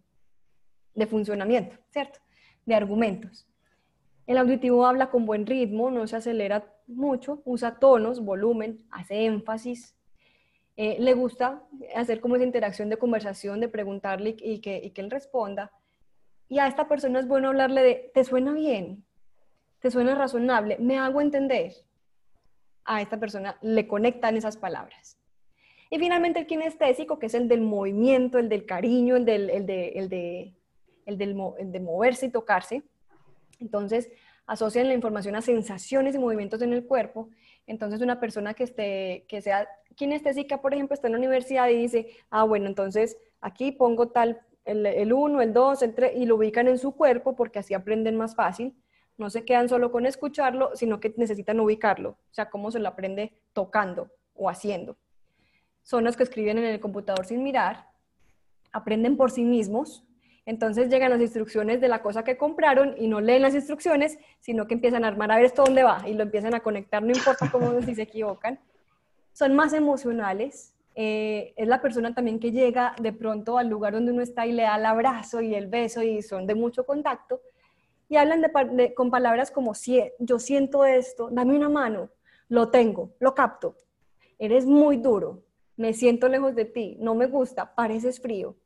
de 0.94 1.06
funcionamiento, 1.06 1.76
¿cierto? 1.90 2.18
De 2.66 2.74
argumentos. 2.74 3.46
El 4.26 4.38
auditivo 4.38 4.86
habla 4.86 5.10
con 5.10 5.26
buen 5.26 5.46
ritmo, 5.46 5.90
no 5.90 6.06
se 6.08 6.16
acelera 6.16 6.64
mucho, 6.86 7.40
usa 7.44 7.78
tonos, 7.78 8.24
volumen, 8.24 8.84
hace 8.90 9.26
énfasis. 9.26 9.94
Eh, 10.76 10.96
le 10.98 11.14
gusta 11.14 11.62
hacer 11.94 12.20
como 12.20 12.36
esa 12.36 12.44
interacción 12.44 12.88
de 12.88 12.96
conversación, 12.96 13.60
de 13.60 13.68
preguntarle 13.68 14.36
y 14.38 14.60
que, 14.60 14.80
y 14.82 14.90
que 14.90 15.00
él 15.00 15.10
responda. 15.10 15.72
Y 16.48 16.58
a 16.58 16.66
esta 16.66 16.88
persona 16.88 17.20
es 17.20 17.28
bueno 17.28 17.48
hablarle 17.48 17.82
de, 17.82 18.10
¿te 18.12 18.24
suena 18.24 18.52
bien? 18.52 19.04
¿Te 19.80 19.90
suena 19.90 20.14
razonable? 20.14 20.76
¿Me 20.78 20.98
hago 20.98 21.20
entender? 21.20 21.72
a 22.84 23.00
esta 23.00 23.18
persona 23.18 23.56
le 23.62 23.86
conectan 23.86 24.36
esas 24.36 24.56
palabras. 24.56 25.18
Y 25.90 25.98
finalmente 25.98 26.40
el 26.40 26.46
kinestésico, 26.46 27.18
que 27.18 27.26
es 27.26 27.34
el 27.34 27.48
del 27.48 27.60
movimiento, 27.60 28.38
el 28.38 28.48
del 28.48 28.66
cariño, 28.66 29.16
el, 29.16 29.24
del, 29.24 29.50
el, 29.50 29.66
de, 29.66 29.88
el, 29.90 30.08
de, 30.08 30.54
el, 31.06 31.18
del, 31.18 31.36
de 31.70 31.80
moverse 31.80 32.26
y 32.26 32.30
tocarse. 32.30 32.82
Entonces, 33.60 34.10
asocian 34.46 34.88
la 34.88 34.94
información 34.94 35.36
a 35.36 35.42
sensaciones 35.42 36.14
y 36.14 36.18
movimientos 36.18 36.62
en 36.62 36.72
el 36.72 36.84
cuerpo. 36.84 37.30
Entonces, 37.66 38.00
una 38.00 38.20
persona 38.20 38.54
que, 38.54 38.64
esté, 38.64 39.24
que 39.28 39.40
sea 39.40 39.68
kinestésica, 39.94 40.60
por 40.60 40.74
ejemplo, 40.74 40.94
está 40.94 41.08
en 41.08 41.12
la 41.12 41.18
universidad 41.18 41.68
y 41.68 41.76
dice, 41.76 42.08
ah, 42.30 42.44
bueno, 42.44 42.66
entonces 42.66 43.16
aquí 43.40 43.72
pongo 43.72 44.08
tal, 44.08 44.40
el 44.64 45.12
1, 45.12 45.42
el 45.42 45.52
2, 45.52 45.82
el 45.82 45.94
3, 45.94 46.12
y 46.16 46.26
lo 46.26 46.36
ubican 46.36 46.68
en 46.68 46.78
su 46.78 46.92
cuerpo 46.92 47.36
porque 47.36 47.58
así 47.58 47.74
aprenden 47.74 48.16
más 48.16 48.34
fácil 48.34 48.74
no 49.16 49.30
se 49.30 49.44
quedan 49.44 49.68
solo 49.68 49.92
con 49.92 50.06
escucharlo, 50.06 50.70
sino 50.74 51.00
que 51.00 51.14
necesitan 51.16 51.60
ubicarlo, 51.60 52.10
o 52.10 52.34
sea, 52.34 52.50
cómo 52.50 52.70
se 52.70 52.80
lo 52.80 52.88
aprende 52.88 53.32
tocando 53.52 54.10
o 54.34 54.50
haciendo. 54.50 54.96
Son 55.82 56.04
los 56.04 56.16
que 56.16 56.24
escriben 56.24 56.58
en 56.58 56.64
el 56.64 56.80
computador 56.80 57.26
sin 57.26 57.42
mirar, 57.42 57.88
aprenden 58.72 59.16
por 59.16 59.30
sí 59.30 59.44
mismos, 59.44 60.04
entonces 60.46 60.88
llegan 60.88 61.10
las 61.10 61.20
instrucciones 61.20 61.80
de 61.80 61.88
la 61.88 62.02
cosa 62.02 62.24
que 62.24 62.36
compraron 62.36 62.94
y 62.98 63.08
no 63.08 63.20
leen 63.20 63.42
las 63.42 63.54
instrucciones, 63.54 64.18
sino 64.40 64.66
que 64.66 64.74
empiezan 64.74 65.04
a 65.04 65.08
armar 65.08 65.32
a 65.32 65.36
ver 65.36 65.46
esto 65.46 65.64
dónde 65.64 65.82
va 65.82 66.02
y 66.06 66.14
lo 66.14 66.22
empiezan 66.22 66.54
a 66.54 66.60
conectar, 66.60 67.02
no 67.02 67.12
importa 67.12 67.50
cómo 67.50 67.80
si 67.82 67.94
se 67.94 68.02
equivocan. 68.02 68.58
Son 69.32 69.54
más 69.54 69.72
emocionales. 69.72 70.74
Eh, 70.96 71.54
es 71.56 71.66
la 71.66 71.82
persona 71.82 72.14
también 72.14 72.38
que 72.38 72.52
llega 72.52 72.94
de 73.02 73.12
pronto 73.12 73.58
al 73.58 73.68
lugar 73.68 73.94
donde 73.94 74.12
uno 74.12 74.22
está 74.22 74.46
y 74.46 74.52
le 74.52 74.62
da 74.62 74.76
el 74.76 74.86
abrazo 74.86 75.40
y 75.40 75.54
el 75.54 75.66
beso 75.66 76.02
y 76.02 76.22
son 76.22 76.46
de 76.46 76.54
mucho 76.54 76.86
contacto 76.86 77.40
y 78.08 78.16
hablan 78.16 78.44
con 78.94 79.10
palabras 79.10 79.50
como, 79.50 79.74
si, 79.74 80.00
yo 80.18 80.38
siento 80.38 80.84
esto, 80.84 81.30
dame 81.30 81.56
una 81.56 81.68
mano, 81.68 82.10
lo 82.48 82.70
tengo, 82.70 83.14
lo 83.18 83.34
capto, 83.34 83.76
eres 84.38 84.66
muy 84.66 84.98
duro, 84.98 85.42
me 85.76 85.92
siento 85.94 86.28
lejos 86.28 86.54
de 86.54 86.64
ti, 86.64 86.96
no 87.00 87.14
me 87.14 87.26
gusta, 87.26 87.74
pareces 87.74 88.20
frío. 88.20 88.56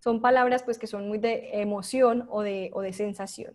Son 0.00 0.20
palabras 0.20 0.62
pues 0.62 0.78
que 0.78 0.86
son 0.86 1.08
muy 1.08 1.18
de 1.18 1.60
emoción 1.60 2.26
o 2.30 2.42
de, 2.42 2.70
o 2.72 2.82
de 2.82 2.92
sensación. 2.92 3.54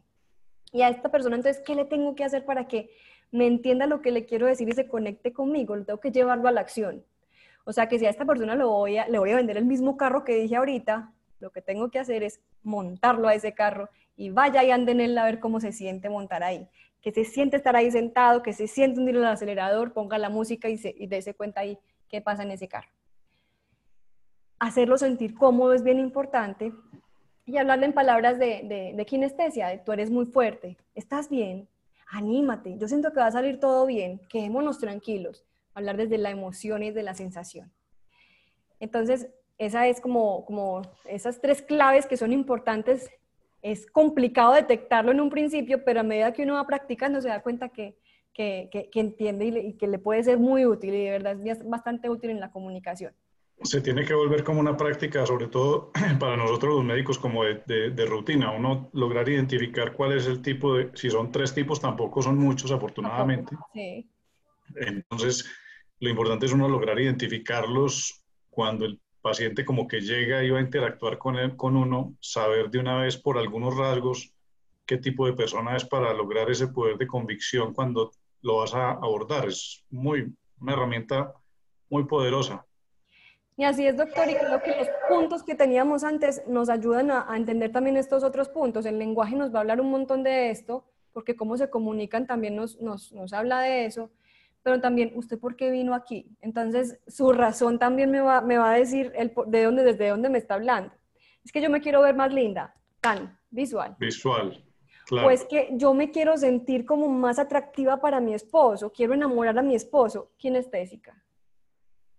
Y 0.71 0.81
a 0.81 0.89
esta 0.89 1.09
persona 1.09 1.35
entonces, 1.35 1.61
¿qué 1.65 1.75
le 1.75 1.85
tengo 1.85 2.15
que 2.15 2.23
hacer 2.23 2.45
para 2.45 2.67
que 2.67 2.89
me 3.31 3.47
entienda 3.47 3.85
lo 3.85 4.01
que 4.01 4.11
le 4.11 4.25
quiero 4.25 4.47
decir 4.47 4.67
y 4.67 4.73
se 4.73 4.87
conecte 4.87 5.31
conmigo? 5.31 5.75
Lo 5.75 5.85
tengo 5.85 5.99
que 5.99 6.11
llevarlo 6.11 6.47
a 6.47 6.51
la 6.51 6.61
acción. 6.61 7.03
O 7.65 7.71
sea 7.71 7.87
que 7.87 7.97
si 7.97 8.05
a 8.05 8.09
esta 8.09 8.25
persona 8.25 8.55
lo 8.55 8.69
voy 8.69 8.97
a, 8.97 9.07
le 9.07 9.19
voy 9.19 9.31
a 9.31 9.37
vender 9.37 9.57
el 9.57 9.65
mismo 9.65 9.95
carro 9.95 10.23
que 10.23 10.35
dije 10.35 10.55
ahorita, 10.55 11.13
lo 11.39 11.51
que 11.51 11.61
tengo 11.61 11.89
que 11.89 11.99
hacer 11.99 12.23
es 12.23 12.41
montarlo 12.63 13.27
a 13.27 13.35
ese 13.35 13.53
carro 13.53 13.89
y 14.15 14.29
vaya 14.29 14.63
y 14.63 14.71
ande 14.71 14.91
en 14.91 15.01
él 15.01 15.17
a 15.17 15.25
ver 15.25 15.39
cómo 15.39 15.59
se 15.59 15.71
siente 15.71 16.09
montar 16.09 16.43
ahí. 16.43 16.67
Que 17.01 17.11
se 17.11 17.25
siente 17.25 17.57
estar 17.57 17.75
ahí 17.75 17.91
sentado, 17.91 18.43
que 18.43 18.53
se 18.53 18.67
siente 18.67 18.99
hundir 18.99 19.15
el 19.15 19.25
acelerador, 19.25 19.93
ponga 19.93 20.17
la 20.17 20.29
música 20.29 20.69
y, 20.69 20.77
se, 20.77 20.93
y 20.97 21.07
dése 21.07 21.33
cuenta 21.33 21.61
ahí 21.61 21.77
qué 22.07 22.21
pasa 22.21 22.43
en 22.43 22.51
ese 22.51 22.67
carro. 22.67 22.89
Hacerlo 24.63 24.97
sentir 24.97 25.35
cómodo 25.35 25.73
es 25.73 25.83
bien 25.83 25.99
importante 25.99 26.71
y 27.45 27.57
hablarle 27.57 27.85
en 27.85 27.91
palabras 27.91 28.39
de, 28.39 28.93
de, 28.95 29.05
kinestesia, 29.05 29.67
de 29.67 29.79
tú 29.79 29.91
eres 29.91 30.09
muy 30.09 30.25
fuerte, 30.25 30.77
estás 30.95 31.29
bien, 31.29 31.67
anímate, 32.07 32.77
yo 32.77 32.87
siento 32.87 33.11
que 33.11 33.19
va 33.19 33.25
a 33.25 33.31
salir 33.31 33.59
todo 33.59 33.85
bien, 33.85 34.21
quedémonos 34.29 34.79
tranquilos. 34.79 35.43
Hablar 35.73 35.97
desde 35.97 36.17
la 36.17 36.29
emoción 36.29 36.81
y 36.81 36.91
desde 36.91 37.03
la 37.03 37.13
sensación. 37.13 37.73
Entonces, 38.79 39.27
esa 39.57 39.85
es 39.89 39.99
como, 39.99 40.45
como 40.45 40.81
esas 41.03 41.41
tres 41.41 41.61
claves 41.61 42.05
que 42.05 42.15
son 42.15 42.31
importantes 42.31 43.09
es 43.61 43.85
complicado 43.85 44.53
detectarlo 44.53 45.11
en 45.11 45.19
un 45.19 45.29
principio, 45.29 45.83
pero 45.83 45.99
a 45.99 46.03
medida 46.03 46.31
que 46.31 46.43
uno 46.43 46.53
va 46.53 46.65
practicando 46.65 47.19
se 47.19 47.27
da 47.27 47.41
cuenta 47.41 47.67
que, 47.67 47.97
que, 48.33 48.69
que, 48.71 48.99
entiende 49.01 49.45
y, 49.45 49.73
que 49.73 49.87
le 49.87 49.99
puede 49.99 50.23
ser 50.23 50.39
muy 50.39 50.65
útil 50.65 50.93
y 50.93 51.03
de 51.03 51.11
verdad 51.11 51.37
es 51.45 51.67
bastante 51.67 52.09
útil 52.09 52.29
en 52.29 52.39
la 52.39 52.49
comunicación. 52.49 53.13
Se 53.63 53.81
tiene 53.81 54.05
que 54.05 54.13
volver 54.13 54.43
como 54.43 54.59
una 54.59 54.75
práctica, 54.75 55.25
sobre 55.25 55.47
todo 55.47 55.91
para 56.19 56.37
nosotros 56.37 56.75
los 56.75 56.83
médicos, 56.83 57.17
como 57.17 57.43
de, 57.43 57.91
de, 57.91 58.05
rutina, 58.05 58.51
uno 58.51 58.89
lograr 58.93 59.27
identificar 59.29 59.93
cuál 59.93 60.13
es 60.13 60.27
el 60.27 60.41
tipo 60.41 60.75
de, 60.75 60.91
si 60.93 61.09
son 61.09 61.31
tres 61.31 61.53
tipos, 61.53 61.79
tampoco 61.79 62.21
son 62.21 62.37
muchos, 62.37 62.71
afortunadamente. 62.71 63.55
Sí. 63.73 64.09
Entonces, 64.75 65.49
lo 65.99 66.09
importante 66.09 66.45
es 66.45 66.53
uno 66.53 66.67
lograr 66.67 66.99
identificarlos 66.99 68.23
cuando 68.49 68.85
el 68.85 68.99
paciente 69.21 69.63
como 69.63 69.87
que 69.87 70.01
llega 70.01 70.43
y 70.43 70.49
va 70.49 70.59
a 70.59 70.61
interactuar 70.61 71.17
con, 71.17 71.37
él, 71.37 71.55
con 71.55 71.77
uno, 71.77 72.15
saber 72.19 72.69
de 72.69 72.79
una 72.79 72.97
vez 72.97 73.17
por 73.17 73.37
algunos 73.37 73.75
rasgos 73.77 74.33
qué 74.85 74.97
tipo 74.97 75.25
de 75.25 75.33
persona 75.33 75.75
es 75.77 75.85
para 75.85 76.13
lograr 76.13 76.51
ese 76.51 76.67
poder 76.67 76.97
de 76.97 77.07
convicción 77.07 77.73
cuando 77.73 78.11
lo 78.41 78.57
vas 78.57 78.73
a 78.73 78.91
abordar. 78.91 79.47
Es 79.47 79.83
muy, 79.89 80.33
una 80.59 80.73
herramienta 80.73 81.33
muy 81.89 82.03
poderosa. 82.03 82.65
Y 83.55 83.63
así 83.63 83.85
es, 83.85 83.95
doctor, 83.95 84.29
y 84.29 84.35
creo 84.35 84.61
que 84.61 84.75
los 84.75 84.87
puntos 85.07 85.43
que 85.43 85.55
teníamos 85.55 86.03
antes 86.03 86.41
nos 86.47 86.69
ayudan 86.69 87.11
a, 87.11 87.31
a, 87.31 87.37
entender 87.37 87.71
también 87.71 87.97
estos 87.97 88.23
otros 88.23 88.49
puntos. 88.49 88.85
El 88.85 88.97
lenguaje 88.97 89.35
nos 89.35 89.53
va 89.53 89.59
a 89.59 89.61
hablar 89.61 89.79
un 89.79 89.91
montón 89.91 90.23
de 90.23 90.49
esto, 90.49 90.85
porque 91.11 91.35
cómo 91.35 91.55
se 91.57 91.69
comunican 91.69 92.25
también 92.25 92.55
nos, 92.55 92.81
nos, 92.81 93.11
nos 93.11 93.31
habla 93.33 93.61
de 93.61 93.85
eso 93.85 94.09
pero 94.63 94.79
también, 94.79 95.11
¿usted 95.15 95.37
por 95.37 95.57
qué 95.57 95.69
vino 95.69 95.93
aquí? 95.93 96.25
Entonces, 96.39 96.99
su 97.05 97.33
razón 97.33 97.77
también 97.77 98.09
me 98.09 98.21
va, 98.21 98.41
me 98.41 98.57
va 98.57 98.71
a 98.71 98.75
decir 98.75 99.11
el, 99.15 99.33
de 99.47 99.63
dónde, 99.63 99.83
desde 99.83 100.09
dónde 100.09 100.29
me 100.29 100.37
está 100.37 100.53
hablando. 100.53 100.93
Es 101.43 101.51
que 101.51 101.61
yo 101.61 101.69
me 101.69 101.81
quiero 101.81 102.01
ver 102.01 102.15
más 102.15 102.33
linda, 102.33 102.73
tan 103.01 103.37
visual. 103.49 103.95
Visual. 103.99 104.63
Claro. 105.05 105.27
Pues 105.27 105.43
que 105.43 105.71
yo 105.73 105.93
me 105.93 106.11
quiero 106.11 106.37
sentir 106.37 106.85
como 106.85 107.09
más 107.09 107.39
atractiva 107.39 107.99
para 107.99 108.21
mi 108.21 108.33
esposo, 108.33 108.89
quiero 108.93 109.13
enamorar 109.13 109.59
a 109.59 109.61
mi 109.61 109.75
esposo, 109.75 110.31
kinestésica. 110.37 111.21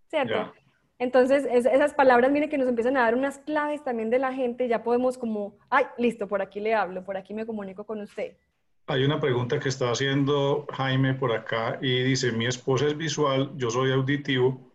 ¿Cierto? 0.06 0.52
Entonces, 0.98 1.44
esas 1.50 1.92
palabras, 1.92 2.30
miren 2.30 2.48
que 2.48 2.58
nos 2.58 2.68
empiezan 2.68 2.96
a 2.96 3.00
dar 3.00 3.14
unas 3.14 3.38
claves 3.38 3.82
también 3.82 4.10
de 4.10 4.18
la 4.18 4.32
gente, 4.32 4.68
ya 4.68 4.82
podemos 4.82 5.18
como, 5.18 5.58
ay, 5.68 5.86
listo, 5.98 6.28
por 6.28 6.40
aquí 6.40 6.60
le 6.60 6.74
hablo, 6.74 7.04
por 7.04 7.16
aquí 7.16 7.34
me 7.34 7.46
comunico 7.46 7.84
con 7.84 8.00
usted. 8.00 8.36
Hay 8.86 9.02
una 9.02 9.18
pregunta 9.18 9.58
que 9.58 9.70
está 9.70 9.90
haciendo 9.90 10.66
Jaime 10.70 11.14
por 11.14 11.32
acá 11.32 11.78
y 11.80 12.02
dice, 12.02 12.32
mi 12.32 12.46
esposa 12.46 12.86
es 12.86 12.96
visual, 12.96 13.52
yo 13.56 13.70
soy 13.70 13.90
auditivo. 13.90 14.72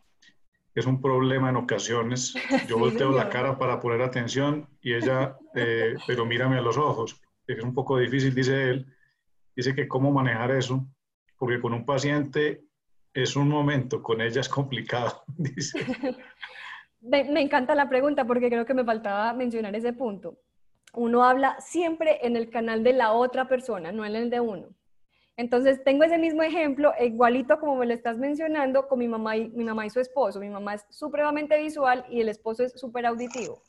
es 0.76 0.86
un 0.86 1.00
problema 1.00 1.50
en 1.50 1.58
ocasiones. 1.58 2.34
Yo 2.68 2.78
volteo 2.78 3.12
la 3.12 3.30
cara 3.30 3.58
para 3.58 3.80
poner 3.80 4.02
atención 4.02 4.68
y 4.82 4.94
ella, 4.94 5.38
eh, 5.54 5.96
pero 6.08 6.26
mírame 6.26 6.58
a 6.58 6.62
los 6.62 6.78
ojos. 6.78 7.22
Es 7.46 7.62
un 7.64 7.74
poco 7.74 7.98
difícil, 7.98 8.34
dice 8.34 8.70
él. 8.70 8.86
Dice 9.56 9.76
que 9.76 9.88
cómo 9.88 10.12
manejar 10.12 10.52
eso, 10.52 10.88
porque 11.38 11.60
con 11.60 11.74
un 11.74 11.86
paciente 11.86 12.64
es 13.14 13.36
un 13.36 13.50
momento, 13.50 14.02
con 14.02 14.22
ella 14.22 14.42
es 14.42 14.50
complicado, 14.50 15.24
dice. 15.38 15.80
Me, 17.02 17.42
encanta 17.42 17.76
la 17.76 17.90
pregunta 17.90 18.26
porque 18.26 18.50
creo 18.50 18.66
que 18.66 18.74
me 18.74 18.84
faltaba 18.84 19.34
mencionar 19.34 19.76
ese 19.76 19.94
punto. 19.94 20.38
Uno 20.94 21.24
habla 21.24 21.56
siempre 21.60 22.26
en 22.26 22.36
el 22.36 22.50
canal 22.50 22.84
de 22.84 22.94
la 22.94 23.14
otra 23.14 23.48
persona, 23.48 23.92
no 23.92 24.06
en 24.06 24.16
el 24.16 24.30
de 24.30 24.40
uno. 24.40 24.70
Entonces, 25.38 25.82
tengo 25.86 26.04
ese 26.04 26.18
mismo 26.18 26.44
ejemplo, 26.44 26.92
igualito 27.00 27.60
como 27.60 27.78
me 27.78 27.86
lo 27.86 27.94
estás 27.94 28.18
mencionando, 28.18 28.88
con 28.90 29.00
mi 29.00 29.08
mamá 29.08 29.38
y, 29.38 29.48
mi 29.50 29.64
mamá 29.64 29.86
y 29.86 29.90
su 29.90 30.02
esposo. 30.02 30.40
Mi 30.42 30.50
mamá 30.50 30.74
es 30.74 30.86
supremamente 30.90 31.58
visual 31.58 32.06
y 32.10 32.20
el 32.20 32.28
esposo 32.28 32.64
es 32.64 32.74
súper 32.74 33.06
auditivo. 33.06 33.62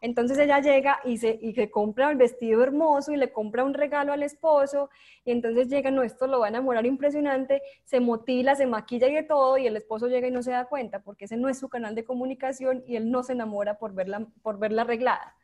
Entonces 0.00 0.38
ella 0.38 0.60
llega 0.60 1.00
y 1.04 1.18
se, 1.18 1.38
y 1.40 1.54
se 1.54 1.70
compra 1.70 2.10
el 2.10 2.16
vestido 2.16 2.62
hermoso 2.62 3.12
y 3.12 3.16
le 3.16 3.32
compra 3.32 3.64
un 3.64 3.74
regalo 3.74 4.12
al 4.12 4.22
esposo 4.22 4.90
y 5.24 5.32
entonces 5.32 5.68
llega, 5.68 5.90
no, 5.90 6.02
esto 6.02 6.26
lo 6.26 6.40
va 6.40 6.46
a 6.46 6.48
enamorar 6.50 6.86
impresionante, 6.86 7.62
se 7.84 8.00
motila, 8.00 8.54
se 8.54 8.66
maquilla 8.66 9.08
y 9.08 9.14
de 9.14 9.22
todo 9.24 9.58
y 9.58 9.66
el 9.66 9.76
esposo 9.76 10.06
llega 10.06 10.28
y 10.28 10.30
no 10.30 10.42
se 10.42 10.52
da 10.52 10.66
cuenta 10.66 11.00
porque 11.00 11.24
ese 11.24 11.36
no 11.36 11.48
es 11.48 11.58
su 11.58 11.68
canal 11.68 11.94
de 11.94 12.04
comunicación 12.04 12.84
y 12.86 12.96
él 12.96 13.10
no 13.10 13.22
se 13.22 13.32
enamora 13.32 13.78
por 13.78 13.94
verla, 13.94 14.26
por 14.42 14.58
verla 14.58 14.82
arreglada. 14.82 15.34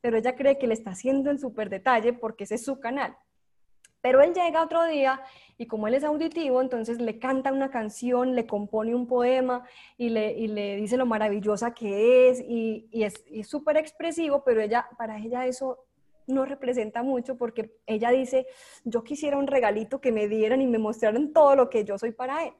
Pero 0.00 0.16
ella 0.18 0.36
cree 0.36 0.58
que 0.58 0.68
le 0.68 0.74
está 0.74 0.90
haciendo 0.90 1.30
en 1.30 1.38
súper 1.38 1.68
detalle 1.68 2.12
porque 2.12 2.44
ese 2.44 2.56
es 2.56 2.64
su 2.64 2.78
canal. 2.78 3.16
Pero 4.00 4.20
él 4.22 4.32
llega 4.34 4.62
otro 4.62 4.84
día 4.84 5.20
y 5.58 5.66
como 5.66 5.88
él 5.88 5.94
es 5.94 6.04
auditivo, 6.04 6.60
entonces 6.60 7.00
le 7.00 7.18
canta 7.18 7.52
una 7.52 7.70
canción, 7.70 8.36
le 8.36 8.46
compone 8.46 8.94
un 8.94 9.06
poema 9.06 9.64
y 9.96 10.10
le, 10.10 10.76
dice 10.76 10.96
lo 10.96 11.06
maravillosa 11.06 11.74
que 11.74 12.30
es 12.30 12.40
y, 12.40 12.88
y 12.90 13.04
es 13.04 13.24
súper 13.48 13.76
expresivo, 13.76 14.44
pero 14.44 14.60
ella, 14.60 14.88
para 14.96 15.18
ella 15.18 15.46
eso 15.46 15.86
no 16.26 16.44
representa 16.44 17.02
mucho 17.02 17.36
porque 17.36 17.76
ella 17.86 18.10
dice, 18.10 18.46
yo 18.84 19.04
quisiera 19.04 19.36
un 19.36 19.46
regalito 19.46 20.00
que 20.00 20.12
me 20.12 20.28
dieran 20.28 20.60
y 20.60 20.66
me 20.66 20.78
mostraran 20.78 21.32
todo 21.32 21.54
lo 21.56 21.70
que 21.70 21.84
yo 21.84 21.98
soy 21.98 22.12
para 22.12 22.44
él. 22.44 22.52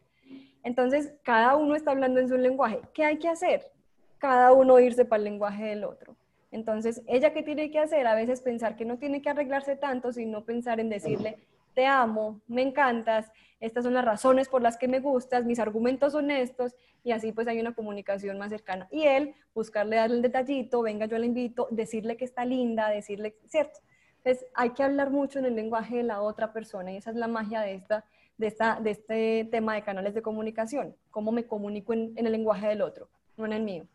Entonces, 0.63 1.15
cada 1.23 1.57
uno 1.57 1.77
está 1.77 1.93
hablando 1.93 2.21
en 2.21 2.29
su 2.29 2.37
lenguaje. 2.37 2.81
¿Qué 2.93 3.05
hay 3.05 3.19
que 3.19 3.29
hacer? 3.29 3.71
Cada 4.19 4.53
uno 4.53 4.81
irse 4.81 5.05
para 5.05 5.19
el 5.19 5.25
lenguaje 5.25 5.65
del 5.65 5.85
otro. 5.85 6.17
Entonces, 6.57 7.03
ella 7.07 7.35
qué 7.35 7.43
tiene 7.43 7.71
que 7.71 7.79
hacer? 7.79 8.07
A 8.07 8.15
veces 8.15 8.41
pensar 8.41 8.77
que 8.77 8.87
no 8.87 8.97
tiene 8.97 9.21
que 9.21 9.29
arreglarse 9.29 9.77
tanto, 9.77 10.11
sino 10.11 10.43
pensar 10.45 10.81
en 10.81 10.89
decirle, 10.89 11.37
te 11.75 11.85
amo, 11.85 12.41
me 12.49 12.63
encantas, 12.63 13.31
estas 13.61 13.85
son 13.85 13.93
las 13.93 14.07
razones 14.07 14.49
por 14.49 14.63
las 14.63 14.79
que 14.79 14.89
me 14.89 15.01
gustas, 15.01 15.45
mis 15.45 15.59
argumentos 15.59 16.13
son 16.13 16.31
estos, 16.31 16.75
y 17.05 17.13
así 17.13 17.33
pues 17.33 17.47
hay 17.47 17.61
una 17.61 17.75
comunicación 17.75 18.39
más 18.39 18.49
cercana. 18.49 18.89
Y 18.91 19.03
él, 19.03 19.35
buscarle 19.55 19.97
darle 19.97 20.17
el 20.17 20.23
detallito, 20.23 20.81
venga, 20.81 21.05
yo 21.05 21.19
le 21.19 21.27
invito, 21.27 21.69
decirle 21.71 22.17
que 22.17 22.25
está 22.25 22.47
linda, 22.47 22.89
decirle, 22.89 23.37
¿cierto? 23.47 23.81
Entonces, 24.25 24.47
hay 24.55 24.71
que 24.71 24.83
hablar 24.83 25.11
mucho 25.11 25.39
en 25.39 25.45
el 25.45 25.55
lenguaje 25.55 25.99
de 25.99 26.05
la 26.05 26.23
otra 26.23 26.55
persona, 26.55 26.91
y 26.91 26.97
esa 26.97 27.11
es 27.11 27.17
la 27.17 27.29
magia 27.29 27.61
de, 27.61 27.75
esta, 27.75 28.07
de, 28.39 28.47
esta, 28.47 28.81
de 28.81 28.91
este 28.93 29.49
tema 29.51 29.75
de 29.75 29.83
canales 29.83 30.15
de 30.15 30.23
comunicación, 30.23 30.97
cómo 31.11 31.33
me 31.33 31.45
comunico 31.45 31.93
en 31.93 32.15
el 32.17 32.33
lenguaje 32.33 32.67
del 32.67 32.81
otro, 32.81 33.11
no 33.37 33.45
en 33.45 33.53
el 33.53 33.63
mío. 33.63 33.87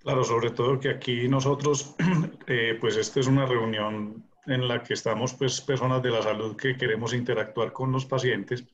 Claro, 0.00 0.24
sobre 0.24 0.50
todo 0.50 0.80
que 0.80 0.88
aquí 0.88 1.28
nosotros, 1.28 1.94
eh, 2.46 2.76
pues 2.80 2.96
esta 2.96 3.20
es 3.20 3.26
una 3.26 3.44
reunión 3.44 4.24
en 4.46 4.66
la 4.66 4.82
que 4.82 4.94
estamos 4.94 5.34
pues 5.34 5.60
personas 5.60 6.02
de 6.02 6.10
la 6.10 6.22
salud 6.22 6.56
que 6.56 6.76
queremos 6.76 7.12
interactuar 7.12 7.72
con 7.72 7.92
los 7.92 8.06
pacientes. 8.06 8.64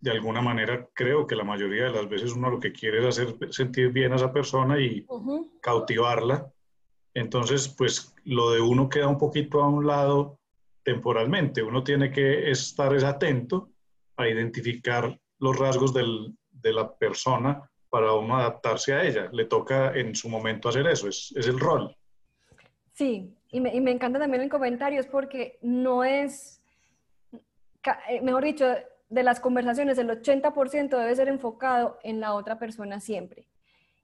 De 0.00 0.10
alguna 0.10 0.40
manera 0.40 0.88
creo 0.94 1.26
que 1.26 1.36
la 1.36 1.44
mayoría 1.44 1.84
de 1.84 1.90
las 1.90 2.08
veces 2.08 2.32
uno 2.32 2.50
lo 2.50 2.58
que 2.58 2.72
quiere 2.72 3.00
es 3.00 3.04
hacer 3.04 3.36
sentir 3.50 3.90
bien 3.90 4.12
a 4.12 4.16
esa 4.16 4.32
persona 4.32 4.80
y 4.80 5.06
cautivarla. 5.60 6.50
Entonces, 7.12 7.68
pues 7.68 8.14
lo 8.24 8.50
de 8.50 8.60
uno 8.60 8.88
queda 8.88 9.08
un 9.08 9.18
poquito 9.18 9.62
a 9.62 9.68
un 9.68 9.86
lado 9.86 10.38
temporalmente. 10.82 11.62
Uno 11.62 11.84
tiene 11.84 12.10
que 12.10 12.50
estar 12.50 12.94
atento 13.04 13.70
a 14.16 14.28
identificar 14.28 15.18
los 15.38 15.58
rasgos 15.58 15.92
del, 15.92 16.34
de 16.50 16.72
la 16.72 16.96
persona 16.96 17.70
para 17.96 18.42
adaptarse 18.42 18.92
a 18.92 19.02
ella. 19.02 19.28
Le 19.32 19.46
toca 19.46 19.92
en 19.94 20.14
su 20.14 20.28
momento 20.28 20.68
hacer 20.68 20.86
eso, 20.86 21.08
es, 21.08 21.32
el 21.34 21.58
rol. 21.58 21.96
Sí, 22.92 23.34
y 23.50 23.60
me, 23.60 23.90
encanta 23.90 24.18
también 24.18 24.42
el 24.42 24.50
comentario, 24.50 25.00
es 25.00 25.06
porque 25.06 25.58
no 25.62 26.04
es, 26.04 26.62
eh, 28.08 28.20
mejor 28.20 28.44
dicho, 28.44 28.66
de 29.08 29.22
las 29.22 29.40
conversaciones, 29.40 29.96
el 29.96 30.10
80% 30.10 30.88
debe 30.90 31.16
ser 31.16 31.28
enfocado 31.28 31.98
en 32.02 32.20
la 32.20 32.34
otra 32.34 32.58
persona 32.58 33.00
siempre. 33.00 33.48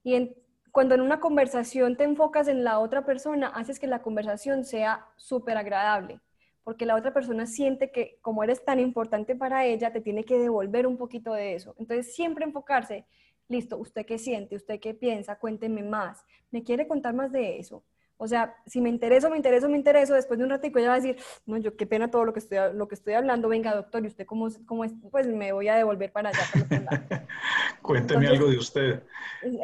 Y 0.04 0.34
cuando 0.70 0.94
en 0.94 1.02
una 1.02 1.20
conversación 1.20 1.96
te 1.96 2.04
enfocas 2.04 2.48
en 2.48 2.64
la 2.64 2.78
otra 2.78 3.04
persona, 3.04 3.48
haces 3.48 3.78
que 3.78 3.86
la 3.86 4.00
conversación 4.00 4.64
sea 4.64 5.06
súper 5.16 5.58
agradable, 5.58 6.20
porque 6.64 6.86
la 6.86 6.96
otra 6.96 7.12
persona 7.12 7.44
siente 7.46 7.90
que 7.90 8.18
como 8.22 8.42
eres 8.42 8.64
tan 8.64 8.80
importante 8.80 9.36
para 9.36 9.66
ella, 9.66 9.92
te 9.92 10.00
tiene 10.00 10.24
que 10.24 10.38
devolver 10.38 10.86
un 10.86 10.96
poquito 10.96 11.34
de 11.34 11.54
eso. 11.54 11.74
Entonces, 11.76 12.14
siempre 12.14 12.46
enfocarse 12.46 13.04
listo, 13.52 13.76
¿usted 13.78 14.04
qué 14.04 14.18
siente? 14.18 14.56
¿Usted 14.56 14.80
qué 14.80 14.94
piensa? 14.94 15.38
Cuénteme 15.38 15.82
más. 15.82 16.24
¿Me 16.50 16.64
quiere 16.64 16.88
contar 16.88 17.14
más 17.14 17.30
de 17.30 17.58
eso? 17.58 17.84
O 18.16 18.28
sea, 18.28 18.54
si 18.66 18.80
me 18.80 18.88
intereso, 18.88 19.28
me 19.30 19.36
intereso, 19.36 19.68
me 19.68 19.76
intereso, 19.76 20.14
después 20.14 20.38
de 20.38 20.44
un 20.44 20.50
ratico 20.50 20.78
ella 20.78 20.90
va 20.90 20.94
a 20.94 21.00
decir, 21.00 21.16
no, 21.44 21.56
yo 21.58 21.76
qué 21.76 21.86
pena 21.86 22.08
todo 22.08 22.24
lo 22.24 22.32
que 22.32 22.38
estoy, 22.38 22.58
lo 22.72 22.86
que 22.86 22.94
estoy 22.94 23.14
hablando, 23.14 23.48
venga 23.48 23.74
doctor, 23.74 24.04
¿y 24.04 24.06
usted 24.06 24.26
cómo, 24.26 24.48
cómo 24.64 24.84
es? 24.84 24.92
Pues 25.10 25.26
me 25.26 25.52
voy 25.52 25.66
a 25.66 25.74
devolver 25.74 26.12
para 26.12 26.28
allá. 26.28 26.44
Cuénteme 27.82 28.28
algo 28.28 28.46
de 28.46 28.58
usted. 28.58 29.02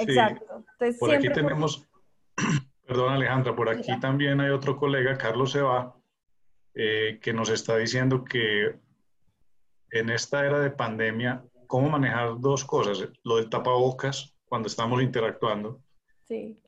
Exacto. 0.01 0.65
Entonces, 0.73 0.99
por 0.99 1.15
aquí 1.15 1.29
tenemos, 1.33 1.89
perdón 2.87 3.13
Alejandra, 3.13 3.55
por 3.55 3.69
aquí 3.69 3.99
también 4.01 4.41
hay 4.41 4.51
otro 4.51 4.77
colega, 4.77 5.17
Carlos 5.17 5.53
Seba, 5.53 5.95
eh, 6.75 7.21
que 7.23 7.33
nos 7.33 7.51
está 7.51 7.77
diciendo 7.77 8.25
que 8.25 8.77
en 9.93 10.11
esta 10.11 10.45
era 10.45 10.59
de 10.59 10.71
pandemia 10.71 11.45
cómo 11.69 11.91
manejar 11.91 12.41
dos 12.41 12.65
cosas, 12.65 13.09
lo 13.23 13.37
del 13.37 13.49
tapabocas 13.49 14.35
cuando 14.49 14.67
estamos 14.67 15.01
interactuando 15.03 15.81
sí. 16.27 16.59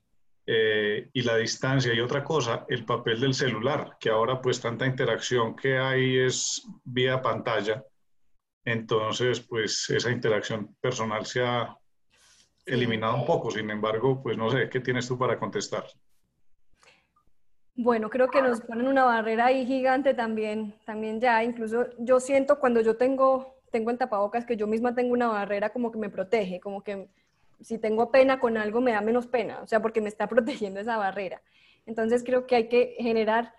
eh, 0.47 1.09
y 1.13 1.23
la 1.23 1.37
distancia 1.37 1.93
y 1.93 2.01
otra 2.01 2.23
cosa, 2.23 2.67
el 2.69 2.85
papel 2.85 3.21
del 3.21 3.35
celular, 3.35 3.97
que 3.99 4.11
ahora 4.11 4.41
pues 4.41 4.61
tanta 4.61 4.87
interacción 4.87 5.57
que 5.57 5.79
hay 5.79 6.19
es 6.19 6.65
vía 6.85 7.21
pantalla, 7.21 7.83
entonces 8.65 9.41
pues 9.41 9.89
esa 9.91 10.11
interacción 10.11 10.77
personal 10.81 11.27
se 11.27 11.43
ha 11.43 11.77
eliminado 12.67 13.17
un 13.17 13.25
poco, 13.25 13.51
sin 13.51 13.71
embargo 13.71 14.23
pues 14.23 14.37
no 14.37 14.51
sé, 14.51 14.69
¿qué 14.69 14.81
tienes 14.81 15.09
tú 15.09 15.19
para 15.19 15.39
contestar? 15.39 15.85
Bueno, 17.75 18.11
creo 18.11 18.29
que 18.29 18.43
nos 18.43 18.61
ponen 18.61 18.87
una 18.87 19.05
barrera 19.05 19.47
ahí 19.47 19.65
gigante 19.65 20.13
también, 20.13 20.75
también 20.85 21.19
ya, 21.19 21.43
incluso 21.43 21.87
yo 21.99 22.21
siento 22.21 22.59
cuando 22.59 22.83
yo 22.83 22.97
tengo 22.97 23.60
tengo 23.71 23.91
el 23.91 23.99
tapabocas 23.99 24.45
que 24.45 24.57
yo 24.57 24.67
misma 24.67 24.95
tengo 24.95 25.13
una 25.13 25.29
barrera 25.29 25.71
como 25.71 25.91
que 25.91 25.99
me 25.99 26.11
protege, 26.11 26.61
como 26.61 26.83
que 26.83 27.09
si 27.61 27.79
tengo 27.79 28.11
pena 28.11 28.41
con 28.41 28.57
algo 28.57 28.81
me 28.81 28.93
da 28.93 29.01
menos 29.01 29.27
pena, 29.27 29.61
o 29.63 29.67
sea, 29.67 29.81
porque 29.81 30.01
me 30.01 30.09
está 30.09 30.27
protegiendo 30.29 30.81
esa 30.81 30.97
barrera. 30.97 31.43
Entonces 31.87 32.23
creo 32.25 32.47
que 32.47 32.57
hay 32.57 32.69
que 32.69 32.97
generar, 32.99 33.55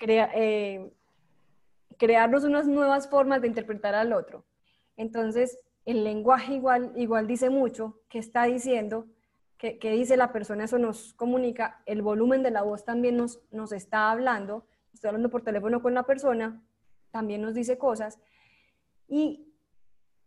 eh, 0.00 0.90
crearnos 1.98 2.44
unas 2.44 2.66
nuevas 2.66 3.08
formas 3.08 3.40
de 3.42 3.48
interpretar 3.48 3.94
al 3.94 4.12
otro. 4.12 4.44
Entonces, 4.96 5.58
el 5.84 6.04
lenguaje 6.04 6.54
igual, 6.54 6.92
igual 6.96 7.26
dice 7.26 7.50
mucho, 7.50 8.00
qué 8.08 8.18
está 8.18 8.44
diciendo, 8.44 9.06
qué, 9.56 9.78
dice 9.92 10.16
la 10.16 10.32
persona, 10.32 10.64
eso 10.64 10.78
nos 10.78 11.14
comunica, 11.14 11.82
el 11.86 12.02
volumen 12.02 12.42
de 12.42 12.50
la 12.50 12.62
voz 12.62 12.84
también 12.84 13.16
nos, 13.16 13.40
nos 13.50 13.72
está 13.72 14.10
hablando, 14.10 14.66
estoy 14.92 15.08
hablando 15.08 15.30
por 15.30 15.42
teléfono 15.42 15.82
con 15.82 15.94
la 15.94 16.04
persona, 16.04 16.62
también 17.10 17.42
nos 17.42 17.54
dice 17.54 17.78
cosas, 17.78 18.18
y 19.08 19.49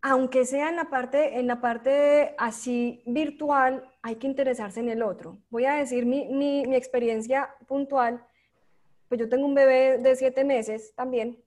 aunque 0.05 0.43
sea 0.43 0.67
en 0.67 0.75
la 0.75 0.89
parte, 0.89 1.39
en 1.39 1.47
la 1.47 1.61
parte 1.61 2.35
así 2.37 3.01
virtual, 3.05 3.89
hay 4.01 4.17
que 4.17 4.27
interesarse 4.27 4.81
en 4.81 4.89
el 4.89 5.01
otro. 5.01 5.39
Voy 5.49 5.63
a 5.63 5.75
decir 5.75 6.05
mi, 6.05 6.27
mi, 6.27 6.65
mi 6.67 6.75
experiencia 6.75 7.55
puntual. 7.67 8.21
Pues 9.07 9.21
yo 9.21 9.29
tengo 9.29 9.45
un 9.45 9.55
bebé 9.55 9.99
de 9.99 10.15
siete 10.17 10.43
meses 10.43 10.93
también. 10.93 11.41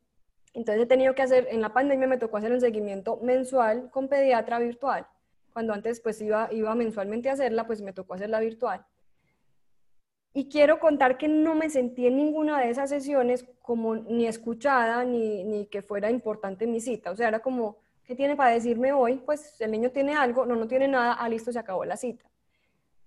Entonces 0.54 0.84
he 0.84 0.86
tenido 0.86 1.14
que 1.14 1.20
hacer, 1.20 1.48
en 1.50 1.60
la 1.60 1.74
pandemia 1.74 2.06
me 2.08 2.16
tocó 2.16 2.38
hacer 2.38 2.50
un 2.50 2.62
seguimiento 2.62 3.18
mensual 3.22 3.90
con 3.90 4.08
pediatra 4.08 4.58
virtual. 4.58 5.06
Cuando 5.52 5.74
antes 5.74 6.00
pues 6.00 6.18
iba, 6.22 6.48
iba 6.50 6.74
mensualmente 6.74 7.28
a 7.28 7.34
hacerla, 7.34 7.66
pues 7.66 7.82
me 7.82 7.92
tocó 7.92 8.14
hacerla 8.14 8.40
virtual. 8.40 8.86
Y 10.32 10.48
quiero 10.48 10.80
contar 10.80 11.18
que 11.18 11.28
no 11.28 11.54
me 11.54 11.68
sentí 11.68 12.06
en 12.06 12.16
ninguna 12.16 12.58
de 12.60 12.70
esas 12.70 12.88
sesiones 12.88 13.46
como 13.60 13.96
ni 13.96 14.26
escuchada 14.26 15.04
ni, 15.04 15.44
ni 15.44 15.66
que 15.66 15.82
fuera 15.82 16.10
importante 16.10 16.66
mi 16.66 16.80
cita. 16.80 17.10
O 17.10 17.16
sea, 17.16 17.28
era 17.28 17.40
como, 17.40 17.84
¿Qué 18.06 18.14
tiene 18.14 18.36
para 18.36 18.50
decirme 18.50 18.92
hoy? 18.92 19.16
Pues 19.16 19.60
el 19.60 19.72
niño 19.72 19.90
tiene 19.90 20.14
algo, 20.14 20.46
no, 20.46 20.54
no 20.54 20.68
tiene 20.68 20.86
nada, 20.86 21.14
ah, 21.14 21.28
listo, 21.28 21.50
se 21.52 21.58
acabó 21.58 21.84
la 21.84 21.96
cita. 21.96 22.24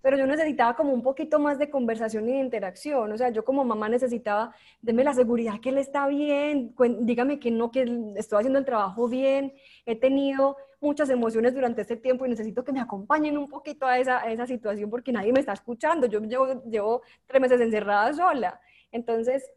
pero 0.02 0.16
yo 0.16 0.26
necesitaba 0.26 0.74
como 0.76 0.92
un 0.92 1.02
poquito 1.02 1.38
más 1.38 1.58
de 1.58 1.70
conversación 1.70 2.28
y 2.28 2.32
de 2.32 2.38
interacción. 2.40 3.12
O 3.12 3.16
sea, 3.18 3.30
yo 3.30 3.44
como 3.44 3.64
mamá 3.64 3.88
necesitaba, 3.88 4.54
deme 4.80 5.04
la 5.04 5.14
seguridad 5.14 5.60
que 5.60 5.70
él 5.70 5.78
está 5.78 6.06
bien, 6.06 6.74
dígame 7.00 7.38
que 7.38 7.50
no, 7.50 7.70
que 7.70 7.82
estoy 8.16 8.38
haciendo 8.38 8.58
el 8.58 8.64
trabajo 8.64 9.08
bien. 9.08 9.54
He 9.86 9.96
tenido 9.96 10.56
muchas 10.80 11.10
emociones 11.10 11.54
durante 11.54 11.82
este 11.82 11.96
tiempo 11.96 12.24
y 12.26 12.30
necesito 12.30 12.64
que 12.64 12.72
me 12.72 12.80
acompañen 12.80 13.36
un 13.36 13.48
poquito 13.48 13.86
a 13.86 13.98
esa, 13.98 14.20
a 14.20 14.32
esa 14.32 14.46
situación 14.46 14.88
porque 14.90 15.12
nadie 15.12 15.32
me 15.32 15.40
está 15.40 15.52
escuchando. 15.52 16.06
Yo 16.06 16.20
llevo, 16.20 16.62
llevo 16.64 17.02
tres 17.26 17.40
meses 17.40 17.60
encerrada 17.60 18.12
sola. 18.14 18.60
Entonces, 18.92 19.50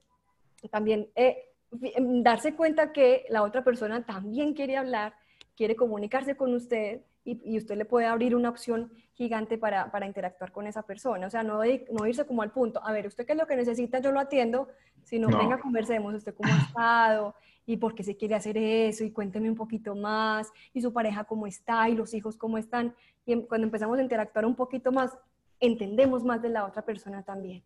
también 0.70 1.10
eh, 1.16 1.54
darse 2.22 2.56
cuenta 2.56 2.92
que 2.92 3.26
la 3.30 3.44
otra 3.44 3.64
persona 3.64 4.06
también 4.06 4.54
quiere 4.54 4.78
hablar, 4.78 5.14
quiere 5.56 5.76
comunicarse 5.76 6.36
con 6.36 6.54
usted 6.54 7.02
y, 7.26 7.58
usted 7.58 7.78
le 7.78 7.86
puede 7.86 8.06
abrir 8.06 8.36
una 8.36 8.50
opción 8.50 8.92
gigante 9.14 9.58
para, 9.58 9.92
para, 9.92 10.06
interactuar 10.06 10.52
con 10.52 10.68
esa 10.68 10.84
persona. 10.84 11.28
O 11.28 11.30
sea, 11.30 11.44
no, 11.44 11.62
no 11.92 12.08
irse 12.08 12.26
como 12.26 12.42
al 12.42 12.52
punto, 12.52 12.84
a 12.84 12.92
ver, 12.92 13.08
usted 13.08 13.26
qué 13.26 13.32
es 13.32 13.38
lo 13.38 13.48
que 13.48 13.56
necesita, 13.56 14.00
yo 14.00 14.12
lo 14.12 14.20
atiendo, 14.20 14.68
sino 15.04 15.30
no. 15.30 15.38
venga, 15.38 15.60
conversemos, 15.60 16.14
usted 16.14 16.36
cómo 16.36 16.54
ha 16.54 16.58
estado 16.68 17.36
y 17.66 17.78
por 17.78 17.96
qué 17.96 18.04
se 18.04 18.18
quiere 18.18 18.36
hacer 18.36 18.58
eso 18.58 19.06
y 19.06 19.12
cuénteme 19.12 19.50
un 19.50 19.56
poquito 19.56 19.96
más 19.96 20.52
y 20.74 20.82
su 20.82 20.92
pareja 20.92 21.24
cómo 21.24 21.48
está 21.48 21.88
y 21.88 21.96
los 21.96 22.14
hijos 22.14 22.36
cómo 22.36 22.58
están. 22.58 22.94
Y 23.26 23.34
em, 23.34 23.42
cuando 23.44 23.66
empezamos 23.66 23.98
a 24.00 24.02
interactuar 24.02 24.46
un 24.46 24.56
poquito 24.56 24.92
más, 24.92 25.18
entendemos 25.60 26.24
más 26.26 26.42
de 26.42 26.50
la 26.50 26.66
otra 26.66 26.84
persona 26.84 27.24
también. 27.24 27.64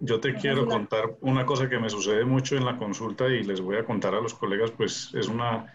Yo 0.00 0.18
te 0.18 0.34
quiero 0.34 0.66
contar 0.66 1.16
una 1.20 1.46
cosa 1.46 1.68
que 1.68 1.78
me 1.78 1.88
sucede 1.88 2.24
mucho 2.24 2.56
en 2.56 2.64
la 2.64 2.76
consulta 2.76 3.28
y 3.28 3.44
les 3.44 3.60
voy 3.60 3.76
a 3.76 3.84
contar 3.84 4.14
a 4.14 4.20
los 4.20 4.34
colegas, 4.34 4.72
pues 4.72 5.14
es 5.14 5.28
una 5.28 5.72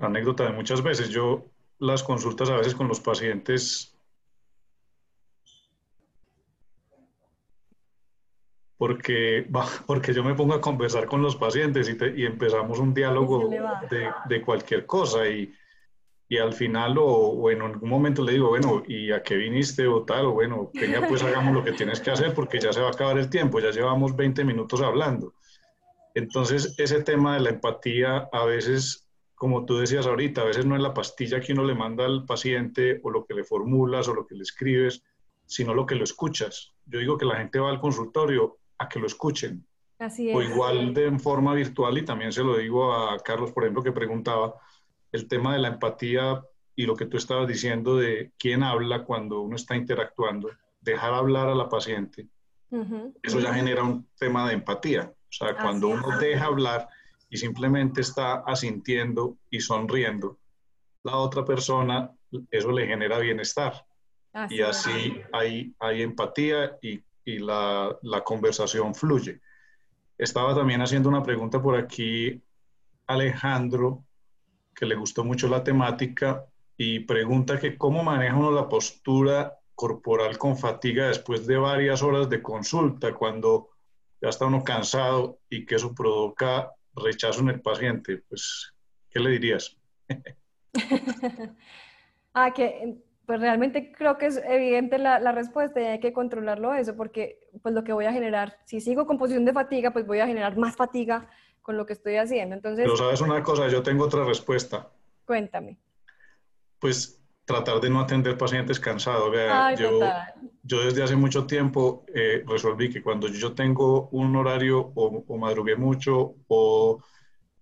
anécdota 0.00 0.44
de 0.44 0.52
muchas 0.52 0.82
veces. 0.82 1.08
Yo 1.08 1.46
las 1.78 2.02
consultas 2.02 2.50
a 2.50 2.56
veces 2.56 2.74
con 2.74 2.88
los 2.88 3.00
pacientes 3.00 3.96
porque, 8.80 9.46
porque 9.86 10.14
yo 10.14 10.24
me 10.24 10.34
pongo 10.34 10.54
a 10.54 10.60
conversar 10.62 11.04
con 11.04 11.20
los 11.20 11.36
pacientes 11.36 11.86
y, 11.86 11.98
y 12.18 12.24
empezamos 12.24 12.78
un 12.78 12.94
diálogo 12.94 13.50
de, 13.90 14.10
de, 14.26 14.40
cualquier 14.40 14.86
cosa 14.86 15.28
y, 15.28 15.52
y 16.26 16.38
al 16.38 16.54
final 16.54 16.96
o, 16.96 17.04
o, 17.04 17.50
en 17.50 17.60
algún 17.60 17.90
momento 17.90 18.24
le 18.24 18.32
digo, 18.32 18.48
bueno, 18.48 18.82
¿y 18.88 19.12
a 19.12 19.22
qué 19.22 19.36
viniste 19.36 19.86
o 19.86 20.04
tal? 20.04 20.24
O 20.24 20.32
bueno, 20.32 20.70
venga, 20.72 21.06
pues 21.06 21.22
hagamos 21.22 21.52
lo 21.52 21.62
que 21.62 21.72
tienes 21.72 22.00
que 22.00 22.10
hacer 22.10 22.32
porque 22.32 22.58
ya 22.58 22.72
se 22.72 22.80
va 22.80 22.86
a 22.86 22.92
acabar 22.92 23.18
el 23.18 23.28
tiempo, 23.28 23.60
ya 23.60 23.70
llevamos 23.70 24.16
20 24.16 24.44
minutos 24.44 24.80
hablando. 24.80 25.34
Entonces, 26.14 26.74
ese 26.78 27.02
tema 27.02 27.34
de 27.34 27.40
la 27.40 27.50
empatía 27.50 28.30
a 28.32 28.44
veces 28.46 29.09
como 29.40 29.64
tú 29.64 29.78
decías 29.78 30.06
ahorita, 30.06 30.42
a 30.42 30.44
veces 30.44 30.66
no 30.66 30.76
es 30.76 30.82
la 30.82 30.92
pastilla 30.92 31.40
que 31.40 31.54
uno 31.54 31.64
le 31.64 31.74
manda 31.74 32.04
al 32.04 32.26
paciente 32.26 33.00
o 33.02 33.08
lo 33.08 33.24
que 33.24 33.32
le 33.32 33.42
formulas 33.42 34.06
o 34.06 34.12
lo 34.12 34.26
que 34.26 34.34
le 34.34 34.42
escribes, 34.42 35.02
sino 35.46 35.72
lo 35.72 35.86
que 35.86 35.94
lo 35.94 36.04
escuchas. 36.04 36.74
Yo 36.84 36.98
digo 36.98 37.16
que 37.16 37.24
la 37.24 37.36
gente 37.36 37.58
va 37.58 37.70
al 37.70 37.80
consultorio 37.80 38.58
a 38.76 38.86
que 38.86 39.00
lo 39.00 39.06
escuchen. 39.06 39.66
Así 39.98 40.28
es. 40.28 40.36
O 40.36 40.42
igual 40.42 40.92
de 40.92 41.06
en 41.06 41.18
forma 41.18 41.54
virtual, 41.54 41.96
y 41.96 42.04
también 42.04 42.32
se 42.32 42.44
lo 42.44 42.54
digo 42.58 42.92
a 42.92 43.18
Carlos, 43.20 43.50
por 43.50 43.62
ejemplo, 43.62 43.82
que 43.82 43.92
preguntaba 43.92 44.56
el 45.10 45.26
tema 45.26 45.54
de 45.54 45.60
la 45.60 45.68
empatía 45.68 46.44
y 46.76 46.84
lo 46.84 46.94
que 46.94 47.06
tú 47.06 47.16
estabas 47.16 47.48
diciendo 47.48 47.96
de 47.96 48.32
quién 48.38 48.62
habla 48.62 49.04
cuando 49.04 49.40
uno 49.40 49.56
está 49.56 49.74
interactuando, 49.74 50.50
dejar 50.82 51.14
hablar 51.14 51.48
a 51.48 51.54
la 51.54 51.70
paciente. 51.70 52.28
Eso 53.22 53.40
ya 53.40 53.54
genera 53.54 53.84
un 53.84 54.06
tema 54.18 54.46
de 54.46 54.52
empatía. 54.52 55.10
O 55.10 55.32
sea, 55.32 55.56
cuando 55.56 55.88
uno 55.88 56.18
deja 56.18 56.44
hablar 56.44 56.90
y 57.30 57.36
simplemente 57.38 58.00
está 58.00 58.42
asintiendo 58.46 59.38
y 59.48 59.60
sonriendo, 59.60 60.38
la 61.04 61.16
otra 61.16 61.44
persona, 61.44 62.10
eso 62.50 62.72
le 62.72 62.86
genera 62.86 63.18
bienestar. 63.18 63.86
y 64.48 64.60
así 64.60 65.20
hay, 65.32 65.74
hay 65.78 66.02
empatía 66.02 66.76
y, 66.82 67.02
y 67.24 67.38
la, 67.38 67.96
la, 68.02 68.22
conversación 68.22 68.94
fluye. 68.94 69.40
Estaba 70.18 70.54
también 70.54 70.82
haciendo 70.82 71.08
una 71.08 71.22
pregunta 71.22 71.62
por 71.62 71.76
aquí, 71.76 72.42
Alejandro, 73.06 74.04
que 74.74 74.86
le 74.86 74.94
gustó 74.94 75.24
mucho 75.24 75.48
la 75.48 75.64
temática 75.64 76.44
y 76.76 77.00
pregunta 77.00 77.58
que 77.58 77.76
cómo 77.76 78.02
maneja 78.02 78.36
uno 78.36 78.50
la 78.50 78.68
postura 78.68 79.58
corporal 79.74 80.36
con 80.36 80.58
fatiga 80.58 81.08
después 81.08 81.46
de 81.46 81.56
varias 81.56 82.02
horas 82.02 82.28
de 82.28 82.42
consulta, 82.42 83.14
cuando 83.14 83.70
ya 84.20 84.28
está 84.28 84.46
uno 84.46 84.62
cansado 84.62 85.38
y 85.48 85.64
que 85.64 85.76
eso 85.76 85.94
provoca 85.94 86.72
rechazo 86.94 87.40
en 87.40 87.50
el 87.50 87.60
paciente, 87.60 88.22
pues, 88.28 88.74
¿qué 89.10 89.20
le 89.20 89.30
dirías? 89.30 89.76
ah, 92.34 92.52
que 92.52 92.98
pues 93.26 93.40
realmente 93.40 93.92
creo 93.92 94.18
que 94.18 94.26
es 94.26 94.38
evidente 94.38 94.98
la, 94.98 95.20
la, 95.20 95.30
respuesta 95.30 95.80
y 95.80 95.84
hay 95.84 96.00
que 96.00 96.12
controlarlo 96.12 96.74
eso, 96.74 96.96
porque 96.96 97.48
pues 97.62 97.72
lo 97.74 97.84
que 97.84 97.92
voy 97.92 98.06
a 98.06 98.12
generar, 98.12 98.58
si 98.64 98.80
sigo 98.80 99.06
con 99.06 99.18
posición 99.18 99.44
de 99.44 99.52
fatiga, 99.52 99.92
pues 99.92 100.04
voy 100.04 100.18
a 100.18 100.26
generar 100.26 100.56
más 100.56 100.74
fatiga 100.74 101.30
con 101.62 101.76
lo 101.76 101.86
que 101.86 101.92
estoy 101.92 102.16
haciendo. 102.16 102.56
Entonces, 102.56 102.84
Pero 102.84 102.96
sabes 102.96 103.20
una 103.20 103.42
cosa, 103.42 103.68
yo 103.68 103.82
tengo 103.84 104.04
otra 104.04 104.24
respuesta. 104.24 104.90
Cuéntame. 105.24 105.78
Pues 106.80 107.19
tratar 107.52 107.80
de 107.80 107.90
no 107.90 108.00
atender 108.00 108.36
pacientes 108.36 108.78
cansados. 108.80 109.32
yo, 109.78 110.00
yo, 110.62 110.84
desde 110.84 111.02
hace 111.02 111.16
mucho 111.16 111.46
tiempo 111.46 112.04
eh, 112.14 112.42
resolví 112.46 112.90
que 112.90 113.02
cuando 113.02 113.28
yo 113.28 113.52
tengo 113.52 114.08
un 114.12 114.34
horario 114.36 114.92
o, 114.94 115.24
o, 115.26 115.36
madrugué 115.38 115.76
mucho 115.76 116.34
o 116.48 117.02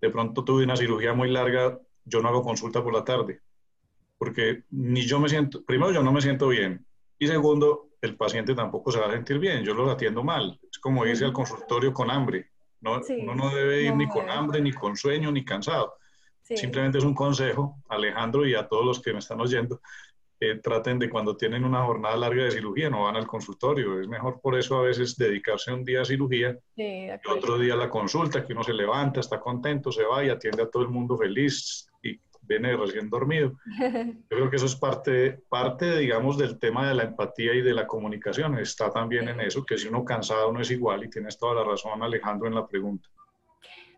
de 0.01 0.09
pronto 0.09 0.43
tuve 0.43 0.63
una 0.63 0.75
cirugía 0.75 1.13
muy 1.13 1.29
larga, 1.29 1.79
yo 2.05 2.21
no 2.21 2.29
hago 2.29 2.43
consulta 2.43 2.83
por 2.83 2.93
la 2.93 3.03
tarde. 3.03 3.41
Porque 4.17 4.63
ni 4.71 5.01
yo 5.01 5.19
me 5.19 5.29
siento, 5.29 5.63
primero 5.63 5.91
yo 5.91 6.03
no 6.03 6.11
me 6.11 6.21
siento 6.21 6.47
bien 6.49 6.85
y 7.19 7.27
segundo, 7.27 7.89
el 8.01 8.15
paciente 8.15 8.55
tampoco 8.55 8.91
se 8.91 8.99
va 8.99 9.07
a 9.07 9.11
sentir 9.11 9.39
bien, 9.39 9.63
yo 9.63 9.73
los 9.73 9.89
atiendo 9.89 10.23
mal. 10.23 10.57
Es 10.71 10.79
como 10.79 11.05
irse 11.05 11.25
al 11.25 11.33
consultorio 11.33 11.93
con 11.93 12.09
hambre. 12.09 12.51
¿no? 12.79 13.01
Uno 13.21 13.35
no 13.35 13.49
debe 13.53 13.83
ir 13.83 13.95
ni 13.95 14.07
con 14.07 14.29
hambre, 14.29 14.61
ni 14.61 14.71
con 14.71 14.95
sueño, 14.95 15.29
ni 15.29 15.43
cansado. 15.43 15.95
Simplemente 16.55 16.97
es 16.97 17.03
un 17.03 17.13
consejo, 17.13 17.77
Alejandro, 17.89 18.45
y 18.45 18.55
a 18.55 18.67
todos 18.67 18.85
los 18.85 18.99
que 19.01 19.13
me 19.13 19.19
están 19.19 19.39
oyendo, 19.39 19.81
traten 20.63 20.97
de 20.99 21.09
cuando 21.09 21.35
tienen 21.35 21.65
una 21.65 21.83
jornada 21.83 22.15
larga 22.15 22.45
de 22.45 22.51
cirugía, 22.51 22.89
no 22.89 23.03
van 23.03 23.17
al 23.17 23.27
consultorio. 23.27 23.99
Es 23.99 24.07
mejor 24.07 24.39
por 24.41 24.57
eso 24.57 24.77
a 24.77 24.83
veces 24.83 25.17
dedicarse 25.17 25.73
un 25.73 25.83
día 25.83 26.01
a 26.01 26.05
cirugía 26.05 26.57
y 26.75 27.09
otro 27.29 27.57
día 27.57 27.73
a 27.73 27.77
la 27.77 27.89
consulta, 27.89 28.45
que 28.45 28.53
uno 28.53 28.63
se 28.63 28.73
levanta, 28.73 29.19
está 29.19 29.39
contento, 29.39 29.91
se 29.91 30.03
va 30.03 30.23
y 30.23 30.29
atiende 30.29 30.63
a 30.63 30.69
todo 30.69 30.83
el 30.83 30.89
mundo 30.89 31.17
feliz 31.17 31.89
y 32.01 32.17
viene 32.41 32.75
recién 32.77 33.09
dormido. 33.09 33.53
Yo 34.29 34.37
creo 34.37 34.49
que 34.49 34.55
eso 34.55 34.65
es 34.65 34.75
parte, 34.75 35.41
parte, 35.49 35.97
digamos, 35.97 36.37
del 36.37 36.57
tema 36.57 36.87
de 36.87 36.95
la 36.95 37.03
empatía 37.03 37.53
y 37.53 37.61
de 37.61 37.73
la 37.73 37.85
comunicación. 37.85 38.57
Está 38.59 38.89
también 38.89 39.27
en 39.27 39.41
eso, 39.41 39.65
que 39.65 39.77
si 39.77 39.89
uno 39.89 40.05
cansado 40.05 40.53
no 40.53 40.61
es 40.61 40.71
igual 40.71 41.03
y 41.03 41.09
tienes 41.09 41.37
toda 41.37 41.55
la 41.55 41.63
razón, 41.63 42.01
Alejandro, 42.01 42.47
en 42.47 42.55
la 42.55 42.65
pregunta. 42.65 43.09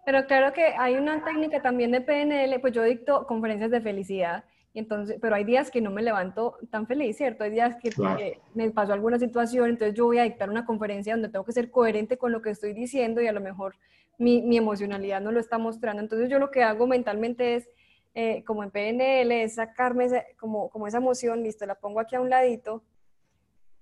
Pero 0.05 0.25
claro 0.25 0.51
que 0.53 0.73
hay 0.77 0.95
una 0.95 1.23
técnica 1.23 1.61
también 1.61 1.91
de 1.91 2.01
PNL, 2.01 2.59
pues 2.59 2.73
yo 2.73 2.83
dicto 2.83 3.27
conferencias 3.27 3.71
de 3.71 3.81
felicidad, 3.81 4.43
y 4.73 4.79
entonces, 4.79 5.17
pero 5.21 5.35
hay 5.35 5.43
días 5.43 5.69
que 5.69 5.81
no 5.81 5.91
me 5.91 6.01
levanto 6.01 6.57
tan 6.69 6.87
feliz, 6.87 7.17
¿cierto? 7.17 7.43
Hay 7.43 7.51
días 7.51 7.75
que 7.75 8.39
me 8.53 8.71
pasó 8.71 8.93
alguna 8.93 9.19
situación, 9.19 9.69
entonces 9.69 9.95
yo 9.95 10.05
voy 10.05 10.19
a 10.19 10.23
dictar 10.23 10.49
una 10.49 10.65
conferencia 10.65 11.13
donde 11.13 11.27
tengo 11.27 11.43
que 11.43 11.51
ser 11.51 11.69
coherente 11.71 12.17
con 12.17 12.31
lo 12.31 12.41
que 12.41 12.51
estoy 12.51 12.73
diciendo 12.73 13.21
y 13.21 13.27
a 13.27 13.33
lo 13.33 13.41
mejor 13.41 13.75
mi, 14.17 14.41
mi 14.41 14.57
emocionalidad 14.57 15.19
no 15.19 15.31
lo 15.31 15.41
está 15.41 15.57
mostrando. 15.57 16.01
Entonces 16.01 16.29
yo 16.29 16.39
lo 16.39 16.51
que 16.51 16.63
hago 16.63 16.87
mentalmente 16.87 17.55
es, 17.55 17.69
eh, 18.13 18.45
como 18.45 18.63
en 18.63 18.71
PNL, 18.71 19.31
es 19.43 19.55
sacarme 19.55 20.07
como, 20.39 20.69
como 20.69 20.87
esa 20.87 20.99
emoción, 20.99 21.43
listo, 21.43 21.65
la 21.65 21.75
pongo 21.75 21.99
aquí 21.99 22.15
a 22.15 22.21
un 22.21 22.29
ladito, 22.29 22.81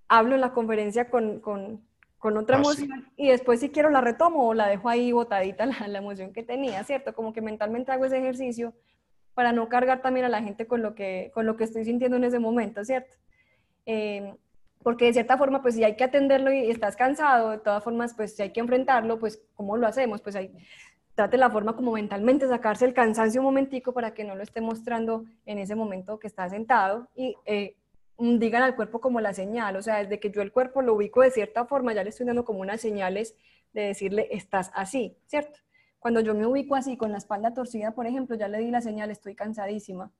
hablo 0.08 0.34
en 0.34 0.42
la 0.42 0.54
conferencia 0.54 1.10
con, 1.12 1.40
con 1.40 1.88
con 2.20 2.38
otra 2.38 2.58
ah, 2.58 2.60
emoción 2.60 3.10
y 3.16 3.30
después 3.30 3.62
si 3.62 3.70
quiero 3.70 3.90
la 3.90 4.02
retomo 4.02 4.48
o 4.48 4.54
la 4.54 4.68
dejo 4.68 4.90
ahí 4.90 5.12
botadita 5.12 5.66
la, 5.66 5.88
la, 5.88 5.98
emoción 5.98 6.34
que 6.34 6.44
tenía, 6.44 6.84
¿cierto? 6.84 7.14
Como 7.14 7.34
que 7.34 7.42
mentalmente 7.42 7.92
hago 7.92 8.06
ese 8.06 8.20
ejercicio 8.20 8.74
para 9.34 9.54
no 9.54 9.70
cargar 9.70 10.02
también 10.02 10.26
a 10.26 10.30
la 10.30 10.42
gente 10.42 10.68
con 10.68 10.82
lo 10.82 10.94
que, 10.96 11.32
con 11.34 11.46
lo 11.46 11.56
que 11.56 11.64
estoy 11.64 11.86
sintiendo 11.86 12.18
en 12.18 12.26
ese 12.26 12.40
momento, 12.40 12.84
¿cierto? 12.84 13.16
Eh, 13.86 14.36
porque 14.84 15.06
de 15.06 15.14
cierta 15.14 15.38
forma, 15.38 15.62
pues 15.62 15.76
si 15.76 15.84
hay 15.84 15.96
que 15.96 16.04
atenderlo 16.04 16.52
y 16.52 16.70
estás 16.70 16.96
cansado, 16.96 17.52
de 17.52 17.58
todas 17.58 17.84
formas, 17.84 18.14
pues 18.14 18.36
si 18.36 18.44
hay 18.44 18.52
que 18.52 18.60
enfrentarlo, 18.60 19.20
pues 19.20 19.42
¿cómo 19.56 19.78
lo 19.78 19.88
hacemos? 19.88 20.22
Pues 20.22 20.36
ahí 20.36 20.52
trate 21.16 21.38
la 21.38 21.50
forma 21.50 21.76
como 21.76 21.92
mentalmente 21.92 22.48
sacarse 22.48 22.86
el 22.86 22.94
cansancio 22.94 23.42
un 23.42 23.46
momentico 23.46 23.94
para 23.94 24.14
que 24.14 24.24
no 24.24 24.36
lo 24.36 24.44
esté 24.44 24.62
mostrando 24.62 25.26
en 25.46 25.58
ese 25.58 25.76
momento 25.76 26.18
que 26.18 26.28
está 26.28 26.50
sentado 26.50 27.10
y 27.14 27.36
eh, 27.46 27.76
digan 28.20 28.64
al 28.64 28.76
cuerpo 28.76 29.00
como 29.00 29.22
la 29.22 29.34
señal, 29.34 29.76
o 29.76 29.82
sea, 29.82 29.98
desde 30.04 30.20
que 30.20 30.30
yo 30.30 30.42
el 30.42 30.52
cuerpo 30.52 30.82
lo 30.82 30.94
ubico 30.94 31.22
de 31.22 31.32
cierta 31.32 31.66
forma, 31.66 31.94
ya 31.94 32.04
le 32.04 32.10
estoy 32.10 32.26
dando 32.26 32.44
como 32.46 32.60
unas 32.60 32.82
señales 32.82 33.36
de 33.74 33.84
decirle, 33.84 34.28
estás 34.32 34.72
así, 34.74 35.18
¿cierto? 35.26 35.60
Cuando 36.00 36.20
yo 36.22 36.34
me 36.34 36.46
ubico 36.46 36.76
así, 36.76 36.98
con 36.98 37.12
la 37.12 37.18
espalda 37.18 37.54
torcida, 37.54 37.92
por 37.92 38.08
ejemplo, 38.08 38.36
ya 38.36 38.48
le 38.48 38.60
di 38.60 38.72
la 38.72 38.82
señal, 38.82 39.12
estoy 39.12 39.36
cansadísima. 39.36 40.12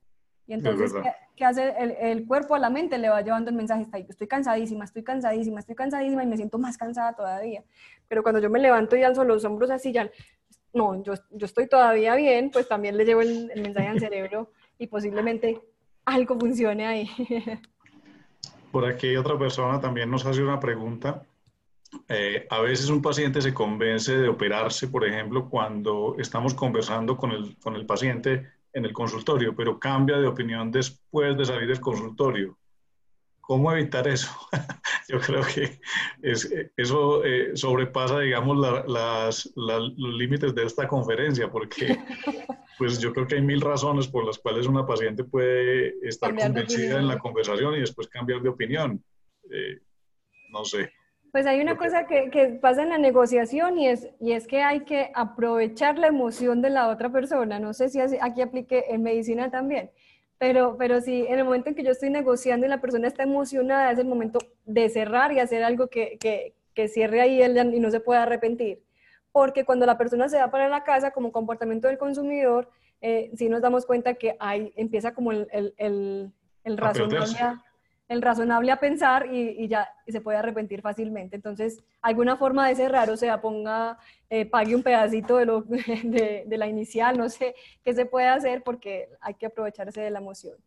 Y 0.48 0.54
entonces, 0.54 0.94
¿qué, 1.36 1.46
hace 1.46 1.76
el, 1.78 1.92
el, 2.00 2.26
cuerpo 2.26 2.56
a 2.56 2.60
la 2.60 2.72
mente? 2.72 2.98
Le 2.98 3.10
va 3.10 3.22
llevando 3.22 3.52
el 3.52 3.56
mensaje, 3.56 3.86
estoy 4.10 4.28
cansadísima, 4.28 4.84
estoy 4.84 5.04
cansadísima, 5.04 5.60
estoy 5.60 5.76
cansadísima 5.76 6.24
y 6.24 6.28
me 6.28 6.38
siento 6.38 6.58
más 6.58 6.76
cansada 6.76 7.14
todavía. 7.14 7.64
Pero 8.08 8.24
cuando 8.24 8.42
yo 8.42 8.50
me 8.50 8.60
levanto 8.60 8.96
y 8.96 9.04
alzo 9.04 9.24
los 9.24 9.46
hombros 9.46 9.70
así, 9.70 9.92
ya, 9.92 10.10
no, 10.74 11.04
yo, 11.04 11.14
yo 11.32 11.46
estoy 11.46 11.68
todavía 11.68 12.16
bien, 12.16 12.50
pues 12.50 12.68
también 12.68 12.98
le 12.98 13.06
llevo 13.06 13.22
el, 13.22 13.52
el 13.52 13.62
mensaje 13.62 13.88
al 13.90 14.00
cerebro 14.00 14.52
y 14.80 14.88
posiblemente 14.88 15.62
algo 16.04 16.40
funcione 16.40 16.88
ahí. 16.88 17.10
Por 18.72 18.86
aquí 18.86 19.16
otra 19.16 19.38
persona 19.38 19.80
también 19.80 20.10
nos 20.10 20.26
hace 20.26 20.44
una 20.44 20.60
pregunta. 20.60 21.24
Eh, 22.08 22.46
a 22.50 22.60
veces 22.62 22.90
un 22.90 23.02
paciente 23.02 23.42
se 23.42 23.54
convence 23.54 24.16
de 24.16 24.30
operarse, 24.30 24.88
por 24.88 25.06
ejemplo, 25.06 25.50
cuando 25.50 26.16
estamos 26.20 26.54
conversando 26.54 27.18
con 27.18 27.32
el, 27.32 27.58
con 27.58 27.76
el 27.76 27.86
paciente 27.86 28.48
en 28.74 28.86
el 28.86 28.94
consultorio, 28.94 29.56
pero 29.56 29.80
cambia 29.80 30.18
de 30.18 30.28
opinión 30.28 30.72
después 30.72 31.36
de 31.36 31.46
salir 31.46 31.68
del 31.68 31.80
consultorio. 31.80 32.58
¿Cómo 33.50 33.72
evitar 33.72 34.08
eso? 34.08 34.30
Yo 35.10 35.20
creo 35.20 35.42
que 35.42 35.80
es, 36.22 36.54
eso 36.78 37.26
eh, 37.26 37.56
sobrepasa, 37.56 38.20
digamos, 38.20 38.56
las, 38.88 39.52
los 39.56 39.98
límites 39.98 40.54
de 40.54 40.66
esta 40.66 40.88
conferencia, 40.88 41.50
porque 41.50 41.98
pues 42.78 43.00
yo 43.00 43.12
creo 43.12 43.26
que 43.26 43.38
hay 43.38 43.42
mil 43.42 43.60
razones 43.60 44.08
por 44.08 44.24
las 44.24 44.38
cuales 44.38 44.68
una 44.68 44.86
paciente 44.86 45.24
puede 45.24 45.96
estar 46.08 46.36
convencida 46.36 47.00
en 47.00 47.08
la 47.08 47.18
conversación 47.18 47.74
y 47.74 47.80
después 47.80 48.08
cambiar 48.08 48.40
de 48.44 48.50
opinión. 48.50 49.04
Eh, 49.52 49.80
no 50.52 50.64
sé. 50.64 50.92
Pues 51.32 51.48
hay 51.48 51.60
una 51.60 51.76
cosa 51.76 52.06
que, 52.06 52.30
que, 52.30 52.50
pasa 52.50 52.84
en 52.84 52.90
la 52.90 53.00
negociación 53.00 53.80
y 53.80 53.88
es, 53.88 54.10
y 54.20 54.34
es 54.34 54.46
que 54.46 54.62
hay 54.62 54.82
que 54.82 55.10
aprovechar 55.16 55.98
la 55.98 56.06
emoción 56.06 56.62
de 56.62 56.70
la 56.70 56.88
otra 56.88 57.12
persona. 57.12 57.60
No 57.60 57.74
sé 57.74 57.90
si 57.90 58.00
aquí 58.00 58.42
aplique 58.44 58.86
en 58.90 59.02
medicina 59.02 59.50
también, 59.50 59.90
pero, 60.40 60.78
pero 60.78 61.02
sí, 61.02 61.26
en 61.28 61.38
el 61.38 61.46
momento 61.46 61.70
en 61.70 61.76
que 61.76 61.84
yo 61.84 61.92
estoy 61.92 62.10
negociando 62.10 62.66
y 62.66 62.70
la 62.70 62.82
persona 62.82 63.08
está 63.08 63.24
emocionada, 63.24 63.92
es 63.92 64.00
el 64.00 64.08
momento 64.08 64.40
de 64.66 64.90
cerrar 64.90 65.32
y 65.34 65.40
hacer 65.40 65.64
algo 65.64 65.88
que, 65.88 66.18
que, 66.18 66.56
que 66.74 66.88
cierre 66.88 67.22
ahí 67.22 67.44
y 67.44 67.80
no 67.80 67.92
se 67.92 68.00
pueda 68.00 68.24
arrepentir. 68.24 68.82
Porque 69.32 69.66
cuando 69.66 69.86
la 69.86 69.98
persona 69.98 70.30
se 70.30 70.38
va 70.38 70.50
para 70.50 70.70
la 70.70 70.84
casa 70.84 71.12
como 71.12 71.32
comportamiento 71.32 71.88
del 71.90 71.98
consumidor, 71.98 72.70
eh, 73.02 73.32
sí 73.36 73.50
nos 73.50 73.62
damos 73.62 73.86
cuenta 73.86 74.16
que 74.16 74.38
ahí 74.40 74.74
empieza 74.76 75.14
como 75.14 75.32
el, 75.34 75.48
el, 75.52 75.74
el, 75.78 76.32
el 76.64 76.78
razonable 76.78 77.28
el 78.10 78.24
razonable 78.24 78.72
a 78.72 78.80
pensar 78.80 79.28
y, 79.32 79.68
ya 79.68 79.88
se 80.08 80.20
puede 80.20 80.40
arrepentir 80.40 80.82
fácilmente. 80.82 81.36
Entonces, 81.36 81.84
alguna 82.02 82.38
forma 82.38 82.68
de 82.68 82.76
cerrar, 82.76 83.10
o 83.12 83.16
sea, 83.16 83.40
ponga, 83.40 84.00
eh, 84.30 84.46
pague 84.46 84.76
un 84.76 84.84
pedacito 84.84 85.38
de, 85.38 85.46
lo, 85.46 85.62
de, 86.04 86.58
la 86.58 86.68
inicial, 86.68 87.18
no 87.18 87.30
sé 87.30 87.56
qué 87.84 87.94
se 87.94 88.08
puede 88.08 88.28
hacer 88.28 88.64
porque 88.64 89.10
hay 89.22 89.36
que 89.36 89.46
aprovecharse 89.46 90.02
de 90.02 90.10
la 90.10 90.20
emoción. 90.20 90.58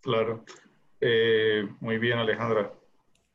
Claro. 0.00 0.44
Eh, 1.00 1.68
muy 1.80 1.98
bien, 1.98 2.18
Alejandra. 2.18 2.72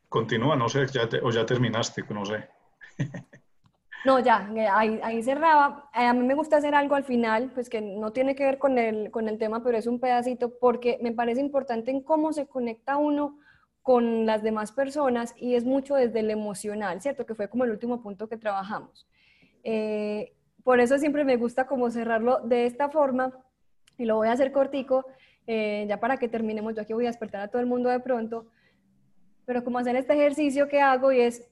Continúa, 0.08 0.56
no 0.56 0.68
sé, 0.68 0.86
ya 0.88 1.08
o 1.22 1.30
ya 1.30 1.46
terminaste, 1.46 2.04
no 2.10 2.24
sé. 2.26 2.48
No, 4.06 4.20
ya, 4.20 4.48
eh, 4.54 4.68
ahí, 4.72 5.00
ahí 5.02 5.20
cerraba. 5.20 5.90
Eh, 5.92 6.04
a 6.04 6.12
mí 6.12 6.24
me 6.24 6.36
gusta 6.36 6.58
hacer 6.58 6.76
algo 6.76 6.94
al 6.94 7.02
final, 7.02 7.50
pues 7.52 7.68
que 7.68 7.80
no 7.80 8.12
tiene 8.12 8.36
que 8.36 8.44
ver 8.44 8.56
con 8.56 8.78
el, 8.78 9.10
con 9.10 9.28
el 9.28 9.36
tema, 9.36 9.64
pero 9.64 9.76
es 9.76 9.88
un 9.88 9.98
pedacito, 9.98 10.56
porque 10.60 10.96
me 11.02 11.10
parece 11.10 11.40
importante 11.40 11.90
en 11.90 12.02
cómo 12.02 12.32
se 12.32 12.46
conecta 12.46 12.98
uno 12.98 13.40
con 13.82 14.24
las 14.24 14.44
demás 14.44 14.70
personas 14.70 15.34
y 15.36 15.56
es 15.56 15.64
mucho 15.64 15.96
desde 15.96 16.20
el 16.20 16.30
emocional, 16.30 17.02
¿cierto? 17.02 17.26
Que 17.26 17.34
fue 17.34 17.48
como 17.48 17.64
el 17.64 17.72
último 17.72 18.00
punto 18.00 18.28
que 18.28 18.36
trabajamos. 18.36 19.08
Eh, 19.64 20.32
por 20.62 20.78
eso 20.78 20.98
siempre 20.98 21.24
me 21.24 21.36
gusta 21.36 21.66
como 21.66 21.90
cerrarlo 21.90 22.38
de 22.44 22.66
esta 22.66 22.88
forma 22.88 23.32
y 23.98 24.04
lo 24.04 24.14
voy 24.14 24.28
a 24.28 24.32
hacer 24.32 24.52
cortico, 24.52 25.04
ya 25.48 25.98
para 25.98 26.16
que 26.16 26.28
terminemos, 26.28 26.76
yo 26.76 26.82
aquí 26.82 26.92
voy 26.92 27.06
a 27.06 27.08
despertar 27.08 27.40
a 27.40 27.48
todo 27.48 27.60
el 27.60 27.66
mundo 27.66 27.88
de 27.88 27.98
pronto, 27.98 28.46
pero 29.46 29.64
como 29.64 29.78
hacer 29.78 29.96
este 29.96 30.12
ejercicio 30.12 30.68
que 30.68 30.80
hago 30.80 31.10
y 31.10 31.22
es 31.22 31.48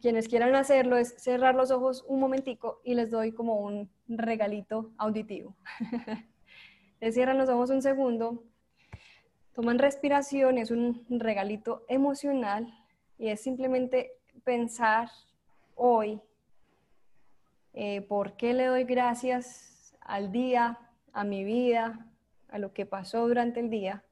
quienes 0.00 0.28
quieran 0.28 0.54
hacerlo 0.54 0.96
es 0.96 1.14
cerrar 1.18 1.54
los 1.54 1.70
ojos 1.70 2.04
un 2.06 2.20
momentico 2.20 2.80
y 2.84 2.94
les 2.94 3.10
doy 3.10 3.32
como 3.32 3.56
un 3.60 3.90
regalito 4.08 4.90
auditivo. 4.98 5.56
les 7.00 7.14
cierran 7.14 7.38
los 7.38 7.48
ojos 7.48 7.70
un 7.70 7.82
segundo, 7.82 8.44
toman 9.54 9.78
respiración, 9.78 10.58
es 10.58 10.70
un 10.70 11.06
regalito 11.08 11.84
emocional 11.88 12.72
y 13.18 13.28
es 13.28 13.40
simplemente 13.40 14.12
pensar 14.44 15.08
hoy 15.74 16.20
eh, 17.72 18.02
por 18.02 18.36
qué 18.36 18.52
le 18.52 18.66
doy 18.66 18.84
gracias 18.84 19.96
al 20.00 20.32
día, 20.32 20.78
a 21.12 21.24
mi 21.24 21.44
vida, 21.44 22.06
a 22.48 22.58
lo 22.58 22.72
que 22.72 22.84
pasó 22.84 23.26
durante 23.28 23.60
el 23.60 23.70
día, 23.70 24.04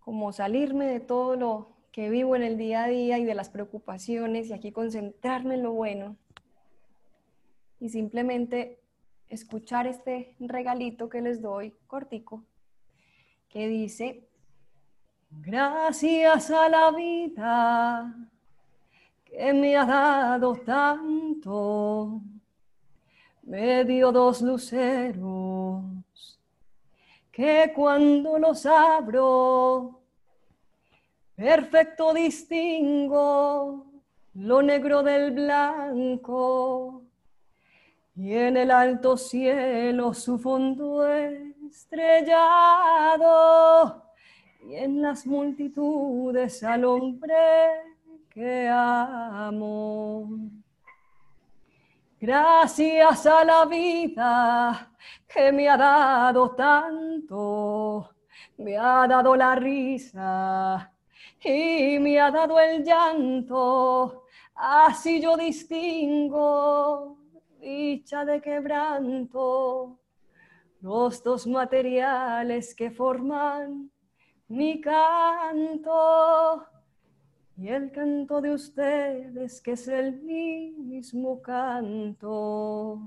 como 0.00 0.32
salirme 0.32 0.86
de 0.86 1.00
todo 1.00 1.36
lo 1.36 1.71
que 1.92 2.08
vivo 2.08 2.34
en 2.34 2.42
el 2.42 2.56
día 2.56 2.84
a 2.84 2.88
día 2.88 3.18
y 3.18 3.24
de 3.24 3.34
las 3.34 3.50
preocupaciones 3.50 4.48
y 4.48 4.54
aquí 4.54 4.72
concentrarme 4.72 5.54
en 5.54 5.62
lo 5.62 5.72
bueno. 5.72 6.16
Y 7.78 7.90
simplemente 7.90 8.80
escuchar 9.28 9.86
este 9.86 10.34
regalito 10.40 11.08
que 11.08 11.20
les 11.20 11.42
doy 11.42 11.74
cortico 11.86 12.42
que 13.48 13.68
dice, 13.68 14.26
gracias 15.30 16.50
a 16.50 16.68
la 16.70 16.90
vida 16.90 18.14
que 19.24 19.52
me 19.52 19.76
ha 19.76 19.84
dado 19.84 20.54
tanto, 20.56 22.22
me 23.42 23.84
dio 23.84 24.10
dos 24.12 24.40
luceros 24.40 25.84
que 27.30 27.72
cuando 27.74 28.38
los 28.38 28.64
abro 28.66 30.01
Perfecto 31.42 32.14
distingo 32.14 33.84
lo 34.34 34.62
negro 34.62 35.02
del 35.02 35.32
blanco 35.32 37.02
y 38.14 38.32
en 38.32 38.56
el 38.56 38.70
alto 38.70 39.16
cielo 39.16 40.14
su 40.14 40.38
fondo 40.38 41.04
estrellado 41.68 42.44
y 44.68 44.76
en 44.76 45.02
las 45.02 45.26
multitudes 45.26 46.62
al 46.62 46.84
hombre 46.84 47.34
que 48.30 48.68
amo. 48.70 50.28
Gracias 52.20 53.26
a 53.26 53.42
la 53.42 53.64
vida 53.64 54.92
que 55.26 55.50
me 55.50 55.68
ha 55.68 55.76
dado 55.76 56.52
tanto, 56.52 58.10
me 58.58 58.76
ha 58.76 59.08
dado 59.08 59.34
la 59.34 59.56
risa 59.56 60.88
y 61.44 61.98
me 61.98 62.20
ha 62.20 62.30
dado 62.30 62.58
el 62.58 62.84
llanto, 62.84 64.24
así 64.54 65.20
yo 65.20 65.36
distingo 65.36 67.18
dicha 67.62 68.24
de 68.24 68.40
quebranto, 68.40 69.98
los 70.80 71.22
dos 71.22 71.46
materiales 71.46 72.74
que 72.74 72.90
forman 72.90 73.90
mi 74.48 74.80
canto. 74.80 76.66
Y 77.56 77.68
el 77.68 77.92
canto 77.92 78.40
de 78.40 78.50
ustedes 78.52 79.60
que 79.60 79.72
es 79.72 79.86
el 79.86 80.20
mismo 80.22 81.40
canto. 81.40 82.98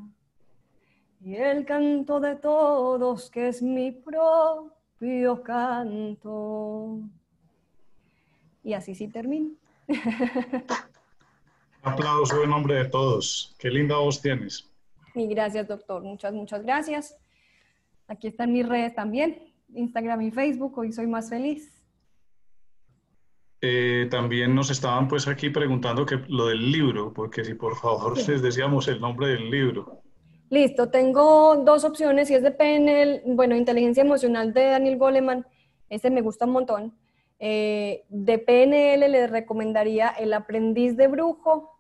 Y 1.20 1.36
el 1.36 1.66
canto 1.66 2.20
de 2.20 2.36
todos 2.36 3.30
que 3.30 3.50
es 3.50 3.62
mi 3.62 3.92
propio 3.92 5.44
canto. 5.44 7.02
Y 8.66 8.74
así 8.74 8.96
sí 8.96 9.08
termino. 9.08 9.52
aplauso 11.84 12.44
en 12.44 12.50
nombre 12.50 12.76
de 12.76 12.86
todos. 12.86 13.56
Qué 13.60 13.70
linda 13.70 13.98
voz 13.98 14.20
tienes. 14.20 14.68
Y 15.14 15.28
gracias, 15.28 15.68
doctor. 15.68 16.02
Muchas, 16.02 16.34
muchas 16.34 16.64
gracias. 16.64 17.16
Aquí 18.08 18.28
están 18.28 18.52
mis 18.52 18.68
redes 18.68 18.96
también, 18.96 19.54
Instagram 19.74 20.22
y 20.24 20.32
Facebook. 20.32 20.78
Hoy 20.80 20.92
soy 20.92 21.06
más 21.06 21.30
feliz. 21.30 21.72
Eh, 23.62 24.08
también 24.10 24.54
nos 24.56 24.72
estaban 24.72 25.08
pues 25.08 25.28
aquí 25.28 25.52
preguntando 25.52 26.04
que 26.06 26.20
lo 26.28 26.48
del 26.48 26.72
libro, 26.72 27.14
porque 27.14 27.46
si 27.46 27.54
por 27.54 27.76
favor 27.76 28.18
les 28.18 28.42
decíamos 28.42 28.88
el 28.88 29.00
nombre 29.00 29.28
del 29.28 29.50
libro. 29.52 30.02
Listo, 30.50 30.90
tengo 30.90 31.56
dos 31.58 31.84
opciones, 31.84 32.30
y 32.30 32.36
es 32.36 32.44
de 32.44 32.52
PNL, 32.52 33.22
bueno, 33.36 33.56
Inteligencia 33.56 34.02
Emocional 34.04 34.54
de 34.54 34.66
Daniel 34.66 34.98
Goleman, 34.98 35.46
ese 35.90 36.12
me 36.12 36.22
gusta 36.22 36.46
un 36.46 36.52
montón, 36.52 36.94
eh, 37.40 38.06
de 38.10 38.38
PNL 38.38 39.12
les 39.12 39.30
recomendaría 39.30 40.10
El 40.10 40.34
aprendiz 40.34 40.96
de 40.96 41.08
brujo, 41.08 41.80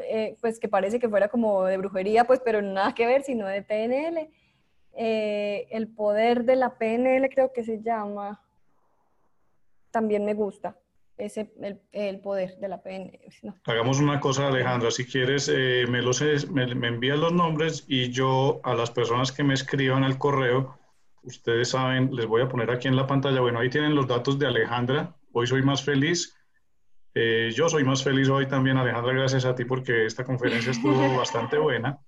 eh, 0.00 0.36
pues 0.40 0.58
que 0.58 0.68
parece 0.68 0.98
que 0.98 1.08
fuera 1.08 1.28
como 1.28 1.64
de 1.64 1.76
brujería, 1.76 2.24
pues 2.24 2.40
pero 2.44 2.62
nada 2.62 2.94
que 2.94 3.06
ver, 3.06 3.22
sino 3.22 3.46
de 3.46 3.62
PNL. 3.62 4.30
Eh, 4.96 5.66
el 5.70 5.88
poder 5.88 6.44
de 6.44 6.56
la 6.56 6.78
PNL 6.78 7.28
creo 7.28 7.52
que 7.52 7.64
se 7.64 7.82
llama, 7.82 8.42
también 9.90 10.24
me 10.24 10.34
gusta. 10.34 10.78
Ese, 11.16 11.52
el, 11.92 12.18
poder 12.18 12.56
de 12.56 12.66
la 12.66 12.82
PNL. 12.82 13.20
Hagamos 13.66 14.00
una 14.00 14.18
cosa, 14.18 14.48
Alejandra, 14.48 14.90
si 14.90 15.04
quieres, 15.04 15.48
me, 15.48 16.02
los, 16.02 16.20
me, 16.50 16.74
me 16.74 16.88
envías 16.88 17.18
los 17.20 17.32
nombres 17.32 17.84
y 17.86 18.10
yo 18.10 18.60
a 18.64 18.74
las 18.74 18.90
personas 18.90 19.30
que 19.30 19.44
me 19.44 19.54
escriban 19.54 20.02
al 20.02 20.18
correo, 20.18 20.76
ustedes 21.24 21.70
saben, 21.70 22.14
les 22.14 22.26
voy 22.26 22.42
a 22.42 22.48
poner 22.48 22.70
aquí 22.70 22.88
en 22.88 22.96
la 22.96 23.06
pantalla, 23.06 23.40
bueno, 23.40 23.60
ahí 23.60 23.70
tienen 23.70 23.94
los 23.94 24.06
datos 24.06 24.38
de 24.38 24.46
Alejandra, 24.46 25.16
hoy 25.32 25.46
soy 25.46 25.62
más 25.62 25.84
feliz. 25.84 26.36
Eh, 27.14 27.52
yo 27.54 27.68
soy 27.68 27.84
más 27.84 28.02
feliz 28.02 28.28
hoy 28.28 28.46
también, 28.46 28.76
Alejandra, 28.76 29.12
gracias 29.12 29.44
a 29.44 29.54
ti 29.54 29.64
porque 29.64 30.06
esta 30.06 30.24
conferencia 30.24 30.72
estuvo 30.72 31.16
bastante 31.16 31.58
buena. 31.58 31.98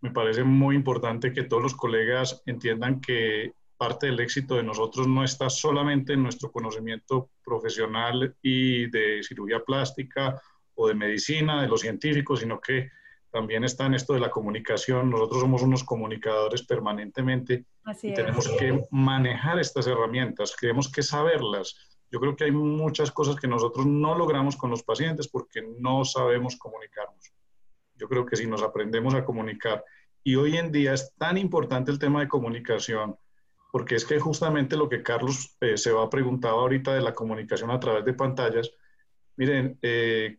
Me 0.00 0.10
parece 0.10 0.44
muy 0.44 0.76
importante 0.76 1.32
que 1.32 1.44
todos 1.44 1.62
los 1.62 1.74
colegas 1.74 2.42
entiendan 2.46 3.00
que 3.00 3.52
parte 3.76 4.06
del 4.06 4.20
éxito 4.20 4.56
de 4.56 4.62
nosotros 4.62 5.08
no 5.08 5.24
está 5.24 5.48
solamente 5.50 6.12
en 6.12 6.22
nuestro 6.22 6.52
conocimiento 6.52 7.30
profesional 7.44 8.36
y 8.42 8.88
de 8.90 9.22
cirugía 9.22 9.60
plástica 9.60 10.40
o 10.74 10.88
de 10.88 10.94
medicina, 10.94 11.62
de 11.62 11.68
los 11.68 11.80
científicos, 11.80 12.40
sino 12.40 12.60
que 12.60 12.90
también 13.32 13.64
está 13.64 13.86
en 13.86 13.94
esto 13.94 14.12
de 14.12 14.20
la 14.20 14.30
comunicación. 14.30 15.10
Nosotros 15.10 15.40
somos 15.40 15.62
unos 15.62 15.82
comunicadores 15.82 16.62
permanentemente 16.62 17.64
y 18.02 18.14
tenemos 18.14 18.46
que 18.58 18.84
manejar 18.90 19.58
estas 19.58 19.86
herramientas, 19.86 20.54
tenemos 20.60 20.92
que 20.92 21.02
saberlas. 21.02 21.74
Yo 22.10 22.20
creo 22.20 22.36
que 22.36 22.44
hay 22.44 22.52
muchas 22.52 23.10
cosas 23.10 23.36
que 23.36 23.48
nosotros 23.48 23.86
no 23.86 24.14
logramos 24.14 24.56
con 24.56 24.70
los 24.70 24.82
pacientes 24.82 25.28
porque 25.28 25.62
no 25.80 26.04
sabemos 26.04 26.56
comunicarnos. 26.56 27.32
Yo 27.96 28.06
creo 28.06 28.26
que 28.26 28.36
si 28.36 28.46
nos 28.46 28.62
aprendemos 28.62 29.14
a 29.14 29.24
comunicar, 29.24 29.82
y 30.22 30.36
hoy 30.36 30.58
en 30.58 30.70
día 30.70 30.92
es 30.92 31.14
tan 31.16 31.38
importante 31.38 31.90
el 31.90 31.98
tema 31.98 32.20
de 32.20 32.28
comunicación, 32.28 33.16
porque 33.72 33.94
es 33.94 34.04
que 34.04 34.20
justamente 34.20 34.76
lo 34.76 34.90
que 34.90 35.02
Carlos 35.02 35.56
eh, 35.60 35.78
se 35.78 35.90
va 35.90 36.04
a 36.04 36.10
preguntar 36.10 36.50
ahorita 36.50 36.94
de 36.94 37.00
la 37.00 37.14
comunicación 37.14 37.70
a 37.70 37.80
través 37.80 38.04
de 38.04 38.12
pantallas, 38.12 38.70
miren, 39.36 39.78
eh, 39.80 40.38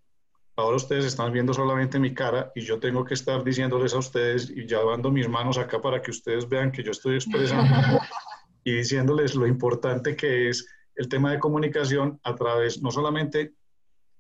ahora 0.56 0.78
ustedes 0.78 1.06
están 1.06 1.32
viendo 1.32 1.54
solamente 1.54 2.00
mi 2.00 2.14
cara 2.14 2.52
y 2.56 2.62
yo 2.62 2.80
tengo 2.80 3.04
que 3.04 3.16
estar 3.16 3.44
diciéndoles 3.44 3.94
a 3.94 3.98
ustedes 3.98 4.50
y 4.50 4.66
llevando 4.66 5.12
mis 5.12 5.28
manos 5.28 5.58
acá 5.58 5.82
para 5.82 6.02
que 6.02 6.12
ustedes 6.12 6.48
vean 6.48 6.72
que 6.72 6.84
yo 6.84 6.92
estoy 6.92 7.16
expresando 7.16 7.74
y 8.64 8.74
diciéndoles 8.74 9.36
lo 9.36 9.48
importante 9.48 10.16
que 10.16 10.50
es 10.50 10.68
el 10.96 11.10
tema 11.10 11.32
de 11.32 11.40
comunicación 11.40 12.20
a 12.24 12.36
través 12.36 12.82
no 12.82 12.92
solamente 12.92 13.56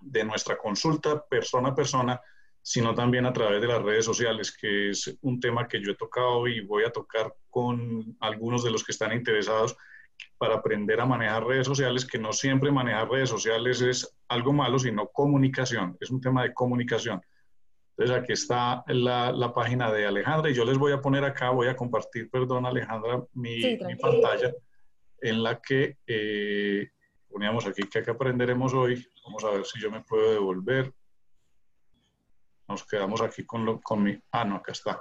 de 0.01 0.23
nuestra 0.23 0.57
consulta 0.57 1.23
persona 1.25 1.69
a 1.69 1.75
persona, 1.75 2.19
sino 2.61 2.93
también 2.93 3.25
a 3.25 3.33
través 3.33 3.61
de 3.61 3.67
las 3.67 3.81
redes 3.81 4.05
sociales, 4.05 4.55
que 4.55 4.89
es 4.89 5.17
un 5.21 5.39
tema 5.39 5.67
que 5.67 5.81
yo 5.81 5.91
he 5.91 5.95
tocado 5.95 6.47
y 6.47 6.61
voy 6.61 6.83
a 6.83 6.91
tocar 6.91 7.33
con 7.49 8.17
algunos 8.19 8.63
de 8.63 8.71
los 8.71 8.83
que 8.83 8.91
están 8.91 9.13
interesados 9.13 9.75
para 10.37 10.55
aprender 10.55 10.99
a 10.99 11.05
manejar 11.05 11.45
redes 11.45 11.67
sociales, 11.67 12.05
que 12.05 12.17
no 12.17 12.33
siempre 12.33 12.71
manejar 12.71 13.09
redes 13.09 13.29
sociales 13.29 13.81
es 13.81 14.17
algo 14.27 14.53
malo, 14.53 14.79
sino 14.79 15.07
comunicación, 15.07 15.97
es 15.99 16.11
un 16.11 16.21
tema 16.21 16.43
de 16.43 16.53
comunicación. 16.53 17.21
Entonces 17.95 18.17
aquí 18.17 18.33
está 18.33 18.83
la, 18.87 19.53
página 19.53 19.91
de 19.91 20.07
Alejandra 20.07 20.49
y 20.49 20.53
yo 20.53 20.65
les 20.65 20.77
voy 20.77 20.91
a 20.93 21.01
poner 21.01 21.23
acá, 21.23 21.51
voy 21.51 21.67
a 21.67 21.75
compartir, 21.75 22.29
perdón 22.29 22.65
Alejandra, 22.65 23.23
mi, 23.33 23.77
pantalla 24.01 24.51
en 25.21 25.43
la 25.43 25.61
que 25.61 25.97
eh, 26.07 26.89
poníamos 27.29 27.65
aquí 27.67 27.83
que 27.83 27.99
aprenderemos 28.09 28.73
hoy. 28.73 29.07
Vamos 29.23 29.43
a 29.43 29.51
ver 29.51 29.65
si 29.65 29.79
yo 29.79 29.91
me 29.91 30.01
puedo 30.01 30.31
devolver 30.31 30.91
nos 32.67 32.83
quedamos 32.85 33.21
aquí 33.21 33.45
con, 33.45 33.65
lo, 33.65 33.81
con 33.81 34.03
mi... 34.03 34.17
Ah, 34.31 34.45
no, 34.45 34.55
acá 34.55 34.71
está. 34.71 34.99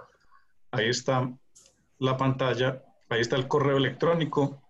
Ahí 0.70 0.88
está 0.88 1.30
la 1.98 2.16
pantalla, 2.16 2.82
ahí 3.08 3.20
está 3.20 3.36
el 3.36 3.48
correo 3.48 3.76
electrónico, 3.76 4.62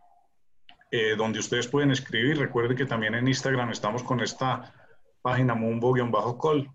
eh, 0.94 1.16
donde 1.16 1.39
ustedes 1.39 1.69
pueden 1.69 1.90
escribir. 1.90 2.36
Recuerden 2.36 2.77
que 2.77 2.85
también 2.85 3.14
en 3.14 3.27
Instagram 3.27 3.70
estamos 3.70 4.02
con 4.02 4.20
esta 4.20 4.74
página 5.23 5.55
mumbo-call, 5.55 6.70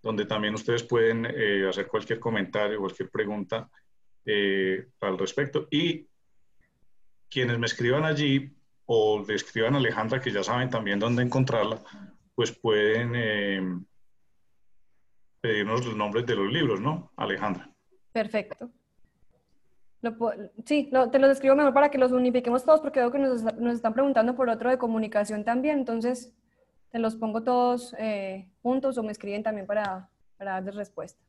donde 0.00 0.24
también 0.24 0.54
ustedes 0.54 0.84
pueden 0.84 1.26
eh, 1.26 1.68
hacer 1.68 1.88
cualquier 1.88 2.20
comentario, 2.20 2.78
cualquier 2.78 3.10
pregunta 3.10 3.68
eh, 4.24 4.86
al 5.00 5.18
respecto. 5.18 5.66
Y 5.68 6.06
quienes 7.28 7.58
me 7.58 7.66
escriban 7.66 8.04
allí 8.04 8.54
o 8.84 9.24
le 9.26 9.34
escriban 9.34 9.74
a 9.74 9.78
Alejandra, 9.78 10.20
que 10.20 10.30
ya 10.30 10.44
saben 10.44 10.70
también 10.70 11.00
dónde 11.00 11.24
encontrarla, 11.24 11.82
pues 12.36 12.52
pueden 12.52 13.84
pedirnos 15.40 15.84
los 15.84 15.96
nombres 15.96 16.24
de 16.24 16.36
los 16.36 16.52
libros, 16.52 16.80
¿no, 16.80 17.10
Alejandra? 17.16 17.68
Perfecto. 18.12 18.70
Sí, 20.64 20.90
te 21.12 21.18
los 21.18 21.30
escribo 21.30 21.56
mejor 21.56 21.74
para 21.74 21.90
que 21.90 21.98
los 21.98 22.12
unifiquemos 22.12 22.64
todos 22.64 22.80
porque 22.80 23.00
veo 23.00 23.10
que 23.10 23.18
nos, 23.18 23.42
están 23.74 23.94
preguntando 23.94 24.34
por 24.34 24.48
otro 24.48 24.70
de 24.70 24.78
comunicación 24.78 25.44
también, 25.44 25.78
entonces 25.78 26.34
te 26.90 26.98
los 26.98 27.16
pongo 27.16 27.42
todos 27.42 27.94
eh, 27.98 28.48
juntos 28.62 28.98
o 28.98 29.02
me 29.02 29.12
escriben 29.12 29.42
también 29.42 29.66
para, 29.66 30.08
para 30.38 30.52
darles 30.52 30.74
respuesta. 30.74 31.20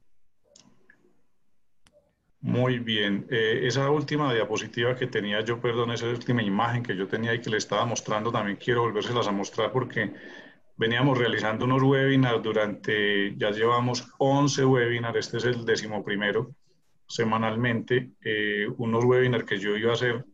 Muy 2.42 2.80
bien. 2.80 3.26
Eh, 3.30 3.62
esa 3.64 3.90
última 3.90 4.34
diapositiva 4.34 4.96
que 4.96 5.08
tenía 5.08 5.42
yo, 5.42 5.60
perdón, 5.60 5.92
esa 5.92 6.08
última 6.08 6.42
imagen 6.44 6.84
que 6.84 6.96
yo 6.96 7.08
tenía 7.08 7.34
y 7.34 7.42
que 7.42 7.50
le 7.50 7.58
estaba 7.58 7.86
mostrando, 7.86 8.32
también 8.32 8.58
quiero 8.58 8.82
volvérselas 8.82 9.28
a 9.28 9.32
mostrar 9.32 9.72
porque 9.72 10.14
veníamos 10.78 11.18
realizando 11.18 11.66
unos 11.66 11.82
webinars 11.84 12.42
durante, 12.42 13.36
ya 13.36 13.52
llevamos 13.52 14.08
11 14.20 14.66
webinars, 14.66 15.18
este 15.18 15.38
es 15.38 15.46
el 15.46 15.66
décimo 15.66 16.06
primero, 16.06 16.52
semanalmente, 17.08 18.12
eh, 18.22 18.68
unos 18.78 19.06
webinars 19.06 19.46
que 19.46 19.58
yo 19.58 19.76
iba 19.76 19.92
a 19.92 19.96
hacer 19.96 20.26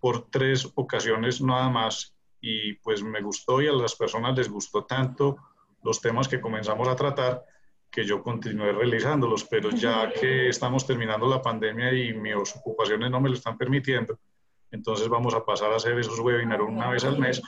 por 0.00 0.30
tres 0.30 0.70
ocasiones 0.74 1.40
nada 1.40 1.68
más 1.68 2.16
y 2.40 2.74
pues 2.74 3.02
me 3.02 3.20
gustó 3.20 3.62
y 3.62 3.68
a 3.68 3.72
las 3.72 3.94
personas 3.94 4.36
les 4.36 4.48
gustó 4.48 4.84
tanto 4.84 5.36
los 5.82 6.00
temas 6.00 6.28
que 6.28 6.40
comenzamos 6.40 6.88
a 6.88 6.96
tratar 6.96 7.44
que 7.90 8.04
yo 8.04 8.22
continué 8.22 8.72
realizándolos, 8.72 9.44
pero 9.44 9.70
ya 9.70 10.10
que 10.10 10.48
estamos 10.48 10.86
terminando 10.86 11.28
la 11.28 11.42
pandemia 11.42 11.92
y 11.92 12.14
mis 12.14 12.34
ocupaciones 12.56 13.10
no 13.10 13.20
me 13.20 13.28
lo 13.28 13.34
están 13.34 13.58
permitiendo, 13.58 14.18
entonces 14.70 15.08
vamos 15.08 15.34
a 15.34 15.44
pasar 15.44 15.72
a 15.72 15.76
hacer 15.76 15.98
esos 15.98 16.18
webinars 16.18 16.62
una 16.62 16.88
vez 16.88 17.04
al 17.04 17.18
mes 17.18 17.42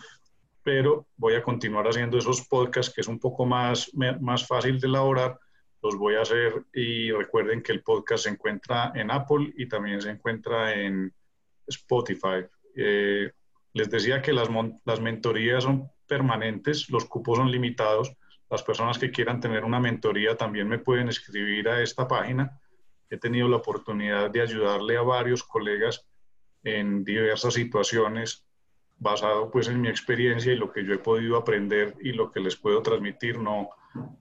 pero 0.65 1.07
voy 1.17 1.35
a 1.35 1.43
continuar 1.43 1.87
haciendo 1.87 2.19
esos 2.19 2.41
podcasts 2.49 2.93
que 2.93 3.03
es 3.03 3.09
un 3.09 3.21
poco 3.21 3.45
más, 3.45 3.93
más 4.21 4.47
fácil 4.47 4.81
de 4.81 4.89
elaborar. 4.89 5.39
Los 5.85 5.99
voy 5.99 6.15
a 6.15 6.23
hacer 6.23 6.65
y 6.73 7.13
recuerden 7.13 7.63
que 7.63 7.73
el 7.73 7.83
podcast 7.83 8.25
se 8.25 8.31
encuentra 8.31 8.91
en 8.95 9.11
Apple 9.11 9.53
y 9.55 9.69
también 9.69 10.01
se 10.01 10.09
encuentra 10.09 10.73
en 10.73 11.13
Spotify. 11.67 12.47
Eh, 12.75 13.31
les 13.75 13.91
decía 13.91 14.23
que 14.23 14.33
las, 14.33 14.49
las 14.87 15.01
mentorías 15.03 15.65
son 15.65 15.91
permanentes, 16.07 16.89
los 16.89 17.05
cupos 17.05 17.37
son 17.37 17.51
limitados. 17.51 18.17
Las 18.49 18.63
personas 18.63 18.99
que 18.99 19.11
quieran 19.11 19.41
tener 19.41 19.63
una 19.63 19.79
mentoría 19.79 20.39
también 20.39 20.69
me 20.69 20.79
pueden 20.79 21.11
escribir 21.11 21.69
a 21.69 21.83
esta 21.83 22.09
página. 22.09 22.59
He 23.11 23.19
tenido 23.19 23.47
la 23.47 23.57
oportunidad 23.57 24.31
de 24.31 24.41
ayudarle 24.41 24.97
a 24.97 25.03
varios 25.03 25.45
colegas 25.45 26.07
en 26.63 27.05
diversas 27.05 27.53
situaciones 27.53 28.47
basado 28.97 29.51
pues 29.51 29.69
en 29.69 29.83
mi 29.83 29.89
experiencia 29.89 30.51
y 30.51 30.57
lo 30.57 30.73
que 30.73 30.83
yo 30.83 30.95
he 30.95 30.99
podido 30.99 31.37
aprender 31.37 31.95
y 32.01 32.13
lo 32.13 32.31
que 32.31 32.41
les 32.41 32.57
puedo 32.57 32.81
transmitir. 32.81 33.39
No 33.39 33.69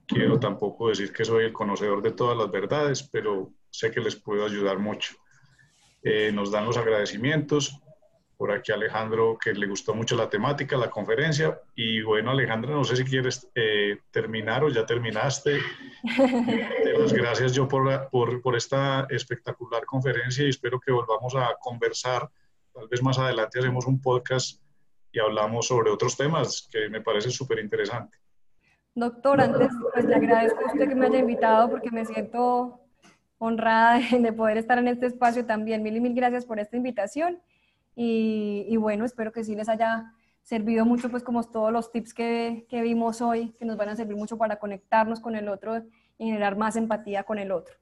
quiero 0.06 0.38
tampoco 0.38 0.88
decir 0.88 1.12
que 1.12 1.24
soy 1.24 1.44
el 1.44 1.52
conocedor 1.52 2.02
de 2.02 2.12
todas 2.12 2.36
las 2.36 2.50
verdades, 2.50 3.02
pero 3.02 3.52
sé 3.70 3.90
que 3.90 4.00
les 4.00 4.16
puedo 4.16 4.44
ayudar 4.44 4.78
mucho. 4.78 5.14
Eh, 6.02 6.30
nos 6.32 6.50
dan 6.50 6.66
los 6.66 6.76
agradecimientos. 6.76 7.80
Por 8.36 8.50
aquí 8.50 8.72
Alejandro, 8.72 9.38
que 9.42 9.52
le 9.54 9.66
gustó 9.66 9.94
mucho 9.94 10.16
la 10.16 10.28
temática, 10.28 10.76
la 10.76 10.90
conferencia. 10.90 11.60
Y 11.74 12.02
bueno, 12.02 12.30
Alejandro, 12.30 12.74
no 12.74 12.84
sé 12.84 12.96
si 12.96 13.04
quieres 13.04 13.48
eh, 13.54 13.98
terminar 14.10 14.64
o 14.64 14.68
ya 14.68 14.84
terminaste. 14.84 15.60
las 16.98 17.12
gracias 17.12 17.52
yo 17.54 17.66
por, 17.68 18.08
por, 18.10 18.42
por 18.42 18.56
esta 18.56 19.06
espectacular 19.08 19.84
conferencia 19.84 20.44
y 20.44 20.50
espero 20.50 20.80
que 20.80 20.92
volvamos 20.92 21.34
a 21.36 21.56
conversar. 21.60 22.28
Tal 22.72 22.88
vez 22.88 23.02
más 23.02 23.18
adelante 23.18 23.60
hacemos 23.60 23.86
un 23.86 24.02
podcast 24.02 24.60
y 25.12 25.20
hablamos 25.20 25.68
sobre 25.68 25.90
otros 25.90 26.16
temas 26.16 26.68
que 26.70 26.88
me 26.88 27.00
parece 27.00 27.30
súper 27.30 27.60
interesante. 27.60 28.23
Doctor, 28.94 29.40
antes 29.40 29.70
pues 29.92 30.04
le 30.04 30.14
agradezco 30.14 30.60
a 30.60 30.72
usted 30.72 30.88
que 30.88 30.94
me 30.94 31.06
haya 31.06 31.18
invitado 31.18 31.68
porque 31.68 31.90
me 31.90 32.04
siento 32.04 32.80
honrada 33.38 34.00
de, 34.18 34.32
poder 34.32 34.56
estar 34.56 34.78
en 34.78 34.88
este 34.88 35.06
espacio 35.06 35.44
también. 35.44 35.82
Mil 35.82 35.96
y 35.96 36.00
mil 36.00 36.14
gracias 36.14 36.46
por 36.46 36.60
esta 36.60 36.76
invitación 36.76 37.40
y, 37.96 38.66
y, 38.68 38.76
bueno, 38.76 39.04
espero 39.04 39.32
que 39.32 39.44
sí 39.44 39.54
les 39.54 39.68
haya 39.68 40.12
servido 40.42 40.84
mucho 40.84 41.10
pues 41.10 41.22
como 41.22 41.42
todos 41.44 41.72
los 41.72 41.90
tips 41.90 42.12
que, 42.12 42.66
que, 42.68 42.82
vimos 42.82 43.20
hoy, 43.22 43.54
que 43.58 43.64
nos 43.64 43.76
van 43.76 43.88
a 43.88 43.96
servir 43.96 44.16
mucho 44.16 44.36
para 44.36 44.58
conectarnos 44.58 45.20
con 45.20 45.36
el 45.36 45.48
otro 45.48 45.82
y 46.18 46.26
generar 46.26 46.56
más 46.56 46.76
empatía 46.76 47.24
con 47.24 47.38
el 47.38 47.50
otro. 47.50 47.74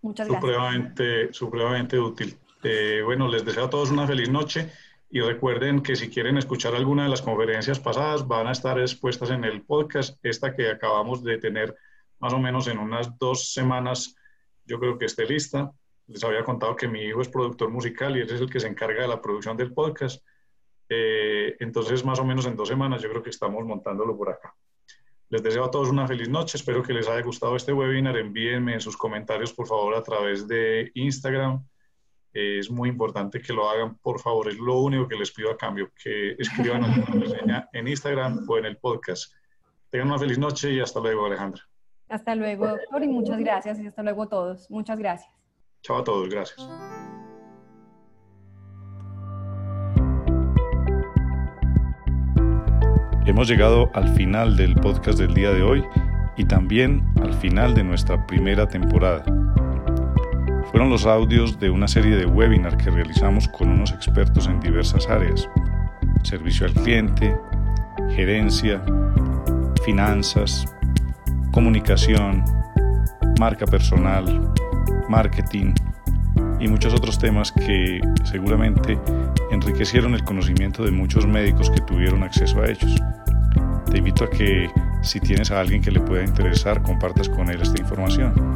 Muchas 0.00 0.28
gracias. 0.28 0.42
Supremamente, 0.42 1.32
supremamente 1.32 1.98
útil. 1.98 2.38
Eh, 2.62 3.02
bueno, 3.04 3.28
les 3.28 3.44
deseo 3.44 3.66
a 3.66 3.70
todos 3.70 3.90
una 3.90 4.06
feliz 4.06 4.30
noche 4.30 4.70
y 5.10 5.20
recuerden 5.20 5.82
que 5.82 5.96
si 5.96 6.08
quieren 6.08 6.38
escuchar 6.38 6.74
alguna 6.76 7.02
de 7.02 7.08
las 7.08 7.20
conferencias 7.20 7.80
pasadas, 7.80 8.26
van 8.28 8.46
a 8.46 8.52
estar 8.52 8.78
expuestas 8.78 9.30
en 9.30 9.44
el 9.44 9.62
podcast. 9.62 10.16
Esta 10.22 10.54
que 10.54 10.70
acabamos 10.70 11.24
de 11.24 11.38
tener 11.38 11.76
más 12.20 12.32
o 12.32 12.38
menos 12.38 12.68
en 12.68 12.78
unas 12.78 13.18
dos 13.18 13.52
semanas, 13.52 14.14
yo 14.64 14.78
creo 14.78 14.96
que 14.96 15.06
esté 15.06 15.26
lista. 15.26 15.72
Les 16.06 16.22
había 16.22 16.44
contado 16.44 16.76
que 16.76 16.86
mi 16.86 17.00
hijo 17.00 17.22
es 17.22 17.28
productor 17.28 17.70
musical 17.70 18.16
y 18.16 18.20
él 18.20 18.30
es 18.30 18.40
el 18.40 18.48
que 18.48 18.60
se 18.60 18.68
encarga 18.68 19.02
de 19.02 19.08
la 19.08 19.20
producción 19.20 19.56
del 19.56 19.72
podcast. 19.72 20.24
Eh, 20.88 21.56
entonces, 21.58 22.04
más 22.04 22.20
o 22.20 22.24
menos 22.24 22.46
en 22.46 22.54
dos 22.54 22.68
semanas, 22.68 23.02
yo 23.02 23.10
creo 23.10 23.22
que 23.22 23.30
estamos 23.30 23.64
montándolo 23.64 24.16
por 24.16 24.30
acá. 24.30 24.54
Les 25.28 25.42
deseo 25.42 25.64
a 25.64 25.70
todos 25.72 25.90
una 25.90 26.06
feliz 26.06 26.28
noche. 26.28 26.56
Espero 26.56 26.84
que 26.84 26.92
les 26.92 27.08
haya 27.08 27.22
gustado 27.22 27.56
este 27.56 27.72
webinar. 27.72 28.16
Envíenme 28.16 28.78
sus 28.78 28.96
comentarios, 28.96 29.52
por 29.52 29.66
favor, 29.66 29.96
a 29.96 30.02
través 30.02 30.46
de 30.46 30.92
Instagram 30.94 31.64
eh, 32.32 32.58
es 32.60 32.70
muy 32.70 32.88
importante 32.88 33.40
que 33.40 33.52
lo 33.52 33.68
hagan, 33.68 33.96
por 33.98 34.20
favor. 34.20 34.48
Es 34.48 34.58
lo 34.58 34.78
único 34.80 35.08
que 35.08 35.16
les 35.16 35.32
pido 35.32 35.50
a 35.50 35.56
cambio, 35.56 35.90
que 36.02 36.36
escriban 36.38 36.82
en 37.72 37.88
Instagram 37.88 38.46
o 38.48 38.58
en 38.58 38.66
el 38.66 38.76
podcast. 38.76 39.32
Tengan 39.90 40.08
una 40.08 40.18
feliz 40.18 40.38
noche 40.38 40.72
y 40.72 40.80
hasta 40.80 41.00
luego, 41.00 41.26
Alejandra. 41.26 41.62
Hasta 42.08 42.34
luego, 42.34 42.68
doctor, 42.68 43.02
y 43.02 43.08
muchas 43.08 43.38
gracias. 43.38 43.78
Y 43.80 43.86
hasta 43.86 44.02
luego 44.02 44.24
a 44.24 44.28
todos. 44.28 44.70
Muchas 44.70 44.98
gracias. 44.98 45.32
Chao 45.82 45.98
a 45.98 46.04
todos, 46.04 46.28
gracias. 46.28 46.68
Hemos 53.26 53.48
llegado 53.48 53.90
al 53.94 54.08
final 54.14 54.56
del 54.56 54.74
podcast 54.74 55.18
del 55.18 55.32
día 55.34 55.52
de 55.52 55.62
hoy 55.62 55.84
y 56.36 56.44
también 56.44 57.02
al 57.22 57.32
final 57.34 57.74
de 57.74 57.84
nuestra 57.84 58.26
primera 58.26 58.66
temporada. 58.66 59.24
Fueron 60.70 60.88
los 60.88 61.04
audios 61.04 61.58
de 61.58 61.68
una 61.68 61.88
serie 61.88 62.16
de 62.16 62.26
webinars 62.26 62.76
que 62.76 62.90
realizamos 62.90 63.48
con 63.48 63.70
unos 63.70 63.90
expertos 63.90 64.46
en 64.46 64.60
diversas 64.60 65.08
áreas. 65.08 65.48
Servicio 66.22 66.64
al 66.64 66.72
cliente, 66.74 67.36
gerencia, 68.14 68.80
finanzas, 69.84 70.64
comunicación, 71.50 72.44
marca 73.40 73.66
personal, 73.66 74.52
marketing 75.08 75.74
y 76.60 76.68
muchos 76.68 76.94
otros 76.94 77.18
temas 77.18 77.50
que 77.50 78.00
seguramente 78.22 78.96
enriquecieron 79.50 80.14
el 80.14 80.22
conocimiento 80.22 80.84
de 80.84 80.92
muchos 80.92 81.26
médicos 81.26 81.68
que 81.68 81.80
tuvieron 81.80 82.22
acceso 82.22 82.60
a 82.60 82.66
ellos. 82.66 82.94
Te 83.90 83.98
invito 83.98 84.22
a 84.22 84.30
que 84.30 84.70
si 85.02 85.18
tienes 85.18 85.50
a 85.50 85.58
alguien 85.58 85.82
que 85.82 85.90
le 85.90 85.98
pueda 85.98 86.22
interesar, 86.22 86.80
compartas 86.80 87.28
con 87.28 87.50
él 87.50 87.60
esta 87.60 87.80
información. 87.80 88.49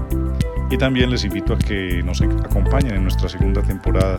Y 0.75 0.77
también 0.77 1.09
les 1.09 1.25
invito 1.25 1.53
a 1.53 1.57
que 1.57 2.03
nos 2.03 2.21
acompañen 2.21 2.97
en 2.97 3.05
nuestra 3.05 3.29
segunda 3.29 3.63
temporada, 3.63 4.19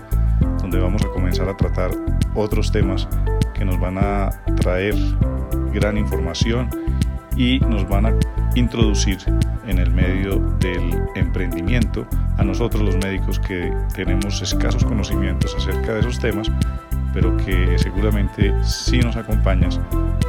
donde 0.61 0.79
vamos 0.79 1.03
a 1.03 1.09
comenzar 1.09 1.49
a 1.49 1.57
tratar 1.57 1.91
otros 2.33 2.71
temas 2.71 3.09
que 3.53 3.65
nos 3.65 3.77
van 3.77 3.97
a 3.97 4.29
traer 4.61 4.95
gran 5.73 5.97
información 5.97 6.69
y 7.35 7.59
nos 7.59 7.85
van 7.89 8.05
a 8.05 8.13
introducir 8.55 9.17
en 9.67 9.79
el 9.79 9.91
medio 9.91 10.39
del 10.61 10.97
emprendimiento 11.15 12.07
a 12.37 12.45
nosotros 12.45 12.83
los 12.83 12.95
médicos 13.03 13.37
que 13.37 13.73
tenemos 13.93 14.41
escasos 14.41 14.85
conocimientos 14.85 15.53
acerca 15.57 15.95
de 15.95 15.99
esos 15.99 16.19
temas, 16.19 16.49
pero 17.13 17.35
que 17.35 17.77
seguramente 17.77 18.53
si 18.63 18.99
nos 18.99 19.17
acompañas 19.17 19.81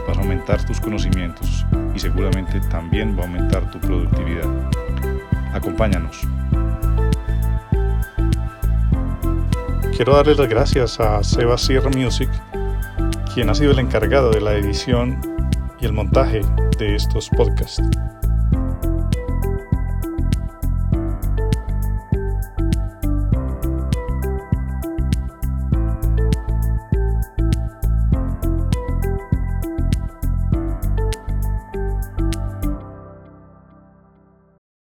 vas 0.09 0.19
a 0.19 0.23
aumentar 0.23 0.67
tus 0.67 0.81
conocimientos 0.81 1.65
y 1.95 2.01
seguramente 2.01 2.59
también 2.69 3.17
va 3.17 3.23
a 3.23 3.27
aumentar 3.27 3.71
tu 3.71 3.79
productividad. 3.79 4.86
Acompáñanos. 5.57 6.21
Quiero 9.97 10.15
darle 10.15 10.35
las 10.35 10.49
gracias 10.49 11.01
a 11.01 11.23
Seba 11.25 11.57
Sierra 11.57 11.91
Music, 11.91 12.29
quien 13.35 13.49
ha 13.49 13.55
sido 13.55 13.73
el 13.73 13.79
encargado 13.79 14.31
de 14.31 14.43
la 14.43 14.53
edición 14.53 15.19
y 15.81 15.87
el 15.87 15.95
montaje 15.95 16.43
de 16.79 16.95
estos 16.95 17.31
podcasts. 17.31 17.83